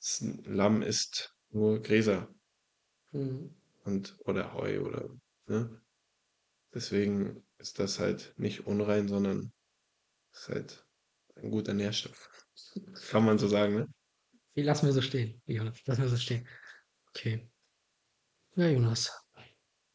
Das 0.00 0.24
Lamm 0.44 0.82
isst 0.82 1.34
nur 1.50 1.80
Gräser 1.82 2.28
Mhm. 3.12 3.54
und 3.84 4.16
oder 4.24 4.54
Heu 4.54 4.80
oder, 4.82 5.08
ne? 5.46 5.80
Deswegen 6.74 7.46
ist 7.58 7.78
das 7.78 8.00
halt 8.00 8.34
nicht 8.36 8.66
unrein, 8.66 9.08
sondern 9.08 9.52
ist 10.32 10.48
halt 10.48 10.86
ein 11.36 11.50
guter 11.50 11.74
Nährstoff. 11.74 12.28
Kann 13.10 13.24
man 13.24 13.38
so 13.38 13.48
sagen, 13.48 13.74
ne? 13.74 13.86
Wie 14.54 14.62
lassen 14.62 14.86
wir 14.86 14.92
so 14.92 15.02
stehen, 15.02 15.42
Jonas? 15.46 15.84
Lassen 15.86 16.02
wir 16.02 16.08
so 16.08 16.16
stehen. 16.16 16.46
Okay. 17.10 17.48
Ja, 18.56 18.68
Jonas. 18.68 19.12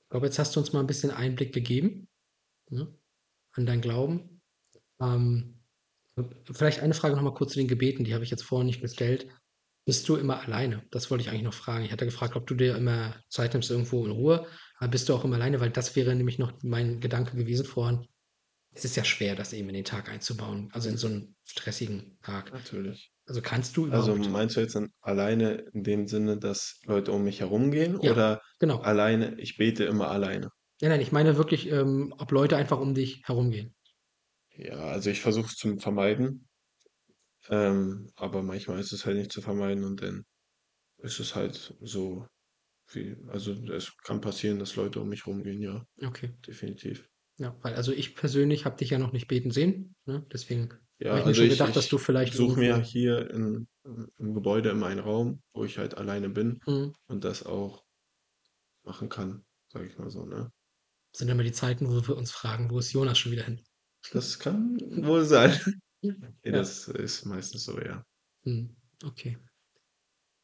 Ich 0.04 0.10
glaube, 0.10 0.26
jetzt 0.28 0.40
hast 0.40 0.56
du 0.56 0.60
uns 0.60 0.74
mal 0.74 0.80
ein 0.82 0.88
bisschen 0.88 1.12
Einblick 1.12 1.54
gegeben 1.54 2.10
ne, 2.70 2.94
an 3.54 3.66
dein 3.66 3.82
Glauben. 3.82 4.42
Ähm, 5.00 5.59
vielleicht 6.52 6.80
eine 6.82 6.94
Frage 6.94 7.16
noch 7.16 7.22
mal 7.24 7.34
kurz 7.34 7.54
zu 7.54 7.60
den 7.60 7.68
Gebeten, 7.68 8.04
die 8.04 8.14
habe 8.14 8.24
ich 8.24 8.30
jetzt 8.32 8.44
vorher 8.44 8.66
nicht 8.66 8.82
gestellt. 8.82 9.28
Bist 9.86 10.08
du 10.08 10.16
immer 10.18 10.42
alleine? 10.42 10.84
Das 10.92 11.10
wollte 11.10 11.24
ich 11.24 11.30
eigentlich 11.30 11.44
noch 11.44 11.54
fragen. 11.54 11.86
Ich 11.86 11.92
hatte 11.92 12.06
gefragt, 12.06 12.36
ob 12.36 12.46
du 12.48 12.54
dir 12.56 12.76
immer 12.76 13.16
Zeit 13.30 13.54
nimmst 13.54 13.72
irgendwo 13.72 14.06
in 14.06 14.12
Ruhe, 14.12 14.46
aber 14.78 14.92
bist 14.92 15.10
du 15.10 15.14
auch 15.16 15.24
immer 15.24 15.36
alleine? 15.36 15.60
Weil 15.60 15.72
das 15.72 15.96
wäre 15.96 16.14
nämlich 16.16 16.38
noch 16.38 16.54
mein 16.64 17.00
Gedanke 17.00 17.36
gewesen 17.36 17.66
vorhin. 17.66 18.06
Es 18.72 18.86
ist 18.86 18.96
ja 18.96 19.04
schwer, 19.04 19.36
das 19.36 19.52
eben 19.54 19.68
in 19.70 19.74
den 19.76 19.84
Tag 19.84 20.10
einzubauen, 20.10 20.70
also 20.74 20.90
in 20.90 20.98
so 20.98 21.08
einen 21.08 21.36
stressigen 21.44 22.20
Tag. 22.22 22.54
Natürlich. 22.54 23.12
Also 23.26 23.42
kannst 23.42 23.76
du 23.78 23.86
Also 23.90 24.14
überhaupt? 24.14 24.32
meinst 24.32 24.56
du 24.58 24.62
jetzt 24.62 24.76
dann 24.76 24.90
alleine 25.02 25.66
in 25.74 25.84
dem 25.84 26.08
Sinne, 26.08 26.38
dass 26.38 26.80
Leute 26.86 27.12
um 27.12 27.24
mich 27.24 27.40
herum 27.40 27.72
gehen 27.72 28.00
Ja. 28.02 28.12
oder 28.12 28.42
Genau. 28.60 28.80
alleine, 28.82 29.40
ich 29.40 29.58
bete 29.58 29.86
immer 29.86 30.12
alleine? 30.12 30.50
Nein, 30.82 30.92
nein, 30.92 31.02
ich 31.02 31.12
meine 31.12 31.36
wirklich, 31.36 31.70
ähm, 31.72 32.14
ob 32.18 32.32
Leute 32.32 32.58
einfach 32.58 32.80
um 32.80 32.94
dich 32.94 33.24
herumgehen. 33.26 33.74
Ja, 34.60 34.78
also 34.92 35.10
ich 35.10 35.22
versuche 35.22 35.48
es 35.48 35.56
zu 35.56 35.78
vermeiden. 35.80 36.48
Ähm, 37.50 38.12
aber 38.16 38.44
manchmal 38.44 38.80
ist 38.80 38.92
es 38.94 39.06
halt 39.06 39.18
nicht 39.18 39.32
zu 39.32 39.42
vermeiden 39.42 39.84
und 39.84 40.02
dann 40.02 40.26
ist 41.00 41.20
es 41.20 41.36
halt 41.36 41.76
so 41.82 42.28
wie, 42.92 43.18
also 43.30 43.54
es 43.74 43.98
kann 44.00 44.22
passieren, 44.22 44.60
dass 44.60 44.76
Leute 44.78 45.02
um 45.02 45.10
mich 45.10 45.28
rumgehen, 45.28 45.62
ja, 45.62 45.86
Okay. 46.04 46.34
definitiv. 46.48 47.10
Ja, 47.38 47.58
weil 47.64 47.76
also 47.76 47.92
ich 47.94 48.16
persönlich 48.16 48.66
habe 48.66 48.78
dich 48.78 48.90
ja 48.92 49.00
noch 49.00 49.14
nicht 49.14 49.28
beten 49.28 49.52
sehen, 49.52 49.96
ne? 50.06 50.26
Deswegen 50.32 50.70
Ja, 51.00 51.12
habe 51.12 51.20
ich 51.20 51.26
mir 51.26 51.34
also 51.34 51.42
schon 51.42 51.48
ich, 51.48 51.50
gedacht, 51.50 51.76
dass 51.76 51.88
ich 51.88 51.90
du 51.90 51.98
vielleicht 51.98 52.36
suche 52.36 52.60
mir 52.60 52.78
irgendwo. 52.78 52.82
hier 52.82 53.30
in, 53.32 53.68
im 54.18 54.34
Gebäude 54.34 54.70
immer 54.70 54.88
einen 54.88 55.00
Raum, 55.00 55.42
wo 55.54 55.64
ich 55.66 55.78
halt 55.78 55.96
alleine 55.98 56.30
bin 56.30 56.60
Mhm. 56.68 56.94
und 57.08 57.24
das 57.24 57.44
auch 57.46 57.86
machen 58.84 59.08
kann, 59.10 59.46
sage 59.72 59.88
ich 59.88 59.98
mal 59.98 60.10
so, 60.10 60.26
ne? 60.26 60.52
Sind 61.16 61.30
immer 61.30 61.44
die 61.44 61.52
Zeiten, 61.52 61.88
wo 61.88 62.08
wir 62.08 62.18
uns 62.18 62.32
fragen, 62.32 62.72
wo 62.72 62.80
ist 62.80 62.94
Jonas 62.94 63.20
schon 63.20 63.32
wieder 63.32 63.44
hin? 63.44 63.64
Das 64.12 64.40
kann 64.40 64.80
wohl 65.06 65.26
sein. 65.26 65.60
Ja. 66.02 66.14
das 66.44 66.88
ist 66.88 67.26
meistens 67.26 67.66
so, 67.66 67.80
ja. 67.80 68.06
Mhm. 68.44 68.76
Okay. 69.04 69.38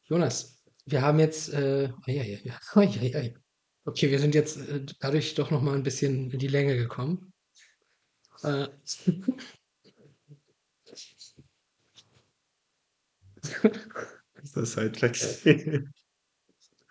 Jonas, 0.04 0.62
wir 0.84 1.02
haben 1.02 1.18
jetzt, 1.18 1.52
äh, 1.52 1.90
ei, 2.06 2.20
ei, 2.20 2.42
ei, 2.44 2.52
ei, 2.74 2.88
ei, 3.00 3.16
ei. 3.16 3.34
Okay, 3.84 4.10
wir 4.10 4.18
sind 4.18 4.34
jetzt 4.34 4.56
äh, 4.56 4.84
dadurch 5.00 5.34
doch 5.34 5.50
noch 5.50 5.62
mal 5.62 5.74
ein 5.74 5.82
bisschen 5.82 6.30
in 6.30 6.38
die 6.38 6.48
Länge 6.48 6.76
gekommen. 6.76 7.32
Äh, 8.42 8.68
Ist 14.42 14.56
das 14.56 14.76
halt 14.76 14.96
flexibel. 14.96 15.90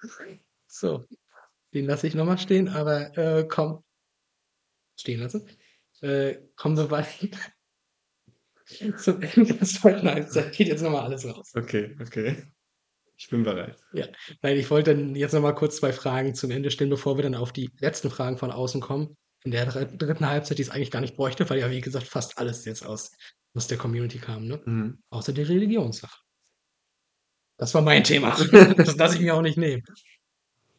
so, 0.68 1.06
den 1.74 1.86
lasse 1.86 2.08
ich 2.08 2.16
noch 2.16 2.26
mal 2.26 2.38
stehen, 2.38 2.70
aber 2.70 3.18
äh, 3.18 3.48
komm, 3.48 3.84
stehen 4.98 5.20
lassen. 5.20 5.48
Äh, 6.01 6.35
kommen 6.55 6.77
wir 6.77 6.88
bei 6.88 7.05
zum 8.97 9.22
Ende 9.22 9.53
der 9.53 9.67
zweiten 9.67 10.09
Halbzeit. 10.09 10.53
Geht 10.53 10.67
jetzt 10.67 10.81
nochmal 10.81 11.03
alles 11.03 11.26
raus. 11.26 11.51
Okay, 11.55 11.95
okay. 12.01 12.43
Ich 13.17 13.30
bin 13.30 13.43
bereit. 13.43 13.77
Ja, 13.93 14.07
weil 14.41 14.57
ich 14.57 14.69
wollte 14.69 14.93
dann 14.93 15.15
jetzt 15.15 15.34
nochmal 15.34 15.55
kurz 15.55 15.77
zwei 15.77 15.93
Fragen 15.93 16.35
zum 16.35 16.51
Ende 16.51 16.69
stellen, 16.69 16.89
bevor 16.89 17.17
wir 17.17 17.23
dann 17.23 17.35
auf 17.35 17.53
die 17.53 17.69
letzten 17.80 18.09
Fragen 18.09 18.38
von 18.38 18.51
außen 18.51 18.81
kommen. 18.81 19.15
In 19.43 19.51
der 19.51 19.65
dritten 19.67 20.27
Halbzeit, 20.27 20.57
die 20.57 20.63
es 20.63 20.69
eigentlich 20.69 20.91
gar 20.91 21.01
nicht 21.01 21.15
bräuchte, 21.15 21.49
weil 21.49 21.59
ja, 21.59 21.69
wie 21.69 21.80
gesagt, 21.80 22.07
fast 22.07 22.38
alles 22.39 22.65
jetzt 22.65 22.85
aus, 22.85 23.11
aus 23.53 23.67
der 23.67 23.77
Community 23.77 24.17
kam, 24.17 24.47
ne? 24.47 24.61
Mhm. 24.65 25.03
Außer 25.11 25.34
die 25.34 25.43
Religionssache. 25.43 26.19
Das 27.57 27.73
war 27.73 27.81
mein 27.81 28.03
Thema. 28.03 28.35
das 28.76 28.97
lasse 28.97 29.15
ich 29.15 29.22
mir 29.22 29.35
auch 29.35 29.41
nicht 29.41 29.57
nehmen. 29.57 29.84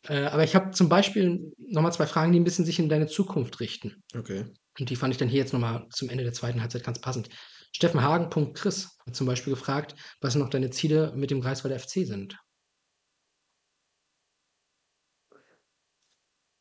Äh, 0.08 0.26
aber 0.26 0.44
ich 0.44 0.54
habe 0.54 0.70
zum 0.70 0.88
Beispiel 0.88 1.52
nochmal 1.58 1.92
zwei 1.92 2.06
Fragen, 2.06 2.32
die 2.32 2.40
ein 2.40 2.44
bisschen 2.44 2.64
sich 2.64 2.78
in 2.78 2.88
deine 2.88 3.06
Zukunft 3.06 3.60
richten. 3.60 4.02
Okay. 4.14 4.44
Und 4.78 4.90
die 4.90 4.96
fand 4.96 5.12
ich 5.12 5.18
dann 5.18 5.28
hier 5.28 5.40
jetzt 5.40 5.52
nochmal 5.52 5.86
zum 5.90 6.08
Ende 6.08 6.24
der 6.24 6.32
zweiten 6.32 6.60
Halbzeit 6.60 6.84
ganz 6.84 7.00
passend. 7.00 7.28
Steffen 7.72 8.02
Hagen. 8.02 8.30
Chris 8.54 8.96
hat 9.04 9.16
zum 9.16 9.26
Beispiel 9.26 9.52
gefragt, 9.52 9.94
was 10.20 10.34
noch 10.34 10.48
deine 10.48 10.70
Ziele 10.70 11.12
mit 11.14 11.30
dem 11.30 11.40
Greifswalder 11.40 11.78
FC 11.78 12.06
sind. 12.06 12.38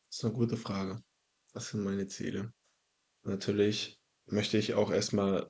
Das 0.09 0.19
ist 0.19 0.25
eine 0.25 0.33
gute 0.33 0.57
Frage. 0.57 1.01
Was 1.53 1.69
sind 1.69 1.83
meine 1.83 2.07
Ziele? 2.07 2.51
Natürlich 3.23 3.99
möchte 4.27 4.57
ich 4.57 4.73
auch 4.73 4.91
erstmal 4.91 5.49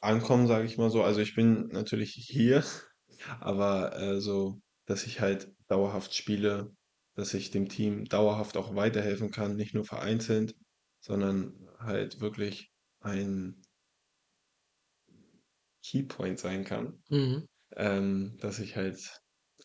ankommen, 0.00 0.46
sage 0.46 0.66
ich 0.66 0.78
mal 0.78 0.90
so. 0.90 1.02
Also 1.02 1.20
ich 1.20 1.34
bin 1.34 1.68
natürlich 1.68 2.12
hier, 2.14 2.64
aber 3.40 3.96
äh, 3.96 4.20
so, 4.20 4.60
dass 4.86 5.06
ich 5.06 5.20
halt 5.20 5.52
dauerhaft 5.70 6.14
spiele, 6.14 6.74
dass 7.14 7.34
ich 7.34 7.50
dem 7.50 7.68
Team 7.68 8.06
dauerhaft 8.06 8.56
auch 8.56 8.74
weiterhelfen 8.74 9.30
kann, 9.30 9.56
nicht 9.56 9.74
nur 9.74 9.84
vereinzelt, 9.84 10.54
sondern 11.00 11.68
halt 11.78 12.20
wirklich 12.20 12.70
ein 13.00 13.62
Keypoint 15.84 16.38
sein 16.38 16.64
kann. 16.64 17.02
Mhm. 17.08 17.46
Ähm, 17.76 18.36
dass 18.40 18.58
ich 18.58 18.76
halt 18.76 19.20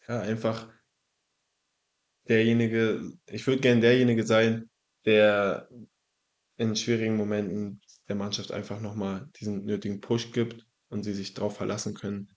ja 0.08 0.22
einfach 0.22 0.72
derjenige, 2.28 3.12
ich 3.28 3.46
würde 3.48 3.62
gern 3.62 3.82
derjenige 3.82 4.26
sein, 4.26 4.70
der 5.06 5.70
in 6.58 6.76
schwierigen 6.76 7.18
Momenten 7.18 7.82
der 8.08 8.16
Mannschaft 8.16 8.52
einfach 8.52 8.80
nochmal 8.80 9.30
diesen 9.40 9.66
nötigen 9.66 10.02
Push 10.02 10.32
gibt 10.32 10.66
und 10.90 11.04
sie 11.04 11.14
sich 11.14 11.34
darauf 11.34 11.58
verlassen 11.58 11.96
können, 11.96 12.30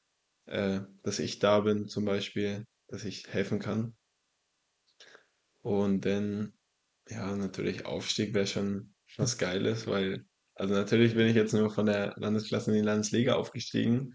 äh, 0.47 0.81
dass 1.03 1.19
ich 1.19 1.39
da 1.39 1.61
bin, 1.61 1.89
zum 1.89 2.05
Beispiel, 2.05 2.65
dass 2.89 3.05
ich 3.05 3.28
helfen 3.28 3.59
kann. 3.59 3.97
Und 5.62 6.05
dann, 6.05 6.55
ja, 7.09 7.35
natürlich 7.36 7.86
Aufstieg 7.86 8.35
wäre 8.35 8.47
schon 8.47 8.94
was 9.16 9.39
Geiles, 9.39 9.86
weil, 9.86 10.24
also 10.55 10.74
natürlich 10.74 11.15
bin 11.15 11.27
ich 11.27 11.36
jetzt 11.36 11.52
nur 11.52 11.70
von 11.70 11.86
der 11.86 12.15
Landesklasse 12.16 12.70
in 12.70 12.77
die 12.77 12.82
Landesliga 12.82 13.35
aufgestiegen, 13.35 14.15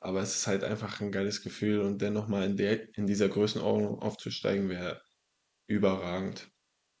aber 0.00 0.20
es 0.20 0.36
ist 0.36 0.46
halt 0.46 0.62
einfach 0.62 1.00
ein 1.00 1.12
geiles 1.12 1.42
Gefühl 1.42 1.80
und 1.80 2.00
dann 2.02 2.12
nochmal 2.12 2.44
in 2.44 2.56
der, 2.56 2.94
in 2.96 3.06
dieser 3.06 3.28
Größenordnung 3.28 4.00
aufzusteigen, 4.00 4.68
wäre 4.68 5.02
überragend. 5.66 6.48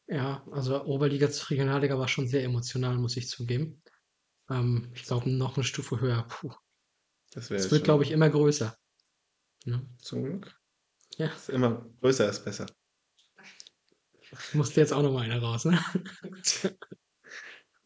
Ja, 0.08 0.46
also 0.50 0.84
Oberliga 0.84 1.30
zu 1.30 1.50
Regionalliga 1.50 1.98
war 1.98 2.08
schon 2.08 2.28
sehr 2.28 2.44
emotional, 2.44 2.96
muss 2.96 3.16
ich 3.16 3.28
zugeben. 3.28 3.82
Ähm, 4.48 4.90
ich 4.94 5.02
glaube, 5.02 5.30
noch 5.30 5.56
eine 5.56 5.64
Stufe 5.64 6.00
höher. 6.00 6.26
Puh. 6.28 6.52
Das 7.32 7.50
wäre 7.50 7.60
Es 7.60 7.70
wird, 7.70 7.84
glaube 7.84 8.04
ich, 8.04 8.12
immer 8.12 8.30
größer. 8.30 8.76
Ne? 9.64 9.84
zum 9.98 10.22
Glück. 10.22 10.56
Ja, 11.16 11.26
Ist 11.26 11.48
immer 11.50 11.86
größer 12.00 12.28
ist 12.28 12.44
besser. 12.44 12.66
musste 14.52 14.80
jetzt 14.80 14.92
auch 14.92 15.02
noch 15.02 15.12
mal 15.12 15.22
einer 15.24 15.40
raus, 15.40 15.64
ne? 15.64 15.78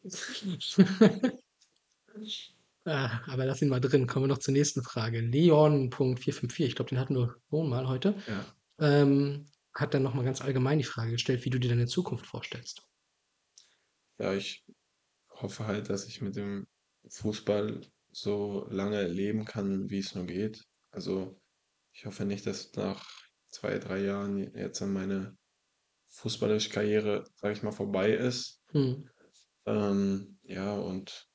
Ah, 2.86 3.20
aber 3.26 3.44
lass 3.44 3.60
ihn 3.60 3.68
mal 3.68 3.80
drin. 3.80 4.06
Kommen 4.06 4.24
wir 4.24 4.28
noch 4.28 4.38
zur 4.38 4.52
nächsten 4.52 4.82
Frage. 4.82 5.20
Leon.454, 5.20 6.60
ich 6.64 6.74
glaube, 6.74 6.88
den 6.88 6.98
hatten 6.98 7.14
wir 7.14 7.36
schon 7.50 7.68
mal 7.68 7.86
heute, 7.86 8.16
Ja. 8.26 8.44
ähm, 8.78 9.46
hat 9.74 9.92
dann 9.94 10.02
noch 10.02 10.14
mal 10.14 10.24
ganz 10.24 10.40
allgemein 10.40 10.78
die 10.78 10.84
Frage 10.84 11.12
gestellt, 11.12 11.44
wie 11.44 11.50
du 11.50 11.60
dir 11.60 11.68
deine 11.68 11.86
Zukunft 11.86 12.26
vorstellst. 12.26 12.82
Ja, 14.18 14.32
ich 14.32 14.64
hoffe 15.30 15.66
halt, 15.66 15.90
dass 15.90 16.06
ich 16.06 16.20
mit 16.20 16.36
dem 16.36 16.66
Fußball 17.08 17.82
so 18.12 18.66
lange 18.70 19.06
leben 19.06 19.44
kann, 19.44 19.88
wie 19.90 19.98
es 19.98 20.14
nur 20.14 20.24
geht. 20.26 20.64
Also 20.90 21.39
ich 22.00 22.06
hoffe 22.06 22.24
nicht, 22.24 22.46
dass 22.46 22.72
nach 22.76 23.06
zwei, 23.48 23.78
drei 23.78 23.98
Jahren 23.98 24.38
jetzt 24.56 24.80
meine 24.80 25.36
fußballische 26.08 26.70
Karriere, 26.70 27.24
sage 27.34 27.52
ich 27.52 27.62
mal, 27.62 27.72
vorbei 27.72 28.12
ist. 28.12 28.62
Hm. 28.70 29.06
Ähm, 29.66 30.38
ja, 30.44 30.72
und 30.72 31.28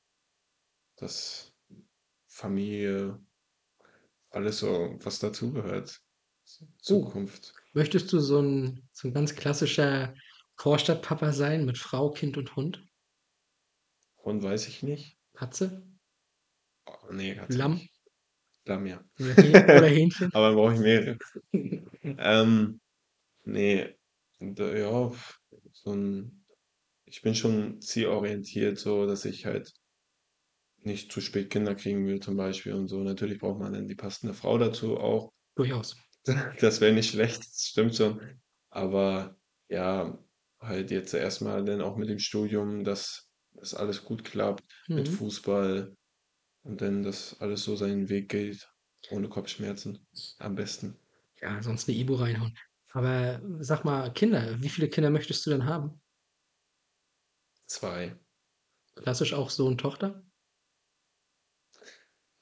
dass 0.96 1.54
Familie, 2.26 3.24
alles 4.30 4.58
so, 4.58 4.96
was 5.04 5.20
dazugehört. 5.20 6.02
Zukunft. 6.82 7.54
Möchtest 7.72 8.12
du 8.12 8.18
so 8.18 8.40
ein, 8.40 8.88
so 8.90 9.06
ein 9.06 9.14
ganz 9.14 9.36
klassischer 9.36 10.16
Vorstadtpapa 10.56 11.30
sein 11.32 11.64
mit 11.64 11.78
Frau, 11.78 12.10
Kind 12.10 12.36
und 12.38 12.56
Hund? 12.56 12.84
Hund 14.24 14.42
weiß 14.42 14.66
ich 14.66 14.82
nicht. 14.82 15.16
Katze? 15.32 15.86
Oh, 16.86 17.12
nee, 17.12 17.38
hat's 17.38 17.54
Lamm? 17.54 17.88
Lamm, 18.66 18.86
ja. 18.86 19.02
Oder, 19.18 19.34
Häh- 19.34 19.76
oder 19.76 19.86
Hähnchen? 19.88 20.30
Aber 20.34 20.46
dann 20.48 20.56
brauche 20.56 20.74
ich 20.74 20.80
mehrere. 20.80 21.18
Ähm, 22.18 22.80
nee, 23.44 23.94
da, 24.40 24.76
ja, 24.76 25.12
so 25.72 25.92
ein, 25.94 26.46
ich 27.06 27.22
bin 27.22 27.34
schon 27.34 27.80
zielorientiert, 27.82 28.78
so 28.78 29.06
dass 29.06 29.24
ich 29.26 29.46
halt 29.46 29.72
nicht 30.82 31.12
zu 31.12 31.20
spät 31.20 31.50
Kinder 31.50 31.74
kriegen 31.74 32.06
will, 32.06 32.20
zum 32.20 32.36
Beispiel 32.36 32.72
und 32.72 32.88
so. 32.88 33.02
Natürlich 33.02 33.38
braucht 33.38 33.58
man 33.58 33.72
dann 33.72 33.88
die 33.88 33.94
passende 33.94 34.34
Frau 34.34 34.58
dazu 34.58 34.96
auch. 34.98 35.32
Durchaus. 35.56 35.96
Das 36.60 36.80
wäre 36.80 36.92
nicht 36.92 37.10
schlecht, 37.10 37.38
das 37.38 37.66
stimmt 37.70 37.94
schon. 37.94 38.20
Aber 38.70 39.36
ja, 39.68 40.18
halt 40.60 40.90
jetzt 40.90 41.14
erstmal 41.14 41.64
dann 41.64 41.80
auch 41.80 41.96
mit 41.96 42.08
dem 42.08 42.18
Studium, 42.18 42.84
dass 42.84 43.28
das 43.54 43.74
alles 43.74 44.04
gut 44.04 44.24
klappt 44.24 44.64
mit 44.88 45.08
Mhm. 45.08 45.12
Fußball 45.12 45.94
und 46.66 46.80
dann, 46.80 47.02
dass 47.02 47.40
alles 47.40 47.62
so 47.64 47.76
seinen 47.76 48.08
Weg 48.08 48.28
geht, 48.28 48.68
ohne 49.10 49.28
Kopfschmerzen. 49.28 50.06
Am 50.38 50.56
besten. 50.56 50.98
Ja, 51.40 51.62
sonst 51.62 51.88
eine 51.88 51.96
Ibu 51.96 52.14
reinhauen. 52.14 52.56
Aber 52.92 53.40
sag 53.60 53.84
mal, 53.84 54.12
Kinder, 54.12 54.60
wie 54.60 54.68
viele 54.68 54.88
Kinder 54.88 55.10
möchtest 55.10 55.46
du 55.46 55.50
denn 55.50 55.64
haben? 55.64 56.00
Zwei. 57.66 58.16
Klassisch 58.96 59.34
auch 59.34 59.50
Sohn, 59.50 59.78
Tochter? 59.78 60.24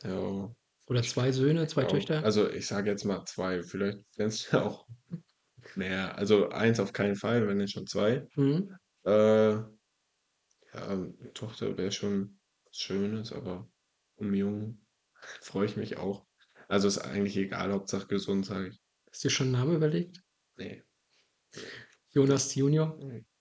Ja, 0.02 0.54
Oder 0.86 1.02
zwei 1.02 1.32
Söhne, 1.32 1.66
zwei 1.66 1.82
ja. 1.82 1.88
Töchter? 1.88 2.24
Also 2.24 2.48
ich 2.48 2.66
sage 2.66 2.90
jetzt 2.90 3.04
mal 3.04 3.24
zwei, 3.24 3.62
vielleicht 3.62 3.98
wären 4.16 4.28
es 4.28 4.50
ja 4.50 4.62
auch 4.66 4.86
mehr. 5.74 6.16
Also 6.16 6.50
eins 6.50 6.80
auf 6.80 6.92
keinen 6.92 7.16
Fall, 7.16 7.46
wenn 7.48 7.56
nicht 7.58 7.72
schon 7.72 7.86
zwei. 7.86 8.26
Mhm. 8.36 8.76
Äh, 9.04 9.52
ja, 9.52 9.68
eine 10.72 11.32
Tochter 11.34 11.76
wäre 11.76 11.92
schon 11.92 12.38
was 12.66 12.76
Schönes, 12.76 13.32
aber 13.32 13.68
um 14.16 14.34
Jungen 14.34 14.84
freue 15.40 15.66
ich 15.66 15.76
mich 15.76 15.96
auch. 15.96 16.26
Also 16.68 16.88
ist 16.88 16.98
eigentlich 16.98 17.36
egal, 17.36 17.72
Hauptsache 17.72 18.06
gesund, 18.06 18.46
sage 18.46 18.68
ich. 18.68 18.80
Hast 19.10 19.24
du 19.24 19.28
dir 19.28 19.34
schon 19.34 19.46
einen 19.48 19.56
Namen 19.56 19.76
überlegt? 19.76 20.22
Nee. 20.56 20.82
Jonas 22.10 22.54
Junior? 22.54 22.98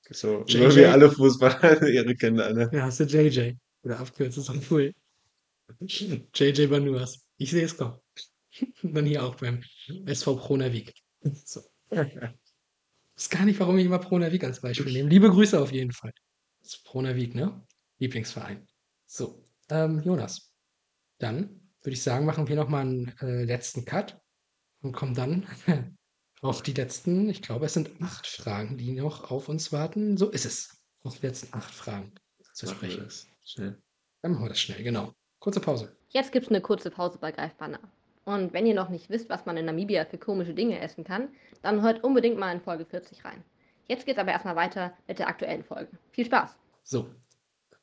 So, 0.10 0.44
JJ? 0.46 0.70
so 0.70 0.76
wie 0.78 0.86
alle 0.86 1.12
Fußballer 1.12 1.88
ihre 1.88 2.16
Kinder, 2.16 2.54
ne? 2.54 2.70
Ja, 2.74 2.84
hast 2.84 3.00
du 3.00 3.06
JJ. 3.06 3.54
Oder 3.84 4.00
abkürzt, 4.00 4.38
ist 4.38 4.50
auch 4.50 4.72
cool. 4.72 4.94
JJ 5.82 6.68
Banuas. 6.68 7.26
Ich 7.38 7.52
sehe 7.52 7.66
es 7.66 7.78
kommen. 7.78 7.98
Dann 8.84 9.06
hier 9.06 9.24
auch 9.24 9.36
beim 9.36 9.64
SV 10.06 10.36
Pronavik. 10.36 10.94
So. 11.46 11.62
Ich 11.90 11.98
weiß 12.00 13.30
gar 13.30 13.46
nicht, 13.46 13.60
warum 13.60 13.78
ich 13.78 13.86
immer 13.86 14.00
Pronavik 14.00 14.44
als 14.44 14.62
Beispiel 14.62 14.92
nehme. 14.92 15.10
Liebe 15.10 15.30
Grüße 15.30 15.60
auf 15.60 15.72
jeden 15.72 15.92
Fall. 15.92 16.14
Das 16.62 16.76
ist 16.76 16.84
Pronavik, 16.84 17.36
ne? 17.36 17.66
Lieblingsverein. 18.00 18.68
So, 19.06 19.48
ähm, 19.70 20.02
Jonas. 20.04 20.53
Dann 21.24 21.72
würde 21.82 21.94
ich 21.94 22.04
sagen, 22.04 22.26
machen 22.26 22.50
wir 22.50 22.58
nochmal 22.58 22.82
einen 22.82 23.18
äh, 23.22 23.46
letzten 23.46 23.86
Cut 23.86 24.20
und 24.82 24.92
kommen 24.92 25.16
dann 25.16 25.48
auf 26.42 26.62
die 26.62 26.74
letzten, 26.74 27.30
ich 27.30 27.42
glaube, 27.42 27.66
es 27.66 27.74
sind 27.74 27.92
acht 28.02 28.28
Fragen, 28.28 28.78
die 28.78 28.92
noch 28.92 29.32
auf 29.32 29.48
uns 29.48 29.72
warten. 29.72 30.18
So 30.18 30.30
ist 30.30 30.46
es. 30.46 30.84
Auf 31.04 31.20
die 31.20 31.28
letzten 31.28 31.56
acht 31.58 31.74
Fragen 31.74 32.14
zu 32.54 32.66
Machen 32.66 32.82
wir 32.82 32.90
sprechen. 32.90 33.04
das 33.06 33.28
schnell. 33.46 33.82
Dann 34.22 34.34
machen 34.34 34.44
wir 34.44 34.50
das 34.50 34.60
schnell, 34.60 34.84
genau. 34.84 35.14
Kurze 35.40 35.62
Pause. 35.62 35.96
Jetzt 36.10 36.34
gibt's 36.34 36.50
eine 36.50 36.60
kurze 36.60 36.92
Pause 36.92 37.18
bei 37.20 37.32
Greifbanner. 37.32 37.80
Und 38.26 38.52
wenn 38.52 38.66
ihr 38.66 38.76
noch 38.76 38.90
nicht 38.90 39.10
wisst, 39.10 39.30
was 39.30 39.46
man 39.46 39.56
in 39.56 39.66
Namibia 39.66 40.04
für 40.04 40.18
komische 40.18 40.54
Dinge 40.54 40.80
essen 40.80 41.06
kann, 41.06 41.30
dann 41.62 41.82
hört 41.82 42.04
unbedingt 42.04 42.38
mal 42.38 42.54
in 42.54 42.62
Folge 42.62 42.86
40 42.86 43.24
rein. 43.24 43.42
Jetzt 43.88 44.06
geht's 44.06 44.20
aber 44.20 44.32
erstmal 44.32 44.58
weiter 44.58 44.94
mit 45.08 45.20
der 45.20 45.30
aktuellen 45.30 45.64
Folge. 45.64 45.98
Viel 46.12 46.26
Spaß! 46.26 46.58
So. 46.84 47.10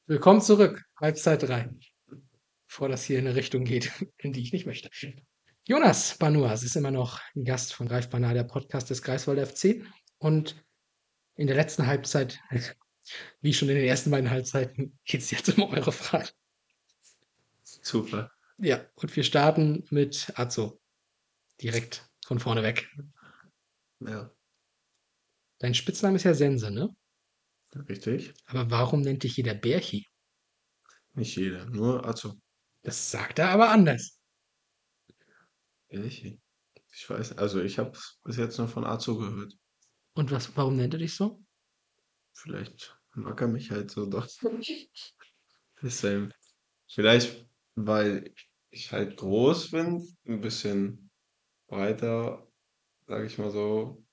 Willkommen 0.06 0.42
zurück. 0.42 0.82
Halbzeit 1.00 1.42
3. 1.42 1.70
Bevor 2.70 2.88
das 2.88 3.04
hier 3.04 3.18
in 3.18 3.26
eine 3.26 3.36
Richtung 3.36 3.64
geht, 3.64 3.90
in 4.18 4.32
die 4.32 4.42
ich 4.42 4.52
nicht 4.52 4.64
möchte. 4.64 4.88
Jonas 5.66 6.16
Banuas 6.16 6.62
ist 6.62 6.76
immer 6.76 6.90
noch 6.90 7.20
ein 7.34 7.44
Gast 7.44 7.74
von 7.74 7.88
Greifbanner, 7.88 8.32
der 8.32 8.44
Podcast 8.44 8.88
des 8.88 9.02
Greifswalder 9.02 9.46
FC. 9.46 9.84
Und 10.18 10.64
in 11.34 11.46
der 11.46 11.56
letzten 11.56 11.86
Halbzeit 11.86 12.40
Wie 13.40 13.54
schon 13.54 13.68
in 13.68 13.76
den 13.76 13.86
ersten 13.86 14.10
beiden 14.10 14.30
Halbzeiten 14.30 14.98
geht 15.04 15.20
es 15.20 15.30
jetzt 15.30 15.56
um 15.56 15.64
eure 15.64 15.92
Fragen. 15.92 16.28
Zufall. 17.62 18.30
Ja, 18.58 18.84
und 18.94 19.14
wir 19.16 19.24
starten 19.24 19.84
mit 19.90 20.32
Azzo. 20.34 20.80
Direkt 21.62 22.08
von 22.26 22.38
vorne 22.38 22.62
weg. 22.62 22.88
Ja, 24.00 24.30
Dein 25.58 25.74
Spitzname 25.74 26.16
ist 26.16 26.24
ja 26.24 26.34
Sense, 26.34 26.70
ne? 26.70 26.94
richtig. 27.88 28.32
Aber 28.46 28.70
warum 28.70 29.02
nennt 29.02 29.22
dich 29.22 29.36
jeder 29.36 29.54
Bärchi? 29.54 30.06
Nicht 31.14 31.36
jeder, 31.36 31.66
nur 31.66 32.04
Azo. 32.06 32.40
Das 32.82 33.10
sagt 33.10 33.38
er 33.38 33.50
aber 33.50 33.70
anders. 33.70 34.18
Ehrlich? 35.88 36.38
Ich 36.92 37.08
weiß, 37.08 37.38
also 37.38 37.60
ich 37.60 37.78
habe 37.78 37.96
bis 38.24 38.36
jetzt 38.36 38.58
nur 38.58 38.68
von 38.68 38.84
Azo 38.84 39.16
gehört. 39.16 39.56
Und 40.14 40.30
was, 40.30 40.56
warum 40.56 40.76
nennt 40.76 40.94
er 40.94 40.98
dich 40.98 41.14
so? 41.14 41.42
Vielleicht 42.32 42.98
mag 43.14 43.40
er 43.40 43.48
mich 43.48 43.70
halt 43.70 43.90
so 43.90 44.06
doch. 44.06 44.28
Vielleicht, 46.88 47.48
weil 47.74 48.34
ich 48.70 48.92
halt 48.92 49.16
groß 49.16 49.70
bin, 49.70 50.06
ein 50.26 50.40
bisschen 50.40 51.10
breiter, 51.68 52.50
sage 53.06 53.26
ich 53.26 53.38
mal 53.38 53.50
so, 53.50 54.04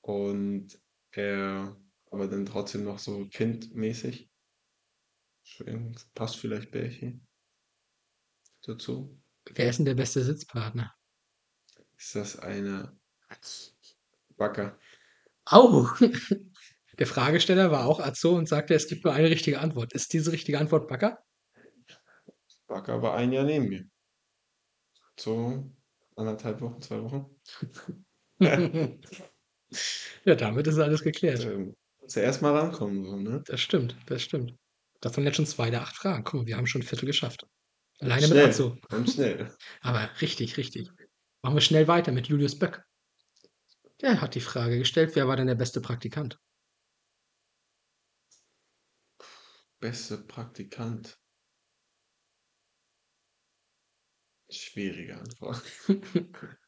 und 0.00 0.80
er 1.10 1.76
aber 2.10 2.28
dann 2.28 2.46
trotzdem 2.46 2.84
noch 2.84 2.98
so 2.98 3.26
kindmäßig. 3.28 4.30
Deswegen 5.44 5.94
passt 6.14 6.36
vielleicht 6.36 6.70
Bärchen 6.70 7.26
dazu. 8.62 9.20
Wer 9.54 9.68
ist 9.68 9.78
denn 9.78 9.86
der 9.86 9.94
beste 9.94 10.22
Sitzpartner? 10.22 10.94
Ist 11.96 12.14
das 12.14 12.38
eine 12.38 12.96
Wacker? 14.36 14.78
Au! 15.46 15.86
Der 16.98 17.06
Fragesteller 17.06 17.70
war 17.70 17.86
auch 17.86 17.98
Azzo 17.98 18.36
und 18.36 18.46
sagte, 18.46 18.74
es 18.74 18.86
gibt 18.86 19.04
nur 19.04 19.14
eine 19.14 19.30
richtige 19.30 19.58
Antwort. 19.58 19.94
Ist 19.94 20.12
diese 20.12 20.32
richtige 20.32 20.58
Antwort 20.58 20.86
Backer? 20.86 21.18
Wacker 22.68 23.00
war 23.00 23.14
ein 23.14 23.32
Jahr 23.32 23.44
neben 23.44 23.68
mir. 23.68 23.84
So 25.18 25.72
anderthalb 26.16 26.60
Wochen, 26.60 26.80
zwei 26.82 27.02
Wochen. 27.02 27.26
ja, 30.24 30.34
damit 30.34 30.66
ist 30.66 30.78
alles 30.78 31.02
geklärt. 31.02 31.44
Ähm, 31.44 31.74
zuerst 32.06 32.42
mal 32.42 32.56
rankommen, 32.56 33.04
so, 33.04 33.16
ne? 33.16 33.42
Das 33.46 33.60
stimmt, 33.60 33.96
das 34.06 34.22
stimmt. 34.22 34.54
Das 35.00 35.16
waren 35.16 35.24
jetzt 35.24 35.36
schon 35.36 35.46
zwei 35.46 35.70
der 35.70 35.82
acht 35.82 35.96
Fragen. 35.96 36.24
Guck 36.24 36.40
mal, 36.40 36.46
wir 36.46 36.56
haben 36.56 36.66
schon 36.66 36.82
ein 36.82 36.86
Viertel 36.86 37.06
geschafft. 37.06 37.46
Alleine 38.00 38.22
mit 38.22 38.30
Schnell, 38.30 38.48
Azzo. 38.48 38.76
kommt 38.88 39.10
schnell. 39.10 39.54
Aber 39.82 40.10
richtig, 40.20 40.56
richtig. 40.56 40.90
Machen 41.42 41.56
wir 41.56 41.60
schnell 41.60 41.86
weiter 41.86 42.12
mit 42.12 42.28
Julius 42.28 42.58
Böck. 42.58 42.82
Der 44.00 44.20
hat 44.20 44.34
die 44.34 44.40
Frage 44.40 44.78
gestellt, 44.78 45.14
wer 45.14 45.28
war 45.28 45.36
denn 45.36 45.46
der 45.46 45.54
beste 45.54 45.80
Praktikant? 45.80 46.38
Beste 49.78 50.18
Praktikant. 50.18 51.18
Schwierige 54.50 55.18
Antwort. 55.18 55.62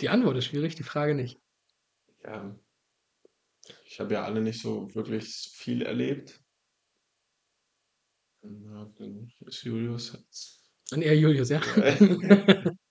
Die 0.00 0.08
Antwort 0.08 0.36
ist 0.36 0.46
schwierig, 0.46 0.76
die 0.76 0.84
Frage 0.84 1.14
nicht. 1.14 1.40
Ja. 2.22 2.56
Ich 3.86 3.98
habe 3.98 4.14
ja 4.14 4.24
alle 4.24 4.40
nicht 4.40 4.60
so 4.60 4.94
wirklich 4.94 5.50
viel 5.52 5.82
erlebt. 5.82 6.40
Ja, 8.42 8.92
dann 10.90 11.02
ist 11.02 11.18
Julius. 11.18 11.50
Und 11.50 11.50
er 11.50 11.50
Julius, 11.50 11.50
ja? 11.50 11.60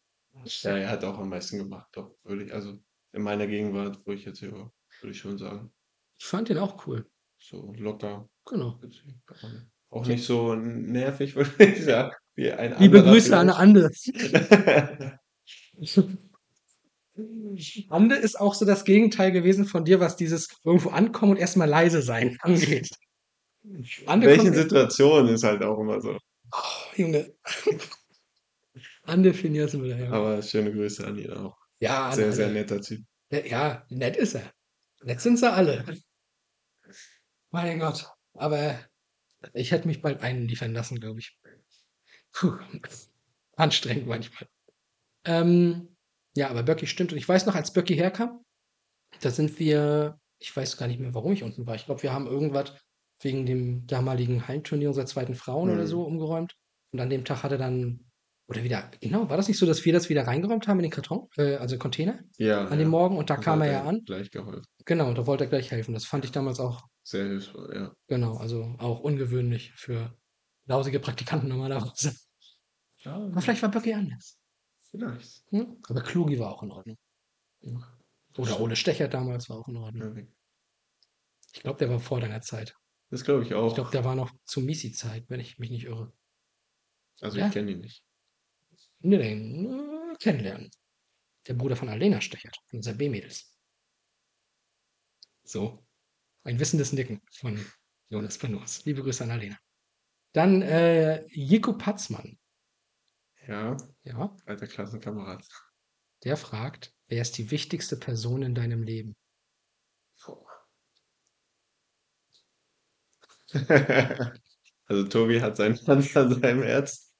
Ja, 0.45 0.77
er 0.77 0.89
hat 0.89 1.03
auch 1.05 1.17
am 1.19 1.29
meisten 1.29 1.57
gemacht, 1.57 1.87
doch, 1.93 2.17
würde 2.23 2.43
ich, 2.43 2.53
also 2.53 2.77
in 3.13 3.21
meiner 3.21 3.47
Gegenwart, 3.47 4.01
wo 4.05 4.11
ich 4.11 4.25
jetzt 4.25 4.39
hier 4.39 4.51
war, 4.51 4.73
würde 4.99 5.11
ich 5.11 5.19
schon 5.19 5.37
sagen. 5.37 5.71
Ich 6.19 6.25
fand 6.25 6.49
den 6.49 6.57
auch 6.57 6.85
cool. 6.85 7.09
So 7.39 7.73
locker. 7.77 8.27
Genau. 8.45 8.79
Auch 9.89 10.05
nicht 10.05 10.25
so 10.25 10.55
nervig, 10.55 11.35
würde 11.37 11.63
ich 11.63 11.83
sagen. 11.83 12.13
Wie 12.35 12.51
ein 12.51 12.75
Liebe 12.79 12.99
anderer 12.99 13.13
Grüße 13.13 13.37
an. 13.37 13.49
Ande. 13.51 13.91
Ande 17.89 18.15
ist 18.15 18.39
auch 18.39 18.55
so 18.55 18.65
das 18.65 18.85
Gegenteil 18.85 19.31
gewesen 19.31 19.65
von 19.65 19.85
dir, 19.85 19.99
was 19.99 20.15
dieses 20.15 20.47
irgendwo 20.63 20.89
ankommen 20.89 21.33
und 21.33 21.37
erstmal 21.37 21.69
leise 21.69 22.01
sein 22.01 22.37
angeht. 22.41 22.89
In 23.63 23.85
Ande 24.07 24.27
welchen 24.27 24.45
kommt, 24.45 24.55
Situationen 24.55 25.35
ist 25.35 25.43
halt 25.43 25.61
auch 25.63 25.79
immer 25.79 26.01
so. 26.01 26.17
Oh, 26.53 26.95
Junge. 26.95 27.33
Ande 29.03 29.33
wieder, 29.33 29.97
ja. 29.97 30.11
Aber 30.11 30.41
schöne 30.41 30.71
Grüße 30.71 31.05
an 31.05 31.17
ihn 31.17 31.31
auch. 31.31 31.57
Ja, 31.79 32.11
Sehr, 32.13 32.31
sehr 32.31 32.49
netter 32.49 32.81
Typ. 32.81 33.05
Ja, 33.29 33.85
nett 33.89 34.15
ist 34.15 34.35
er. 34.35 34.53
Nett 35.03 35.19
sind 35.19 35.37
sie 35.37 35.51
alle. 35.51 35.83
Mein 37.51 37.79
Gott. 37.79 38.09
Aber 38.35 38.79
ich 39.53 39.71
hätte 39.71 39.87
mich 39.87 40.01
bald 40.01 40.21
einliefern 40.21 40.73
lassen, 40.73 40.99
glaube 40.99 41.19
ich. 41.19 41.37
Puh. 42.31 42.57
Anstrengend 43.55 44.07
manchmal. 44.07 44.47
Ähm, 45.25 45.95
ja, 46.35 46.49
aber 46.49 46.63
Böcki 46.63 46.87
stimmt. 46.87 47.11
Und 47.11 47.17
ich 47.17 47.27
weiß 47.27 47.45
noch, 47.45 47.55
als 47.55 47.73
Böcki 47.73 47.95
herkam, 47.95 48.43
da 49.21 49.29
sind 49.29 49.59
wir, 49.59 50.19
ich 50.39 50.55
weiß 50.55 50.77
gar 50.77 50.87
nicht 50.87 50.99
mehr, 50.99 51.13
warum 51.13 51.33
ich 51.33 51.43
unten 51.43 51.67
war. 51.67 51.75
Ich 51.75 51.85
glaube, 51.85 52.03
wir 52.03 52.13
haben 52.13 52.27
irgendwas 52.27 52.73
wegen 53.21 53.45
dem 53.45 53.85
damaligen 53.87 54.47
Heimturnier 54.47 54.89
unserer 54.89 55.05
zweiten 55.05 55.35
Frauen 55.35 55.69
oder 55.69 55.83
Mhm. 55.83 55.87
so 55.87 56.03
umgeräumt. 56.03 56.55
Und 56.91 56.99
an 56.99 57.09
dem 57.09 57.25
Tag 57.25 57.43
hat 57.43 57.51
er 57.51 57.57
dann, 57.57 58.05
oder 58.47 58.63
wieder, 58.63 58.91
genau, 59.01 59.29
war 59.29 59.37
das 59.37 59.47
nicht 59.47 59.57
so, 59.57 59.65
dass 59.65 59.83
wir 59.85 59.93
das 59.93 60.09
wieder 60.09 60.27
reingeräumt 60.27 60.67
haben 60.67 60.79
in 60.79 60.83
den 60.83 60.91
Karton, 60.91 61.27
äh, 61.37 61.55
also 61.55 61.77
Container 61.77 62.19
Ja, 62.37 62.65
an 62.65 62.77
dem 62.77 62.81
ja. 62.81 62.87
Morgen? 62.89 63.17
Und 63.17 63.29
da 63.29 63.35
Also 63.35 63.45
kam 63.45 63.61
er 63.61 63.71
ja 63.71 63.83
an. 63.83 64.03
Gleich 64.05 64.29
geholfen. 64.31 64.65
Genau, 64.85 65.07
und 65.07 65.17
da 65.17 65.25
wollte 65.25 65.45
er 65.45 65.49
gleich 65.49 65.71
helfen. 65.71 65.93
Das 65.93 66.05
fand 66.05 66.25
ich 66.25 66.31
damals 66.31 66.59
auch, 66.59 66.81
Sehr 67.03 67.25
hilfreich, 67.25 67.75
ja. 67.75 67.93
genau, 68.07 68.37
also 68.37 68.75
auch 68.79 68.99
ungewöhnlich 68.99 69.71
für 69.75 70.13
lausige 70.65 70.99
Praktikanten 70.99 71.47
normalerweise. 71.49 72.13
Aber 73.05 73.41
vielleicht 73.41 73.61
war 73.61 73.71
Böcki 73.71 73.93
anders. 73.93 74.37
Vielleicht. 74.91 75.43
Hm? 75.51 75.77
Aber 75.89 76.01
Klugi 76.01 76.37
war 76.39 76.51
auch 76.53 76.63
in 76.63 76.71
Ordnung. 76.71 76.97
Oder 78.37 78.59
Ole 78.59 78.75
Stecher 78.75 79.07
damals 79.07 79.49
war 79.49 79.57
auch 79.57 79.67
in 79.67 79.77
Ordnung. 79.77 80.15
Ja, 80.17 80.23
Ich 81.53 81.61
glaube, 81.61 81.79
der 81.79 81.89
war 81.89 81.99
vor 81.99 82.19
deiner 82.19 82.41
Zeit. 82.41 82.75
Das 83.13 83.23
glaube 83.23 83.43
ich 83.43 83.53
auch. 83.53 83.67
Ich 83.67 83.75
glaube, 83.75 83.91
der 83.91 84.03
war 84.03 84.15
noch 84.15 84.31
zu 84.43 84.59
Misi-Zeit, 84.59 85.25
wenn 85.29 85.39
ich 85.39 85.59
mich 85.59 85.69
nicht 85.69 85.83
irre. 85.85 86.11
also 87.21 87.37
Ja. 87.37 87.45
ich 87.45 87.53
kenne 87.53 87.69
ihn 87.69 87.79
nicht. 87.79 88.03
Ne, 89.01 89.19
den 89.19 89.65
äh, 89.67 90.15
kennenlernen. 90.17 90.71
Der 91.47 91.53
Bruder 91.53 91.75
von 91.75 91.89
Alena 91.89 92.21
Stechert, 92.21 92.57
von 92.65 92.77
unserer 92.77 92.95
B-Mädels. 92.95 93.55
So. 95.43 95.85
Ein 96.43 96.59
wissendes 96.59 96.91
Nicken 96.91 97.21
von 97.33 97.63
Jonas 98.09 98.39
Benurs. 98.39 98.83
Liebe 98.85 99.03
Grüße 99.03 99.23
an 99.23 99.29
Alena. 99.29 99.59
Dann 100.31 100.63
äh, 100.63 101.23
Jiko 101.27 101.77
Patzmann. 101.77 102.39
Ja, 103.47 103.77
Ja, 104.05 104.35
alter 104.47 104.65
Klassenkamerad. 104.65 105.47
der 106.23 106.35
fragt, 106.35 106.91
wer 107.09 107.21
ist 107.21 107.37
die 107.37 107.51
wichtigste 107.51 107.95
Person 107.95 108.41
in 108.41 108.55
deinem 108.55 108.81
Leben? 108.81 109.15
Also 114.85 115.07
Tobi 115.07 115.39
hat 115.39 115.55
seinen 115.55 115.79
Hand 115.87 116.17
an 116.17 116.41
seinem 116.41 116.61
Herz. 116.61 117.13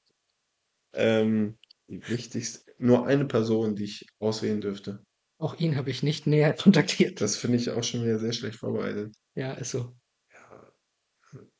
Ähm, 0.93 1.57
die 1.88 2.07
wichtigste, 2.10 2.72
nur 2.77 3.07
eine 3.07 3.26
Person, 3.26 3.76
die 3.76 3.85
ich 3.85 4.05
auswählen 4.19 4.61
dürfte. 4.61 5.03
Auch 5.39 5.55
ihn 5.55 5.76
habe 5.76 5.89
ich 5.89 6.03
nicht 6.03 6.27
näher 6.27 6.53
kontaktiert. 6.61 7.22
Das 7.22 7.38
finde 7.38 7.57
ich 7.57 7.69
auch 7.69 7.84
schon 7.84 8.03
wieder 8.03 8.19
sehr 8.19 8.34
schlecht 8.34 8.60
vorbereitet. 8.60 9.15
Ja, 9.35 9.53
ist 9.53 9.72
so. 9.72 9.95
Ja, 10.34 10.72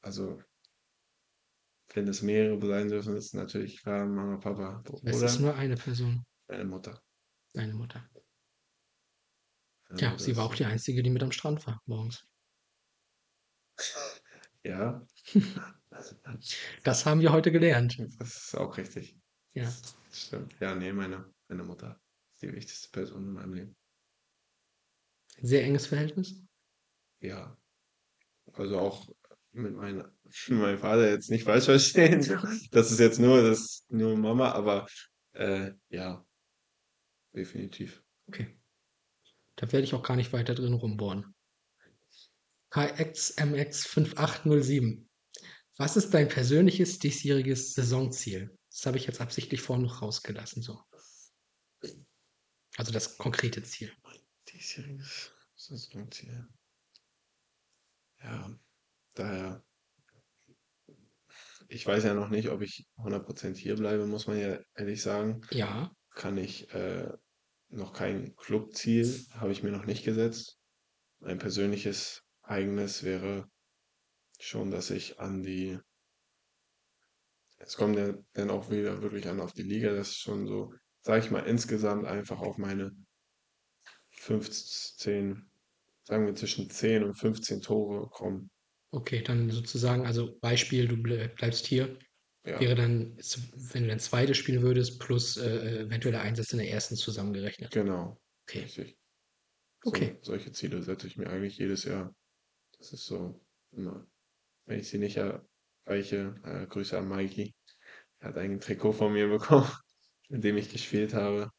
also 0.02 0.40
wenn 1.94 2.08
es 2.08 2.22
mehrere 2.22 2.66
sein 2.66 2.90
dürfen, 2.90 3.16
ist 3.16 3.34
natürlich 3.34 3.82
klar 3.82 4.06
Mama, 4.06 4.38
Papa 4.38 4.84
Es 5.04 5.16
oder 5.16 5.26
ist 5.26 5.40
nur 5.40 5.56
eine 5.56 5.76
Person, 5.76 6.24
meine 6.48 6.66
Mutter. 6.66 7.02
deine 7.54 7.74
Mutter. 7.74 8.04
Also 9.90 10.06
Ja, 10.06 10.18
sie 10.18 10.36
war 10.36 10.46
auch 10.46 10.56
die 10.56 10.66
Einzige, 10.66 11.04
die 11.04 11.10
mit 11.10 11.24
am 11.24 11.32
Strand 11.32 11.66
war 11.68 11.82
morgens. 11.86 12.26
Ja, 14.64 15.06
Das 16.84 17.06
haben 17.06 17.22
wir 17.22 17.32
heute 17.32 17.52
gelernt. 17.52 17.98
das 18.20 18.48
ist 18.48 18.56
auch 18.58 18.78
richtig. 18.78 19.18
Ja. 19.54 19.72
Stimmt. 20.12 20.56
Ja, 20.60 20.74
nee, 20.74 20.94
meine, 20.94 21.32
meine 21.48 21.64
Mutter 21.64 22.00
ist 22.34 22.42
die 22.42 22.54
wichtigste 22.54 22.90
Person 22.90 23.24
in 23.28 23.34
meinem 23.34 23.54
Leben. 23.54 23.76
Sehr 25.42 25.64
enges 25.64 25.88
Verhältnis. 25.88 26.44
Ja. 27.20 27.58
Also 28.54 28.80
auch 28.80 29.08
mit, 29.52 29.76
meinem 29.76 30.12
Vater 30.80 31.10
jetzt 31.10 31.30
nicht 31.30 31.44
falsch 31.44 31.66
verstehen. 31.66 32.22
Das 32.72 32.92
ist 32.92 33.00
jetzt 33.00 33.20
nur, 33.20 33.42
das 33.42 33.86
nur 33.90 34.18
Mama, 34.18 34.52
aber 34.52 34.88
äh, 35.34 35.72
ja, 35.90 36.26
definitiv. 37.36 38.04
Okay. 38.28 38.58
Da 39.56 39.72
werde 39.72 39.84
ich 39.84 39.94
auch 39.94 40.04
gar 40.04 40.16
nicht 40.16 40.34
weiter 40.34 40.56
drin 40.56 40.74
rumbohren. 40.74 41.36
KXMX5807. 42.74 45.06
Was 45.78 45.96
ist 45.96 46.14
dein 46.14 46.28
persönliches 46.28 47.00
diesjähriges 47.00 47.74
Saisonziel? 47.74 48.54
Das 48.70 48.86
habe 48.86 48.98
ich 48.98 49.06
jetzt 49.06 49.22
absichtlich 49.22 49.62
vorhin 49.62 49.86
noch 49.86 50.02
rausgelassen. 50.02 50.62
So. 50.64 50.84
Also 52.76 52.92
das 52.92 53.18
konkrete 53.18 53.64
Ziel. 53.64 53.94
Diesjähriges 54.50 55.32
Saisonziel. 55.56 56.46
Ja, 58.24 58.54
daher 59.14 59.64
ich 61.68 61.86
weiß 61.86 62.04
ja 62.04 62.14
noch 62.14 62.30
nicht, 62.30 62.50
ob 62.50 62.62
ich 62.62 62.88
100% 62.98 63.56
hier 63.56 63.76
bleibe, 63.76 64.06
muss 64.06 64.28
man 64.28 64.40
ja 64.40 64.60
ehrlich 64.76 65.02
sagen. 65.02 65.42
Ja. 65.52 65.92
Kann 66.12 66.38
ich 66.38 66.72
äh, 66.74 67.12
noch 67.70 67.94
kein 67.94 68.36
Clubziel, 68.36 69.26
habe 69.32 69.52
ich 69.52 69.64
mir 69.64 69.72
noch 69.72 69.86
nicht 69.86 70.04
gesetzt. 70.04 70.60
Mein 71.20 71.40
persönliches 71.40 72.24
eigenes 72.44 73.04
wäre 73.04 73.48
schon, 74.40 74.72
dass 74.72 74.92
ich 74.92 75.20
an 75.20 75.44
die 75.44 75.80
es 77.58 77.76
kommt 77.78 77.98
ja 77.98 78.14
dann 78.34 78.52
auch 78.52 78.70
wieder 78.70 79.02
wirklich 79.02 79.28
an 79.28 79.42
auf 79.42 79.54
die 79.54 79.64
Liga, 79.64 79.92
das 79.96 80.10
ist 80.10 80.20
schon 80.20 80.46
so, 80.48 80.72
sage 81.02 81.26
ich 81.26 81.32
mal, 81.32 81.40
insgesamt 81.48 82.06
einfach 82.06 82.40
auf 82.40 82.58
meine 82.60 82.92
15, 84.12 85.52
sagen 86.04 86.26
wir 86.26 86.36
zwischen 86.36 86.70
10 86.70 87.04
und 87.04 87.16
15 87.16 87.62
Tore 87.62 88.10
kommen. 88.10 88.50
Okay, 88.92 89.22
dann 89.24 89.50
sozusagen, 89.50 90.06
also 90.06 90.38
Beispiel, 90.40 90.88
du 90.88 90.98
bleibst 91.02 91.66
hier, 91.66 91.98
Ja, 92.44 92.60
wäre 92.60 92.76
dann, 92.76 93.18
wenn 93.74 93.84
du 93.84 93.90
dann 93.90 94.00
zweites 94.00 94.38
spielen 94.38 94.62
würdest, 94.62 95.00
plus 95.00 95.38
äh, 95.38 95.82
eventuell 95.82 96.14
der 96.14 96.22
Einsatz 96.22 96.52
in 96.54 96.60
der 96.60 96.70
ersten 96.70 96.96
zusammengerechnet. 96.96 97.72
genau, 97.72 98.22
Okay, 98.44 98.62
richtig. 98.62 98.98
So, 99.84 99.92
okay. 99.92 100.20
solche 100.22 100.52
Ziele 100.54 100.84
setze 100.84 101.08
ich 101.08 101.18
mir 101.18 101.30
eigentlich 101.30 101.58
jedes 101.58 101.86
Jahr. 101.86 102.16
Das 102.84 102.92
ist 102.92 103.06
so 103.06 103.40
immer, 103.72 104.06
wenn 104.66 104.82
ich 104.82 104.90
sie 104.90 104.98
nicht 104.98 105.16
erreiche, 105.16 106.36
äh, 106.44 106.68
Grüße 106.68 106.98
an 106.98 107.08
Mikey. 107.08 107.56
Er 108.20 108.28
hat 108.28 108.38
ein 108.38 108.60
Trikot 108.60 108.92
von 108.92 109.14
mir 109.14 109.30
bekommen, 109.30 109.72
in 110.28 110.42
dem 110.42 110.58
ich 110.58 110.70
gespielt 110.70 111.14
habe. 111.14 111.50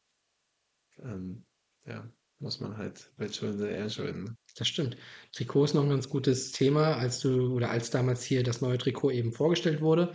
Ähm, 0.99 1.43
ja, 1.87 2.07
muss 2.37 2.59
man 2.59 2.77
halt 2.77 3.11
Wettschulden 3.17 3.57
sind 3.57 3.71
Ehrenschulden. 3.71 4.23
ne? 4.25 4.37
Das 4.55 4.67
stimmt. 4.67 4.97
Trikot 5.31 5.65
ist 5.65 5.73
noch 5.73 5.81
ein 5.81 5.89
ganz 5.89 6.07
gutes 6.09 6.51
Thema, 6.51 6.95
als 6.95 7.21
du 7.21 7.55
oder 7.55 7.71
als 7.71 7.89
damals 7.89 8.23
hier 8.23 8.43
das 8.43 8.61
neue 8.61 8.77
Trikot 8.77 9.09
eben 9.09 9.33
vorgestellt 9.33 9.81
wurde 9.81 10.13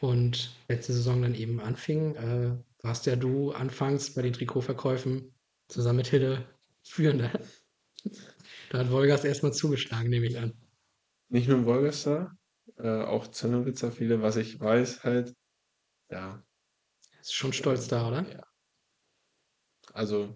und 0.00 0.54
letzte 0.68 0.92
Saison 0.92 1.22
dann 1.22 1.34
eben 1.34 1.60
anfing, 1.60 2.14
äh, 2.16 2.58
warst 2.82 3.06
ja 3.06 3.16
du 3.16 3.52
anfangs 3.52 4.12
bei 4.12 4.20
den 4.20 4.34
Trikotverkäufen 4.34 5.34
zusammen 5.68 5.96
mit 5.96 6.08
Hille 6.08 6.44
Führender. 6.82 7.32
Da 8.72 8.78
hat 8.78 8.90
Wolgast 8.90 9.26
erstmal 9.26 9.52
zugeschlagen, 9.52 10.08
nehme 10.08 10.24
ich 10.24 10.38
an. 10.38 10.54
Nicht 11.28 11.46
nur 11.46 11.58
in 11.58 11.66
Wolgerstar, 11.66 12.38
äh, 12.78 13.02
auch 13.02 13.28
Zennowitzer 13.28 13.92
viele, 13.92 14.22
was 14.22 14.36
ich 14.36 14.58
weiß 14.58 15.04
halt, 15.04 15.34
ja, 16.10 16.42
Ist 17.20 17.34
schon 17.34 17.52
stolz 17.52 17.86
da, 17.88 18.08
oder? 18.08 18.26
ja. 18.30 18.42
Also 19.92 20.34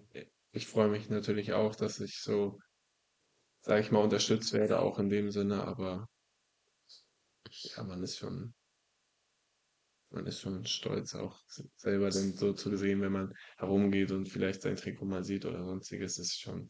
ich 0.51 0.67
freue 0.67 0.89
mich 0.89 1.09
natürlich 1.09 1.53
auch, 1.53 1.75
dass 1.75 1.99
ich 1.99 2.21
so, 2.21 2.59
sage 3.61 3.81
ich 3.81 3.91
mal, 3.91 4.03
unterstützt 4.03 4.53
werde, 4.53 4.79
auch 4.79 4.99
in 4.99 5.09
dem 5.09 5.31
Sinne, 5.31 5.63
aber 5.63 6.07
ja, 7.49 7.83
man 7.83 8.03
ist 8.03 8.17
schon, 8.17 8.53
man 10.09 10.25
ist 10.27 10.41
schon 10.41 10.65
stolz, 10.65 11.15
auch 11.15 11.39
selber 11.75 12.09
dann 12.09 12.33
so 12.33 12.53
zu 12.53 12.75
sehen, 12.77 13.01
wenn 13.01 13.11
man 13.11 13.33
herumgeht 13.57 14.11
und 14.11 14.27
vielleicht 14.29 14.61
sein 14.61 14.75
Trikot 14.75 15.05
mal 15.05 15.23
sieht 15.23 15.45
oder 15.45 15.63
sonstiges, 15.63 16.17
ist 16.19 16.39
schon 16.39 16.69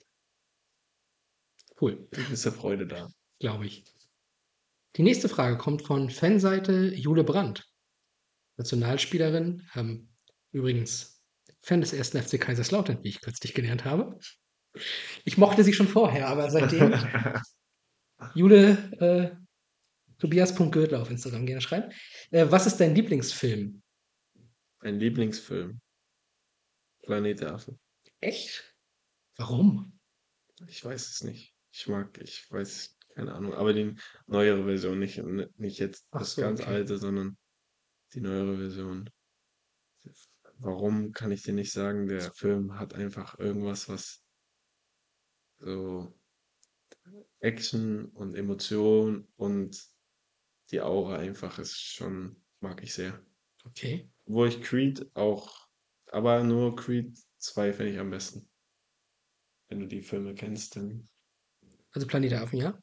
Cool, 1.80 2.08
eine 2.12 2.24
gewisse 2.24 2.52
Freude 2.52 2.88
da. 2.88 3.08
glaube 3.40 3.66
ich. 3.68 3.84
Die 4.96 5.04
nächste 5.04 5.30
Frage 5.30 5.58
kommt 5.58 5.84
von 5.84 6.10
Fanseite 6.10 6.94
Jule 6.96 7.24
Brandt, 7.24 7.70
Nationalspielerin, 8.58 9.68
ähm, 9.76 10.10
übrigens 10.52 11.24
Fan 11.62 11.82
des 11.82 11.94
ersten 11.94 12.22
FC 12.22 12.40
Kaiserslautern, 12.40 13.04
wie 13.04 13.10
ich 13.10 13.22
kürzlich 13.22 13.54
gelernt 13.54 13.86
habe. 13.86 14.18
Ich 15.26 15.38
mochte 15.38 15.64
sie 15.64 15.74
schon 15.74 15.88
vorher, 15.88 16.28
aber 16.28 16.50
seitdem 16.50 16.94
Jule 18.36 18.72
äh, 19.00 19.36
Tobias.Gürtler 20.20 21.02
auf 21.02 21.12
Instagram 21.12 21.46
gerne 21.46 21.62
schreiben. 21.62 21.92
Äh, 22.32 22.48
was 22.50 22.66
ist 22.66 22.78
dein 22.78 22.96
Lieblingsfilm? 22.96 23.84
Mein 24.82 25.00
Lieblingsfilm, 25.00 25.80
Planet 27.04 27.42
der 27.42 27.54
Affen. 27.54 27.80
Echt? 28.20 28.76
Warum? 29.36 30.00
Ich 30.68 30.84
weiß 30.84 31.10
es 31.10 31.24
nicht. 31.24 31.57
Ich 31.80 31.88
mag, 31.88 32.18
ich 32.18 32.52
weiß, 32.52 32.98
keine 33.14 33.36
Ahnung, 33.36 33.54
aber 33.54 33.72
die 33.72 33.94
neuere 34.26 34.64
Version, 34.64 34.98
nicht, 34.98 35.22
nicht 35.60 35.78
jetzt 35.78 36.08
Ach 36.10 36.22
das 36.22 36.34
so, 36.34 36.42
ganz 36.42 36.60
okay. 36.60 36.72
alte, 36.72 36.98
sondern 36.98 37.38
die 38.16 38.20
neuere 38.20 38.58
Version. 38.58 39.08
Warum 40.58 41.12
kann 41.12 41.32
ich 41.32 41.44
dir 41.44 41.54
nicht 41.54 41.72
sagen? 41.72 42.08
Der 42.08 42.34
Film 42.34 42.80
hat 42.80 42.96
einfach 42.96 43.38
irgendwas, 43.38 43.90
was 43.90 44.24
so 45.60 46.20
Action 47.42 48.06
und 48.06 48.34
Emotion 48.34 49.28
und 49.36 49.80
die 50.72 50.82
Aura 50.82 51.18
einfach 51.18 51.60
ist 51.60 51.78
schon, 51.78 52.44
mag 52.60 52.82
ich 52.82 52.96
sehr. 52.96 53.24
Okay. 53.66 54.10
Wo 54.26 54.46
ich 54.46 54.64
Creed 54.64 55.16
auch, 55.16 55.70
aber 56.08 56.42
nur 56.42 56.76
Creed 56.76 57.16
2 57.38 57.72
finde 57.72 57.92
ich 57.92 58.00
am 58.00 58.10
besten. 58.10 58.50
Wenn 59.70 59.82
du 59.82 59.88
die 59.88 60.02
Filme 60.02 60.34
kennst, 60.34 60.76
dann 60.76 61.08
Also 61.92 62.08
Planet 62.08 62.32
der 62.32 62.42
Affen, 62.42 62.60
ja? 62.60 62.80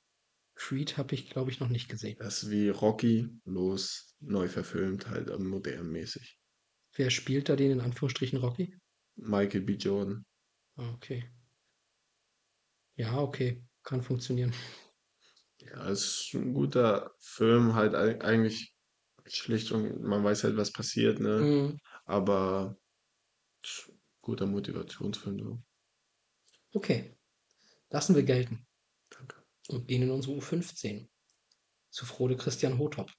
Creed 0.57 0.97
habe 0.97 1.15
ich, 1.15 1.31
glaube 1.31 1.51
ich, 1.51 1.61
noch 1.61 1.69
nicht 1.69 1.89
gesehen. 1.89 2.17
das 2.19 2.43
ist 2.45 2.51
wie 2.51 2.69
Rocky, 2.69 3.29
bloß 3.45 4.17
neu 4.21 4.49
verfilmt, 4.49 5.09
halt 5.09 5.31
ähm, 5.31 5.49
modern 5.49 5.91
mäßig. 5.91 6.39
Wer 6.97 7.11
spielt 7.11 7.49
da 7.49 7.57
den 7.57 7.73
in 7.73 7.81
Anführungsstrichen 7.81 8.39
Rocky? 8.39 8.77
Michael 9.17 9.63
B. 9.63 9.75
Jordan. 9.75 10.25
Ah, 10.77 10.91
okay. 10.95 11.25
Ja, 12.97 13.19
okay. 13.19 13.63
Kann 13.83 14.03
funktionieren. 14.03 14.53
Ja, 15.59 15.89
es 15.91 16.05
ist 16.05 16.35
ein 16.35 16.55
guter 16.55 17.13
Film, 17.19 17.75
halt 17.75 17.95
eig- 17.95 18.23
eigentlich 18.23 18.75
schlicht 19.27 19.73
und 19.73 20.03
man 20.03 20.23
weiß 20.25 20.45
halt, 20.45 20.57
was 20.57 20.73
passiert, 20.73 21.21
ne? 21.21 21.41
Mhm. 21.41 21.79
Aber 22.05 22.77
guter 24.21 24.47
Motivationsfilm. 24.47 25.39
So. 25.39 25.63
Okay. 26.75 27.17
Lassen 27.91 28.15
wir 28.15 28.23
gelten. 28.23 28.67
Und 29.69 29.89
gehen 29.89 30.03
in 30.03 30.11
unsere 30.11 30.37
U15. 30.37 31.09
Zu 31.91 32.07
Frode 32.07 32.37
Christian 32.37 32.79
Hotop. 32.79 33.11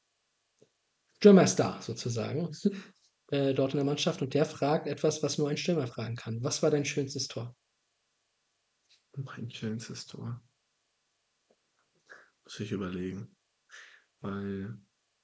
Stürmerstar 1.17 1.81
sozusagen. 1.81 2.51
Äh, 3.31 3.55
dort 3.55 3.73
in 3.73 3.77
der 3.77 3.85
Mannschaft. 3.85 4.21
Und 4.21 4.35
der 4.35 4.45
fragt 4.45 4.85
etwas, 4.85 5.23
was 5.23 5.39
nur 5.39 5.49
ein 5.49 5.57
Stürmer 5.57 5.87
fragen 5.87 6.15
kann. 6.15 6.43
Was 6.43 6.61
war 6.61 6.69
dein 6.69 6.85
schönstes 6.85 7.27
Tor? 7.27 7.55
Mein 9.17 9.49
schönstes 9.49 10.05
Tor. 10.05 10.43
Muss 12.43 12.59
ich 12.59 12.71
überlegen. 12.71 13.35
Weil, 14.21 14.77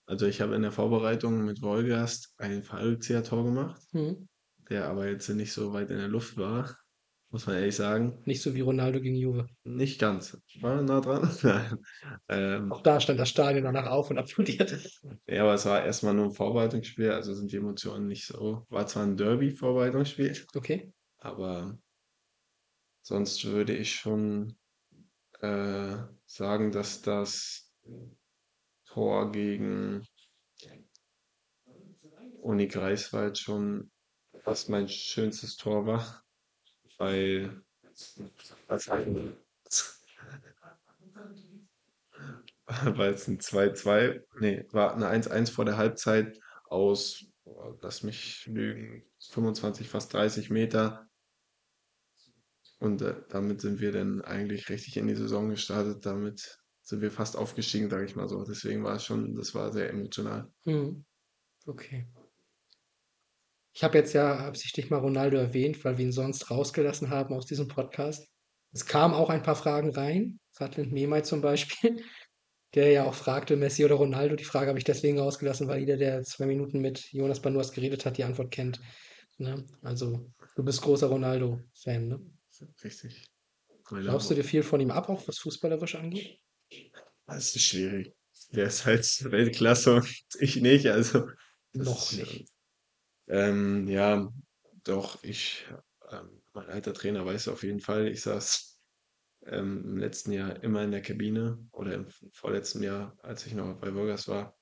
also 0.08 0.26
ich 0.26 0.42
habe 0.42 0.56
in 0.56 0.64
der 0.64 0.72
Vorbereitung 0.72 1.46
mit 1.46 1.62
Wolgast 1.62 2.34
ein 2.38 2.64
Fallrückzieher-Tor 2.64 3.44
gemacht, 3.44 3.82
Mhm. 3.94 4.28
der 4.70 4.88
aber 4.90 5.08
jetzt 5.08 5.30
nicht 5.30 5.54
so 5.54 5.72
weit 5.72 5.92
in 5.92 5.98
der 5.98 6.08
Luft 6.08 6.38
war, 6.38 6.76
muss 7.32 7.48
man 7.48 7.56
ehrlich 7.56 7.76
sagen. 7.76 8.22
Nicht 8.26 8.42
so 8.42 8.54
wie 8.54 8.62
Ronaldo 8.62 9.00
gegen 9.02 9.16
Juve. 9.16 9.48
Nicht 9.64 10.00
ganz. 10.00 10.38
War 10.60 10.82
nah 10.82 11.00
dran. 11.02 11.30
Nein. 11.44 11.78
Ähm, 12.28 12.72
Auch 12.72 12.82
da 12.82 13.00
stand 13.00 13.20
das 13.20 13.30
Stadion 13.30 13.64
danach 13.64 13.88
auf 13.88 14.10
und 14.10 14.18
applaudierte. 14.18 14.82
ja, 15.28 15.44
aber 15.44 15.54
es 15.54 15.66
war 15.66 15.84
erstmal 15.84 16.14
nur 16.14 16.26
ein 16.26 16.32
Vorbereitungsspiel, 16.34 17.12
also 17.12 17.34
sind 17.34 17.52
die 17.52 17.58
Emotionen 17.58 18.08
nicht 18.08 18.26
so. 18.26 18.66
War 18.70 18.86
zwar 18.88 19.04
ein 19.04 19.18
Derby-Vorbereitungsspiel, 19.18 20.46
Okay. 20.56 20.92
aber 21.20 21.78
sonst 23.02 23.46
würde 23.46 23.76
ich 23.76 23.94
schon 23.96 24.58
äh, 25.40 25.96
sagen, 26.26 26.72
dass 26.72 27.02
das 27.02 27.72
Tor 28.86 29.32
gegen 29.32 30.04
Uni 32.42 32.68
Greifswald 32.68 33.38
schon 33.38 33.92
fast 34.44 34.70
mein 34.70 34.90
schönstes 34.90 35.56
Tor 35.56 35.86
war, 35.86 36.24
weil 37.02 37.64
was 38.68 38.88
ein- 38.90 39.36
weil 42.68 43.14
es 43.14 43.28
ein 43.28 43.40
2-2, 43.40 44.22
nee, 44.40 44.66
war 44.72 44.94
eine 44.96 45.08
1-1 45.08 45.50
vor 45.50 45.66
der 45.66 45.78
Halbzeit 45.78 46.40
aus, 46.66 47.26
boah, 47.44 47.76
lass 47.82 48.04
mich 48.04 48.46
lügen, 48.46 49.04
25, 49.32 49.90
fast 49.90 50.14
30 50.14 50.50
Meter. 50.52 51.08
Und 52.80 53.02
äh, 53.02 53.16
damit 53.30 53.62
sind 53.62 53.80
wir 53.80 53.92
dann 53.92 54.22
eigentlich 54.22 54.70
richtig 54.70 54.98
in 54.98 55.08
die 55.08 55.16
Saison 55.16 55.50
gestartet. 55.50 56.06
Damit 56.06 56.60
sind 56.82 57.02
wir 57.02 57.12
fast 57.12 57.36
aufgestiegen, 57.36 57.90
sage 57.90 58.06
ich 58.06 58.16
mal 58.16 58.28
so. 58.28 58.44
Deswegen 58.44 58.84
war 58.84 58.96
es 58.96 59.06
schon, 59.06 59.36
das 59.36 59.54
war 59.54 59.72
sehr 59.72 59.90
emotional. 59.90 60.52
Mhm. 60.66 61.04
Okay. 61.66 62.08
Ich 63.74 63.84
habe 63.84 63.98
jetzt 63.98 64.14
ja 64.14 64.36
absichtlich 64.38 64.90
mal 64.90 65.00
Ronaldo 65.00 65.38
erwähnt, 65.38 65.84
weil 65.86 65.98
wir 65.98 66.06
ihn 66.06 66.12
sonst 66.12 66.52
rausgelassen 66.52 67.10
haben 67.10 67.34
aus 67.34 67.46
diesem 67.46 67.68
Podcast. 67.68 68.28
Es 68.74 68.86
kamen 68.86 69.14
auch 69.14 69.30
ein 69.30 69.44
paar 69.44 69.56
Fragen 69.56 69.92
rein, 69.92 70.40
Fatland 70.52 70.92
Memai 70.92 71.22
zum 71.22 71.42
Beispiel, 71.42 72.04
der 72.74 72.92
ja 72.92 73.06
auch 73.06 73.14
fragte, 73.14 73.56
Messi 73.56 73.86
oder 73.86 73.96
Ronaldo. 73.96 74.36
Die 74.36 74.44
Frage 74.44 74.68
habe 74.68 74.80
ich 74.80 74.86
deswegen 74.86 75.20
rausgelassen, 75.20 75.68
weil 75.68 75.80
jeder, 75.80 75.98
der 75.98 76.24
zwei 76.24 76.46
Minuten 76.46 76.80
mit 76.80 77.12
Jonas 77.12 77.42
Banuas 77.42 77.72
geredet 77.72 78.06
hat, 78.06 78.18
die 78.18 78.24
Antwort 78.24 78.52
kennt. 78.52 78.80
Ne? 79.38 79.66
Also, 79.82 80.30
du 80.56 80.64
bist 80.64 80.82
großer 80.82 81.08
Ronaldo-Fan, 81.08 82.08
ne? 82.08 82.22
Richtig. 82.84 83.26
Glaubst 83.86 84.30
du 84.30 84.36
dir 84.36 84.44
viel 84.44 84.64
von 84.64 84.80
ihm 84.80 84.92
ab, 84.92 85.10
auch 85.10 85.28
was 85.28 85.40
fußballerisch 85.40 85.96
angeht? 85.96 86.40
Das 87.26 87.56
ist 87.56 87.64
schwierig. 87.64 88.14
der 88.52 88.68
ist 88.68 88.86
halt 88.86 89.32
Weltklasse 89.32 89.96
und 89.96 90.08
ich 90.40 90.58
nicht, 90.58 90.88
also 90.88 91.28
Noch 91.74 92.12
nicht. 92.12 92.48
Ähm, 93.32 93.88
ja, 93.90 94.32
doch, 94.86 95.24
ich 95.24 95.66
ähm, 96.12 96.42
mein 96.54 96.68
alter 96.70 96.94
Trainer 96.94 97.26
weiß 97.26 97.50
auf 97.50 97.64
jeden 97.64 97.82
Fall, 97.82 98.08
ich 98.10 98.22
saß, 98.24 98.80
ähm, 99.48 99.84
im 99.86 99.98
letzten 99.98 100.32
Jahr 100.34 100.64
immer 100.64 100.84
in 100.84 100.92
der 100.92 101.02
Kabine 101.04 101.60
oder 101.72 101.96
im 101.96 102.08
vorletzten 102.34 102.84
Jahr, 102.84 103.18
als 103.24 103.46
ich 103.48 103.56
noch 103.56 103.80
bei 103.82 103.94
Wolgast 103.96 104.30
war, 104.30 104.58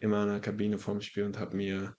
immer 0.00 0.24
in 0.24 0.30
der 0.30 0.40
Kabine 0.40 0.78
vorm 0.78 1.00
Spiel 1.02 1.24
und 1.24 1.38
habe 1.38 1.56
mir, 1.56 1.96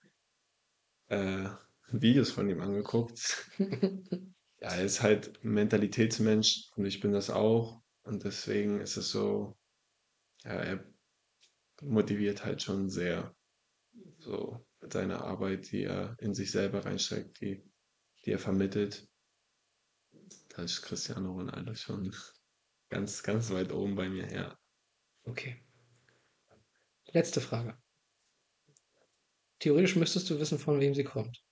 äh, 1.10 1.50
Videos 1.92 2.32
von 2.32 2.50
ihm 2.50 2.62
angeguckt. 2.62 3.50
Ja, 4.62 4.70
er 4.70 4.86
ist 4.86 5.04
halt 5.04 5.38
'n 5.44 5.50
Mentalitätsmensch 5.54 6.72
und 6.78 6.86
ich 6.86 7.02
bin 7.02 7.12
das 7.12 7.30
auch 7.30 7.82
und 8.04 8.24
deswegen 8.24 8.80
ist 8.80 8.96
es 8.98 9.10
so 9.10 9.58
ja, 10.46 10.52
er 10.54 10.86
motiviert 11.82 12.46
halt 12.46 12.62
schon 12.64 12.90
sehr, 12.90 13.36
so 14.20 14.65
mit 14.86 14.94
seiner 14.94 15.24
Arbeit, 15.24 15.72
die 15.72 15.84
er 15.84 16.16
in 16.20 16.34
sich 16.36 16.52
selber 16.52 16.86
reinsteckt, 16.86 17.42
die 17.42 17.64
die 18.26 18.32
er 18.32 18.40
vermittelt. 18.40 19.08
Da 20.50 20.64
ist 20.64 20.82
Cristiano 20.82 21.34
Ronaldo 21.34 21.76
schon 21.76 22.12
ganz, 22.90 23.22
ganz 23.24 23.52
weit 23.52 23.72
oben 23.72 23.96
bei 23.96 24.10
mir, 24.10 24.32
ja. 24.32 24.58
Okay. 25.28 25.64
Letzte 27.14 27.42
Frage. 27.42 27.80
Theoretisch 29.60 29.98
müsstest 29.98 30.30
du 30.30 30.40
wissen, 30.40 30.60
von 30.60 30.80
wem 30.80 30.96
sie 30.96 31.04
kommt. 31.04 31.44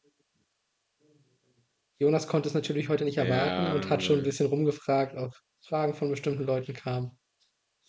Jonas 1.99 2.27
konnte 2.27 2.47
es 2.49 2.53
natürlich 2.53 2.89
heute 2.89 3.03
nicht 3.03 3.17
erwarten 3.17 3.71
und 3.71 3.89
hat 3.89 4.03
schon 4.03 4.17
'n 4.19 4.19
Ja. 4.19 4.23
bisschen 4.23 4.45
rumgefragt, 4.47 5.15
ob 5.17 5.33
Fragen 5.59 5.95
von 5.95 6.09
bestimmten 6.11 6.43
Leuten 6.43 6.73
kamen. 6.73 7.17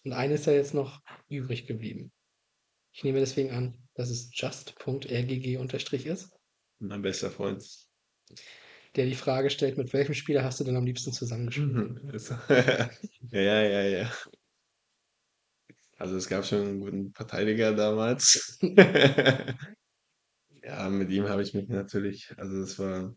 Und 0.05 0.13
eine 0.13 0.35
ist 0.35 0.47
ja 0.47 0.53
jetzt 0.55 0.75
noch 0.75 1.01
übrig 1.29 1.67
geblieben. 1.67 2.13
Ich 2.93 3.05
nehme 3.05 3.21
deswegen 3.21 3.53
an, 3.53 3.84
dass 3.95 4.11
es 4.11 4.31
just.rgg_ 4.33 6.07
ist, 6.07 6.31
Mein 6.81 7.03
bester 7.03 7.31
Freund. 7.31 7.65
der 8.97 9.07
die 9.07 9.15
Frage 9.15 9.51
stellt: 9.51 9.77
„Mit 9.77 9.93
welchem 9.93 10.15
Spieler 10.15 10.45
hast 10.45 10.61
du 10.61 10.65
denn 10.65 10.77
am 10.77 10.87
liebsten 10.87 11.13
zusammengespielt?“ 11.13 11.67
Mhm. 11.67 12.11
Ist 12.13 12.31
ja, 13.31 13.41
ja, 13.63 13.83
ja. 13.83 14.11
Also, 15.99 16.17
es 16.17 16.29
gab 16.29 16.45
schon 16.45 16.67
'n 16.67 16.81
guten 16.81 17.13
Verteidiger 17.15 17.75
damals. 17.75 18.59
Ja, 20.63 20.89
mit 20.89 21.11
ihm 21.11 21.29
habe 21.29 21.43
ich 21.43 21.55
mich 21.55 21.69
natürlich 21.69 22.33
also, 22.39 22.61
das 22.61 22.79
war 22.79 23.15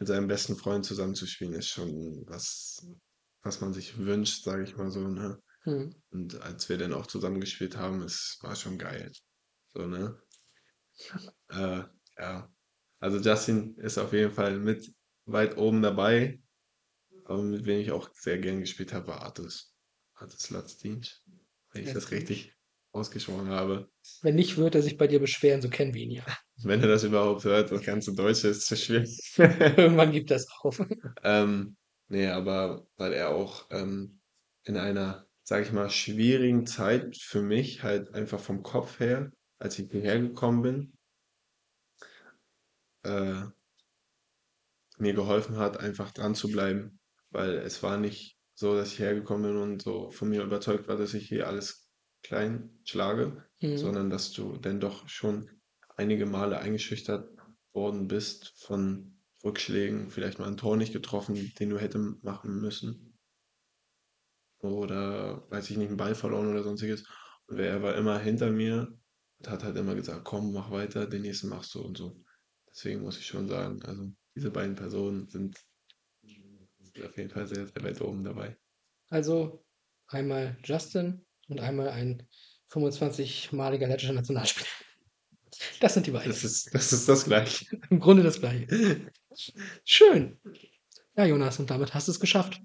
mit 0.00 0.08
seinem 0.08 0.26
besten 0.28 0.56
Freund 0.56 0.84
zusammenzuspielen, 0.84 1.54
ist 1.54 1.68
schon 1.68 2.24
was, 2.26 2.86
was 3.42 3.60
man 3.60 3.72
sich 3.72 3.98
wünscht, 3.98 4.44
sage 4.44 4.64
ich 4.64 4.76
mal 4.76 4.90
so, 4.90 5.06
ne? 5.08 5.40
Mhm. 5.64 5.94
Und 6.10 6.40
als 6.42 6.68
wir 6.68 6.78
dann 6.78 6.92
auch 6.92 7.06
zusammen 7.06 7.40
gespielt 7.40 7.76
haben, 7.76 8.02
es 8.02 8.38
war 8.42 8.56
schon 8.56 8.78
geil. 8.78 9.12
So, 9.72 9.86
ne? 9.86 10.20
Äh, 11.50 11.82
ja. 12.18 12.52
Also, 13.00 13.18
Justin 13.18 13.76
ist 13.78 13.98
auf 13.98 14.12
jeden 14.12 14.32
Fall 14.32 14.58
mit 14.58 14.92
weit 15.24 15.56
oben 15.56 15.82
dabei. 15.82 16.40
Aber 17.24 17.42
mit 17.42 17.64
wem 17.66 17.80
ich 17.80 17.92
auch 17.92 18.10
sehr 18.14 18.38
gern 18.38 18.60
gespielt 18.60 18.92
habe, 18.92 19.08
war 19.08 19.22
Artus. 19.22 19.74
Artus 20.14 20.50
Lactinc, 20.50 21.08
wenn 21.72 21.84
ich 21.84 21.92
das 21.92 22.10
richtig 22.10 22.54
ausgesprochen 22.92 23.48
habe. 23.48 23.88
Wenn 24.20 24.34
nicht, 24.34 24.56
wird 24.56 24.74
er 24.74 24.82
sich 24.82 24.98
bei 24.98 25.06
dir 25.06 25.20
beschweren, 25.20 25.62
so 25.62 25.68
kennen 25.68 25.94
wir 25.94 26.02
ihn 26.02 26.10
ja. 26.10 26.24
Wenn 26.64 26.80
er 26.80 26.88
das 26.88 27.04
überhaupt 27.04 27.44
hört, 27.44 27.72
das 27.72 27.82
ganze 27.82 28.14
Deutsche 28.14 28.48
ist 28.48 28.66
zu 28.66 28.76
schwierig. 28.76 29.34
Irgendwann 29.36 30.12
gibt 30.12 30.30
er's 30.30 30.46
auf. 30.60 30.80
Ähm, 31.22 31.76
ne, 32.08 32.32
aber 32.32 32.86
weil 32.96 33.12
er 33.12 33.30
auch, 33.30 33.66
ähm, 33.70 34.20
in 34.64 34.76
einer, 34.76 35.26
sage 35.44 35.64
ich 35.64 35.72
mal, 35.72 35.90
schwierigen 35.90 36.66
Zeit 36.66 37.16
für 37.18 37.42
mich 37.42 37.82
halt 37.82 38.14
einfach 38.14 38.40
vom 38.40 38.62
Kopf 38.62 39.00
her, 39.00 39.30
als 39.58 39.78
ich 39.78 39.90
hierher 39.90 40.20
gekommen 40.20 40.62
bin 40.62 40.92
äh 43.04 43.52
mir 44.98 45.14
geholfen 45.14 45.56
hat, 45.56 45.78
einfach 45.78 46.10
dran 46.12 46.34
zu 46.34 46.50
bleiben, 46.50 46.98
weil 47.30 47.50
es 47.58 47.82
war 47.82 47.96
nicht 47.98 48.38
so, 48.54 48.74
dass 48.74 48.92
ich 48.92 48.98
hergekommen 48.98 49.52
bin 49.52 49.60
und 49.62 49.82
so 49.82 50.10
von 50.10 50.28
mir 50.28 50.42
überzeugt 50.42 50.88
war, 50.88 50.96
dass 50.96 51.14
ich 51.14 51.28
hier 51.28 51.46
alles 51.48 51.88
klein 52.22 52.78
schlage, 52.84 53.44
Mhm. 53.62 53.74
sondern 53.74 54.10
dass 54.10 54.32
du 54.32 54.56
denn 54.58 54.80
doch 54.80 55.08
schon 55.08 55.50
einige 55.96 56.26
Male 56.26 56.58
eingeschüchtert 56.58 57.30
worden 57.72 58.06
bist 58.08 58.52
von 58.58 59.18
Rückschlägen, 59.44 60.10
vielleicht 60.10 60.38
mal 60.38 60.48
'n 60.48 60.56
Tor 60.58 60.76
nicht 60.76 60.92
getroffen, 60.92 61.52
den 61.58 61.70
du 61.70 61.78
hätte 61.78 61.98
machen 61.98 62.60
müssen. 62.60 63.11
Oder, 64.62 65.44
weiß 65.50 65.70
ich 65.70 65.76
nicht, 65.76 65.90
'n 65.90 65.96
Ball 65.96 66.14
verloren 66.14 66.48
oder 66.48 66.62
Sonstiges. 66.62 67.04
Und 67.48 67.58
er 67.58 67.82
war 67.82 67.96
immer 67.96 68.18
hinter 68.20 68.50
mir 68.50 68.96
und 69.40 69.50
hat 69.50 69.64
halt 69.64 69.76
immer 69.76 69.94
gesagt: 69.96 70.24
„Komm, 70.24 70.52
mach 70.52 70.70
weiter, 70.70 71.06
den 71.06 71.22
nächsten 71.22 71.48
machst 71.48 71.74
du“ 71.74 71.80
und 71.82 71.98
so. 71.98 72.22
Deswegen 72.70 73.02
muss 73.02 73.18
ich 73.18 73.26
schon 73.26 73.48
sagen, 73.48 73.82
also, 73.84 74.10
diese 74.36 74.50
beiden 74.52 74.76
Personen 74.76 75.28
sind 75.28 75.58
sind 76.80 77.04
auf 77.06 77.16
jeden 77.16 77.30
Fall 77.30 77.46
sehr, 77.46 77.66
sehr 77.66 77.82
weit 77.82 78.00
oben 78.00 78.24
dabei. 78.24 78.56
Also, 79.10 79.64
einmal 80.08 80.56
Justin 80.64 81.24
und 81.48 81.60
einmal 81.60 81.88
ein 81.90 82.28
25-maliger 82.68 83.86
lettischer 83.86 84.12
Nationalspieler. 84.14 84.68
Das 85.80 85.94
sind 85.94 86.06
die 86.06 86.12
beiden. 86.12 86.30
Das 86.30 86.44
ist 86.44 86.74
das 86.74 86.92
ist 86.92 87.08
das 87.08 87.24
Gleiche. 87.24 87.66
Im 87.90 88.00
Grunde 88.00 88.22
das 88.22 88.40
Gleiche. 88.40 88.66
Schön. 89.84 90.38
Ja, 91.16 91.26
Jonas, 91.26 91.58
und 91.60 91.70
damit 91.70 91.94
hast 91.94 92.08
du's 92.08 92.20
geschafft. 92.20 92.60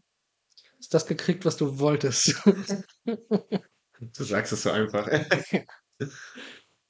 Hast 0.87 0.93
das 0.93 1.05
gekriegt, 1.05 1.43
was 1.43 1.57
du 1.57 1.79
wolltest. 1.79 2.41
Du 3.99 4.23
sagst 4.23 4.53
es 4.53 4.63
so 4.63 4.69
einfach. 4.71 5.09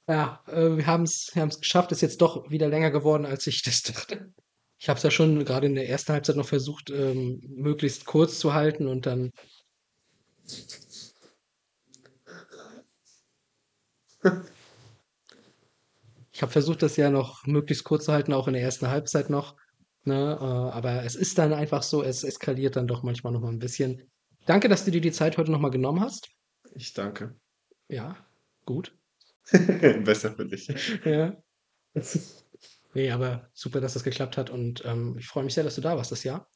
Ja, 0.06 0.42
äh, 0.46 0.76
wir 0.76 0.86
haben's 0.86 1.30
wir 1.34 1.42
haben's 1.42 1.58
geschafft. 1.58 1.90
Ist 1.90 2.02
jetzt 2.02 2.20
doch 2.22 2.48
wieder 2.48 2.68
länger 2.68 2.90
geworden, 2.90 3.26
als 3.26 3.46
ich 3.46 3.62
das 3.62 3.82
dachte. 3.82 4.32
Ich 4.78 4.88
habe 4.88 4.98
es 4.98 5.02
ja 5.02 5.10
schon 5.10 5.44
grade 5.44 5.66
in 5.66 5.74
der 5.74 5.88
ersten 5.88 6.12
Halbzeit 6.12 6.36
noch 6.36 6.46
versucht, 6.46 6.90
ähm, 6.90 7.40
möglichst 7.42 8.04
kurz 8.04 8.38
zu 8.38 8.54
halten 8.54 8.86
und 8.86 9.04
dann 9.04 9.32
Ich 16.32 16.42
habe 16.42 16.52
versucht, 16.52 16.82
das 16.82 16.96
ja 16.96 17.10
noch 17.10 17.44
möglichst 17.46 17.82
kurz 17.82 18.04
zu 18.04 18.12
halten, 18.12 18.32
auch 18.32 18.46
in 18.46 18.54
der 18.54 18.62
ersten 18.62 18.88
Halbzeit 18.88 19.28
noch, 19.28 19.56
ne? 20.08 20.38
Äh, 20.40 20.44
aber 20.44 21.04
es 21.04 21.16
ist 21.16 21.38
dann 21.38 21.52
einfach 21.52 21.82
so, 21.84 22.02
es 22.02 22.24
eskaliert 22.24 22.76
dann 22.76 22.88
doch 22.88 23.02
manchmal 23.04 23.32
noch 23.34 23.40
mal 23.42 23.50
'n 23.52 23.58
bisschen. 23.60 24.10
Danke, 24.46 24.68
dass 24.68 24.84
du 24.84 24.90
dir 24.92 25.00
die 25.02 25.12
Zeit 25.12 25.38
heute 25.38 25.52
noch 25.52 25.60
mal 25.60 25.70
genommen 25.70 26.00
hast. 26.00 26.28
Ich 26.74 26.92
danke. 26.94 27.38
Ja, 27.88 28.16
gut. 28.66 28.96
Besser 30.04 30.34
für 30.34 30.46
dich. 30.46 30.68
Ja. 31.04 31.36
Ne, 32.94 33.10
aber 33.12 33.50
super, 33.54 33.80
dass 33.80 33.94
das 33.94 34.04
geklappt 34.04 34.36
hat 34.36 34.50
und, 34.50 34.82
ähm, 34.86 35.16
ich 35.18 35.26
freue 35.26 35.44
mich 35.44 35.54
sehr, 35.54 35.64
dass 35.64 35.74
du 35.74 35.80
da 35.82 35.96
warst 35.96 36.10
das 36.12 36.24
Jahr, 36.24 36.48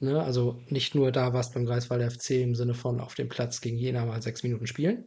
ne? 0.00 0.22
Also, 0.22 0.62
nicht 0.68 0.94
nur 0.94 1.12
da 1.12 1.32
warst 1.34 1.54
beim 1.54 1.66
Greifswalder 1.66 2.06
FC 2.10 2.42
im 2.42 2.54
Sinne 2.54 2.74
von 2.74 3.00
auf 3.00 3.14
dem 3.14 3.28
Platz 3.28 3.60
gegen 3.60 3.78
Jena 3.78 4.06
mal 4.06 4.22
6 4.22 4.42
Minuten 4.44 4.66
spielen 4.66 5.06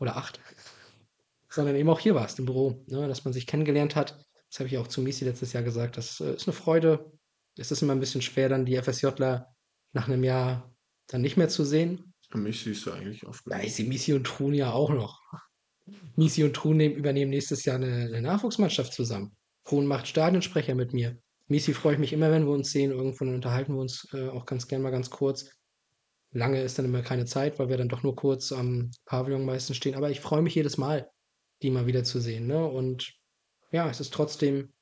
oder 0.00 0.16
8, 0.16 0.40
sondern 1.50 1.76
eben 1.76 1.88
auch 1.90 2.00
hier 2.00 2.14
warst 2.14 2.38
im 2.38 2.46
Büro, 2.46 2.84
ne, 2.88 3.08
dass 3.08 3.24
man 3.24 3.32
sich 3.34 3.46
kennengelernt 3.46 3.96
hat. 3.96 4.18
Das 4.50 4.60
habe 4.60 4.68
ich 4.68 4.78
auch 4.78 4.88
zu 4.88 5.02
Misi 5.02 5.24
letztes 5.24 5.52
Jahr 5.52 5.62
gesagt. 5.64 5.96
Das, 5.96 6.20
äh, 6.20 6.34
ist 6.34 6.46
'ne 6.46 6.52
Freude. 6.54 7.15
Es 7.58 7.70
ist 7.70 7.82
immer 7.82 7.94
'n 7.94 8.00
bisschen 8.00 8.22
schwer, 8.22 8.48
dann 8.48 8.66
die 8.66 8.76
FSJler 8.76 9.54
nach 9.92 10.08
'nem 10.08 10.24
Jahr 10.24 10.74
dann 11.08 11.22
nicht 11.22 11.36
mehr 11.36 11.48
zu 11.48 11.64
sehen. 11.64 12.12
Mich 12.34 12.60
siehst 12.62 12.86
du 12.86 12.92
eigentlich 12.92 13.24
oft 13.26 13.44
genug. 13.44 13.62
ich 13.64 13.74
sehe 13.74 13.86
Misi 13.88 14.12
und 14.14 14.24
Trun 14.26 14.54
ja 14.54 14.72
auch 14.72 14.90
noch. 14.90 15.20
Misi 16.16 16.44
und 16.44 16.54
Trun 16.56 16.76
nehmen 16.78 16.96
übernehmen 16.96 17.30
nächstes 17.30 17.64
Jahr 17.64 17.78
'ne 17.78 18.08
'ne 18.10 18.22
Nachwuchsmannschaft 18.22 18.92
zusammen. 18.94 19.36
Trun 19.64 19.86
macht 19.86 20.08
Stadionsprecher 20.08 20.74
mit 20.74 20.92
mir. 20.94 21.18
Misi 21.48 21.74
freue 21.74 21.94
ich 21.94 22.00
mich 22.00 22.12
immer, 22.12 22.30
wenn 22.32 22.46
wir 22.46 22.52
uns 22.52 22.70
sehen 22.72 22.92
irgendwo, 22.92 23.24
dann 23.24 23.34
unterhalten 23.36 23.74
wir 23.74 23.80
uns, 23.80 24.06
äh, 24.14 24.28
auch 24.28 24.46
ganz 24.46 24.68
gern 24.68 24.82
mal 24.82 24.90
ganz 24.90 25.10
kurz. 25.10 25.50
Lange 26.32 26.62
ist 26.62 26.78
dann 26.78 26.86
immer 26.86 27.02
keine 27.02 27.26
Zeit, 27.26 27.58
weil 27.58 27.68
wir 27.70 27.78
dann 27.78 27.88
doch 27.90 28.02
nur 28.04 28.16
kurz 28.16 28.52
am 28.52 28.90
Pavillon 29.06 29.44
meistens 29.46 29.76
stehen. 29.78 29.96
Aber 29.96 30.10
ich 30.10 30.20
freue 30.20 30.42
mich 30.42 30.54
jedes 30.56 30.78
Mal, 30.78 31.10
die 31.62 31.70
mal 31.70 31.86
wiederzusehen, 31.86 32.46
ne? 32.46 32.66
Und 32.66 33.12
ja, 33.72 33.90
es 33.90 34.00
ist 34.00 34.14
trotzdem 34.14 34.72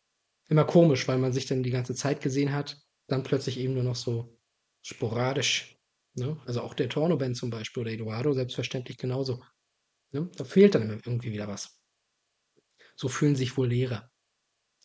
immer 0.49 0.65
komisch, 0.65 1.07
weil 1.09 1.19
man 1.19 1.33
sich 1.33 1.47
dann 1.47 1.63
die 1.63 1.71
ganze 1.71 1.95
Zeit 1.95 2.21
gesehen 2.21 2.53
hat, 2.53 2.79
dann 3.09 3.23
plötzlich 3.23 3.59
eben 3.59 3.75
nur 3.75 3.83
noch 3.83 3.97
so 3.97 4.39
sporadisch, 4.83 5.79
ne? 6.15 6.41
Also, 6.47 6.63
auch 6.63 6.75
der 6.75 6.89
Torno-Ben 6.89 7.35
zum 7.35 7.51
Beispiel 7.51 7.83
oder 7.83 7.93
Eduardo 7.93 8.33
selbstverständlich 8.33 8.99
genauso, 8.99 9.43
ne? 10.13 10.31
Da 10.37 10.45
fehlt 10.45 10.75
dann 10.75 10.83
immer 10.83 10.95
irgendwie 10.95 11.33
wieder 11.33 11.49
was. 11.49 11.81
So 12.97 13.09
fühlen 13.09 13.37
sich 13.37 13.57
wohl 13.57 13.69
Lehrer, 13.69 14.11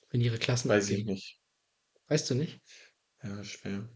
wenn 0.09 0.21
ihre 0.21 0.39
Klassen 0.39 0.69
Weiß 0.69 0.89
ich 0.89 0.99
abgehen. 0.99 1.05
nicht. 1.05 1.41
Weißt 2.07 2.29
du 2.29 2.35
nicht? 2.35 2.61
Ja, 3.23 3.43
schwer. 3.43 3.89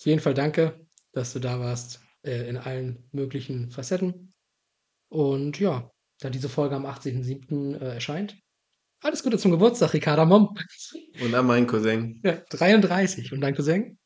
Auf 0.00 0.06
jeden 0.06 0.20
Fall 0.20 0.34
danke, 0.34 0.86
dass 1.12 1.32
du 1.32 1.38
da 1.38 1.60
warst, 1.60 2.00
äh, 2.22 2.48
in 2.48 2.56
allen 2.56 3.08
möglichen 3.12 3.70
Facetten. 3.70 4.34
Und 5.08 5.60
ja, 5.60 5.92
da 6.20 6.30
diese 6.30 6.48
Folge 6.48 6.76
am 6.76 6.86
18.07., 6.86 7.74
äh, 7.74 7.94
erscheint, 7.94 8.38
alles 9.04 9.22
Gute 9.22 9.38
zum 9.38 9.50
Geburtstag, 9.50 9.92
Ricarda 9.94 10.24
Mom. 10.24 10.56
Und 11.22 11.34
an 11.34 11.46
meinen 11.46 11.66
Cousin. 11.66 12.20
Ja, 12.24 12.42
33. 12.50 13.32
Und 13.32 13.40
dein 13.40 13.54
Cousin? 13.54 13.98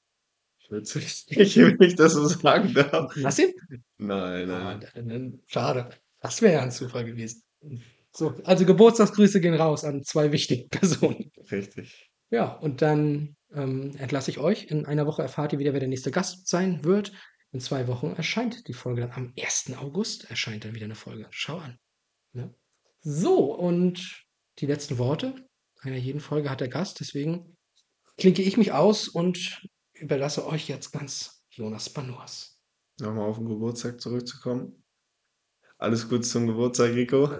Witzig. 0.70 1.24
Ich 1.30 1.56
will 1.56 1.76
nicht, 1.76 1.98
dass 1.98 2.14
du 2.14 2.26
sagen 2.26 2.74
darf. 2.74 3.12
Lass 3.16 3.38
ihn? 3.38 3.52
Nein, 3.96 4.50
Ah, 4.50 4.78
nein. 4.94 5.08
dann- 5.08 5.40
schade. 5.46 5.88
Das 6.20 6.42
wäre 6.42 6.54
ja 6.54 6.62
ein 6.62 6.70
Zufall 6.70 7.04
gewesen. 7.06 7.42
So, 8.12 8.34
also 8.44 8.66
Geburtstagsgrüße 8.66 9.40
gehen 9.40 9.54
raus 9.54 9.84
an 9.84 10.02
zwei 10.04 10.30
wichtige 10.32 10.68
Personen. 10.68 11.30
Richtig. 11.50 12.10
Ja, 12.30 12.52
und 12.52 12.82
dann 12.82 13.36
ähm, 13.54 13.92
entlasse 13.98 14.30
ich 14.30 14.38
euch. 14.38 14.64
In 14.70 14.84
einer 14.84 15.06
Woche 15.06 15.22
erfahrt 15.22 15.52
ihr 15.54 15.58
wieder, 15.58 15.72
wer 15.72 15.80
der 15.80 15.88
nächste 15.88 16.10
Gast 16.10 16.46
sein 16.48 16.84
wird. 16.84 17.12
In 17.52 17.60
zwei 17.60 17.86
Wochen 17.86 18.12
erscheint 18.14 18.68
die 18.68 18.74
Folge 18.74 19.00
dann. 19.02 19.12
Am 19.12 19.32
1. 19.40 19.72
August 19.78 20.28
erscheint 20.28 20.64
dann 20.66 20.74
wieder 20.74 20.84
eine 20.84 20.94
Folge. 20.96 21.28
Schau 21.30 21.56
an. 21.58 21.78
Ne? 22.34 22.52
So, 23.00 23.54
und 23.54 24.26
die 24.58 24.66
letzten 24.66 24.98
Worte 24.98 25.34
einer 25.80 25.96
jeden 25.96 26.20
Folge 26.20 26.50
hat 26.50 26.60
der 26.60 26.68
Gast. 26.68 27.00
Deswegen 27.00 27.56
klinke 28.16 28.42
ich 28.42 28.56
mich 28.56 28.72
aus 28.72 29.08
und 29.08 29.62
überlasse 29.94 30.46
euch 30.46 30.68
jetzt 30.68 30.92
ganz 30.92 31.44
Jonas 31.50 31.90
Banuas. 31.90 32.60
Nochmal 33.00 33.28
auf 33.28 33.38
den 33.38 33.48
Geburtstag 33.48 34.00
zurückzukommen. 34.00 34.84
Alles 35.78 36.08
Gute 36.08 36.22
zum 36.22 36.46
Geburtstag, 36.46 36.94
Rico. 36.94 37.30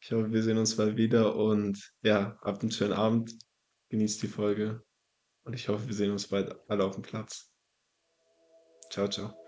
Ich 0.00 0.12
hoffe, 0.12 0.30
wir 0.30 0.42
sehen 0.42 0.58
uns 0.58 0.76
bald 0.76 0.96
wieder 0.96 1.34
und 1.34 1.92
ja, 2.02 2.38
habt 2.42 2.62
einen 2.62 2.70
schönen 2.70 2.92
Abend. 2.92 3.34
Genießt 3.88 4.22
die 4.22 4.28
Folge. 4.28 4.82
Und 5.44 5.54
ich 5.54 5.68
hoffe, 5.68 5.86
wir 5.86 5.94
sehen 5.94 6.12
uns 6.12 6.28
bald 6.28 6.54
alle 6.68 6.84
auf 6.84 6.94
dem 6.94 7.02
Platz. 7.02 7.50
Ciao, 8.90 9.08
ciao. 9.08 9.47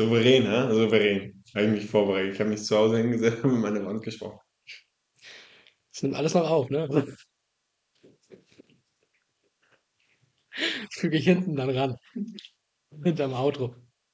Souverän, 0.00 0.46
hä? 0.46 0.72
Souverän. 0.72 1.42
Habe 1.54 1.66
ich 1.66 1.72
mich 1.72 1.90
vorbereitet. 1.90 2.32
Ich 2.32 2.40
habe 2.40 2.50
mich 2.50 2.64
zu 2.64 2.76
Hause 2.76 2.96
hingesetzt 2.96 3.44
und 3.44 3.52
mit 3.52 3.60
meiner 3.60 3.84
Wand 3.84 4.02
gesprochen. 4.02 4.40
Das 5.92 6.02
nimmt 6.02 6.16
alles 6.16 6.32
noch 6.32 6.48
auf, 6.48 6.70
ne? 6.70 6.88
Füge 10.90 11.18
ich 11.18 11.24
hinten 11.24 11.54
dann 11.54 11.68
ran. 11.70 11.96
Hinterm 13.04 13.34
Outro. 13.34 13.74